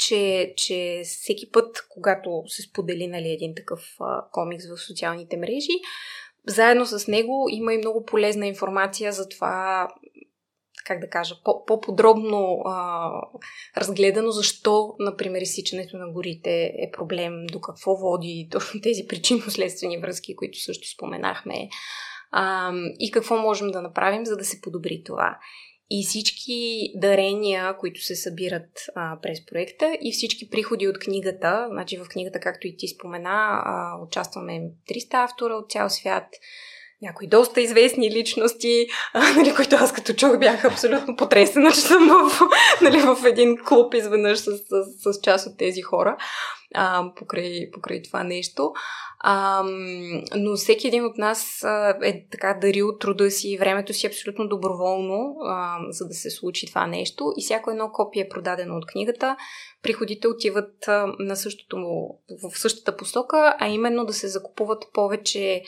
че, 0.00 0.54
че 0.56 1.02
всеки 1.04 1.50
път, 1.50 1.86
когато 1.88 2.42
се 2.46 2.62
сподели 2.62 3.06
нали, 3.06 3.28
един 3.28 3.54
такъв 3.54 3.96
а, 4.00 4.24
комикс 4.32 4.64
в 4.68 4.86
социалните 4.86 5.36
мрежи, 5.36 5.80
заедно 6.46 6.86
с 6.86 7.08
него 7.08 7.46
има 7.50 7.74
и 7.74 7.78
много 7.78 8.04
полезна 8.04 8.46
информация 8.46 9.12
за 9.12 9.28
това, 9.28 9.88
как 10.84 11.00
да 11.00 11.08
кажа, 11.08 11.34
по-подробно 11.66 12.62
а, 12.64 13.10
разгледано 13.76 14.30
защо, 14.30 14.94
например, 14.98 15.40
изсичането 15.40 15.96
на 15.96 16.12
горите 16.12 16.64
е 16.64 16.90
проблем, 16.92 17.46
до 17.46 17.60
какво 17.60 17.96
води 17.96 18.48
точно 18.52 18.80
тези 18.80 19.06
причинно-следствени 19.08 20.00
връзки, 20.00 20.36
които 20.36 20.58
също 20.58 20.88
споменахме, 20.88 21.68
а, 22.32 22.72
и 22.98 23.10
какво 23.10 23.36
можем 23.36 23.68
да 23.70 23.82
направим, 23.82 24.26
за 24.26 24.36
да 24.36 24.44
се 24.44 24.60
подобри 24.60 25.02
това 25.04 25.38
и 25.90 26.04
всички 26.04 26.92
дарения, 26.94 27.76
които 27.76 28.04
се 28.04 28.16
събират 28.16 28.70
а, 28.94 29.18
през 29.22 29.46
проекта 29.46 29.98
и 30.00 30.12
всички 30.12 30.50
приходи 30.50 30.88
от 30.88 30.98
книгата, 30.98 31.66
значи 31.70 31.96
в 31.96 32.08
книгата, 32.08 32.40
както 32.40 32.66
и 32.66 32.76
ти 32.76 32.88
спомена, 32.88 33.62
а, 33.64 33.98
участваме 34.02 34.60
300 34.88 35.24
автора 35.24 35.54
от 35.54 35.70
цял 35.70 35.90
свят, 35.90 36.26
някои 37.02 37.26
доста 37.26 37.60
известни 37.60 38.10
личности, 38.10 38.86
а, 39.12 39.32
нали, 39.36 39.54
които 39.54 39.76
аз 39.76 39.92
като 39.92 40.12
чух 40.12 40.38
бях 40.38 40.64
абсолютно 40.64 41.16
потресена, 41.16 41.72
че 41.72 41.80
съм 41.80 42.08
в, 42.08 42.40
нали, 42.82 42.98
в 42.98 43.24
един 43.24 43.58
клуб 43.64 43.94
изведнъж 43.94 44.38
с, 44.38 44.56
с, 44.56 45.12
с 45.12 45.20
част 45.20 45.46
от 45.46 45.58
тези 45.58 45.82
хора 45.82 46.16
а, 46.74 47.12
покрай, 47.16 47.70
покрай 47.70 48.02
това 48.02 48.24
нещо. 48.24 48.72
А, 49.18 49.62
но 50.36 50.56
всеки 50.56 50.88
един 50.88 51.04
от 51.04 51.18
нас 51.18 51.64
е 52.02 52.26
така 52.30 52.58
дарил 52.60 52.98
труда 52.98 53.30
си 53.30 53.48
и 53.48 53.58
времето 53.58 53.92
си 53.92 54.06
абсолютно 54.06 54.48
доброволно, 54.48 55.36
а, 55.44 55.78
за 55.88 56.08
да 56.08 56.14
се 56.14 56.30
случи 56.30 56.66
това 56.66 56.86
нещо. 56.86 57.32
И 57.36 57.42
всяко 57.42 57.70
едно 57.70 57.90
копие 57.92 58.22
е 58.22 58.28
продадено 58.28 58.76
от 58.76 58.86
книгата. 58.86 59.36
Приходите 59.82 60.28
отиват 60.28 60.74
на 61.18 61.36
същото, 61.36 61.76
в 62.42 62.58
същата 62.58 62.96
посока, 62.96 63.56
а 63.58 63.68
именно 63.68 64.04
да 64.04 64.12
се 64.12 64.28
закупуват 64.28 64.84
повече 64.92 65.62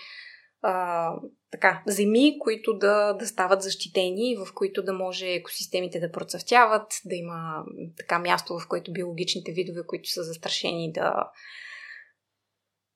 а, 0.63 1.09
така, 1.51 1.83
земи, 1.87 2.39
които 2.41 2.79
да, 2.79 3.13
да 3.13 3.27
стават 3.27 3.63
защитени, 3.63 4.37
в 4.37 4.55
които 4.55 4.83
да 4.83 4.93
може 4.93 5.27
екосистемите 5.27 6.01
да 6.01 6.13
процъфтяват, 6.13 6.87
да 7.05 7.15
има 7.15 7.65
така 7.97 8.19
място, 8.19 8.59
в 8.59 8.69
което 8.69 8.93
биологичните 8.93 9.53
видове, 9.53 9.81
които 9.87 10.11
са 10.11 10.23
застрашени, 10.23 10.93
да, 10.93 11.31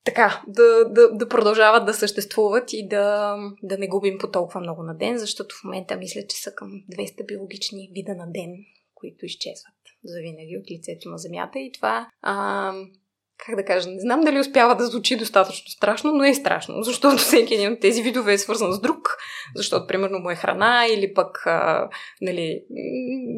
така, 0.04 0.42
да, 0.46 0.84
да, 0.84 1.12
да 1.12 1.28
продължават 1.28 1.86
да 1.86 1.94
съществуват 1.94 2.72
и 2.72 2.88
да, 2.88 3.36
да 3.62 3.78
не 3.78 3.88
губим 3.88 4.18
по 4.18 4.30
толкова 4.30 4.60
много 4.60 4.82
на 4.82 4.96
ден, 4.96 5.18
защото 5.18 5.54
в 5.54 5.64
момента 5.64 5.96
мисля, 5.96 6.20
че 6.28 6.36
са 6.36 6.54
към 6.54 6.68
200 6.68 7.26
биологични 7.26 7.90
вида 7.92 8.14
на 8.14 8.26
ден, 8.32 8.50
които 8.94 9.26
изчезват 9.26 9.74
завинаги 10.04 10.56
от 10.56 10.70
лицето 10.70 11.08
на 11.08 11.18
Земята. 11.18 11.58
И 11.58 11.72
това 11.72 12.08
а, 12.22 12.72
как 13.38 13.56
да 13.56 13.64
кажа, 13.64 13.90
не 13.90 14.00
знам 14.00 14.20
дали 14.20 14.40
успява 14.40 14.76
да 14.76 14.86
звучи 14.86 15.16
достатъчно 15.16 15.68
страшно, 15.68 16.12
но 16.12 16.24
е 16.24 16.34
страшно, 16.34 16.82
защото 16.82 17.16
всеки 17.16 17.54
един 17.54 17.72
от 17.72 17.80
тези 17.80 18.02
видове 18.02 18.32
е 18.32 18.38
свързан 18.38 18.72
с 18.72 18.80
друг, 18.80 19.16
защото 19.54 19.86
примерно 19.86 20.18
му 20.18 20.30
е 20.30 20.36
храна 20.36 20.86
или 20.86 21.14
пък 21.14 21.46
а, 21.46 21.88
нали, 22.22 22.62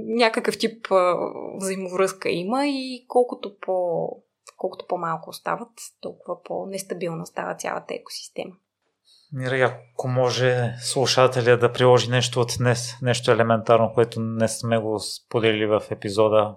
някакъв 0.07 0.59
тип 0.59 0.87
а, 0.91 1.17
взаимовръзка 1.57 2.31
има 2.31 2.67
и 2.67 3.05
колкото 3.09 3.57
по 3.61 4.09
колкото 4.59 4.87
по-малко 4.89 5.31
остават, 5.31 5.69
толкова 6.01 6.43
по-нестабилна 6.43 7.27
става 7.27 7.55
цялата 7.55 7.95
екосистема. 7.95 8.55
Мира, 9.33 9.81
ако 9.95 10.09
може 10.09 10.75
слушателя 10.81 11.57
да 11.57 11.73
приложи 11.73 12.11
нещо 12.11 12.41
от 12.41 12.53
днес, 12.59 12.93
нещо 13.03 13.31
елементарно, 13.31 13.93
което 13.95 14.21
не 14.21 14.49
сме 14.49 14.79
го 14.79 14.99
споделили 14.99 15.67
в 15.67 15.83
епизода, 15.91 16.57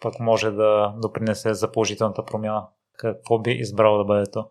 пък 0.00 0.20
може 0.20 0.50
да 0.50 0.94
допринесе 1.02 1.54
за 1.54 1.72
положителната 1.72 2.24
промяна. 2.24 2.66
Какво 2.98 3.38
би 3.38 3.50
избрал 3.50 3.98
да 3.98 4.04
бъде 4.04 4.30
то? 4.32 4.46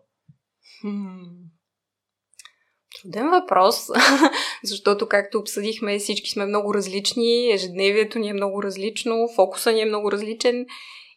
Труден 3.02 3.30
въпрос, 3.30 3.86
защото 4.64 5.08
както 5.08 5.38
обсъдихме, 5.38 5.98
всички 5.98 6.30
сме 6.30 6.46
много 6.46 6.74
различни, 6.74 7.52
ежедневието 7.52 8.18
ни 8.18 8.28
е 8.28 8.32
много 8.32 8.62
различно, 8.62 9.28
фокуса 9.36 9.72
ни 9.72 9.80
е 9.80 9.86
много 9.86 10.12
различен 10.12 10.66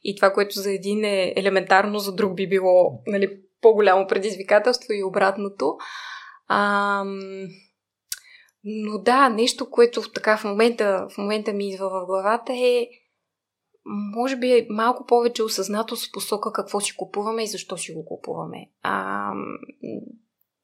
и 0.03 0.15
това, 0.15 0.33
което 0.33 0.59
за 0.59 0.71
един 0.71 1.05
е 1.05 1.33
елементарно, 1.35 1.99
за 1.99 2.15
друг 2.15 2.35
би 2.35 2.49
било 2.49 3.01
нали, 3.07 3.39
по-голямо 3.61 4.07
предизвикателство 4.07 4.93
и 4.93 5.03
обратното. 5.03 5.75
А, 6.47 7.03
но 8.63 8.97
да, 8.97 9.29
нещо, 9.29 9.69
което 9.69 10.11
така 10.11 10.37
в 10.37 10.43
момента, 10.43 11.07
в 11.09 11.17
момента 11.17 11.53
ми 11.53 11.69
идва 11.69 11.89
в 11.89 12.05
главата 12.05 12.53
е 12.53 12.87
може 13.85 14.35
би 14.35 14.51
е 14.51 14.67
малко 14.69 15.05
повече 15.05 15.43
осъзнатост 15.43 16.07
в 16.07 16.11
посока 16.11 16.53
какво 16.53 16.79
си 16.79 16.95
купуваме 16.97 17.43
и 17.43 17.47
защо 17.47 17.77
си 17.77 17.93
го 17.93 18.05
купуваме. 18.05 18.69
А, 18.81 19.31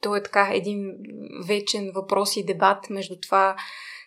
то 0.01 0.15
е 0.15 0.23
така 0.23 0.49
един 0.53 0.93
вечен 1.47 1.91
въпрос 1.95 2.37
и 2.37 2.45
дебат 2.45 2.89
между 2.89 3.15
това 3.19 3.55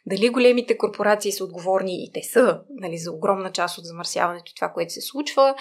дали 0.07 0.29
големите 0.29 0.79
корпорации 0.79 1.33
са 1.33 1.45
отговорни 1.45 2.05
и 2.05 2.13
те 2.13 2.23
са 2.23 2.61
нали, 2.71 2.99
за 2.99 3.13
огромна 3.13 3.53
част 3.53 3.79
от 3.79 3.85
замърсяването 3.85 4.53
и 4.53 4.55
това, 4.55 4.69
което 4.69 4.93
се 4.93 5.01
случва, 5.01 5.55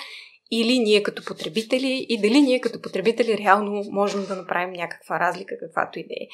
или 0.51 0.79
ние 0.79 1.03
като 1.03 1.25
потребители 1.25 2.05
и 2.09 2.21
дали 2.21 2.41
ние 2.41 2.61
като 2.61 2.81
потребители 2.81 3.37
реално 3.37 3.83
можем 3.91 4.25
да 4.25 4.35
направим 4.35 4.73
някаква 4.73 5.19
разлика, 5.19 5.55
каквато 5.59 5.99
и 5.99 6.03
да 6.03 6.13
е. 6.13 6.27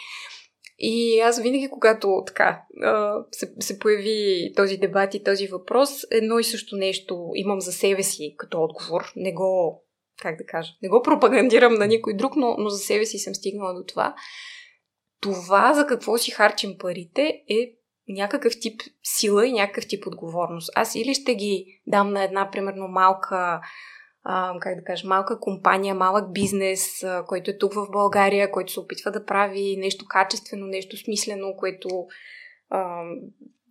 И 0.79 1.19
аз 1.19 1.41
винаги, 1.41 1.69
когато 1.69 2.23
така 2.27 2.61
се, 3.31 3.53
се 3.59 3.79
появи 3.79 4.51
този 4.55 4.77
дебат 4.77 5.13
и 5.13 5.23
този 5.23 5.47
въпрос, 5.47 5.89
едно 6.11 6.39
и 6.39 6.43
също 6.43 6.75
нещо 6.75 7.31
имам 7.35 7.61
за 7.61 7.71
себе 7.71 8.03
си 8.03 8.35
като 8.37 8.63
отговор. 8.63 9.11
Не 9.15 9.33
го, 9.33 9.83
как 10.21 10.37
да 10.37 10.45
кажа, 10.45 10.71
не 10.81 10.89
го 10.89 11.01
пропагандирам 11.01 11.73
на 11.73 11.87
никой 11.87 12.13
друг, 12.13 12.35
но, 12.35 12.55
но 12.57 12.69
за 12.69 12.77
себе 12.77 13.05
си 13.05 13.19
съм 13.19 13.35
стигнала 13.35 13.73
до 13.73 13.83
това. 13.87 14.15
Това 15.21 15.73
за 15.73 15.87
какво 15.87 16.17
си 16.17 16.31
харчим 16.31 16.77
парите 16.79 17.43
е 17.49 17.71
някакъв 18.07 18.59
тип 18.59 18.81
сила 19.03 19.47
и 19.47 19.53
някакъв 19.53 19.87
тип 19.87 20.07
отговорност. 20.07 20.71
Аз 20.75 20.95
или 20.95 21.13
ще 21.13 21.35
ги 21.35 21.81
дам 21.87 22.13
на 22.13 22.23
една, 22.23 22.51
примерно, 22.51 22.87
малка 22.87 23.61
как 24.59 24.75
да 24.75 24.83
кажа, 24.83 25.07
малка 25.07 25.39
компания, 25.39 25.95
малък 25.95 26.33
бизнес, 26.33 27.05
който 27.27 27.51
е 27.51 27.57
тук 27.57 27.73
в 27.73 27.87
България, 27.91 28.51
който 28.51 28.71
се 28.71 28.79
опитва 28.79 29.11
да 29.11 29.25
прави 29.25 29.77
нещо 29.77 30.05
качествено, 30.09 30.67
нещо 30.67 30.97
смислено, 30.97 31.55
което 31.57 31.89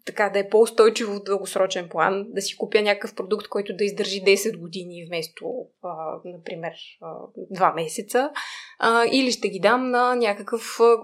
така 0.06 0.30
да 0.30 0.38
е 0.38 0.48
по-устойчиво 0.48 1.12
в 1.12 1.22
дългосрочен 1.22 1.88
план, 1.88 2.26
да 2.28 2.42
си 2.42 2.56
купя 2.56 2.82
някакъв 2.82 3.14
продукт, 3.14 3.48
който 3.48 3.76
да 3.76 3.84
издържи 3.84 4.22
10 4.22 4.58
години 4.58 5.06
вместо, 5.06 5.44
а, 5.82 6.20
например, 6.24 6.72
а, 7.02 7.14
2 7.50 7.74
месеца, 7.74 8.30
а, 8.78 9.04
или 9.12 9.32
ще 9.32 9.48
ги 9.48 9.60
дам 9.60 9.90
на 9.90 10.14
някакъв 10.14 10.80
а, 10.80 10.96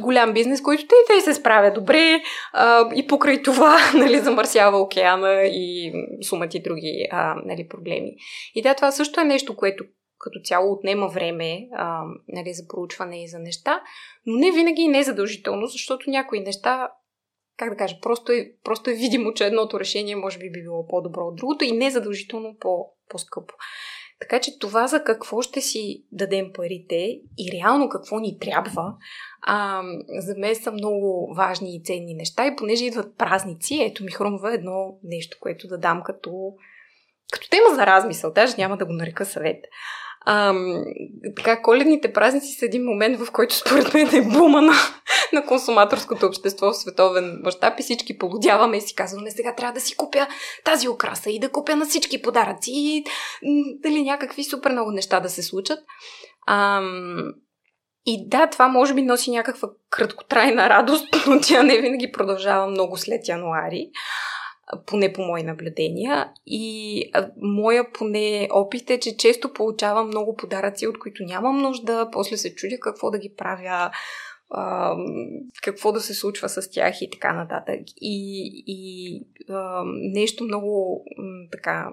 голям 0.00 0.32
бизнес, 0.32 0.62
който 0.62 0.86
те, 0.86 0.94
те 1.14 1.20
се 1.20 1.34
справя 1.34 1.72
добре 1.72 2.22
а, 2.52 2.90
и 2.94 3.06
покрай 3.06 3.42
това 3.42 3.78
нали, 3.94 4.18
замърсява 4.18 4.78
океана 4.78 5.42
и 5.44 5.92
сумати 6.22 6.62
други 6.62 7.08
а, 7.10 7.34
нали, 7.44 7.68
проблеми. 7.68 8.16
И 8.54 8.62
да, 8.62 8.74
това 8.74 8.92
също 8.92 9.20
е 9.20 9.24
нещо, 9.24 9.56
което 9.56 9.84
като 10.18 10.40
цяло 10.44 10.72
отнема 10.72 11.08
време 11.08 11.68
а, 11.72 12.02
нали, 12.28 12.54
за 12.54 12.68
проучване 12.68 13.22
и 13.22 13.28
за 13.28 13.38
неща, 13.38 13.82
но 14.26 14.38
не 14.38 14.52
винаги 14.52 14.82
и 14.82 14.88
не 14.88 14.98
е 14.98 15.02
задължително, 15.02 15.66
защото 15.66 16.10
някои 16.10 16.40
неща 16.40 16.88
как 17.56 17.70
да 17.70 17.76
кажа, 17.76 17.96
просто 18.02 18.32
е, 18.32 18.52
просто 18.64 18.90
е 18.90 18.94
видимо, 18.94 19.34
че 19.34 19.46
едното 19.46 19.80
решение 19.80 20.16
може 20.16 20.38
би 20.38 20.50
би 20.50 20.62
било 20.62 20.86
по-добро 20.86 21.26
от 21.26 21.36
другото 21.36 21.64
и 21.64 21.72
не 21.72 21.90
задължително 21.90 22.56
по, 22.60 22.86
по-скъпо. 23.08 23.54
Така 24.20 24.40
че 24.40 24.58
това 24.58 24.86
за 24.86 25.04
какво 25.04 25.42
ще 25.42 25.60
си 25.60 26.04
дадем 26.12 26.52
парите 26.54 27.20
и 27.38 27.52
реално 27.52 27.88
какво 27.88 28.18
ни 28.18 28.38
трябва, 28.38 28.94
а, 29.42 29.82
за 30.18 30.34
мен 30.38 30.54
са 30.54 30.72
много 30.72 31.34
важни 31.36 31.76
и 31.76 31.82
ценни 31.84 32.14
неща. 32.14 32.46
И 32.46 32.56
понеже 32.56 32.84
идват 32.84 33.16
празници, 33.16 33.78
ето 33.82 34.04
ми 34.04 34.10
хрумва 34.10 34.54
едно 34.54 34.98
нещо, 35.04 35.36
което 35.40 35.68
да 35.68 35.78
дам 35.78 36.02
като, 36.04 36.30
като 37.32 37.50
тема 37.50 37.74
за 37.74 37.86
размисъл. 37.86 38.32
Даже 38.32 38.54
няма 38.58 38.76
да 38.76 38.86
го 38.86 38.92
нарека 38.92 39.26
съвет. 39.26 39.64
Ам, 40.28 40.84
така, 41.36 41.62
коледните 41.62 42.12
празници 42.12 42.52
са 42.58 42.64
един 42.64 42.84
момент, 42.84 43.18
в 43.18 43.32
който 43.32 43.54
според 43.54 43.94
мен 43.94 44.14
е 44.14 44.28
бума 44.38 44.62
на, 44.62 44.72
на 45.32 45.46
консуматорското 45.46 46.26
общество 46.26 46.66
в 46.66 46.76
световен 46.76 47.40
мащаб 47.44 47.80
и 47.80 47.82
всички 47.82 48.18
полудяваме 48.18 48.76
и 48.76 48.80
си 48.80 48.94
казваме, 48.94 49.30
сега 49.30 49.54
трябва 49.54 49.72
да 49.72 49.80
си 49.80 49.96
купя 49.96 50.26
тази 50.64 50.88
украса 50.88 51.30
и 51.30 51.40
да 51.40 51.48
купя 51.48 51.76
на 51.76 51.86
всички 51.86 52.22
подаръци 52.22 52.70
и 52.74 53.04
дали 53.82 54.02
някакви 54.02 54.44
супер 54.44 54.72
много 54.72 54.90
неща 54.90 55.20
да 55.20 55.28
се 55.28 55.42
случат. 55.42 55.78
Ам, 56.48 57.32
и 58.06 58.28
да, 58.28 58.46
това 58.46 58.68
може 58.68 58.94
би 58.94 59.02
носи 59.02 59.30
някаква 59.30 59.68
краткотрайна 59.90 60.68
радост, 60.68 61.06
но 61.26 61.40
тя 61.40 61.62
не 61.62 61.80
винаги 61.80 62.12
продължава 62.12 62.66
много 62.66 62.96
след 62.96 63.28
януари 63.28 63.90
поне 64.86 65.12
по 65.12 65.22
мои 65.22 65.42
наблюдения. 65.42 66.32
И 66.46 67.02
моя 67.42 67.92
поне 67.92 68.48
опит 68.50 68.90
е, 68.90 69.00
че 69.00 69.16
често 69.16 69.52
получавам 69.52 70.08
много 70.08 70.36
подаръци, 70.36 70.86
от 70.86 70.98
които 70.98 71.22
нямам 71.22 71.58
нужда, 71.58 72.08
после 72.12 72.36
се 72.36 72.54
чудя 72.54 72.76
какво 72.80 73.10
да 73.10 73.18
ги 73.18 73.34
правя, 73.36 73.90
какво 75.62 75.92
да 75.92 76.00
се 76.00 76.14
случва 76.14 76.48
с 76.48 76.70
тях 76.70 77.02
и 77.02 77.10
така 77.10 77.32
нататък. 77.32 77.80
И, 78.00 78.64
и 78.66 79.20
нещо 80.14 80.44
много 80.44 81.04
така 81.52 81.92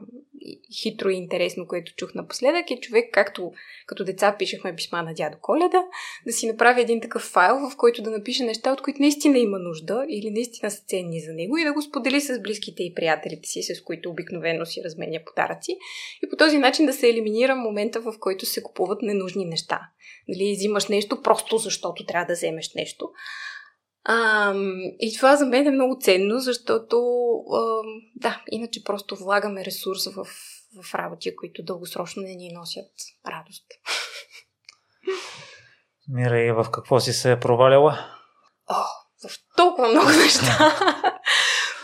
хитро 0.82 1.10
и 1.10 1.16
интересно, 1.16 1.68
което 1.68 1.96
чух 1.96 2.14
напоследък 2.14 2.72
е 2.72 2.80
човек, 2.80 3.10
както 3.14 3.52
като 3.88 4.04
деца 4.04 4.36
пишехме 4.40 4.76
писма 4.76 5.04
на 5.04 5.14
дядо 5.14 5.38
Коледа, 5.42 5.84
да 6.26 6.34
си 6.34 6.48
направи 6.48 6.82
един 6.82 7.02
такъв 7.02 7.22
файл, 7.22 7.70
в 7.70 7.78
който 7.78 8.02
да 8.02 8.12
напише 8.12 8.44
неща, 8.44 8.74
от 8.74 8.82
които 8.82 9.02
наистина 9.02 9.40
има 9.40 9.60
нужда 9.60 10.06
или 10.10 10.32
наистина 10.32 10.72
са 10.72 10.84
ценни 10.88 11.22
за 11.22 11.34
него 11.34 11.58
и 11.58 11.64
да 11.64 11.74
го 11.74 11.82
сподели 11.82 12.22
с 12.22 12.42
близките 12.42 12.84
и 12.84 12.94
приятелите 12.94 13.50
си, 13.50 13.64
с 13.64 13.84
които 13.84 14.10
обикновено 14.10 14.66
си 14.66 14.82
разменя 14.86 15.20
подаръци. 15.26 15.78
И 16.24 16.30
по 16.30 16.36
този 16.36 16.58
начин 16.58 16.86
да 16.86 16.94
се 16.94 17.10
елиминира 17.10 17.56
момента, 17.56 18.02
в 18.02 18.14
който 18.20 18.46
се 18.46 18.64
купуват 18.64 19.02
ненужни 19.02 19.46
неща. 19.46 19.82
Дали 20.30 20.52
взимаш 20.52 20.88
нещо 20.88 21.22
просто 21.22 21.58
защото 21.58 22.06
трябва 22.06 22.26
да 22.26 22.34
вземеш 22.34 22.74
нещо. 22.76 23.10
А, 24.06 24.54
и 25.00 25.16
това 25.18 25.36
за 25.36 25.46
мен 25.46 25.68
е 25.68 25.72
много 25.72 25.98
ценно, 26.02 26.40
защото 26.40 26.98
а, 27.54 27.82
да, 28.16 28.44
иначе 28.52 28.84
просто 28.84 29.16
влагаме 29.16 29.66
ресурс 29.66 30.06
в, 30.06 30.28
в 30.84 30.96
работи, 30.96 31.36
които 31.36 31.64
дългосрочно 31.64 32.22
не 32.22 32.36
ни 32.36 32.52
носят 32.54 32.92
радост. 33.28 33.66
Мира, 36.10 36.40
и 36.40 36.52
в 36.52 36.66
какво 36.72 37.00
си 37.00 37.14
се 37.14 37.32
е 37.32 37.40
проваляла? 37.40 38.00
О, 38.70 38.84
в 39.30 39.56
толкова 39.58 39.88
много 39.88 40.10
неща. 40.10 40.76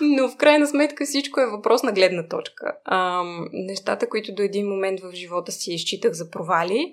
Но 0.01 0.29
в 0.29 0.37
крайна 0.37 0.67
сметка 0.67 1.05
всичко 1.05 1.39
е 1.39 1.49
въпрос 1.49 1.83
на 1.83 1.91
гледна 1.91 2.27
точка. 2.27 2.77
А, 2.85 3.23
нещата, 3.51 4.09
които 4.09 4.35
до 4.35 4.41
един 4.43 4.67
момент 4.67 4.99
в 4.99 5.11
живота 5.13 5.51
си 5.51 5.73
изчитах 5.73 6.11
за 6.13 6.29
провали, 6.29 6.91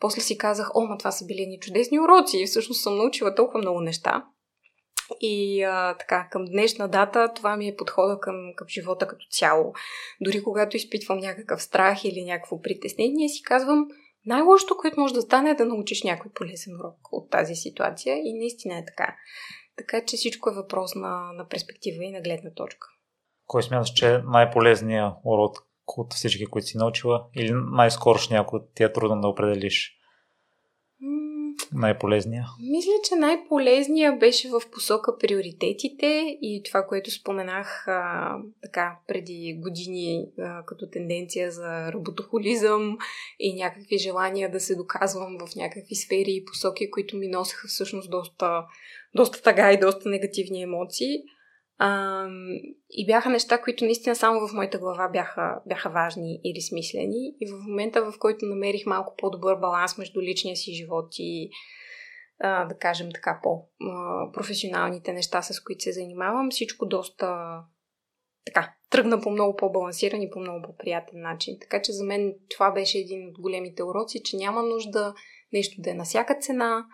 после 0.00 0.20
си 0.20 0.38
казах, 0.38 0.70
о, 0.74 0.86
ма 0.86 0.98
това 0.98 1.10
са 1.10 1.26
били 1.26 1.46
ни 1.46 1.58
чудесни 1.60 2.00
уроци 2.00 2.38
и 2.38 2.46
всъщност 2.46 2.82
съм 2.82 2.96
научила 2.96 3.34
толкова 3.34 3.58
много 3.58 3.80
неща. 3.80 4.24
И 5.20 5.62
а, 5.62 5.96
така, 5.98 6.28
към 6.30 6.44
днешна 6.44 6.88
дата 6.88 7.32
това 7.34 7.56
ми 7.56 7.68
е 7.68 7.76
подхода 7.76 8.20
към, 8.20 8.34
към 8.56 8.68
живота 8.68 9.06
като 9.06 9.26
цяло. 9.30 9.74
Дори 10.20 10.42
когато 10.42 10.76
изпитвам 10.76 11.18
някакъв 11.18 11.62
страх 11.62 12.04
или 12.04 12.24
някакво 12.24 12.62
притеснение, 12.62 13.28
си 13.28 13.42
казвам, 13.42 13.88
най-лошото, 14.26 14.76
което 14.76 15.00
може 15.00 15.14
да 15.14 15.22
стане 15.22 15.50
е 15.50 15.54
да 15.54 15.64
научиш 15.64 16.02
някой 16.02 16.32
полезен 16.34 16.74
урок 16.80 16.98
от 17.12 17.30
тази 17.30 17.54
ситуация 17.54 18.16
и 18.16 18.38
наистина 18.38 18.78
е 18.78 18.84
така. 18.84 19.16
Така 19.76 20.04
че 20.04 20.16
всичко 20.16 20.50
е 20.50 20.54
въпрос 20.54 20.94
на, 20.94 21.32
на 21.32 21.48
перспектива 21.48 22.04
и 22.04 22.12
на 22.12 22.20
гледна 22.20 22.50
точка. 22.54 22.88
Кой 23.46 23.62
смяташ, 23.62 23.92
че 23.92 24.14
е 24.14 24.18
най-полезният 24.18 25.14
урок 25.24 25.56
от 25.86 26.14
всички, 26.14 26.46
които 26.46 26.66
си 26.66 26.78
научила 26.78 27.26
или 27.36 27.52
най-скорошния, 27.54 28.40
ако 28.40 28.60
ти 28.74 28.82
е 28.82 28.92
трудно 28.92 29.20
да 29.20 29.28
определиш? 29.28 29.92
Най-полезния? 31.72 32.44
Мисля, 32.60 32.92
че 33.08 33.14
най-полезния 33.14 34.16
беше 34.16 34.48
в 34.48 34.62
посока 34.72 35.18
приоритетите 35.18 36.38
и 36.42 36.62
това, 36.64 36.86
което 36.86 37.10
споменах 37.10 37.88
а, 37.88 38.36
така 38.62 38.98
преди 39.08 39.58
години 39.62 40.26
а, 40.38 40.64
като 40.64 40.90
тенденция 40.90 41.50
за 41.50 41.92
работохолизъм 41.92 42.98
и 43.40 43.54
някакви 43.54 43.98
желания 43.98 44.50
да 44.50 44.60
се 44.60 44.74
доказвам 44.74 45.38
в 45.46 45.56
някакви 45.56 45.94
сфери 45.94 46.32
и 46.36 46.44
посоки, 46.44 46.90
които 46.90 47.16
ми 47.16 47.28
носеха 47.28 47.68
всъщност 47.68 48.10
доста, 48.10 48.64
доста 49.14 49.42
тага 49.42 49.72
и 49.72 49.80
доста 49.80 50.08
негативни 50.08 50.62
емоции. 50.62 51.22
А, 51.78 52.26
и 52.90 53.06
бяха 53.06 53.30
неща, 53.30 53.62
които 53.62 53.84
наистина 53.84 54.16
само 54.16 54.48
в 54.48 54.52
моята 54.52 54.78
глава 54.78 55.08
бяха, 55.08 55.60
бяха 55.66 55.90
важни 55.90 56.40
или 56.44 56.60
смислени. 56.60 57.34
И 57.40 57.46
в 57.46 57.66
момента, 57.68 58.10
в 58.10 58.18
който 58.18 58.46
намерих 58.46 58.86
малко 58.86 59.14
по-добър 59.18 59.56
баланс 59.56 59.98
между 59.98 60.22
личния 60.22 60.56
си 60.56 60.74
живот 60.74 61.14
и, 61.18 61.50
а, 62.40 62.64
да 62.64 62.78
кажем 62.78 63.08
така, 63.14 63.40
по-професионалните 63.42 65.12
неща, 65.12 65.42
с 65.42 65.60
които 65.60 65.82
се 65.82 65.92
занимавам, 65.92 66.50
всичко 66.50 66.86
доста 66.86 67.58
така, 68.46 68.74
тръгна 68.90 69.20
по 69.20 69.30
много 69.30 69.56
по-балансиран 69.56 70.22
и 70.22 70.30
по 70.30 70.40
много 70.40 70.62
по-приятен 70.62 71.20
начин. 71.20 71.56
Така 71.60 71.82
че 71.82 71.92
за 71.92 72.04
мен 72.04 72.34
това 72.50 72.70
беше 72.70 72.98
един 72.98 73.28
от 73.28 73.40
големите 73.40 73.82
уроци, 73.82 74.22
че 74.24 74.36
няма 74.36 74.62
нужда 74.62 75.14
нещо 75.52 75.80
да 75.80 75.90
е 75.90 75.94
на 75.94 76.04
всяка 76.04 76.38
цена, 76.38 76.86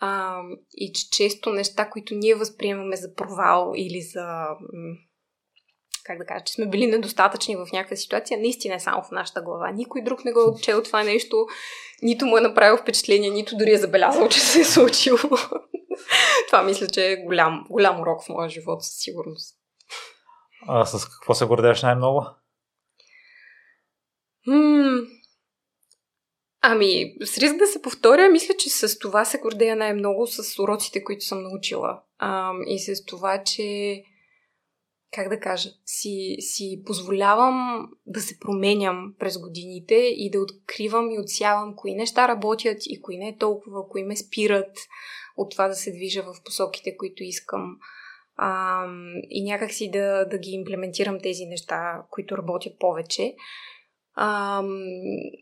а, 0.00 0.40
и 0.72 0.92
че 0.92 1.10
често 1.10 1.50
неща, 1.50 1.90
които 1.90 2.14
ние 2.14 2.34
възприемаме 2.34 2.96
за 2.96 3.14
провал 3.14 3.72
или 3.76 4.00
за 4.00 4.46
как 6.04 6.18
да 6.18 6.26
кажа, 6.26 6.44
че 6.44 6.52
сме 6.52 6.66
били 6.66 6.86
недостатъчни 6.86 7.56
в 7.56 7.66
някаква 7.72 7.96
ситуация, 7.96 8.40
наистина 8.40 8.74
е 8.74 8.80
само 8.80 9.02
в 9.02 9.10
нашата 9.10 9.42
глава. 9.42 9.70
Никой 9.70 10.02
друг 10.02 10.24
не 10.24 10.32
го 10.32 10.40
е 10.40 10.44
отчел 10.44 10.82
това 10.82 11.04
нещо, 11.04 11.46
нито 12.02 12.26
му 12.26 12.38
е 12.38 12.40
направил 12.40 12.76
впечатление, 12.76 13.30
нито 13.30 13.56
дори 13.56 13.72
е 13.72 13.78
забелязал, 13.78 14.28
че 14.28 14.40
се 14.40 14.60
е 14.60 14.64
случило. 14.64 15.18
това 16.46 16.62
мисля, 16.62 16.86
че 16.86 17.12
е 17.12 17.16
голям, 17.16 17.66
голям 17.70 18.00
урок 18.00 18.24
в 18.24 18.28
моя 18.28 18.48
живот, 18.48 18.84
със 18.84 18.96
сигурност. 18.96 19.56
А 20.68 20.84
с 20.84 21.08
какво 21.08 21.34
се 21.34 21.46
гордееш 21.46 21.82
най-много? 21.82 22.26
М- 24.46 25.02
Ами, 26.66 27.14
с 27.24 27.38
риск 27.38 27.56
да 27.56 27.66
се 27.66 27.82
повторя, 27.82 28.28
мисля, 28.28 28.54
че 28.58 28.70
с 28.70 28.98
това 28.98 29.24
се 29.24 29.38
гордея 29.38 29.76
най-много 29.76 30.26
с 30.26 30.62
уроците, 30.62 31.04
които 31.04 31.24
съм 31.24 31.42
научила. 31.42 32.00
А, 32.18 32.52
и 32.66 32.78
с 32.78 33.04
това, 33.04 33.42
че, 33.42 34.02
как 35.14 35.28
да 35.28 35.40
кажа, 35.40 35.68
си, 35.86 36.36
си 36.40 36.82
позволявам 36.86 37.88
да 38.06 38.20
се 38.20 38.38
променям 38.40 39.14
през 39.18 39.38
годините 39.38 39.94
и 39.94 40.30
да 40.30 40.40
откривам 40.40 41.10
и 41.10 41.18
отсявам 41.18 41.76
кои 41.76 41.94
неща 41.94 42.28
работят 42.28 42.78
и 42.86 43.02
кои 43.02 43.18
не 43.18 43.36
толкова, 43.38 43.88
кои 43.88 44.02
ме 44.02 44.16
спират 44.16 44.76
от 45.36 45.50
това 45.50 45.68
да 45.68 45.74
се 45.74 45.92
движа 45.92 46.22
в 46.22 46.42
посоките, 46.44 46.96
които 46.96 47.22
искам. 47.22 47.76
А, 48.36 48.84
и 49.30 49.44
някакси 49.44 49.90
да, 49.90 50.24
да 50.24 50.38
ги 50.38 50.50
имплементирам 50.50 51.18
тези 51.22 51.44
неща, 51.44 52.02
които 52.10 52.38
работят 52.38 52.78
повече. 52.78 53.34
А, 54.16 54.62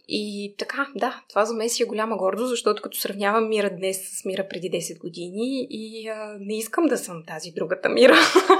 и 0.08 0.54
така, 0.58 0.88
да, 0.96 1.22
това 1.28 1.44
за 1.44 1.54
мен 1.54 1.68
си 1.68 1.82
е 1.82 1.86
голяма 1.86 2.16
гордост, 2.16 2.48
защото 2.48 2.82
като 2.82 2.98
сравнявам 2.98 3.48
мира 3.48 3.70
днес 3.76 4.20
с 4.20 4.24
мира 4.24 4.48
преди 4.48 4.70
10 4.70 5.00
години 5.00 5.66
и 5.70 6.08
а, 6.08 6.36
не 6.40 6.58
искам 6.58 6.86
да 6.86 6.98
съм 6.98 7.22
тази 7.26 7.50
другата 7.50 7.88
мира. 7.88 8.14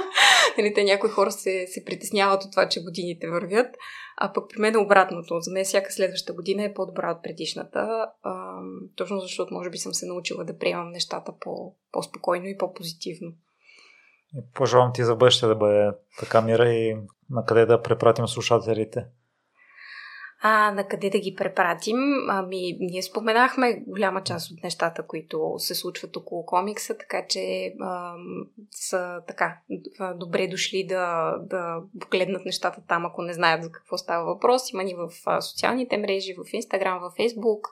нали, 0.57 0.73
те 0.73 0.83
някои 0.83 1.09
хора 1.09 1.31
се, 1.31 1.65
се 1.67 1.85
притесняват 1.85 2.43
от 2.43 2.51
това, 2.51 2.69
че 2.69 2.83
годините 2.83 3.29
вървят, 3.29 3.75
а 4.17 4.33
пък 4.33 4.49
при 4.49 4.61
мен 4.61 4.75
е 4.75 4.77
обратното. 4.77 5.39
За 5.39 5.51
мен 5.51 5.65
всяка 5.65 5.91
следваща 5.91 6.33
година 6.33 6.63
е 6.63 6.73
по-добра 6.73 7.11
от 7.11 7.23
предишната, 7.23 8.07
а, 8.23 8.59
точно 8.95 9.19
защото 9.19 9.53
може 9.53 9.69
би 9.69 9.77
съм 9.77 9.93
се 9.93 10.05
научила 10.05 10.43
да 10.43 10.57
приемам 10.57 10.91
нещата 10.91 11.33
по, 11.39 11.75
по-спокойно 11.91 12.45
и 12.45 12.57
по-позитивно. 12.57 13.31
Пожелавам 14.53 14.91
ти 14.93 15.03
за 15.03 15.15
бъдеще 15.15 15.47
да 15.47 15.55
бъде 15.55 15.91
така 16.19 16.41
мира 16.41 16.69
и 16.69 16.97
на 17.29 17.45
къде 17.45 17.65
да 17.65 17.81
препратим 17.81 18.27
слушателите. 18.27 19.05
А, 20.45 20.71
на 20.71 20.87
къде 20.87 21.09
да 21.09 21.19
ги 21.19 21.35
препратим? 21.35 21.97
Ами, 22.29 22.77
ние 22.79 23.01
споменахме 23.01 23.83
голяма 23.87 24.23
част 24.23 24.51
от 24.51 24.63
нещата, 24.63 25.07
които 25.07 25.55
се 25.57 25.75
случват 25.75 26.17
около 26.17 26.45
комикса, 26.45 26.97
така 26.97 27.25
че 27.29 27.73
а, 27.81 28.13
са 28.71 29.21
така 29.27 29.57
добре 30.15 30.47
дошли 30.47 30.85
да, 30.87 31.35
да 31.41 31.81
погледнат 31.99 32.45
нещата 32.45 32.81
там, 32.87 33.05
ако 33.05 33.21
не 33.21 33.33
знаят 33.33 33.63
за 33.63 33.71
какво 33.71 33.97
става 33.97 34.25
въпрос. 34.25 34.71
Има 34.71 34.83
ни 34.83 34.95
в 34.95 35.09
социалните 35.41 35.97
мрежи, 35.97 36.33
в 36.33 36.53
Инстаграм, 36.53 36.99
в 36.99 37.13
Фейсбук. 37.15 37.67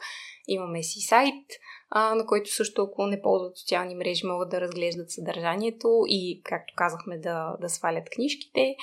Имаме 0.47 0.83
си 0.83 0.99
сайт, 0.99 1.45
а, 1.89 2.15
на 2.15 2.25
който 2.25 2.53
също, 2.53 2.81
ако 2.81 3.07
не 3.07 3.21
ползват 3.21 3.57
социални 3.57 3.95
мрежи, 3.95 4.27
могат 4.27 4.49
да 4.49 4.61
разглеждат 4.61 5.11
съдържанието 5.11 6.03
и, 6.07 6.41
както 6.43 6.73
казахме, 6.77 7.17
да, 7.17 7.55
да 7.61 7.69
свалят 7.69 8.09
книжките. 8.09 8.75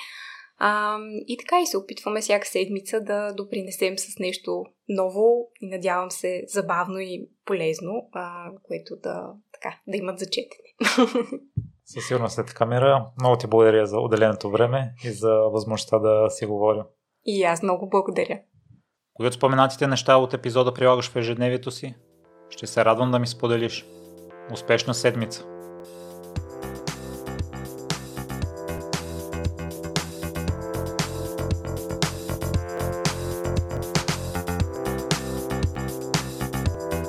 А, 0.61 0.97
и 1.27 1.37
така 1.37 1.61
и 1.61 1.65
се 1.65 1.77
опитваме 1.77 2.21
всяка 2.21 2.47
седмица 2.47 3.01
да 3.01 3.33
допринесем 3.33 3.97
с 3.97 4.19
нещо 4.19 4.65
ново 4.89 5.51
и 5.61 5.69
надявам 5.69 6.11
се 6.11 6.43
забавно 6.47 6.99
и 6.99 7.29
полезно, 7.45 8.09
а, 8.13 8.51
което 8.63 8.95
да, 9.03 9.33
така, 9.53 9.79
да 9.87 9.97
имат 9.97 10.19
зачетене. 10.19 10.69
Със 11.85 12.07
сигурност 12.07 12.35
след 12.35 12.53
камера. 12.53 13.05
Много 13.21 13.37
ти 13.37 13.47
благодаря 13.47 13.85
за 13.85 13.99
отделеното 13.99 14.51
време 14.51 14.93
и 15.03 15.11
за 15.11 15.33
възможността 15.33 15.99
да 15.99 16.29
си 16.29 16.45
говоря. 16.45 16.85
И 17.25 17.43
аз 17.43 17.63
много 17.63 17.89
благодаря. 17.89 18.39
Кои 19.13 19.27
от 19.27 19.33
споменатите 19.33 19.87
неща 19.87 20.17
от 20.17 20.33
епизода 20.33 20.73
прилагаш 20.73 21.09
в 21.09 21.15
ежедневието 21.15 21.71
си? 21.71 21.95
Ще 22.49 22.67
се 22.67 22.85
радвам 22.85 23.11
да 23.11 23.19
ми 23.19 23.27
споделиш. 23.27 23.85
Успешна 24.53 24.93
седмица! 24.93 25.58